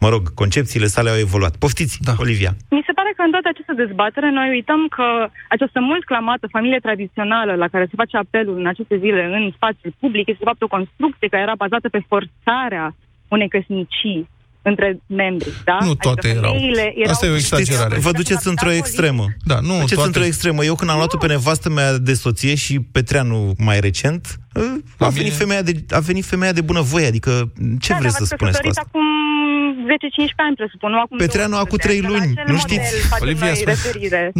mă 0.00 0.08
rog, 0.08 0.22
concepțiile 0.34 0.86
sale 0.86 1.10
au 1.10 1.18
evoluat. 1.26 1.54
Poftiți, 1.56 1.98
da. 2.08 2.12
Olivia. 2.24 2.52
Mi 2.70 2.86
se 2.86 2.92
pare 2.98 3.10
că 3.16 3.22
în 3.22 3.30
toată 3.30 3.48
această 3.50 3.72
dezbatere 3.84 4.30
noi 4.30 4.48
uităm 4.48 4.80
că 4.96 5.06
această 5.48 5.80
mult 5.80 6.04
clamată 6.04 6.46
familie 6.56 6.78
tradițională 6.86 7.52
la 7.54 7.68
care 7.68 7.84
se 7.84 8.00
face 8.02 8.16
apelul 8.16 8.56
în 8.58 8.66
aceste 8.66 8.96
zile 8.98 9.22
în 9.38 9.52
spațiul 9.58 9.94
public 10.02 10.26
este 10.26 10.42
de 10.42 10.50
fapt 10.50 10.62
o 10.62 10.74
construcție 10.76 11.28
care 11.28 11.42
era 11.42 11.62
bazată 11.64 11.88
pe 11.88 12.04
forțarea 12.10 12.94
unei 13.28 13.48
căsnicii 13.48 14.28
între 14.70 14.98
membri, 15.06 15.48
da? 15.64 15.78
Nu 15.80 15.86
adică 15.86 16.08
toate 16.08 16.28
erau. 16.28 16.54
erau. 16.94 17.10
Asta 17.10 17.26
e 17.26 17.30
o 17.30 17.34
exagerare. 17.34 17.98
Vă 17.98 18.10
duceți 18.10 18.48
într-o 18.48 18.70
extremă. 18.70 19.24
Da, 19.44 19.58
nu 19.60 19.72
duceți 19.72 19.94
toate... 19.94 20.06
într-o 20.06 20.24
extremă. 20.24 20.64
Eu 20.64 20.74
când 20.74 20.90
am 20.90 20.96
luat-o 20.96 21.16
pe 21.16 21.26
nevastă 21.26 21.70
mea 21.70 21.98
de 21.98 22.14
soție 22.14 22.54
și 22.54 22.80
Petreanu 22.80 23.52
mai 23.58 23.80
recent, 23.80 24.38
a 24.98 25.08
venit, 25.08 25.32
femeia 25.32 25.62
de, 25.62 25.72
a 25.90 25.98
venit 25.98 26.24
femeia 26.24 26.52
de 26.52 26.60
bună 26.60 26.80
voie. 26.80 27.06
Adică, 27.06 27.52
ce 27.80 27.92
da, 27.92 27.98
vreți 27.98 28.16
să 28.16 28.24
spuneți 28.24 28.60
cu 28.60 28.68
asta? 28.68 28.82
acum 28.86 29.02
10-15 29.02 29.33
ani, 30.46 30.56
presupun. 30.60 30.90
Nu 30.90 31.00
acum 31.04 31.16
Petreanu 31.24 31.56
acum 31.56 31.78
3 31.78 32.00
luni, 32.10 32.28
nu 32.52 32.58
știți? 32.64 32.88
Olivia, 33.24 33.52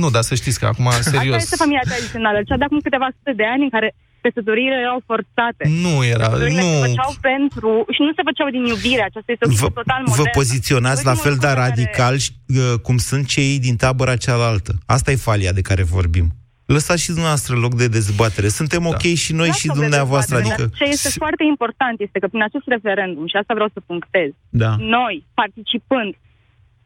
Nu, 0.02 0.08
dar 0.14 0.22
să 0.30 0.34
știți 0.34 0.58
că 0.60 0.66
acum, 0.72 0.88
serios... 0.90 1.36
Asta 1.36 1.46
este 1.48 1.62
familia 1.64 1.84
tradițională, 1.90 2.38
cea 2.48 2.56
de 2.60 2.64
acum 2.64 2.80
câteva 2.86 3.08
sute 3.16 3.32
de 3.40 3.46
ani 3.54 3.62
în 3.68 3.72
care 3.76 3.88
căsătoriile 4.24 4.76
erau 4.86 5.00
forțate. 5.10 5.64
Nu 5.84 5.94
era, 6.14 6.28
nu. 6.28 6.66
se 6.70 6.86
făceau 6.86 7.12
pentru, 7.30 7.70
și 7.94 8.00
nu 8.06 8.12
se 8.16 8.22
făceau 8.28 8.48
din 8.56 8.64
iubire, 8.72 9.02
aceasta 9.08 9.30
este 9.32 9.44
o 9.46 9.50
vă, 9.50 9.68
total 9.80 10.00
modernă. 10.06 10.22
Vă 10.22 10.38
poziționați 10.38 11.04
la 11.10 11.14
fel 11.24 11.36
de 11.40 11.50
radical 11.64 12.14
care... 12.16 12.62
Uh, 12.72 12.78
cum 12.86 12.96
sunt 13.08 13.24
cei 13.34 13.58
din 13.66 13.76
tabăra 13.76 14.16
cealaltă. 14.16 14.72
Asta 14.86 15.10
e 15.10 15.26
falia 15.28 15.52
de 15.52 15.60
care 15.60 15.82
vorbim. 15.82 16.26
Lăsați 16.66 17.02
și 17.02 17.14
dumneavoastră 17.16 17.56
loc 17.56 17.74
de 17.74 17.88
dezbatere. 17.88 18.48
Suntem 18.48 18.82
da. 18.82 18.88
ok 18.88 19.04
și 19.24 19.32
noi 19.32 19.46
da, 19.46 19.52
și 19.60 19.66
dumneavoastră. 19.66 20.36
Adică... 20.36 20.64
Ce 20.74 20.84
este 20.84 21.08
foarte 21.08 21.44
important 21.44 22.00
este 22.00 22.18
că 22.18 22.28
prin 22.28 22.42
acest 22.42 22.66
referendum, 22.66 23.26
și 23.26 23.36
asta 23.36 23.54
vreau 23.54 23.70
să 23.72 23.80
punctez, 23.86 24.30
da. 24.48 24.76
noi, 24.78 25.24
participând, 25.34 26.14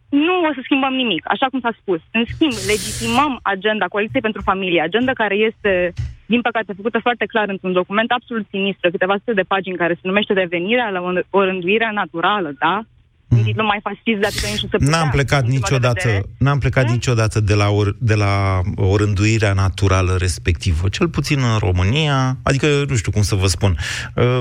nu 0.09 0.35
o 0.49 0.51
să 0.55 0.61
schimbăm 0.63 0.95
nimic, 1.03 1.23
așa 1.35 1.47
cum 1.51 1.61
s-a 1.61 1.75
spus. 1.81 2.01
În 2.13 2.25
schimb, 2.33 2.57
legitimăm 2.73 3.33
agenda 3.43 3.87
Coaliției 3.87 4.27
pentru 4.27 4.43
Familie, 4.43 4.81
agenda 4.81 5.13
care 5.13 5.35
este, 5.35 5.93
din 6.27 6.41
păcate, 6.41 6.73
făcută 6.81 6.99
foarte 6.99 7.27
clar 7.33 7.49
într-un 7.49 7.73
document 7.73 8.11
absolut 8.11 8.47
sinistru, 8.51 8.91
câteva 8.91 9.17
sute 9.19 9.33
de 9.33 9.51
pagini, 9.53 9.77
care 9.77 9.95
se 9.95 10.09
numește 10.11 10.33
Revenirea 10.33 10.91
la 10.91 11.01
o 11.31 11.45
rânduire 11.45 11.91
naturală, 11.93 12.53
da? 12.59 12.83
Un 13.29 13.43
titlu 13.43 13.65
mai 13.65 13.81
fascist 13.83 14.21
de 14.21 14.27
atâta 14.27 14.49
nici 14.49 14.81
nu 14.81 14.89
N-am 14.89 15.11
plecat 15.11 15.47
niciodată, 15.47 16.29
n-am 16.39 16.59
plecat 16.59 16.85
hmm? 16.85 16.93
niciodată 16.93 17.41
de 17.41 17.55
la, 17.55 17.69
o, 17.69 17.85
de 17.99 18.15
la 18.15 18.61
o 18.77 18.97
rânduirea 18.97 19.53
naturală 19.53 20.17
respectivă, 20.17 20.89
cel 20.89 21.09
puțin 21.09 21.39
în 21.39 21.59
România, 21.59 22.39
adică 22.43 22.85
nu 22.89 22.97
știu 22.97 23.13
cum 23.13 23.23
să 23.23 23.35
vă 23.35 23.47
spun. 23.47 23.79
Uh, 24.15 24.41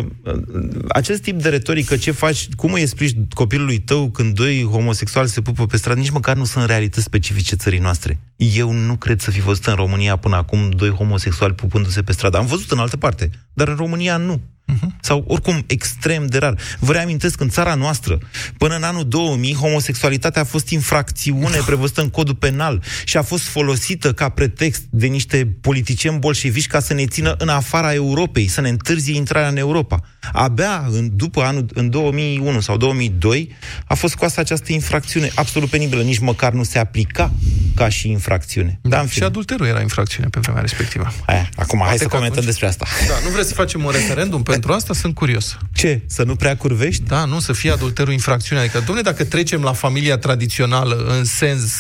acest 0.90 1.22
tip 1.22 1.42
de 1.42 1.50
retorică, 1.50 1.98
ce 1.98 2.12
faci, 2.12 2.48
cum 2.56 2.74
îi 2.74 2.82
explici 2.82 3.18
copilului 3.34 3.78
tău 3.78 4.10
când 4.10 4.36
doi 4.36 4.68
homosexuali 4.72 5.28
se 5.28 5.42
pupă 5.42 5.66
pe 5.66 5.78
stradă, 5.78 6.00
nici 6.00 6.10
măcar 6.10 6.36
nu 6.36 6.44
sunt 6.44 6.66
realități 6.66 7.06
specifice 7.06 7.56
țării 7.56 7.80
noastre. 7.80 8.20
Eu 8.36 8.72
nu 8.72 8.96
cred 8.96 9.20
să 9.20 9.32
fi 9.32 9.42
văzut 9.42 9.66
în 9.66 9.76
România 9.76 10.16
până 10.16 10.36
acum 10.36 10.70
doi 10.70 10.90
homosexuali 10.90 11.54
pupându-se 11.54 12.02
pe 12.02 12.12
stradă. 12.12 12.38
Am 12.38 12.46
văzut 12.46 12.72
în 12.72 12.80
altă 12.80 12.98
parte, 12.98 13.30
dar 13.54 13.68
în 13.68 13.76
România 13.76 14.18
nu. 14.18 14.42
Uh-huh. 14.74 14.88
sau 15.02 15.24
oricum 15.28 15.64
extrem 15.68 16.26
de 16.26 16.38
rar. 16.38 16.58
Vă 16.80 16.92
reamintesc, 16.92 17.42
în 17.42 17.50
țara 17.50 17.76
noastră, 17.76 18.18
până 18.58 18.76
în 18.76 18.84
anul 18.84 19.08
2000, 19.08 19.54
homosexualitatea 19.54 20.42
a 20.42 20.46
fost 20.46 20.70
infracțiune 20.70 21.58
prevăzută 21.66 22.02
în 22.02 22.10
codul 22.10 22.36
penal 22.36 22.84
și 23.06 23.18
a 23.18 23.22
fost 23.22 23.44
folosită 23.44 24.14
ca 24.14 24.30
pretext 24.30 24.84
de 24.90 25.08
niște 25.08 25.58
politicieni 25.62 26.20
bolșeviși 26.20 26.68
ca 26.68 26.80
să 26.80 26.94
ne 26.94 27.06
țină 27.06 27.36
în 27.38 27.50
afara 27.50 27.94
Europei, 27.94 28.48
să 28.48 28.62
ne 28.62 28.70
întârzie 28.70 29.16
intrarea 29.16 29.50
în 29.50 29.58
Europa. 29.58 30.02
Abia 30.32 30.88
în, 30.92 31.10
după 31.16 31.42
anul 31.42 31.66
în 31.74 31.90
2001 31.90 32.60
sau 32.60 32.78
2002 32.78 33.56
a 33.86 33.94
fost 33.94 34.14
scoasă 34.14 34.40
această 34.40 34.74
infracțiune 34.74 35.32
absolut 35.36 35.70
penibilă, 35.70 36.02
nici 36.02 36.20
măcar 36.20 36.54
nu 36.54 36.64
se 36.64 36.80
aplica 36.80 37.32
ca 37.76 37.90
și 37.90 38.10
infracțiune. 38.10 38.80
Da, 38.82 39.06
și 39.06 39.24
adulterul 39.24 39.66
era 39.66 39.82
infracțiune 39.82 40.28
pe 40.30 40.40
vremea 40.40 40.62
respectivă. 40.62 41.14
Aia, 41.26 41.50
acum, 41.56 41.78
Poate 41.78 41.90
hai 41.90 41.98
să 41.98 42.08
comentăm 42.08 42.32
atunci... 42.32 42.46
despre 42.46 42.68
asta. 42.68 42.86
Da, 43.08 43.14
nu 43.24 43.30
vreți 43.30 43.48
să 43.48 43.54
facem 43.54 43.84
un 43.84 43.92
referendum 43.92 44.44
pentru 44.54 44.72
asta? 44.74 44.94
Sunt 44.94 45.14
curios. 45.14 45.58
Ce? 45.74 46.02
Să 46.06 46.24
nu 46.24 46.36
prea 46.36 46.58
curvești? 46.58 47.04
Da, 47.04 47.26
nu, 47.26 47.40
să 47.40 47.54
fie 47.54 47.72
adulterul 47.72 48.14
infracțiune. 48.14 48.62
Adică, 48.62 48.78
domnule, 48.78 49.02
dacă 49.02 49.24
trecem 49.24 49.62
la 49.62 49.74
familia 49.74 50.18
tradițională 50.18 50.96
în 51.18 51.24
sens 51.24 51.74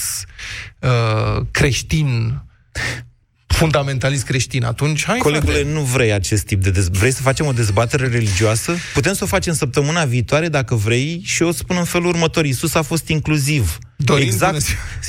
uh, 0.79 1.45
creștin, 1.51 2.41
fundamentalist 3.57 4.23
creștin, 4.23 4.63
atunci 4.63 5.05
hai 5.05 5.17
Colegule, 5.17 5.53
frate. 5.53 5.69
nu 5.69 5.81
vrei 5.81 6.13
acest 6.13 6.45
tip 6.45 6.63
de 6.63 6.69
dezbatere. 6.69 6.99
Vrei 6.99 7.11
să 7.11 7.21
facem 7.21 7.45
o 7.45 7.51
dezbatere 7.51 8.07
religioasă? 8.07 8.75
Putem 8.93 9.13
să 9.13 9.23
o 9.23 9.27
facem 9.27 9.53
săptămâna 9.53 10.05
viitoare, 10.05 10.47
dacă 10.47 10.75
vrei, 10.75 11.21
și 11.23 11.43
eu 11.43 11.51
spun 11.51 11.75
în 11.77 11.83
felul 11.83 12.07
următor. 12.07 12.45
Iisus 12.45 12.75
a 12.75 12.81
fost 12.81 13.07
inclusiv. 13.07 13.77
Dorin, 13.95 14.25
exact. 14.25 14.65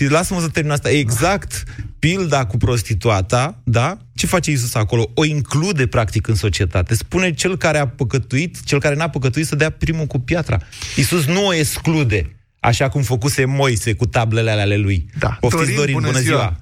Lasă-mă 0.08 0.40
să 0.40 0.48
termin 0.48 0.72
asta. 0.72 0.90
Exact 0.90 1.62
pilda 1.98 2.46
cu 2.46 2.56
prostituata, 2.56 3.60
da? 3.64 3.96
Ce 4.14 4.26
face 4.26 4.50
Iisus 4.50 4.74
acolo? 4.74 5.10
O 5.14 5.24
include, 5.24 5.86
practic, 5.86 6.26
în 6.26 6.34
societate. 6.34 6.94
Spune 6.94 7.32
cel 7.32 7.56
care 7.56 7.78
a 7.78 7.86
păcătuit, 7.88 8.64
cel 8.64 8.80
care 8.80 8.94
n-a 8.94 9.08
păcătuit 9.08 9.46
să 9.46 9.56
dea 9.56 9.70
primul 9.70 10.06
cu 10.06 10.18
piatra. 10.18 10.58
Iisus 10.96 11.24
nu 11.26 11.46
o 11.46 11.54
exclude, 11.54 12.36
așa 12.60 12.88
cum 12.88 13.02
făcuse 13.02 13.44
Moise 13.44 13.92
cu 13.92 14.06
tablele 14.06 14.50
ale 14.50 14.76
lui. 14.76 15.06
Da. 15.18 15.36
Poftiți, 15.40 15.62
Dorin, 15.64 15.76
Dorin 15.76 15.94
bună, 15.94 16.06
bună 16.06 16.18
ziua! 16.20 16.38
ziua. 16.38 16.60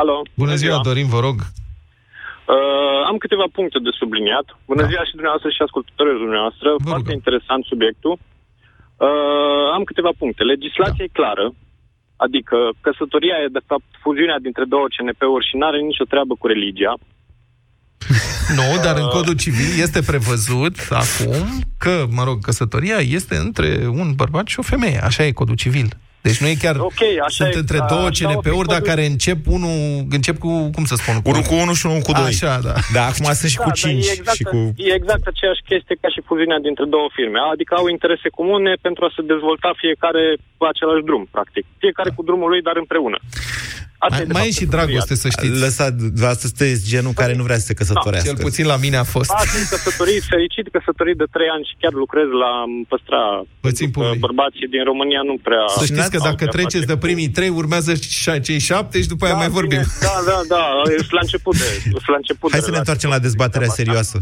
Alo. 0.00 0.16
Bună 0.42 0.54
ziua, 0.54 0.78
Dorin, 0.88 1.08
vă 1.14 1.20
rog. 1.26 1.36
Uh, 2.52 3.00
am 3.10 3.16
câteva 3.24 3.46
puncte 3.58 3.78
de 3.86 3.92
subliniat. 4.00 4.46
Bună 4.70 4.82
da. 4.82 4.88
ziua 4.90 5.04
și 5.08 5.16
dumneavoastră 5.18 5.50
și 5.56 5.64
ascultătorilor 5.66 6.20
dumneavoastră. 6.26 6.68
Vă 6.70 6.88
Foarte 6.92 7.10
rugăm. 7.10 7.18
interesant 7.20 7.62
subiectul. 7.72 8.14
Uh, 9.06 9.66
am 9.76 9.84
câteva 9.90 10.12
puncte. 10.22 10.42
Legislația 10.54 11.04
da. 11.04 11.06
e 11.06 11.18
clară, 11.18 11.46
adică 12.26 12.56
căsătoria 12.86 13.36
e 13.44 13.56
de 13.58 13.66
fapt 13.70 13.88
fuziunea 14.04 14.38
dintre 14.46 14.64
două 14.74 14.86
CNP-uri 14.94 15.48
și 15.48 15.54
nu 15.58 15.66
are 15.66 15.78
nicio 15.90 16.10
treabă 16.12 16.34
cu 16.40 16.46
religia. 16.54 16.94
Nu, 18.58 18.66
dar 18.84 18.96
în 18.96 19.08
codul 19.08 19.36
civil 19.44 19.70
este 19.84 20.00
prevăzut 20.02 20.76
acum 21.02 21.46
că, 21.78 22.04
mă 22.10 22.22
rog, 22.24 22.36
căsătoria 22.40 22.98
este 23.18 23.36
între 23.36 23.68
un 24.00 24.08
bărbat 24.14 24.46
și 24.46 24.58
o 24.58 24.62
femeie. 24.62 24.98
Așa 24.98 25.22
e 25.24 25.32
codul 25.32 25.54
civil. 25.54 25.88
Deci 26.26 26.40
nu 26.42 26.48
e 26.52 26.62
chiar... 26.64 26.76
Okay, 26.90 27.14
așa 27.26 27.40
sunt 27.44 27.54
e, 27.54 27.62
între 27.62 27.78
da, 27.82 27.88
două 27.92 28.08
CNP-uri, 28.16 28.70
dar 28.74 28.82
care 28.90 29.02
încep 29.14 29.40
unul, 29.56 29.78
încep 30.18 30.36
cu, 30.44 30.52
cum 30.76 30.84
să 30.90 30.94
spun? 31.00 31.14
Unul 31.30 31.44
cu 31.50 31.54
unul 31.62 31.76
și 31.80 31.86
unul 31.90 32.04
cu 32.08 32.12
doi. 32.20 32.32
Așa, 32.34 32.52
da. 32.68 32.74
Da, 32.96 33.02
acum 33.10 33.28
sunt 33.40 33.50
și 33.54 33.60
da, 33.60 33.64
cu 33.64 33.70
cinci. 33.82 34.06
E 34.08 34.16
exact, 34.18 34.36
și 34.38 34.44
cu... 34.52 34.58
e 34.88 34.92
exact 35.00 35.24
aceeași 35.32 35.62
chestie 35.70 35.96
ca 36.02 36.08
și 36.14 36.26
fuziunea 36.28 36.60
dintre 36.66 36.84
două 36.94 37.08
firme. 37.16 37.38
Adică 37.54 37.72
au 37.80 37.86
interese 37.96 38.28
comune 38.38 38.72
pentru 38.86 39.02
a 39.04 39.10
se 39.16 39.22
dezvolta 39.32 39.70
fiecare 39.84 40.22
pe 40.58 40.66
același 40.72 41.06
drum, 41.08 41.22
practic. 41.36 41.64
Fiecare 41.82 42.10
da. 42.10 42.16
cu 42.16 42.22
drumul 42.28 42.48
lui, 42.52 42.62
dar 42.68 42.76
împreună. 42.82 43.18
Asta 44.08 44.16
mai, 44.16 44.26
mai 44.38 44.46
e 44.48 44.50
și 44.60 44.66
dragoste, 44.74 45.14
să 45.24 45.28
știți. 45.36 45.60
Lăsați, 45.64 45.96
asta 46.32 46.46
sunteți 46.48 46.88
genul 46.92 47.12
care 47.20 47.34
nu 47.38 47.42
vrea 47.48 47.58
să 47.60 47.66
se 47.70 47.74
căsătorească. 47.80 48.28
Da, 48.28 48.34
cel 48.34 48.44
puțin 48.48 48.66
la 48.66 48.78
mine 48.84 48.96
a 48.96 49.06
fost. 49.14 49.30
A, 49.30 49.38
sunt 49.54 49.66
căsătorit, 49.74 50.22
fericit, 50.34 50.66
căsătorit 50.76 51.16
de 51.22 51.26
trei 51.34 51.48
ani 51.54 51.64
și 51.68 51.74
chiar 51.80 51.92
lucrez 51.92 52.28
la 52.44 52.52
păstra 52.92 53.22
bărbații 54.26 54.68
din 54.74 54.84
România 54.90 55.22
nu 55.30 55.36
prea... 55.46 55.64
Să 55.78 55.84
știți 55.84 56.10
că 56.10 56.18
dacă 56.28 56.44
treceți 56.46 56.86
de 56.92 56.96
primii 56.96 57.30
trei, 57.36 57.48
urmează 57.62 57.92
cei 58.46 58.58
șapte 58.70 58.96
și 59.02 59.08
după 59.14 59.24
aia 59.24 59.34
da, 59.34 59.38
mai 59.42 59.50
vorbim. 59.58 59.82
Bine, 59.84 60.08
da, 60.08 60.16
da, 60.30 60.38
da, 60.54 60.64
la 61.18 61.22
început 61.26 61.54
de, 61.62 61.68
la 62.06 62.16
început 62.16 62.50
Hai 62.50 62.60
de 62.60 62.64
să 62.64 62.70
ne 62.70 62.78
întoarcem 62.82 63.10
la 63.10 63.18
dezbaterea 63.18 63.68
serioasă. 63.68 64.18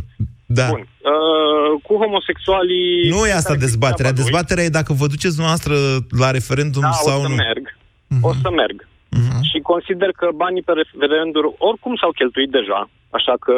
Da. 0.47 0.67
Bun. 0.69 0.83
Uh, 1.13 1.81
cu 1.87 1.93
homosexualii... 2.03 3.09
Nu 3.09 3.27
e 3.27 3.33
asta 3.33 3.55
dezbaterea. 3.55 4.13
Dezbaterea 4.13 4.65
e 4.65 4.69
dacă 4.69 4.93
vă 4.93 5.07
duceți 5.07 5.35
dumneavoastră 5.39 5.75
la 6.11 6.31
referendum 6.31 6.83
da, 6.83 6.91
sau 6.91 7.19
o 7.19 7.23
să 7.23 7.29
nu. 7.29 7.35
merg. 7.35 7.65
Uh-huh. 7.69 8.21
O 8.21 8.33
să 8.43 8.51
merg. 8.51 8.89
Uh-huh. 9.17 9.41
Și 9.51 9.59
consider 9.73 10.11
că 10.21 10.29
banii 10.35 10.63
pe 10.63 10.73
referendum 10.73 11.55
oricum 11.59 11.95
s-au 11.97 12.11
cheltuit 12.11 12.51
deja, 12.51 12.81
așa 13.11 13.35
că 13.45 13.55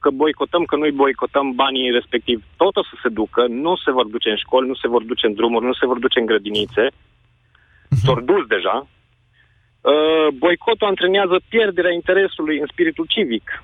că 0.00 0.10
boicotăm, 0.10 0.64
că 0.64 0.76
nu-i 0.76 1.00
boicotăm 1.02 1.46
banii 1.54 1.90
respectiv, 1.90 2.44
tot 2.56 2.76
o 2.76 2.82
să 2.90 2.94
se 3.02 3.08
ducă, 3.08 3.46
nu 3.48 3.72
se 3.84 3.90
vor 3.90 4.06
duce 4.14 4.30
în 4.30 4.36
școli, 4.36 4.68
nu 4.68 4.74
se 4.74 4.88
vor 4.88 5.02
duce 5.02 5.26
în 5.26 5.34
drumuri, 5.34 5.64
nu 5.64 5.72
se 5.72 5.86
vor 5.86 5.98
duce 5.98 6.18
în 6.20 6.26
grădinițe, 6.26 6.84
uh-huh. 6.86 7.98
s-au 8.02 8.20
dus 8.20 8.46
deja. 8.46 8.76
Uh, 8.86 10.28
boicotul 10.42 10.86
antrenează 10.86 11.36
pierderea 11.48 11.92
interesului 11.92 12.58
în 12.58 12.66
spiritul 12.72 13.06
civic. 13.08 13.62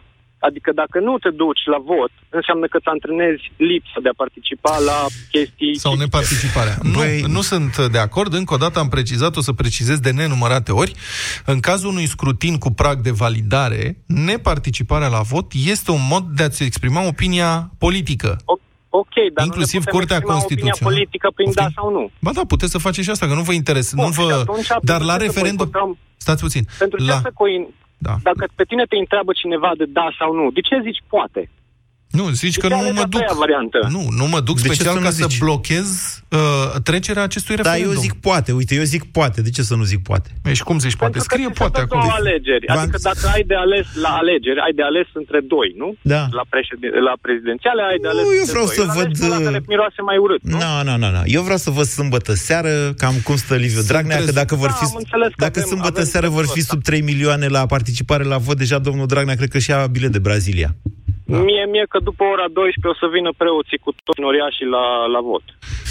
Adică 0.49 0.71
dacă 0.83 0.99
nu 1.07 1.19
te 1.19 1.31
duci 1.43 1.65
la 1.75 1.79
vot, 1.91 2.13
înseamnă 2.39 2.67
că 2.67 2.77
îți 2.79 2.93
antrenezi 2.95 3.45
lipsa 3.57 3.99
de 4.03 4.09
a 4.09 4.21
participa 4.23 4.73
la 4.91 4.99
chestii... 5.31 5.79
Sau 5.79 5.95
neparticiparea. 5.95 6.77
Băi... 6.97 7.21
Nu, 7.21 7.29
nu 7.37 7.41
sunt 7.41 7.73
de 7.97 7.99
acord. 7.99 8.31
Încă 8.35 8.55
o 8.55 8.57
dată 8.65 8.79
am 8.79 8.89
precizat, 8.89 9.37
o 9.37 9.41
să 9.41 9.53
precizez 9.53 9.99
de 9.99 10.11
nenumărate 10.11 10.73
ori. 10.73 10.93
În 11.45 11.61
cazul 11.61 11.89
unui 11.89 12.07
scrutin 12.07 12.59
cu 12.59 12.71
prag 12.71 12.97
de 13.01 13.11
validare, 13.11 13.97
neparticiparea 14.07 15.09
la 15.09 15.21
vot 15.21 15.47
este 15.75 15.91
un 15.91 16.05
mod 16.11 16.25
de 16.37 16.43
a-ți 16.43 16.63
exprima 16.63 17.07
opinia 17.07 17.71
politică. 17.79 18.31
O- 18.45 18.59
Ok, 18.95 19.15
dar 19.35 19.45
Inclusiv 19.45 19.83
nu 19.85 19.93
Curtea 19.93 20.21
Constituțională. 20.21 20.79
politică 20.83 21.29
prin 21.35 21.51
da 21.55 21.67
sau 21.75 21.91
nu. 21.91 22.11
Ba 22.19 22.31
da, 22.33 22.41
puteți 22.49 22.71
să 22.71 22.79
faceți 22.79 23.05
și 23.05 23.11
asta, 23.11 23.27
că 23.27 23.35
nu 23.35 23.43
vă 23.43 23.53
interesează. 23.53 24.07
Nu 24.07 24.25
vă... 24.25 24.45
Dar 24.83 25.01
la 25.01 25.17
referendum... 25.17 25.71
Stați 26.17 26.43
puțin. 26.43 26.65
Pentru 26.79 27.05
la... 27.05 27.13
ce 27.13 27.21
să 27.23 27.31
coin... 27.35 27.67
Da. 28.07 28.15
Dacă 28.29 28.45
pe 28.59 28.65
tine 28.65 28.85
te 28.85 28.97
întreabă 28.97 29.33
cineva 29.33 29.71
de 29.81 29.87
da 29.99 30.07
sau 30.19 30.31
nu, 30.39 30.51
de 30.51 30.61
ce 30.61 30.77
zici 30.87 31.03
poate? 31.09 31.43
Nu, 32.19 32.25
zici 32.43 32.59
că 32.63 32.69
nu 32.69 32.77
mă 32.99 33.05
duc. 33.15 33.21
Variantă. 33.45 33.79
Nu, 33.97 34.03
nu 34.21 34.27
mă 34.35 34.41
duc 34.49 34.57
De 34.61 34.69
ce 34.69 34.73
special 34.75 34.93
să 34.95 34.99
nu 34.99 35.05
ca 35.05 35.11
zici? 35.11 35.33
să 35.33 35.45
blochez 35.45 35.89
uh, 36.29 36.39
trecerea 36.89 37.23
acestui 37.23 37.55
Da, 37.57 37.63
referendum. 37.63 37.95
eu 37.95 38.01
zic 38.07 38.13
poate. 38.27 38.51
Uite, 38.61 38.73
eu 38.81 38.83
zic 38.95 39.03
poate. 39.17 39.39
De 39.47 39.51
ce 39.57 39.63
să 39.71 39.75
nu 39.81 39.85
zic 39.93 40.01
poate? 40.11 40.29
Păi 40.43 40.55
și 40.55 40.63
cum 40.69 40.79
zici 40.87 40.97
poate? 41.03 41.13
Pentru 41.17 41.31
Scrie 41.31 41.47
că 41.47 41.53
poate 41.63 41.79
sunt 41.79 41.87
acolo. 41.91 42.03
două 42.03 42.15
alegeri. 42.23 42.65
V-am- 42.69 42.79
Adică 42.79 42.99
dacă 43.11 43.25
ai 43.35 43.43
de 43.53 43.57
ales 43.65 43.87
la 44.05 44.11
alegeri, 44.23 44.59
ai 44.67 44.73
de 44.81 44.85
ales 44.91 45.07
între 45.23 45.39
doi, 45.55 45.69
nu? 45.83 45.89
Da. 46.13 46.23
La, 46.39 46.45
președin... 46.55 46.91
la 47.09 47.15
prezidențiale 47.27 47.81
ai 47.91 47.99
de 48.05 48.09
Nu, 48.09 48.13
ales 48.15 48.25
eu 48.25 48.41
între 48.45 48.53
vreau 48.55 48.67
doi. 48.71 48.77
să 48.79 48.83
Îl 48.87 48.91
văd, 48.99 49.05
alegi 49.07 49.19
pe 49.21 49.27
ăla 49.29 49.39
uh, 49.41 49.45
care 49.49 49.59
miroase 49.73 50.01
mai 50.11 50.19
urât, 50.25 50.43
nu? 50.53 50.57
Nu, 50.65 50.73
nu, 50.89 50.95
nu, 51.03 51.09
nu. 51.17 51.23
Eu 51.37 51.43
vreau 51.49 51.61
să 51.67 51.71
văd 51.79 51.89
sâmbătă 51.99 52.33
seară 52.49 52.73
cam 53.03 53.15
cum 53.27 53.37
stă 53.45 53.55
Liviu 53.65 53.83
Dragnea, 53.91 54.19
că 54.29 54.33
dacă 54.43 54.55
vor 54.63 54.71
Da, 54.73 54.77
fi 54.81 54.85
am 54.91 54.97
înțeles 55.05 55.31
că 55.37 55.41
dacă 55.47 55.59
avem- 55.61 55.71
sâmbătă 55.73 55.99
avem 56.01 56.11
seară 56.13 56.29
vor 56.39 56.45
fi 56.55 56.61
treaba 56.63 56.71
sub 56.73 56.81
3 56.89 57.01
milioane 57.11 57.47
la 57.57 57.63
participare 57.75 58.25
la 58.33 58.39
vot, 58.47 58.57
deja 58.65 58.79
domnul 58.89 59.07
Dragnea 59.13 59.37
cred 59.41 59.51
că 59.55 59.59
și-a 59.67 59.79
bilet 59.97 60.13
de 60.19 60.23
Brazilia. 60.29 60.71
Da. 61.33 61.39
Mie, 61.49 61.65
mie 61.75 61.85
că 61.93 61.99
după 62.09 62.23
ora 62.35 62.47
12 62.61 62.93
o 62.93 62.97
să 63.03 63.07
vină 63.17 63.31
preoții 63.43 63.79
cu 63.85 63.91
toți 64.07 64.21
noriașii 64.27 64.69
la, 64.77 64.85
la 65.15 65.21
vot. 65.31 65.45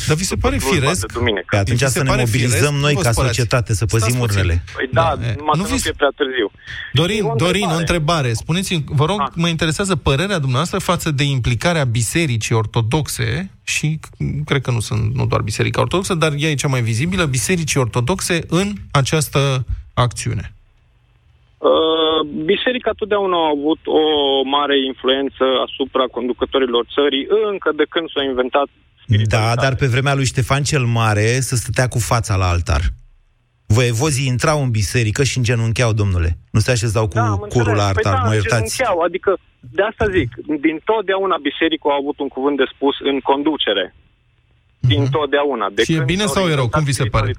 Dar 0.08 0.16
vi 0.22 0.28
se 0.32 0.38
pare 0.44 0.56
Slujba 0.58 0.76
firesc? 0.78 1.02
de 1.06 1.14
duminică. 1.18 1.52
Pe 1.54 1.62
atunci 1.64 1.82
Vi 1.84 1.86
se 1.92 1.98
să 1.98 2.04
ne 2.04 2.10
pare 2.14 2.24
mobilizăm 2.28 2.74
firesc? 2.74 2.84
noi 2.86 2.94
Nu 2.96 3.00
vă 3.02 3.06
ca 3.08 3.12
spărați. 3.16 3.34
societate, 3.36 3.70
să 3.82 3.86
păzim 3.94 4.14
Stați 4.14 4.22
puțin. 4.24 4.40
urnele. 4.40 4.56
Păi 4.78 4.88
da, 5.00 5.08
Da, 5.22 5.26
e. 5.30 5.34
numai 5.42 5.56
Nu 5.60 5.64
să 5.64 5.70
nu 5.70 5.74
fiți- 5.76 5.86
fie 5.88 5.96
prea 6.02 6.12
târziu. 6.20 6.48
Dorin, 7.00 7.22
o 7.24 7.34
Dorin, 7.46 7.68
o 7.74 7.78
întrebare. 7.82 7.84
întrebare. 7.84 8.30
Spuneți-mi, 8.44 8.84
vă 9.02 9.06
rog, 9.12 9.20
Ah. 9.22 9.28
mă 9.44 9.48
interesează 9.56 9.94
părerea 10.08 10.40
dumneavoastră 10.46 10.80
față 10.92 11.08
de 11.20 11.24
implicarea 11.38 11.86
bisericii 12.00 12.56
ortodoxe 12.64 13.28
și 13.74 13.88
cred 14.50 14.62
că 14.66 14.72
nu 14.78 14.80
sunt 14.80 15.04
nu 15.20 15.24
doar 15.32 15.42
biserica 15.42 15.82
ortodoxă, 15.82 16.14
dar 16.24 16.32
ea 16.38 16.50
e 16.50 16.64
cea 16.64 16.68
mai 16.76 16.82
vizibilă, 16.82 17.24
bisericii 17.26 17.80
ortodoxe 17.80 18.36
în 18.60 18.68
această 18.92 19.66
acțiune. 19.94 20.54
Uh, 21.70 22.22
Biserica 22.52 22.92
totdeauna 23.02 23.38
a 23.46 23.54
avut 23.58 23.80
o 23.86 24.02
mare 24.56 24.76
influență 24.92 25.44
asupra 25.68 26.06
conducătorilor 26.18 26.84
țării, 26.96 27.26
încă 27.52 27.70
de 27.76 27.86
când 27.94 28.06
s-a 28.14 28.24
inventat 28.24 28.68
Da, 28.74 29.02
spiritualitatea. 29.04 29.64
dar 29.64 29.74
pe 29.76 29.88
vremea 29.94 30.16
lui 30.20 30.26
Ștefan 30.34 30.64
cel 30.64 30.86
Mare 31.00 31.28
să 31.50 31.56
stătea 31.56 31.88
cu 31.88 32.00
fața 32.00 32.36
la 32.36 32.48
altar. 32.56 32.82
Voievozii 33.78 34.28
intrau 34.28 34.58
în 34.66 34.72
biserică 34.72 35.24
și 35.24 35.38
îngenuncheau, 35.38 35.92
domnule. 35.94 36.32
Nu 36.52 36.60
se 36.60 36.72
așezau 36.72 37.08
cu 37.08 37.14
Da, 37.14 37.22
am 37.22 37.36
curul 37.38 37.50
înțeles. 37.58 37.78
la 37.82 37.88
altar, 37.88 38.14
păi 38.14 38.22
da, 38.22 38.28
mă 38.28 38.34
iertați. 38.34 38.76
genuncheau, 38.76 38.98
Adică, 39.08 39.32
de 39.78 39.82
asta 39.90 40.06
zic, 40.18 40.30
din 40.66 40.76
totdeauna 40.90 41.36
biserica 41.50 41.88
a 41.92 41.98
avut 42.02 42.18
un 42.20 42.28
cuvânt 42.36 42.58
de 42.58 42.68
spus 42.74 42.96
în 43.12 43.20
conducere. 43.30 43.96
Din 44.80 45.04
totdeauna. 45.10 45.68
De 45.68 45.74
Mhm. 45.82 45.84
Și 45.86 45.92
e 45.92 45.96
când 45.96 46.08
bine 46.14 46.26
s-a 46.26 46.34
sau 46.36 46.44
e 46.44 46.46
rău? 46.46 46.54
inventat 46.54 46.74
Cum 46.76 46.84
vi 46.84 46.92
se 46.92 47.04
pare? 47.16 47.32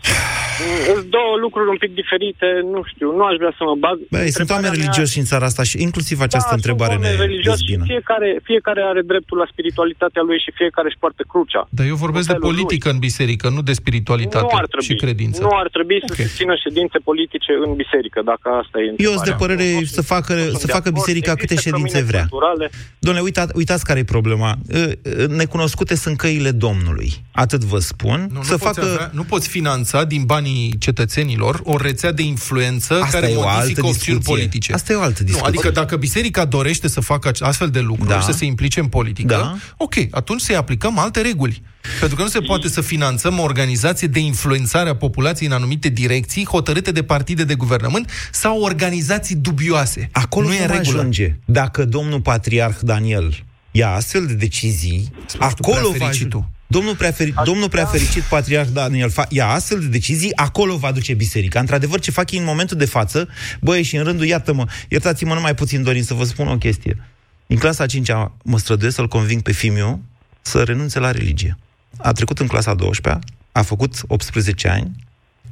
Spiritualitatea. 0.00 0.94
Sunt 0.94 1.04
două 1.18 1.34
lucruri 1.44 1.68
un 1.74 1.78
pic 1.84 1.92
diferite, 2.02 2.46
nu 2.74 2.80
știu, 2.90 3.08
nu 3.18 3.24
aș 3.30 3.36
vrea 3.42 3.54
să 3.58 3.62
mă 3.70 3.74
bag. 3.84 3.96
Băi, 4.14 4.30
sunt 4.38 4.50
oameni 4.54 4.72
mea... 4.72 4.78
religioși 4.78 5.18
în 5.22 5.26
țara 5.30 5.44
asta 5.50 5.62
și 5.70 5.76
inclusiv 5.86 6.16
această 6.28 6.52
da, 6.52 6.58
întrebare 6.60 6.92
sunt 6.92 7.04
ne 7.06 7.14
religioși 7.24 7.64
și 7.68 7.74
fiecare, 7.92 8.28
fiecare 8.50 8.82
are 8.90 9.02
dreptul 9.12 9.36
la 9.42 9.46
spiritualitatea 9.52 10.22
lui 10.28 10.38
și 10.44 10.50
fiecare 10.60 10.86
își 10.90 11.00
poartă 11.02 11.22
crucea. 11.32 11.62
Dar 11.76 11.86
eu 11.92 11.98
vorbesc 12.06 12.26
de 12.34 12.38
politică 12.48 12.86
lui. 12.88 12.94
în 12.94 13.00
biserică, 13.08 13.46
nu 13.56 13.62
de 13.70 13.74
spiritualitate 13.82 14.52
nu 14.52 14.58
ar 14.60 14.66
trebui, 14.72 14.86
și 14.88 14.94
credință. 15.04 15.38
Nu 15.46 15.52
ar 15.62 15.68
trebui 15.76 15.98
okay. 16.02 16.08
să 16.10 16.14
se 16.22 16.28
țină 16.38 16.54
ședințe 16.64 16.98
politice 17.10 17.52
în 17.64 17.70
biserică, 17.82 18.18
dacă 18.32 18.46
asta 18.62 18.76
e 18.84 18.86
Eu 19.08 19.12
sunt 19.18 19.28
de 19.30 19.36
părere 19.44 19.66
să 19.96 20.02
facă, 20.14 20.34
să 20.62 20.66
facă 20.76 20.88
biserica 20.90 21.32
câte 21.34 21.56
ședințe 21.66 22.00
vrea. 22.10 22.24
Domnule, 22.98 23.24
uitați, 23.24 23.52
uitați 23.60 23.84
care 23.88 23.98
e 23.98 24.14
problema. 24.16 24.50
Necunoscute 25.28 25.94
sunt 25.94 26.16
căile 26.16 26.50
Domnului. 26.50 27.08
Atât 27.40 27.64
vă 27.64 27.78
spun. 27.78 28.28
Nu, 28.32 28.42
să 28.42 28.50
nu, 28.50 28.56
facă... 28.56 28.80
poți 28.80 28.92
avea, 28.92 29.10
nu 29.12 29.22
poți 29.22 29.48
finanța 29.48 30.04
din 30.04 30.24
banii 30.24 30.78
cetățenilor 30.78 31.60
o 31.64 31.76
rețea 31.76 32.12
de 32.12 32.22
influență 32.22 32.94
Asta 32.94 33.18
care 33.18 33.32
modifică 33.34 33.86
opțiuni 33.86 34.20
politice. 34.20 34.72
Asta 34.72 34.92
e 34.92 34.96
o 34.96 35.00
altă 35.00 35.22
discuție. 35.22 35.40
Nu, 35.40 35.46
adică 35.46 35.70
dacă 35.70 35.96
biserica 35.96 36.44
dorește 36.44 36.88
să 36.88 37.00
facă 37.00 37.30
astfel 37.38 37.68
de 37.68 37.80
lucruri, 37.80 38.08
da. 38.08 38.20
să 38.20 38.32
se 38.32 38.44
implice 38.44 38.80
în 38.80 38.86
politică, 38.86 39.34
da. 39.34 39.56
ok, 39.76 39.94
atunci 40.10 40.40
să-i 40.40 40.56
aplicăm 40.56 40.98
alte 40.98 41.20
reguli. 41.20 41.62
Pentru 41.98 42.16
că 42.16 42.22
nu 42.22 42.28
se 42.28 42.40
poate 42.40 42.68
să 42.68 42.80
finanțăm 42.80 43.38
o 43.38 43.42
organizație 43.42 44.08
de 44.08 44.18
influențare 44.18 44.88
a 44.88 44.96
populației 44.96 45.48
în 45.48 45.54
anumite 45.54 45.88
direcții, 45.88 46.46
hotărâte 46.46 46.92
de 46.92 47.02
partide 47.02 47.44
de 47.44 47.54
guvernământ 47.54 48.10
sau 48.32 48.60
organizații 48.60 49.34
dubioase. 49.34 50.08
Acolo 50.12 50.46
nu 50.46 50.54
e 50.54 50.66
regulă. 50.66 50.98
ajunge. 50.98 51.36
Dacă 51.44 51.84
domnul 51.84 52.20
patriarh 52.20 52.76
Daniel 52.80 53.44
ia 53.70 53.90
astfel 53.90 54.26
de 54.26 54.34
decizii, 54.34 55.12
acolo 55.38 55.94
va 55.98 56.06
ajunge. 56.06 56.36
Domnul, 56.70 56.96
preaferi, 56.96 57.34
domnul 57.44 57.68
preafericit 57.68 58.22
Patriarh 58.22 58.68
Daniel 58.72 59.10
fa, 59.10 59.26
ia 59.28 59.46
astfel 59.48 59.80
de 59.80 59.86
decizii, 59.86 60.36
acolo 60.36 60.76
va 60.76 60.92
duce 60.92 61.14
biserica. 61.14 61.60
Într-adevăr, 61.60 62.00
ce 62.00 62.10
fac 62.10 62.30
ei 62.30 62.38
în 62.38 62.44
momentul 62.44 62.76
de 62.76 62.84
față, 62.84 63.28
băie, 63.60 63.82
și 63.82 63.96
în 63.96 64.04
rândul, 64.04 64.26
iată-mă, 64.26 64.66
iertați-mă 64.88 65.34
numai 65.34 65.54
puțin, 65.54 65.82
Dorin, 65.82 66.02
să 66.02 66.14
vă 66.14 66.24
spun 66.24 66.48
o 66.48 66.58
chestie. 66.58 66.96
În 67.46 67.56
clasa 67.56 67.86
5 67.86 68.10
mă 68.42 68.58
străduiesc 68.58 68.96
să-l 68.96 69.08
conving 69.08 69.42
pe 69.42 69.52
fiul 69.52 69.98
să 70.40 70.62
renunțe 70.62 70.98
la 70.98 71.10
religie. 71.10 71.58
A 71.96 72.12
trecut 72.12 72.38
în 72.38 72.46
clasa 72.46 72.74
12 72.74 73.24
a 73.52 73.62
făcut 73.62 73.94
18 74.06 74.68
ani 74.68 74.90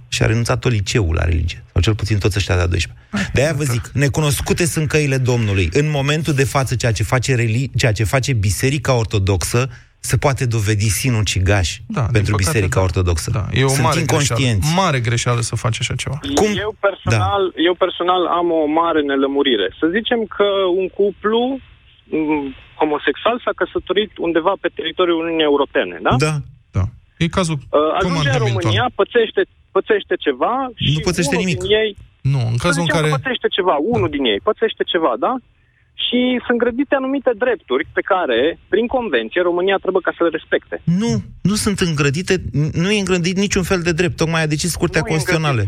și 0.08 0.22
a 0.22 0.26
renunțat 0.26 0.58
tot 0.58 0.72
liceul 0.72 1.14
la 1.14 1.24
religie. 1.24 1.64
Sau 1.72 1.82
cel 1.82 1.94
puțin 1.94 2.18
toți 2.18 2.36
ăștia 2.38 2.56
de 2.56 2.66
12. 2.66 3.02
De-aia 3.32 3.52
vă 3.52 3.64
zic, 3.64 3.90
necunoscute 3.92 4.64
sunt 4.66 4.88
căile 4.88 5.18
Domnului. 5.18 5.68
În 5.72 5.90
momentul 5.90 6.34
de 6.34 6.44
față, 6.44 6.74
ceea 6.74 6.92
ce 6.92 7.02
face, 7.02 7.34
reli- 7.34 7.70
ceea 7.76 7.92
ce 7.92 8.04
face 8.04 8.32
Biserica 8.32 8.92
Ortodoxă 8.92 9.70
se 10.00 10.16
poate 10.16 10.46
dovedi 10.46 10.88
sinucigaș 10.88 11.68
da, 11.86 12.00
pentru 12.00 12.32
păcate, 12.34 12.44
Biserica 12.44 12.78
da. 12.78 12.86
Ortodoxă. 12.88 13.30
Da. 13.30 13.44
E 13.52 13.64
o 13.64 13.68
Sunt 13.68 13.82
mare 13.82 14.00
inconștienți. 14.00 14.66
Greșeală, 14.66 14.82
mare 14.82 15.00
greșeală 15.00 15.40
să 15.40 15.56
faci 15.56 15.78
așa 15.80 15.94
ceva. 15.94 16.18
Cum? 16.40 16.50
Eu 16.66 16.72
personal, 16.86 17.42
da. 17.54 17.62
eu 17.68 17.74
personal 17.74 18.22
am 18.26 18.50
o 18.50 18.64
mare 18.80 19.00
nelămurire. 19.00 19.66
Să 19.80 19.86
zicem 19.96 20.20
că 20.36 20.48
un 20.80 20.86
cuplu 20.88 21.58
mm, 22.04 22.54
homosexual 22.80 23.36
s-a 23.44 23.52
căsătorit 23.60 24.12
undeva 24.26 24.52
pe 24.60 24.68
teritoriul 24.78 25.18
Uniunii 25.22 25.48
Europene, 25.52 25.98
da? 26.06 26.14
Da. 26.26 26.34
da. 26.76 26.84
E 27.22 27.36
cazul 27.38 27.58
uh, 27.60 27.80
Ajunge 27.98 28.30
în 28.30 28.42
România, 28.46 28.84
pățește, 29.00 29.42
pățește 29.76 30.14
ceva 30.26 30.54
și 30.74 30.92
nu 30.96 31.00
pățește 31.08 31.34
unul 31.34 31.44
nimic. 31.44 31.60
din 31.62 31.70
ei... 31.82 31.90
Nu, 32.32 32.40
în 32.52 32.58
cazul 32.64 32.82
în 32.86 32.90
care... 32.96 33.08
Pățește 33.18 33.48
ceva, 33.56 33.74
unul 33.94 34.08
da. 34.10 34.14
din 34.16 34.24
ei 34.32 34.40
pățește 34.48 34.82
ceva, 34.92 35.12
da? 35.26 35.32
Și 36.06 36.40
sunt 36.46 36.58
grădite 36.58 36.94
anumite 36.94 37.30
drepturi 37.38 37.86
pe 37.92 38.00
care, 38.00 38.58
prin 38.68 38.86
convenție, 38.86 39.40
România 39.42 39.76
trebuie 39.76 40.02
ca 40.04 40.12
să 40.16 40.22
le 40.24 40.28
respecte. 40.38 40.80
Nu, 40.84 41.12
nu 41.42 41.54
sunt 41.54 41.78
îngrădite, 41.80 42.34
nu 42.82 42.90
e 42.90 42.98
îngrădit 42.98 43.36
niciun 43.36 43.62
fel 43.62 43.80
de 43.88 43.92
drept, 43.92 44.16
tocmai 44.16 44.42
a 44.42 44.52
decis 44.54 44.74
Curtea 44.74 45.02
nu 45.04 45.10
Constituțională. 45.10 45.64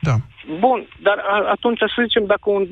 Da. 0.00 0.16
Bun, 0.64 0.78
dar 1.06 1.18
atunci 1.54 1.78
să 1.78 2.00
zicem, 2.06 2.24
dacă, 2.34 2.46
un, 2.56 2.64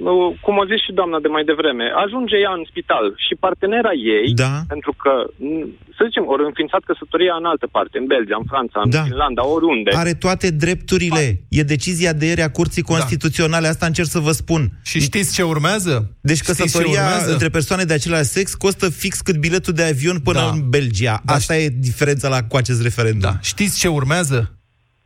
cum 0.44 0.54
a 0.60 0.66
zis 0.72 0.80
și 0.86 0.92
doamna 0.98 1.18
de 1.24 1.30
mai 1.34 1.44
devreme, 1.50 1.84
ajunge 2.04 2.36
ea 2.44 2.52
în 2.58 2.64
spital 2.70 3.06
și 3.26 3.34
partenera 3.44 3.92
ei, 4.18 4.28
da. 4.44 4.52
pentru 4.72 4.92
că, 5.02 5.12
să 5.96 6.00
zicem, 6.08 6.24
ori 6.32 6.44
înființat 6.44 6.82
căsătoria 6.90 7.34
în 7.40 7.46
altă 7.52 7.66
parte, 7.76 7.98
în 7.98 8.06
Belgia, 8.14 8.36
în 8.42 8.48
Franța, 8.52 8.78
în 8.84 8.90
da. 8.90 9.02
Finlanda, 9.08 9.42
oriunde. 9.56 9.90
Are 10.02 10.14
toate 10.26 10.48
drepturile. 10.64 11.24
E 11.58 11.72
decizia 11.74 12.12
de 12.20 12.26
ieri 12.26 12.42
a 12.48 12.50
Curții 12.58 12.82
da. 12.82 12.92
Constituționale, 12.92 13.66
da. 13.68 13.72
asta 13.72 13.86
încerc 13.86 14.08
să 14.08 14.20
vă 14.28 14.32
spun. 14.42 14.62
Și 14.90 15.00
știți 15.00 15.34
ce 15.36 15.42
urmează? 15.42 15.94
Deci 16.20 16.42
căsătoria 16.42 17.02
urmează? 17.02 17.30
între 17.32 17.48
persoane 17.48 17.84
de 17.84 17.94
același 17.94 18.30
sex 18.36 18.54
costă 18.54 18.90
fix 18.90 19.20
cât 19.20 19.36
biletul 19.36 19.72
de 19.72 19.82
avion 19.82 20.18
până 20.28 20.38
da. 20.38 20.50
în 20.52 20.60
Belgia. 20.68 21.20
Da. 21.24 21.32
Asta 21.32 21.56
e 21.56 21.68
diferența 21.68 22.28
la 22.28 22.40
cu 22.42 22.56
acest 22.56 22.82
referendum. 22.82 23.30
Da. 23.30 23.38
Știți 23.42 23.78
ce 23.78 23.88
urmează? 23.88 24.56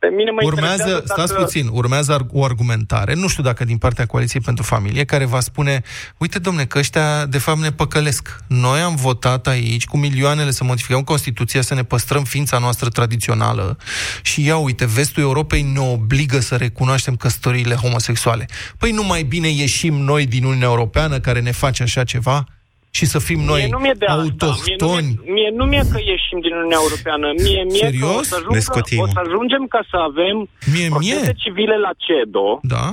Pe 0.01 0.09
mine 0.15 0.31
mă 0.31 0.41
urmează, 0.43 0.89
dacă... 0.89 1.03
stați 1.05 1.33
puțin, 1.33 1.67
urmează 1.71 2.27
o 2.31 2.43
argumentare, 2.43 3.13
nu 3.13 3.27
știu 3.27 3.43
dacă 3.43 3.65
din 3.65 3.77
partea 3.77 4.05
Coaliției 4.05 4.41
pentru 4.41 4.63
Familie, 4.63 5.03
care 5.03 5.25
va 5.25 5.39
spune, 5.39 5.81
uite 6.17 6.39
domne, 6.39 6.65
că 6.65 6.77
ăștia 6.77 7.25
de 7.25 7.37
fapt 7.37 7.59
ne 7.59 7.71
păcălesc. 7.71 8.37
Noi 8.47 8.79
am 8.79 8.95
votat 8.95 9.47
aici 9.47 9.85
cu 9.85 9.97
milioanele 9.97 10.51
să 10.51 10.63
modificăm 10.63 11.01
Constituția, 11.01 11.61
să 11.61 11.73
ne 11.73 11.83
păstrăm 11.83 12.23
ființa 12.23 12.57
noastră 12.57 12.89
tradițională 12.89 13.77
și 14.21 14.45
ia 14.45 14.57
uite, 14.57 14.85
vestul 14.85 15.23
Europei 15.23 15.61
ne 15.61 15.79
obligă 15.79 16.39
să 16.39 16.55
recunoaștem 16.55 17.15
căsătoriile 17.15 17.75
homosexuale. 17.75 18.45
Păi 18.77 18.91
nu 18.91 19.03
mai 19.03 19.23
bine 19.23 19.47
ieșim 19.47 19.93
noi 19.93 20.25
din 20.25 20.43
Uniunea 20.43 20.67
Europeană 20.67 21.19
care 21.19 21.39
ne 21.39 21.51
face 21.51 21.83
așa 21.83 22.03
ceva? 22.03 22.45
Și 22.91 23.05
să 23.05 23.19
fim 23.19 23.39
noi 23.39 23.61
mie 23.61 23.69
nu 23.77 23.93
de 23.97 24.05
autohtoni. 24.05 24.61
Mie 24.65 24.75
nu, 24.79 24.87
mie, 25.23 25.33
mie 25.33 25.49
nu 25.59 25.65
mie 25.65 25.83
că 25.91 25.99
ieșim 26.13 26.39
din 26.45 26.53
Uniunea 26.59 26.79
Europeană. 26.85 27.27
Mie, 27.43 27.63
mie 27.63 27.83
Serios? 27.87 28.11
că 28.11 28.19
o 28.19 28.23
să, 28.23 28.35
ajungă, 28.35 29.03
o 29.03 29.07
să 29.15 29.19
ajungem 29.25 29.63
ca 29.73 29.81
să 29.91 29.97
avem 30.09 30.35
mie, 30.75 30.87
procese 30.89 31.31
mie? 31.31 31.41
civile 31.43 31.77
la 31.85 31.91
CEDO. 32.03 32.59
Da? 32.61 32.85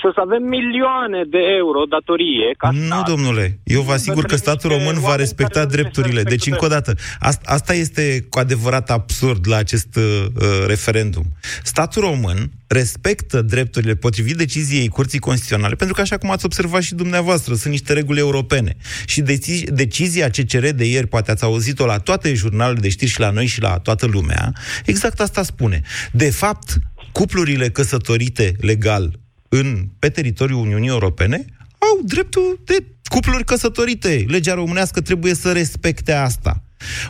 Să 0.00 0.20
avem 0.20 0.42
milioane 0.42 1.22
de 1.30 1.38
euro 1.58 1.80
datorie 1.84 2.54
ca 2.56 2.70
Nu, 2.70 2.84
stat. 2.84 3.08
domnule, 3.08 3.58
eu 3.64 3.80
vă 3.80 3.92
asigur 3.92 4.24
că 4.24 4.36
statul 4.36 4.70
român 4.70 4.98
va 4.98 5.14
respecta 5.16 5.64
drepturile. 5.64 6.22
Deci, 6.22 6.46
încă 6.46 6.64
o 6.64 6.68
dată, 6.68 6.94
asta, 7.20 7.52
asta 7.54 7.74
este 7.74 8.26
cu 8.30 8.38
adevărat 8.38 8.90
absurd 8.90 9.48
la 9.48 9.56
acest 9.56 9.96
uh, 9.96 10.26
referendum. 10.66 11.24
Statul 11.62 12.02
român 12.02 12.50
respectă 12.66 13.42
drepturile 13.42 13.94
potrivit 13.94 14.36
deciziei 14.36 14.88
Curții 14.88 15.18
Constituționale, 15.18 15.74
pentru 15.74 15.94
că, 15.94 16.00
așa 16.00 16.16
cum 16.16 16.30
ați 16.30 16.44
observat 16.44 16.82
și 16.82 16.94
dumneavoastră, 16.94 17.54
sunt 17.54 17.72
niște 17.72 17.92
reguli 17.92 18.18
europene. 18.18 18.76
Și 19.06 19.20
deci, 19.20 19.62
decizia 19.62 20.28
CCR 20.28 20.66
de 20.66 20.84
ieri, 20.84 21.06
poate 21.06 21.30
ați 21.30 21.44
auzit-o 21.44 21.86
la 21.86 21.98
toate 21.98 22.34
jurnalele 22.34 22.80
de 22.80 22.88
știri 22.88 23.10
și 23.10 23.20
la 23.20 23.30
noi 23.30 23.46
și 23.46 23.60
la 23.60 23.78
toată 23.78 24.06
lumea, 24.06 24.52
exact 24.84 25.20
asta 25.20 25.42
spune. 25.42 25.82
De 26.12 26.30
fapt, 26.30 26.78
cuplurile 27.12 27.68
căsătorite 27.68 28.56
legal 28.60 29.18
în, 29.48 29.88
pe 29.98 30.08
teritoriul 30.08 30.60
Uniunii 30.60 30.88
Europene 30.88 31.44
au 31.78 32.04
dreptul 32.04 32.60
de 32.64 32.84
cupluri 33.04 33.44
căsătorite. 33.44 34.24
Legea 34.28 34.54
românească 34.54 35.00
trebuie 35.00 35.34
să 35.34 35.52
respecte 35.52 36.12
asta. 36.12 36.62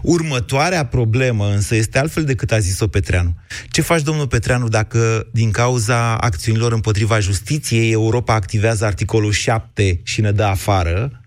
Următoarea 0.03 0.87
problemă 0.87 1.51
însă 1.51 1.75
este 1.75 1.99
altfel 1.99 2.25
decât 2.25 2.53
a 2.53 2.59
zis-o 2.59 2.89
Petreanu. 2.89 3.35
Ce 3.71 3.81
faci, 3.81 4.03
domnul 4.03 4.27
Petreanu, 4.27 4.69
dacă 4.69 5.29
din 5.33 5.51
cauza 5.51 6.17
acțiunilor 6.17 6.73
împotriva 6.73 7.19
justiției 7.21 7.93
Europa 7.93 8.35
activează 8.35 8.85
articolul 8.85 9.33
7 9.33 10.01
și 10.03 10.21
ne 10.21 10.33
dă 10.33 10.43
afară? 10.45 11.21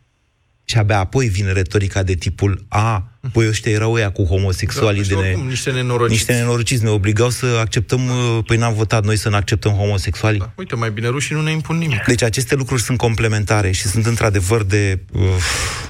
Și 0.64 0.78
abia 0.78 1.00
apoi 1.00 1.28
vine 1.28 1.52
retorica 1.52 2.04
de 2.04 2.14
tipul 2.14 2.66
A, 2.68 3.11
păi 3.34 3.48
ăștia 3.48 3.72
erau 3.72 3.94
ăia 3.94 4.12
cu 4.12 4.24
homosexualii 4.24 5.04
da, 5.04 5.16
de 5.16 5.22
ne... 5.22 5.44
niște 5.48 5.72
nenorociți. 5.72 6.12
Niște 6.12 6.34
nenorociți 6.34 6.84
ne 6.84 6.90
obligau 6.90 7.30
să 7.30 7.46
acceptăm, 7.60 8.00
păi 8.46 8.58
n-am 8.58 8.74
votat 8.74 9.06
noi 9.06 9.18
să 9.18 9.30
ne 9.30 9.36
acceptăm 9.36 9.72
homosexualii. 9.72 10.40
Da, 10.40 10.52
uite, 10.56 10.76
mai 10.76 10.92
bine 10.92 11.08
rușii 11.08 11.36
nu 11.36 11.42
ne 11.42 11.52
impun 11.52 11.78
nimic. 11.78 12.04
Deci 12.06 12.24
aceste 12.24 12.56
lucruri 12.56 12.82
sunt 12.82 12.98
complementare 12.98 13.72
și 13.72 13.82
sunt 13.82 14.06
într-adevăr 14.06 14.64
de, 14.64 15.00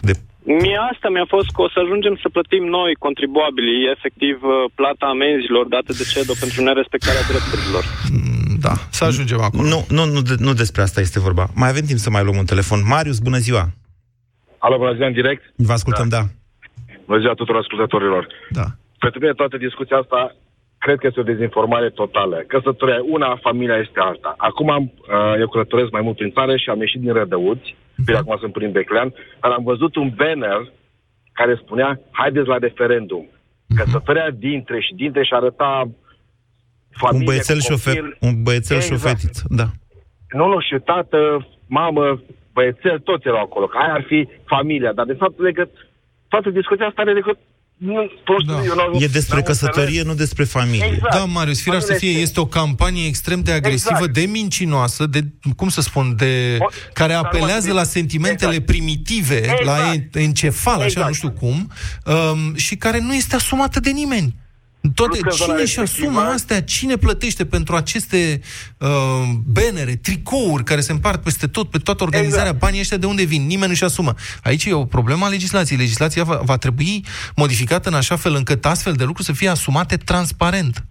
de 0.02 0.14
Mie 0.44 0.80
asta 0.92 1.08
mi-a 1.10 1.26
fost 1.28 1.50
că 1.56 1.62
o 1.62 1.70
să 1.70 1.80
ajungem 1.84 2.16
să 2.22 2.28
plătim 2.36 2.64
noi, 2.64 2.92
contribuabilii, 3.06 3.92
efectiv 3.96 4.36
uh, 4.44 4.72
plata 4.76 5.06
amenzilor 5.06 5.66
date 5.68 5.92
de 6.00 6.04
CEDO 6.12 6.34
pentru 6.40 6.64
nerespectarea 6.64 7.24
drepturilor. 7.32 7.84
Mm, 8.12 8.56
da, 8.66 8.74
să 8.90 9.04
ajungem 9.04 9.42
acolo. 9.42 9.68
Nu, 9.74 9.80
nu, 9.98 10.04
nu, 10.14 10.22
de, 10.22 10.36
nu 10.40 10.54
despre 10.54 10.82
asta 10.82 11.00
este 11.02 11.20
vorba. 11.20 11.46
Mai 11.62 11.70
avem 11.70 11.86
timp 11.86 12.00
să 12.00 12.10
mai 12.10 12.24
luăm 12.24 12.38
un 12.38 12.46
telefon. 12.46 12.80
Marius, 12.88 13.20
bună 13.20 13.38
ziua! 13.38 13.64
Alo, 14.58 14.78
bună 14.78 14.94
ziua, 14.94 15.08
în 15.08 15.14
direct? 15.14 15.44
Vă 15.56 15.74
ascultăm, 15.74 16.10
da. 16.10 16.18
da. 16.18 16.26
Bună 17.12 17.24
ziua 17.24 17.42
tuturor 17.42 17.62
ascultătorilor. 17.62 18.28
Da. 18.50 18.66
Pentru 19.00 19.20
mine 19.20 19.34
toată 19.34 19.58
discuția 19.58 19.98
asta 19.98 20.36
cred 20.78 20.98
că 20.98 21.08
este 21.08 21.20
o 21.20 21.30
dezinformare 21.32 21.90
totală. 21.90 22.36
Căsătoria 22.48 23.00
una, 23.16 23.40
familia 23.48 23.78
este 23.86 24.00
alta. 24.00 24.34
Acum 24.38 24.70
am, 24.70 24.84
uh, 24.84 25.40
eu 25.40 25.48
călătoresc 25.48 25.92
mai 25.92 26.02
mult 26.02 26.16
prin 26.16 26.32
țară 26.32 26.56
și 26.58 26.70
am 26.70 26.80
ieșit 26.80 27.02
din 27.02 27.14
Rădăuți, 27.14 27.70
uh-huh. 27.76 28.06
pe 28.06 28.16
acum 28.16 28.38
sunt 28.40 28.54
prin 28.54 28.72
Beclean, 28.72 29.14
dar 29.42 29.52
am 29.52 29.64
văzut 29.64 29.96
un 29.96 30.10
banner 30.16 30.72
care 31.32 31.56
spunea, 31.64 32.00
haideți 32.12 32.48
la 32.48 32.58
referendum. 32.58 33.26
Uh-huh. 33.28 33.76
Căsătoria 33.78 34.30
dintre 34.30 34.80
și 34.80 34.94
dintre 34.94 35.24
și 35.24 35.34
arăta 35.34 35.90
familie 36.92 37.20
Un 37.20 37.26
băiețel 37.26 37.60
șofer, 37.60 38.18
un 38.20 38.44
băiețel 38.44 38.78
exact. 38.78 39.02
șofetit, 39.02 39.36
da. 39.60 39.68
Nu, 40.38 40.48
nu, 40.48 40.60
și 40.60 40.76
tată, 40.84 41.48
mamă, 41.68 42.22
băiețel, 42.54 43.00
toți 43.00 43.28
erau 43.28 43.42
acolo, 43.42 43.66
că 43.66 43.78
aia 43.78 43.94
ar 43.94 44.04
fi 44.08 44.28
familia, 44.46 44.92
dar 44.94 45.06
de 45.06 45.14
fapt, 45.14 45.40
legăt, 45.40 45.72
toată 46.34 46.50
discuția 46.50 46.86
asta 46.88 47.02
are 47.02 47.14
decât 47.14 47.38
nu, 47.82 48.12
da. 48.46 48.54
eu 48.64 49.00
e 49.00 49.08
despre 49.08 49.42
căsătorie, 49.42 49.88
înțeles. 49.88 50.06
nu 50.06 50.14
despre 50.14 50.44
familie. 50.44 50.86
Exact. 50.86 51.14
Da, 51.14 51.26
Marius, 51.26 51.62
firar 51.62 51.80
să 51.80 51.94
fie, 51.94 52.10
este 52.10 52.40
o 52.40 52.46
campanie 52.46 53.08
extrem 53.08 53.42
de 53.42 53.52
agresivă, 53.52 53.94
exact. 53.94 54.14
de 54.14 54.22
mincinoasă, 54.22 55.06
de, 55.06 55.26
cum 55.56 55.70
să 55.70 55.82
spun, 55.82 56.14
de 56.18 56.58
o, 56.60 56.66
care 56.94 57.14
apelează 57.14 57.74
la 57.74 57.84
sentimentele 57.84 58.52
exact. 58.52 58.66
primitive, 58.66 59.36
exact. 59.36 59.64
la 59.64 59.94
encefal, 60.14 60.82
exact. 60.82 60.98
așa, 60.98 61.08
nu 61.08 61.14
știu 61.14 61.32
cum, 61.32 61.72
um, 62.06 62.56
și 62.56 62.76
care 62.76 63.00
nu 63.00 63.14
este 63.14 63.36
asumată 63.36 63.80
de 63.80 63.90
nimeni. 63.90 64.36
Toate, 64.96 65.20
cine 65.36 65.62
își 65.62 65.80
asumă 65.80 66.20
astea? 66.20 66.62
Cine 66.62 66.96
plătește 66.96 67.46
pentru 67.46 67.76
aceste 67.76 68.42
uh, 68.78 68.90
benere, 69.46 69.96
tricouri 69.96 70.64
care 70.64 70.82
se 70.82 70.92
împart 70.92 71.24
peste 71.24 71.48
tot, 71.48 71.70
pe 71.70 71.78
toată 71.78 72.04
organizarea? 72.04 72.44
Exact. 72.44 72.60
Banii 72.60 72.80
ăștia 72.80 72.98
de 72.98 73.06
unde 73.06 73.24
vin? 73.24 73.42
Nimeni 73.42 73.66
nu 73.66 73.72
își 73.72 73.84
asumă. 73.84 74.16
Aici 74.44 74.66
e 74.66 74.74
o 74.74 74.86
problemă 74.86 75.26
a 75.26 75.30
legislației. 75.30 75.78
Legislația 75.78 76.24
va, 76.24 76.42
va 76.44 76.58
trebui 76.58 77.06
modificată 77.36 77.90
în 77.90 77.96
așa 77.96 78.16
fel 78.16 78.36
încât 78.36 78.66
astfel 78.66 78.94
de 78.94 79.04
lucruri 79.04 79.28
să 79.28 79.34
fie 79.34 79.50
asumate 79.50 79.98
transparent. 79.98 80.86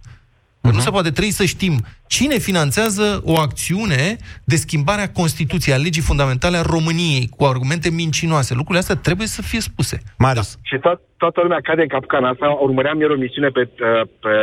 Uh-huh. 0.61 0.73
Nu 0.73 0.79
se 0.79 0.89
poate, 0.89 1.09
trebuie 1.09 1.33
să 1.33 1.45
știm 1.45 1.75
cine 2.07 2.37
finanțează 2.37 3.21
o 3.25 3.39
acțiune 3.39 4.17
de 4.43 4.55
schimbare 4.55 5.01
a 5.01 5.11
Constituției, 5.11 5.75
a 5.75 5.77
legii 5.77 6.01
fundamentale 6.01 6.57
a 6.57 6.61
României, 6.61 7.29
cu 7.37 7.43
argumente 7.45 7.89
mincinoase. 7.89 8.53
Lucrurile 8.53 8.79
astea 8.79 8.95
trebuie 8.95 9.27
să 9.27 9.41
fie 9.41 9.59
spuse. 9.59 10.01
Marius. 10.17 10.55
Da. 10.55 10.59
Și 10.63 10.77
to- 10.77 11.01
toată 11.17 11.39
lumea 11.41 11.59
cade 11.63 11.81
în 11.81 11.87
capcana 11.87 12.29
asta. 12.29 12.47
Urmăream 12.67 13.01
eu 13.01 13.11
o 13.11 13.15
misiune 13.15 13.49
pe, 13.49 13.69
uh, 13.69 14.07
pe 14.19 14.33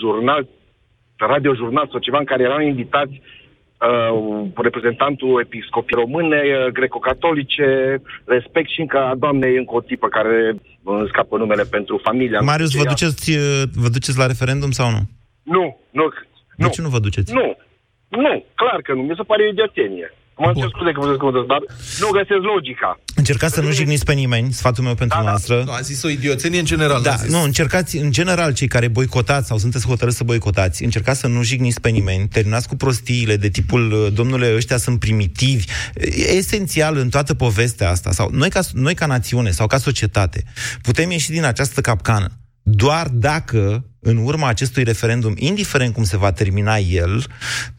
jurnal, 0.00 0.42
pe 1.16 1.24
radiojurnal 1.28 1.88
sau 1.90 1.98
ceva 2.00 2.18
în 2.18 2.24
care 2.24 2.42
erau 2.42 2.60
invitați 2.60 3.14
uh, 3.20 4.46
reprezentantul 4.56 5.40
episcopii 5.46 5.96
române, 6.02 6.40
uh, 6.44 6.72
greco-catolice, 6.72 7.66
respect 8.24 8.68
și 8.70 8.80
încă 8.80 8.98
a 8.98 9.14
doamnei 9.14 9.56
încă 9.56 9.74
o 9.74 9.80
tipă 9.80 10.08
care 10.08 10.54
îmi 10.84 11.08
scapă 11.08 11.36
numele 11.36 11.62
pentru 11.62 12.00
familia. 12.02 12.40
Marius, 12.40 12.74
vă 12.74 12.84
duceți, 12.84 13.30
uh, 13.30 13.62
vă 13.74 13.88
duceți 13.88 14.18
la 14.18 14.26
referendum 14.26 14.70
sau 14.70 14.90
nu? 14.90 15.02
Nu, 15.42 15.80
nu. 15.90 16.08
De 16.56 16.64
nu. 16.64 16.68
ce 16.68 16.82
nu 16.82 16.88
vă 16.88 16.98
duceți? 16.98 17.32
Nu, 17.32 17.56
nu, 18.08 18.44
clar 18.54 18.80
că 18.82 18.92
nu. 18.92 19.02
Mi 19.02 19.14
se 19.16 19.22
pare 19.22 19.42
o 19.42 19.48
idioțenie. 19.48 20.14
Mă 20.36 20.52
cer 20.56 20.68
scuze 20.68 20.92
că 20.92 21.00
vă 21.00 21.14
spun 21.14 21.46
dar 21.46 21.62
nu 22.00 22.08
găsesc 22.10 22.40
logica. 22.54 23.00
Încercați 23.16 23.54
să 23.54 23.60
nu 23.60 23.70
jigniți 23.70 24.04
pe 24.04 24.12
nimeni, 24.12 24.52
sfatul 24.52 24.84
meu 24.84 24.94
pentru 24.94 25.18
da, 25.18 25.24
da. 25.24 25.28
noastră. 25.28 25.62
Da. 25.66 25.72
a 25.72 25.80
zis 25.80 26.02
o 26.02 26.08
idioțenie 26.08 26.58
în 26.58 26.64
general. 26.64 27.02
Da, 27.02 27.14
nu, 27.28 27.42
încercați, 27.42 27.96
în 27.96 28.12
general, 28.12 28.54
cei 28.54 28.68
care 28.68 28.88
boicotați 28.88 29.46
sau 29.46 29.58
sunteți 29.58 29.86
hotărâți 29.86 30.16
să 30.16 30.24
boicotați, 30.24 30.84
încercați 30.84 31.20
să 31.20 31.26
nu 31.26 31.42
jigniți 31.42 31.80
pe 31.80 31.88
nimeni, 31.88 32.28
terminați 32.28 32.68
cu 32.68 32.76
prostiile 32.76 33.36
de 33.36 33.48
tipul, 33.48 34.10
domnule, 34.14 34.54
ăștia 34.54 34.76
sunt 34.76 34.98
primitivi. 34.98 35.64
E 35.94 36.36
esențial 36.36 36.96
în 36.96 37.08
toată 37.08 37.34
povestea 37.34 37.90
asta, 37.90 38.10
sau 38.10 38.28
noi 38.32 38.48
ca, 38.48 38.60
noi 38.72 38.94
ca 38.94 39.06
națiune 39.06 39.50
sau 39.50 39.66
ca 39.66 39.76
societate, 39.76 40.42
putem 40.82 41.10
ieși 41.10 41.30
din 41.30 41.44
această 41.44 41.80
capcană 41.80 42.41
doar 42.62 43.08
dacă, 43.08 43.84
în 44.00 44.16
urma 44.16 44.48
acestui 44.48 44.82
referendum, 44.82 45.34
indiferent 45.36 45.94
cum 45.94 46.04
se 46.04 46.16
va 46.16 46.32
termina 46.32 46.76
el, 46.76 47.26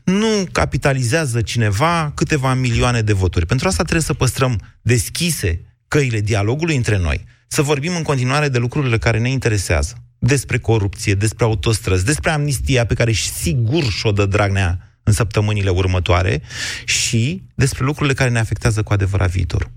nu 0.04 0.28
capitalizează 0.52 1.42
cineva 1.42 2.12
câteva 2.16 2.54
milioane 2.54 3.02
de 3.02 3.14
voturi. 3.14 3.46
Pentru 3.46 3.68
asta 3.68 3.84
trebuie 3.84 4.06
să 4.06 4.14
păstrăm 4.14 4.60
deschise 4.82 5.62
căile 5.88 6.20
dialogului 6.20 6.76
între 6.76 6.98
noi, 6.98 7.24
să 7.48 7.62
vorbim 7.62 7.96
în 7.96 8.04
continuare 8.04 8.50
de 8.50 8.58
lucrurile 8.58 8.98
care 8.98 9.20
ne 9.20 9.30
interesează, 9.30 9.96
despre 10.20 10.58
corupție, 10.58 11.14
despre 11.14 11.46
autostrăzi, 11.46 12.06
despre 12.06 12.30
amnistia 12.30 12.86
pe 12.86 12.94
care 12.94 13.12
sigur 13.12 13.84
și-o 13.84 14.12
dă 14.12 14.26
Dragnea 14.26 14.98
în 15.04 15.14
săptămânile 15.14 15.70
următoare 15.70 16.42
și 16.86 17.44
despre 17.56 17.86
lucrurile 17.86 18.14
care 18.14 18.30
ne 18.30 18.40
afectează 18.40 18.84
cu 18.84 18.94
adevărat 18.94 19.30
viitorul. 19.30 19.72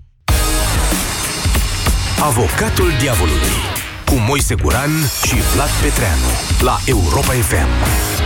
Avocatul 2.19 2.91
diavolului 2.99 3.76
cu 4.09 4.15
Moise 4.27 4.55
Guran 4.55 4.91
și 5.25 5.35
Vlad 5.35 5.69
Petreanu 5.81 6.29
la 6.59 6.77
Europa 6.85 7.33
FM. 7.33 8.16